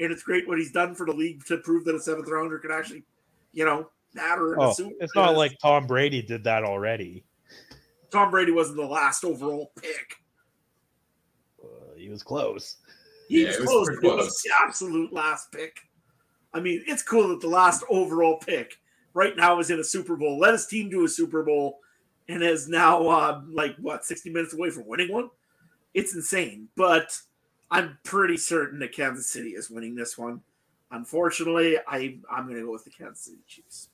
and 0.00 0.12
it's 0.12 0.22
great 0.22 0.46
what 0.46 0.58
he's 0.58 0.70
done 0.72 0.94
for 0.94 1.04
the 1.06 1.12
league 1.12 1.44
to 1.46 1.58
prove 1.58 1.84
that 1.86 1.94
a 1.94 2.00
seventh 2.00 2.28
rounder 2.28 2.58
can 2.58 2.70
actually, 2.70 3.02
you 3.52 3.64
know, 3.64 3.90
matter. 4.14 4.54
in 4.54 4.60
a 4.60 4.68
oh, 4.68 4.72
Super- 4.72 4.94
it's 5.00 5.14
not 5.16 5.36
like 5.36 5.56
Tom 5.60 5.86
Brady 5.86 6.22
did 6.22 6.44
that 6.44 6.62
already. 6.62 7.24
Tom 8.12 8.30
Brady 8.30 8.52
wasn't 8.52 8.76
the 8.76 8.86
last 8.86 9.24
overall 9.24 9.72
pick. 9.82 10.14
Uh, 11.62 11.94
he 11.96 12.08
was 12.08 12.22
close. 12.22 12.76
He 13.28 13.42
Yeah, 13.42 13.48
was 13.48 13.56
it 13.56 13.60
was 13.62 13.68
close. 13.68 13.86
pretty 13.86 14.06
It 14.06 14.10
was 14.14 14.24
close. 14.26 14.42
the 14.42 14.50
absolute 14.62 15.12
last 15.12 15.50
pick. 15.52 15.76
I 16.56 16.60
mean, 16.60 16.82
it's 16.86 17.02
cool 17.02 17.28
that 17.28 17.40
the 17.40 17.48
last 17.48 17.84
overall 17.90 18.38
pick 18.38 18.78
right 19.12 19.36
now 19.36 19.58
is 19.60 19.70
in 19.70 19.78
a 19.78 19.84
Super 19.84 20.16
Bowl. 20.16 20.38
Let 20.38 20.52
his 20.52 20.66
team 20.66 20.88
do 20.88 21.04
a 21.04 21.08
Super 21.08 21.42
Bowl 21.42 21.80
and 22.28 22.42
is 22.42 22.66
now 22.66 23.06
uh, 23.06 23.42
like 23.48 23.76
what 23.76 24.06
sixty 24.06 24.30
minutes 24.30 24.54
away 24.54 24.70
from 24.70 24.86
winning 24.86 25.12
one. 25.12 25.28
It's 25.92 26.14
insane, 26.14 26.68
but 26.76 27.18
I'm 27.70 27.98
pretty 28.04 28.38
certain 28.38 28.78
that 28.78 28.92
Kansas 28.92 29.26
City 29.26 29.50
is 29.50 29.70
winning 29.70 29.94
this 29.94 30.16
one. 30.16 30.40
Unfortunately, 30.90 31.78
I 31.86 32.18
I'm 32.30 32.44
going 32.46 32.56
to 32.56 32.64
go 32.64 32.72
with 32.72 32.84
the 32.84 32.90
Kansas 32.90 33.26
City 33.26 33.42
Chiefs. 33.46 33.90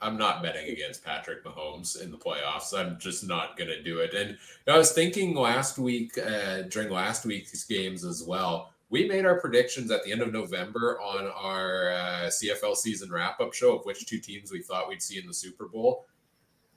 I'm 0.00 0.18
not 0.18 0.42
betting 0.42 0.68
against 0.70 1.04
Patrick 1.04 1.44
Mahomes 1.44 2.02
in 2.02 2.10
the 2.10 2.18
playoffs. 2.18 2.78
I'm 2.78 2.98
just 2.98 3.26
not 3.26 3.56
going 3.56 3.70
to 3.70 3.82
do 3.82 4.00
it. 4.00 4.12
And 4.12 4.36
I 4.68 4.76
was 4.76 4.92
thinking 4.92 5.34
last 5.34 5.78
week, 5.78 6.18
uh, 6.18 6.62
during 6.62 6.90
last 6.90 7.24
week's 7.24 7.64
games 7.64 8.04
as 8.04 8.22
well, 8.22 8.73
we 8.94 9.08
made 9.08 9.26
our 9.26 9.40
predictions 9.40 9.90
at 9.90 10.04
the 10.04 10.12
end 10.12 10.22
of 10.22 10.32
November 10.32 11.00
on 11.00 11.26
our 11.26 11.90
uh, 11.90 12.28
CFL 12.28 12.76
season 12.76 13.10
wrap 13.10 13.40
up 13.40 13.52
show 13.52 13.76
of 13.76 13.84
which 13.84 14.06
two 14.06 14.20
teams 14.20 14.52
we 14.52 14.62
thought 14.62 14.88
we'd 14.88 15.02
see 15.02 15.18
in 15.18 15.26
the 15.26 15.34
Super 15.34 15.66
Bowl. 15.66 16.06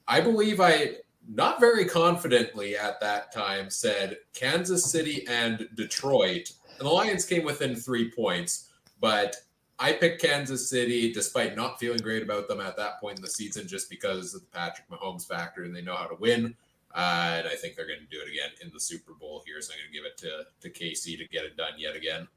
I 0.08 0.22
believe 0.22 0.60
I, 0.60 0.96
not 1.30 1.60
very 1.60 1.86
confidently 1.86 2.76
at 2.76 3.00
that 3.02 3.32
time, 3.32 3.70
said 3.70 4.18
Kansas 4.34 4.90
City 4.90 5.28
and 5.30 5.70
Detroit. 5.76 6.50
And 6.80 6.88
the 6.88 6.92
Lions 6.92 7.24
came 7.24 7.44
within 7.44 7.76
three 7.76 8.10
points, 8.10 8.72
but 9.00 9.36
I 9.78 9.94
picked 9.94 10.20
Kansas 10.20 10.72
City 10.72 11.14
despite 11.14 11.56
not 11.56 11.80
feeling 11.80 12.00
great 12.00 12.24
about 12.24 12.48
them 12.48 12.62
at 12.62 12.78
that 12.78 13.00
point 13.00 13.18
in 13.20 13.22
the 13.22 13.30
season 13.30 13.68
just 13.68 13.92
because 13.92 14.34
of 14.34 14.42
the 14.42 14.48
Patrick 14.48 14.90
Mahomes 14.90 15.28
factor 15.28 15.66
and 15.66 15.76
they 15.76 15.84
know 15.84 15.96
how 15.96 16.08
to 16.08 16.16
win. 16.16 16.56
Uh, 16.98 17.36
and 17.38 17.48
I 17.48 17.54
think 17.56 17.76
they're 17.76 17.86
going 17.88 18.00
to 18.00 18.06
do 18.06 18.20
it 18.22 18.28
again 18.28 18.50
in 18.62 18.72
the 18.74 18.80
Super 18.80 19.14
Bowl 19.14 19.44
here. 19.46 19.62
So 19.62 19.72
I'm 19.72 19.80
going 19.80 19.92
to 19.92 19.94
give 19.94 20.06
it 20.06 20.18
to, 20.18 20.68
to 20.68 20.84
KC 20.84 21.18
to 21.20 21.28
get 21.28 21.46
it 21.46 21.56
done 21.56 21.74
yet 21.78 21.96
again. 21.96 22.28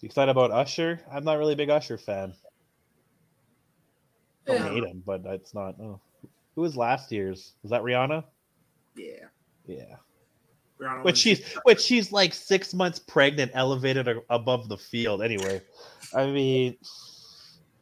You 0.00 0.06
excited 0.06 0.30
about 0.30 0.50
Usher? 0.50 1.00
I'm 1.10 1.24
not 1.24 1.38
really 1.38 1.52
a 1.52 1.56
big 1.56 1.70
Usher 1.70 1.96
fan. 1.96 2.34
I 4.48 4.52
don't 4.52 4.60
Yeah. 4.66 4.70
hate 4.72 4.84
him, 4.84 5.02
but 5.06 5.22
it's 5.26 5.54
not. 5.54 5.76
Oh. 5.80 6.00
Who 6.56 6.60
was 6.62 6.76
last 6.76 7.10
year's? 7.12 7.52
Was 7.62 7.70
that 7.70 7.82
Rihanna? 7.82 8.24
Yeah, 8.96 9.26
Yeah. 9.66 9.96
Rihanna 10.80 11.04
Which 11.04 11.24
wins. 11.24 11.38
she's 11.38 11.54
which 11.62 11.80
she's 11.80 12.10
like 12.12 12.34
six 12.34 12.74
months 12.74 12.98
pregnant, 12.98 13.52
elevated 13.54 14.08
above 14.28 14.68
the 14.68 14.76
field. 14.76 15.22
Anyway, 15.22 15.62
I 16.12 16.26
mean, 16.26 16.76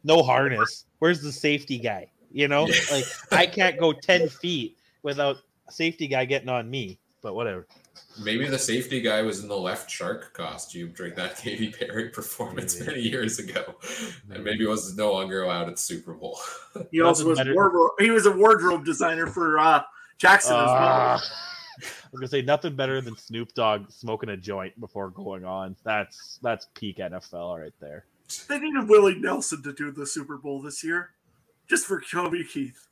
no 0.03 0.21
harness. 0.21 0.85
Where's 0.99 1.21
the 1.23 1.31
safety 1.31 1.79
guy? 1.79 2.10
You 2.31 2.47
know, 2.47 2.63
like 2.91 3.05
I 3.31 3.45
can't 3.45 3.79
go 3.79 3.93
ten 3.93 4.29
feet 4.29 4.77
without 5.03 5.37
a 5.67 5.71
safety 5.71 6.07
guy 6.07 6.25
getting 6.25 6.49
on 6.49 6.69
me. 6.69 6.97
But 7.21 7.35
whatever. 7.35 7.67
Maybe 8.23 8.47
the 8.47 8.57
safety 8.59 8.99
guy 8.99 9.21
was 9.21 9.41
in 9.41 9.47
the 9.47 9.57
left 9.57 9.89
shark 9.89 10.33
costume 10.33 10.91
during 10.95 11.13
that 11.15 11.37
Katy 11.41 11.71
Perry 11.71 12.09
performance 12.09 12.79
Maybe. 12.79 12.91
many 12.91 13.01
years 13.01 13.39
ago. 13.39 13.75
And 14.29 14.43
maybe 14.43 14.65
was 14.65 14.95
no 14.97 15.13
longer 15.13 15.43
allowed 15.43 15.67
at 15.67 15.75
the 15.75 15.81
Super 15.81 16.13
Bowl. 16.13 16.39
He 16.91 17.01
also 17.01 17.27
was 17.27 17.39
wardrobe. 17.53 17.91
He 17.99 18.09
was 18.11 18.25
a 18.25 18.31
wardrobe 18.31 18.85
designer 18.85 19.27
for 19.27 19.59
uh, 19.59 19.83
Jackson 20.17 20.55
as 20.55 20.65
well. 20.65 20.77
Ah. 20.77 21.21
I 21.83 22.07
was 22.11 22.19
gonna 22.19 22.27
say 22.27 22.41
nothing 22.41 22.75
better 22.75 23.01
than 23.01 23.17
Snoop 23.17 23.53
Dogg 23.53 23.91
smoking 23.91 24.29
a 24.29 24.37
joint 24.37 24.79
before 24.79 25.09
going 25.09 25.45
on. 25.45 25.75
That's 25.83 26.39
that's 26.41 26.67
peak 26.73 26.97
NFL 26.97 27.59
right 27.59 27.73
there. 27.79 28.05
They 28.47 28.59
needed 28.59 28.87
Willie 28.87 29.19
Nelson 29.19 29.61
to 29.63 29.73
do 29.73 29.91
the 29.91 30.05
Super 30.05 30.37
Bowl 30.37 30.61
this 30.61 30.83
year, 30.83 31.11
just 31.71 31.87
for 31.87 32.01
Toby 32.01 32.43
Keith. 32.43 32.87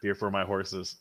Beer 0.00 0.14
for 0.14 0.30
my 0.30 0.44
horses. 0.44 0.96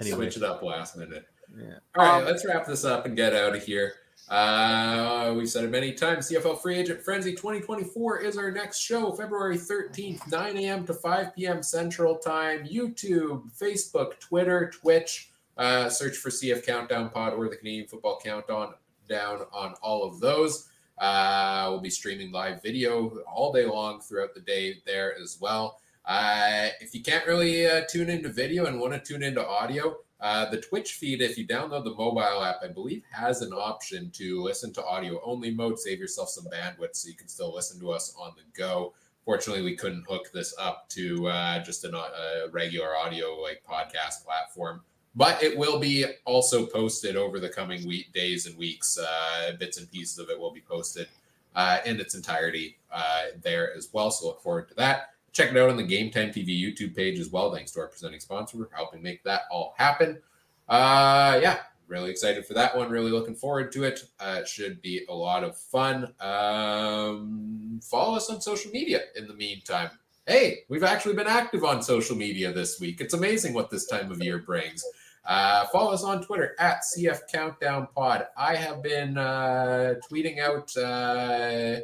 Anyway, 0.00 0.16
Switch 0.30 0.36
it 0.36 0.44
up 0.44 0.62
last 0.62 0.96
minute. 0.96 1.24
yeah. 1.58 1.64
All 1.96 2.04
right, 2.04 2.18
Um, 2.20 2.24
let's 2.24 2.46
wrap 2.46 2.64
this 2.66 2.84
up 2.84 3.04
and 3.04 3.16
get 3.16 3.34
out 3.34 3.56
of 3.56 3.62
here. 3.64 3.94
Uh, 4.28 5.34
we've 5.36 5.48
said 5.48 5.64
it 5.64 5.70
many 5.70 5.92
times. 5.92 6.28
CFL 6.30 6.60
Free 6.62 6.76
Agent 6.76 7.02
Frenzy 7.02 7.32
2024 7.32 8.20
is 8.20 8.38
our 8.38 8.52
next 8.52 8.78
show, 8.78 9.10
February 9.12 9.56
13th, 9.56 10.30
9 10.30 10.56
a.m. 10.58 10.86
to 10.86 10.94
5 10.94 11.34
p.m. 11.34 11.62
Central 11.64 12.16
Time. 12.16 12.64
YouTube, 12.64 13.50
Facebook, 13.58 14.20
Twitter, 14.20 14.70
Twitch. 14.72 15.30
Uh, 15.56 15.88
search 15.88 16.16
for 16.18 16.30
CF 16.30 16.64
Countdown 16.64 17.10
Pod 17.10 17.32
or 17.32 17.48
the 17.48 17.56
Canadian 17.56 17.88
Football 17.88 18.20
Countdown 18.22 18.74
down 19.08 19.40
on 19.52 19.74
all 19.82 20.04
of 20.04 20.20
those. 20.20 20.67
Uh, 21.00 21.66
we'll 21.70 21.80
be 21.80 21.90
streaming 21.90 22.32
live 22.32 22.62
video 22.62 23.18
all 23.32 23.52
day 23.52 23.66
long 23.66 24.00
throughout 24.00 24.34
the 24.34 24.40
day 24.40 24.76
there 24.86 25.16
as 25.22 25.38
well. 25.40 25.80
Uh, 26.04 26.68
if 26.80 26.94
you 26.94 27.02
can't 27.02 27.26
really 27.26 27.66
uh, 27.66 27.82
tune 27.88 28.08
into 28.08 28.28
video 28.28 28.66
and 28.66 28.80
want 28.80 28.92
to 28.92 29.00
tune 29.00 29.22
into 29.22 29.46
audio, 29.46 29.96
Uh, 30.20 30.50
the 30.50 30.60
Twitch 30.60 30.94
feed, 30.94 31.20
if 31.22 31.38
you 31.38 31.46
download 31.46 31.84
the 31.84 31.94
mobile 31.94 32.42
app, 32.42 32.58
I 32.60 32.66
believe 32.66 33.04
has 33.12 33.40
an 33.40 33.52
option 33.52 34.10
to 34.18 34.42
listen 34.42 34.72
to 34.72 34.84
audio 34.84 35.20
only 35.22 35.52
mode, 35.52 35.78
save 35.78 36.00
yourself 36.00 36.28
some 36.28 36.46
bandwidth 36.50 36.96
so 36.96 37.08
you 37.08 37.14
can 37.14 37.28
still 37.28 37.54
listen 37.54 37.78
to 37.78 37.92
us 37.92 38.16
on 38.18 38.32
the 38.36 38.42
go. 38.52 38.94
Fortunately, 39.24 39.62
we 39.62 39.76
couldn't 39.76 40.08
hook 40.08 40.26
this 40.32 40.52
up 40.58 40.88
to 40.88 41.28
uh, 41.28 41.62
just 41.62 41.84
a 41.84 42.48
regular 42.50 42.96
audio 42.96 43.36
like 43.40 43.62
podcast 43.62 44.24
platform, 44.24 44.82
but 45.18 45.42
it 45.42 45.58
will 45.58 45.80
be 45.80 46.04
also 46.24 46.64
posted 46.64 47.16
over 47.16 47.40
the 47.40 47.48
coming 47.48 47.84
week, 47.88 48.12
days 48.12 48.46
and 48.46 48.56
weeks. 48.56 48.96
Uh, 48.96 49.50
bits 49.58 49.76
and 49.76 49.90
pieces 49.90 50.16
of 50.20 50.30
it 50.30 50.38
will 50.38 50.52
be 50.52 50.60
posted 50.60 51.08
uh, 51.56 51.78
in 51.84 51.98
its 51.98 52.14
entirety 52.14 52.78
uh, 52.92 53.24
there 53.42 53.74
as 53.76 53.88
well. 53.92 54.12
So 54.12 54.28
look 54.28 54.40
forward 54.40 54.68
to 54.68 54.74
that. 54.74 55.10
Check 55.32 55.50
it 55.50 55.56
out 55.56 55.70
on 55.70 55.76
the 55.76 55.82
Game 55.82 56.12
Time 56.12 56.30
TV 56.30 56.48
YouTube 56.48 56.94
page 56.94 57.18
as 57.18 57.30
well. 57.30 57.52
Thanks 57.52 57.72
to 57.72 57.80
our 57.80 57.88
presenting 57.88 58.20
sponsor 58.20 58.58
for 58.58 58.70
helping 58.72 59.02
make 59.02 59.24
that 59.24 59.42
all 59.50 59.74
happen. 59.76 60.22
Uh, 60.68 61.40
yeah, 61.42 61.58
really 61.88 62.12
excited 62.12 62.46
for 62.46 62.54
that 62.54 62.76
one. 62.76 62.88
Really 62.88 63.10
looking 63.10 63.34
forward 63.34 63.72
to 63.72 63.82
it. 63.82 64.04
Uh, 64.20 64.44
should 64.44 64.80
be 64.82 65.04
a 65.08 65.14
lot 65.14 65.42
of 65.42 65.58
fun. 65.58 66.14
Um, 66.20 67.80
follow 67.82 68.16
us 68.16 68.30
on 68.30 68.40
social 68.40 68.70
media 68.70 69.00
in 69.16 69.26
the 69.26 69.34
meantime. 69.34 69.90
Hey, 70.28 70.60
we've 70.68 70.84
actually 70.84 71.14
been 71.14 71.26
active 71.26 71.64
on 71.64 71.82
social 71.82 72.14
media 72.14 72.52
this 72.52 72.78
week. 72.78 73.00
It's 73.00 73.14
amazing 73.14 73.52
what 73.52 73.68
this 73.68 73.86
time 73.86 74.12
of 74.12 74.22
year 74.22 74.38
brings. 74.38 74.84
Uh, 75.24 75.66
follow 75.66 75.92
us 75.92 76.04
on 76.04 76.22
Twitter 76.22 76.54
at 76.58 76.82
CF 76.82 77.20
Countdown 77.30 77.88
Pod. 77.94 78.26
I 78.36 78.56
have 78.56 78.82
been 78.82 79.18
uh, 79.18 79.94
tweeting 80.10 80.38
out 80.38 80.74
uh, 80.76 81.80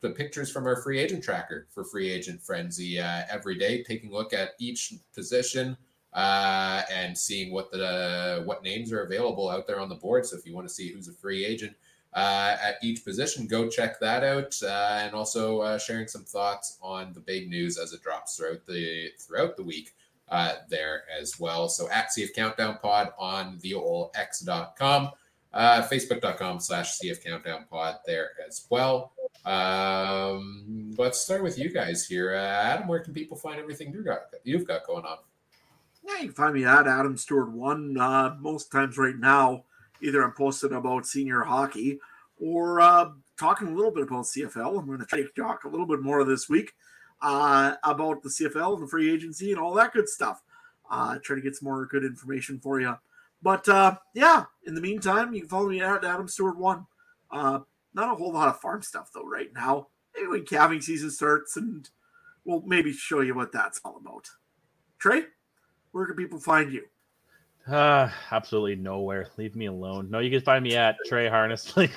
the 0.00 0.10
pictures 0.10 0.50
from 0.50 0.66
our 0.66 0.82
free 0.82 0.98
agent 0.98 1.24
tracker 1.24 1.66
for 1.70 1.84
free 1.84 2.10
agent 2.10 2.42
frenzy 2.42 3.00
uh, 3.00 3.22
every 3.30 3.56
day, 3.56 3.82
taking 3.82 4.10
a 4.10 4.12
look 4.12 4.32
at 4.32 4.50
each 4.58 4.94
position 5.14 5.76
uh, 6.12 6.82
and 6.92 7.16
seeing 7.16 7.52
what 7.52 7.70
the 7.70 8.42
what 8.44 8.62
names 8.62 8.92
are 8.92 9.02
available 9.02 9.48
out 9.48 9.66
there 9.66 9.80
on 9.80 9.88
the 9.88 9.94
board. 9.94 10.26
So 10.26 10.36
if 10.36 10.46
you 10.46 10.54
want 10.54 10.68
to 10.68 10.74
see 10.74 10.92
who's 10.92 11.08
a 11.08 11.14
free 11.14 11.46
agent 11.46 11.74
uh, 12.12 12.56
at 12.62 12.76
each 12.82 13.02
position, 13.02 13.46
go 13.46 13.68
check 13.68 13.98
that 14.00 14.22
out, 14.24 14.54
and 14.62 15.14
also 15.14 15.78
sharing 15.78 16.06
some 16.06 16.24
thoughts 16.24 16.78
on 16.82 17.14
the 17.14 17.20
big 17.20 17.48
news 17.48 17.78
as 17.78 17.94
it 17.94 18.02
drops 18.02 18.36
throughout 18.36 18.66
the 18.66 19.08
throughout 19.18 19.56
the 19.56 19.62
week. 19.62 19.94
Uh, 20.30 20.54
there 20.68 21.04
as 21.18 21.40
well. 21.40 21.68
So 21.68 21.88
at 21.90 22.10
CF 22.10 22.34
Countdown 22.34 22.78
Pod 22.82 23.12
on 23.18 23.58
the 23.62 23.72
old 23.74 24.10
X.com, 24.14 25.10
uh, 25.54 25.82
Facebook.com 25.82 26.60
slash 26.60 26.98
CF 26.98 27.24
Countdown 27.24 27.64
Pod 27.70 27.96
there 28.06 28.30
as 28.46 28.66
well. 28.68 29.12
Um, 29.44 30.92
let's 30.98 31.18
start 31.18 31.42
with 31.42 31.58
you 31.58 31.70
guys 31.70 32.06
here. 32.06 32.34
Uh, 32.34 32.40
Adam, 32.40 32.88
where 32.88 33.00
can 33.00 33.14
people 33.14 33.36
find 33.36 33.58
everything 33.58 33.92
you 33.92 34.02
got 34.02 34.20
you've 34.44 34.66
got 34.66 34.86
going 34.86 35.06
on? 35.06 35.18
Yeah, 36.06 36.18
you 36.20 36.26
can 36.26 36.32
find 36.32 36.54
me 36.54 36.64
at 36.64 36.86
Adam 36.86 37.16
Stuart 37.16 37.50
one. 37.50 37.96
Uh, 37.98 38.36
most 38.38 38.70
times 38.70 38.98
right 38.98 39.16
now, 39.16 39.64
either 40.02 40.22
I'm 40.22 40.32
posting 40.32 40.72
about 40.72 41.06
senior 41.06 41.42
hockey 41.42 41.98
or 42.40 42.80
uh, 42.80 43.10
talking 43.38 43.68
a 43.68 43.74
little 43.74 43.90
bit 43.90 44.04
about 44.04 44.24
CFL. 44.24 44.78
I'm 44.78 44.86
going 44.86 44.98
to 44.98 45.06
to 45.06 45.28
talk 45.36 45.64
a 45.64 45.68
little 45.68 45.86
bit 45.86 46.02
more 46.02 46.24
this 46.24 46.48
week 46.48 46.72
uh, 47.20 47.74
about 47.84 48.22
the 48.22 48.28
CFL 48.28 48.74
and 48.74 48.82
the 48.82 48.88
free 48.88 49.12
agency 49.12 49.50
and 49.50 49.60
all 49.60 49.74
that 49.74 49.92
good 49.92 50.08
stuff. 50.08 50.42
Uh, 50.90 51.18
try 51.22 51.36
to 51.36 51.42
get 51.42 51.56
some 51.56 51.68
more 51.68 51.86
good 51.86 52.04
information 52.04 52.58
for 52.58 52.80
you. 52.80 52.96
But 53.42 53.68
uh, 53.68 53.96
yeah, 54.14 54.44
in 54.64 54.74
the 54.74 54.80
meantime, 54.80 55.32
you 55.32 55.40
can 55.40 55.48
follow 55.48 55.68
me 55.68 55.80
at 55.80 56.04
Adam 56.04 56.28
Stuart 56.28 56.58
one. 56.58 56.86
Uh, 57.30 57.60
not 57.94 58.12
a 58.12 58.16
whole 58.16 58.32
lot 58.32 58.48
of 58.48 58.60
farm 58.60 58.82
stuff 58.82 59.10
though 59.14 59.26
right 59.26 59.52
now. 59.54 59.88
Maybe 60.14 60.28
when 60.28 60.44
calving 60.44 60.80
season 60.80 61.10
starts, 61.10 61.56
and 61.56 61.88
we'll 62.44 62.62
maybe 62.62 62.92
show 62.92 63.20
you 63.20 63.34
what 63.34 63.52
that's 63.52 63.80
all 63.84 63.96
about. 63.96 64.28
Trey, 64.98 65.24
where 65.92 66.06
can 66.06 66.16
people 66.16 66.40
find 66.40 66.72
you? 66.72 66.86
Uh, 67.68 68.08
absolutely 68.30 68.76
nowhere. 68.76 69.28
Leave 69.36 69.54
me 69.54 69.66
alone. 69.66 70.08
No, 70.10 70.20
you 70.20 70.30
can 70.30 70.40
find 70.40 70.64
me 70.64 70.74
at 70.76 70.96
Trey 71.06 71.28
Harness. 71.28 71.76
Like, 71.76 71.90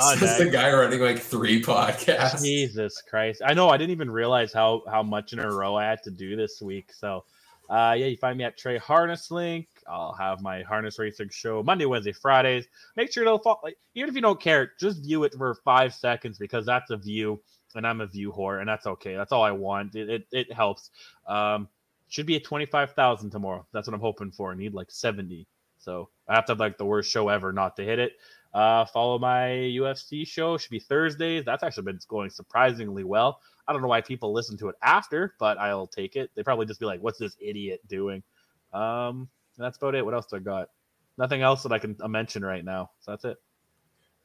on 0.00 0.18
This 0.18 0.38
the 0.38 0.48
guy 0.50 0.72
running 0.72 1.00
like 1.00 1.20
three 1.20 1.62
podcasts. 1.62 2.42
Jesus 2.42 3.00
Christ! 3.02 3.42
I 3.44 3.54
know. 3.54 3.68
I 3.68 3.76
didn't 3.76 3.92
even 3.92 4.10
realize 4.10 4.52
how 4.52 4.82
how 4.90 5.02
much 5.02 5.32
in 5.32 5.38
a 5.38 5.48
row 5.48 5.76
I 5.76 5.84
had 5.84 6.02
to 6.04 6.10
do 6.10 6.34
this 6.34 6.60
week. 6.60 6.92
So, 6.92 7.24
uh, 7.68 7.94
yeah, 7.96 8.06
you 8.06 8.16
find 8.16 8.36
me 8.36 8.44
at 8.44 8.58
Trey 8.58 8.78
Harness 8.78 9.30
Link. 9.30 9.68
I'll 9.88 10.14
have 10.14 10.40
my 10.40 10.62
harness 10.62 10.98
racing 10.98 11.28
show 11.28 11.62
Monday, 11.62 11.84
Wednesday, 11.84 12.12
Fridays. 12.12 12.66
Make 12.96 13.12
sure 13.12 13.24
to 13.24 13.38
follow. 13.38 13.60
Like, 13.62 13.76
even 13.94 14.08
if 14.08 14.16
you 14.16 14.22
don't 14.22 14.40
care, 14.40 14.72
just 14.80 15.04
view 15.04 15.22
it 15.24 15.34
for 15.34 15.54
five 15.64 15.94
seconds 15.94 16.38
because 16.38 16.66
that's 16.66 16.90
a 16.90 16.96
view, 16.96 17.40
and 17.76 17.86
I'm 17.86 18.00
a 18.00 18.06
view 18.06 18.32
whore, 18.32 18.58
and 18.58 18.68
that's 18.68 18.86
okay. 18.86 19.14
That's 19.14 19.30
all 19.30 19.44
I 19.44 19.52
want. 19.52 19.94
It 19.94 20.08
it, 20.10 20.26
it 20.32 20.52
helps. 20.52 20.90
Um, 21.28 21.68
should 22.10 22.26
be 22.26 22.36
at 22.36 22.44
twenty 22.44 22.66
five 22.66 22.92
thousand 22.92 23.30
tomorrow. 23.30 23.66
That's 23.72 23.88
what 23.88 23.94
I'm 23.94 24.00
hoping 24.00 24.32
for. 24.32 24.52
I 24.52 24.56
need 24.56 24.74
like 24.74 24.90
seventy. 24.90 25.46
So 25.78 26.10
I 26.28 26.34
have 26.34 26.44
to 26.46 26.52
have 26.52 26.60
like 26.60 26.76
the 26.76 26.84
worst 26.84 27.10
show 27.10 27.28
ever 27.28 27.52
not 27.52 27.76
to 27.76 27.84
hit 27.84 27.98
it. 27.98 28.12
Uh, 28.52 28.84
follow 28.84 29.18
my 29.18 29.48
UFC 29.48 30.26
show. 30.26 30.58
Should 30.58 30.70
be 30.70 30.80
Thursdays. 30.80 31.44
That's 31.44 31.62
actually 31.62 31.84
been 31.84 32.00
going 32.08 32.28
surprisingly 32.28 33.04
well. 33.04 33.40
I 33.66 33.72
don't 33.72 33.80
know 33.80 33.88
why 33.88 34.00
people 34.00 34.32
listen 34.32 34.58
to 34.58 34.68
it 34.68 34.74
after, 34.82 35.34
but 35.38 35.56
I'll 35.56 35.86
take 35.86 36.16
it. 36.16 36.30
They 36.34 36.42
probably 36.42 36.66
just 36.66 36.80
be 36.80 36.86
like, 36.86 37.00
"What's 37.00 37.18
this 37.18 37.36
idiot 37.40 37.80
doing?" 37.88 38.22
Um, 38.72 39.28
that's 39.56 39.78
about 39.78 39.94
it. 39.94 40.04
What 40.04 40.14
else 40.14 40.26
do 40.26 40.36
I 40.36 40.40
got? 40.40 40.68
Nothing 41.16 41.42
else 41.42 41.62
that 41.62 41.72
I 41.72 41.78
can 41.78 41.96
uh, 42.00 42.08
mention 42.08 42.44
right 42.44 42.64
now. 42.64 42.90
So 43.00 43.12
that's 43.12 43.24
it. 43.24 43.38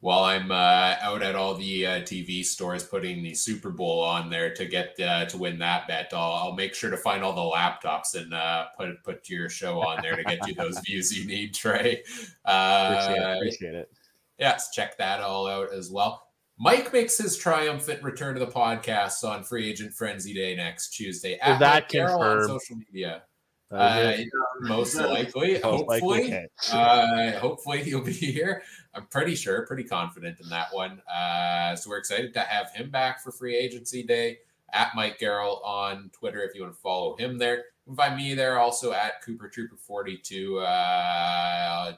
While 0.05 0.25
I'm 0.25 0.51
uh, 0.51 0.95
out 1.01 1.23
at 1.23 1.35
all 1.35 1.55
the 1.55 1.87
uh, 1.87 2.01
TV 2.01 2.45
stores 2.45 2.83
putting 2.83 3.23
the 3.23 3.33
Super 3.33 3.71
Bowl 3.71 4.01
on 4.01 4.29
there 4.29 4.53
to 4.53 4.65
get 4.65 4.99
uh, 4.99 5.25
to 5.25 5.37
win 5.37 5.57
that 5.59 5.87
bet, 5.87 6.11
I'll, 6.13 6.33
I'll, 6.33 6.53
make 6.53 6.75
sure 6.75 6.91
to 6.91 6.97
find 6.97 7.23
all 7.23 7.33
the 7.33 7.55
laptops 7.57 8.13
and 8.13 8.31
uh, 8.33 8.67
put 8.77 9.03
put 9.03 9.27
your 9.29 9.49
show 9.49 9.81
on 9.81 10.03
there 10.03 10.15
to 10.15 10.23
get 10.23 10.47
you 10.47 10.53
those 10.53 10.79
views 10.85 11.17
you 11.17 11.25
need, 11.25 11.55
Trey. 11.55 12.03
appreciate 12.45 13.17
it. 13.17 13.23
Uh, 13.23 13.35
appreciate 13.35 13.75
it 13.75 13.91
yes, 14.37 14.71
check 14.71 14.97
that 14.97 15.21
all 15.21 15.47
out 15.47 15.73
as 15.73 15.89
well. 15.89 16.27
Mike 16.57 16.93
makes 16.93 17.17
his 17.17 17.37
triumphant 17.37 18.01
return 18.01 18.33
to 18.33 18.39
the 18.39 18.51
podcast 18.51 19.27
on 19.27 19.43
Free 19.43 19.69
Agent 19.69 19.93
Frenzy 19.93 20.33
Day 20.33 20.55
next 20.55 20.89
Tuesday. 20.89 21.33
Is 21.33 21.59
that 21.59 21.89
confirmed? 21.89 22.49
on 22.49 22.59
social 22.59 22.77
media. 22.77 23.23
Uh, 23.71 24.13
most 24.61 24.95
likely, 24.95 25.59
hopefully, 25.59 26.47
uh, 26.71 27.31
hopefully 27.39 27.83
he'll 27.83 28.01
be 28.01 28.13
here. 28.13 28.63
I'm 28.95 29.05
pretty 29.07 29.35
sure, 29.35 29.65
pretty 29.65 29.83
confident 29.83 30.39
in 30.39 30.49
that 30.49 30.67
one. 30.71 31.01
Uh, 31.01 31.75
so 31.75 31.89
we're 31.89 31.97
excited 31.97 32.33
to 32.33 32.39
have 32.39 32.71
him 32.73 32.89
back 32.89 33.21
for 33.21 33.31
free 33.31 33.55
agency 33.55 34.03
day 34.03 34.39
at 34.71 34.91
Mike 34.95 35.19
Garrell 35.19 35.63
on 35.65 36.09
Twitter 36.13 36.41
if 36.41 36.55
you 36.55 36.61
want 36.61 36.73
to 36.73 36.79
follow 36.79 37.15
him 37.17 37.37
there. 37.37 37.57
You 37.57 37.63
can 37.87 37.95
find 37.95 38.15
me 38.15 38.33
there 38.33 38.57
also 38.57 38.93
at 38.93 39.21
Cooper 39.21 39.49
Trooper 39.49 39.75
42. 39.75 40.59
Uh, 40.59 41.93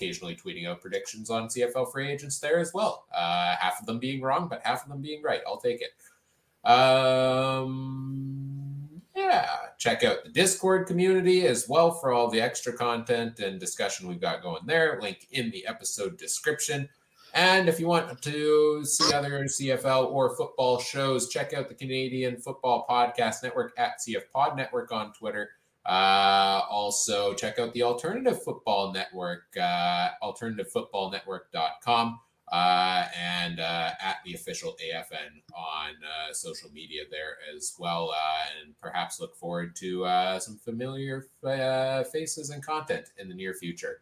occasionally 0.00 0.34
tweeting 0.34 0.66
out 0.66 0.80
predictions 0.80 1.30
on 1.30 1.48
CFL 1.48 1.92
free 1.92 2.10
agents 2.10 2.38
there 2.38 2.58
as 2.58 2.72
well. 2.72 3.04
Uh, 3.14 3.54
half 3.56 3.80
of 3.80 3.86
them 3.86 3.98
being 3.98 4.20
wrong, 4.22 4.48
but 4.48 4.62
half 4.64 4.82
of 4.82 4.88
them 4.88 5.00
being 5.02 5.22
right. 5.22 5.42
I'll 5.46 5.60
take 5.60 5.82
it. 5.82 5.92
Um, 6.68 8.59
yeah, 9.14 9.48
check 9.78 10.04
out 10.04 10.24
the 10.24 10.30
Discord 10.30 10.86
community 10.86 11.46
as 11.46 11.68
well 11.68 11.92
for 11.92 12.12
all 12.12 12.28
the 12.30 12.40
extra 12.40 12.72
content 12.72 13.40
and 13.40 13.58
discussion 13.58 14.08
we've 14.08 14.20
got 14.20 14.42
going 14.42 14.66
there. 14.66 14.98
Link 15.00 15.26
in 15.32 15.50
the 15.50 15.66
episode 15.66 16.16
description. 16.16 16.88
And 17.32 17.68
if 17.68 17.78
you 17.78 17.86
want 17.86 18.20
to 18.22 18.84
see 18.84 19.14
other 19.14 19.44
CFL 19.44 20.10
or 20.10 20.36
football 20.36 20.80
shows, 20.80 21.28
check 21.28 21.52
out 21.52 21.68
the 21.68 21.74
Canadian 21.74 22.38
Football 22.38 22.86
Podcast 22.90 23.42
Network 23.44 23.72
at 23.78 24.00
CF 24.00 24.22
Pod 24.32 24.56
Network 24.56 24.90
on 24.90 25.12
Twitter 25.12 25.50
uh, 25.86 26.62
also, 26.68 27.34
check 27.34 27.58
out 27.58 27.72
the 27.72 27.82
Alternative 27.82 28.40
Football 28.42 28.92
Network, 28.92 29.44
uh, 29.60 30.10
alternativefootballnetwork.com, 30.22 32.20
uh, 32.50 33.06
and 33.16 33.60
uh, 33.60 33.90
at 34.00 34.16
the 34.24 34.34
official 34.34 34.76
AFN 34.84 35.40
on 35.54 35.90
uh, 36.02 36.32
social 36.32 36.68
media 36.72 37.02
there 37.10 37.36
as 37.54 37.76
well. 37.78 38.10
Uh, 38.10 38.64
and 38.64 38.74
perhaps 38.80 39.20
look 39.20 39.36
forward 39.36 39.76
to 39.76 40.04
uh, 40.04 40.40
some 40.40 40.56
familiar 40.56 41.28
uh, 41.44 42.02
faces 42.04 42.48
and 42.50 42.64
content 42.64 43.10
in 43.18 43.28
the 43.28 43.34
near 43.34 43.54
future. 43.54 44.00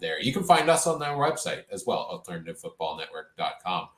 There, 0.00 0.20
you 0.20 0.32
can 0.32 0.44
find 0.44 0.68
us 0.68 0.86
on 0.86 1.02
our 1.02 1.30
website 1.30 1.64
as 1.70 1.86
well, 1.86 2.22
alternativefootballnetwork.com. 2.26 3.88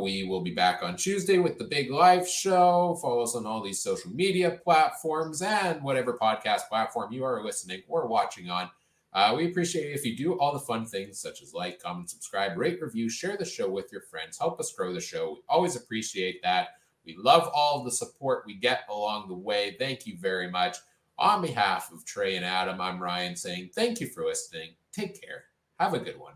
We 0.00 0.24
will 0.24 0.40
be 0.40 0.54
back 0.54 0.82
on 0.82 0.96
Tuesday 0.96 1.38
with 1.38 1.58
the 1.58 1.64
big 1.64 1.90
live 1.90 2.28
show. 2.28 2.98
Follow 3.02 3.22
us 3.22 3.34
on 3.34 3.44
all 3.44 3.62
these 3.62 3.82
social 3.82 4.12
media 4.12 4.60
platforms 4.64 5.42
and 5.42 5.82
whatever 5.82 6.16
podcast 6.16 6.68
platform 6.68 7.12
you 7.12 7.24
are 7.24 7.44
listening 7.44 7.82
or 7.88 8.06
watching 8.06 8.48
on. 8.48 8.70
Uh, 9.16 9.34
we 9.34 9.46
appreciate 9.46 9.88
it 9.88 9.94
if 9.94 10.04
you 10.04 10.14
do 10.14 10.38
all 10.38 10.52
the 10.52 10.58
fun 10.58 10.84
things 10.84 11.18
such 11.18 11.40
as 11.40 11.54
like, 11.54 11.82
comment, 11.82 12.10
subscribe, 12.10 12.54
rate, 12.58 12.82
review, 12.82 13.08
share 13.08 13.34
the 13.38 13.46
show 13.46 13.66
with 13.66 13.90
your 13.90 14.02
friends, 14.02 14.36
help 14.38 14.60
us 14.60 14.74
grow 14.74 14.92
the 14.92 15.00
show. 15.00 15.32
We 15.32 15.40
always 15.48 15.74
appreciate 15.74 16.42
that. 16.42 16.68
We 17.06 17.16
love 17.16 17.50
all 17.54 17.82
the 17.82 17.90
support 17.90 18.44
we 18.46 18.56
get 18.56 18.82
along 18.90 19.28
the 19.28 19.34
way. 19.34 19.74
Thank 19.78 20.06
you 20.06 20.18
very 20.18 20.50
much. 20.50 20.76
On 21.18 21.40
behalf 21.40 21.90
of 21.92 22.04
Trey 22.04 22.36
and 22.36 22.44
Adam, 22.44 22.78
I'm 22.78 23.02
Ryan 23.02 23.36
saying 23.36 23.70
thank 23.74 24.02
you 24.02 24.06
for 24.06 24.22
listening. 24.22 24.72
Take 24.92 25.18
care. 25.18 25.44
Have 25.80 25.94
a 25.94 25.98
good 25.98 26.18
one. 26.20 26.34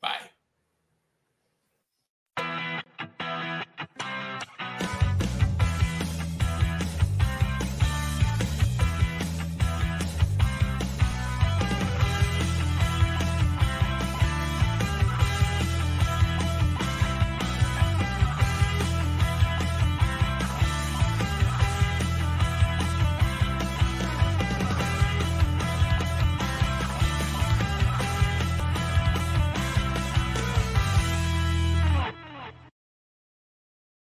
Bye. 0.00 0.30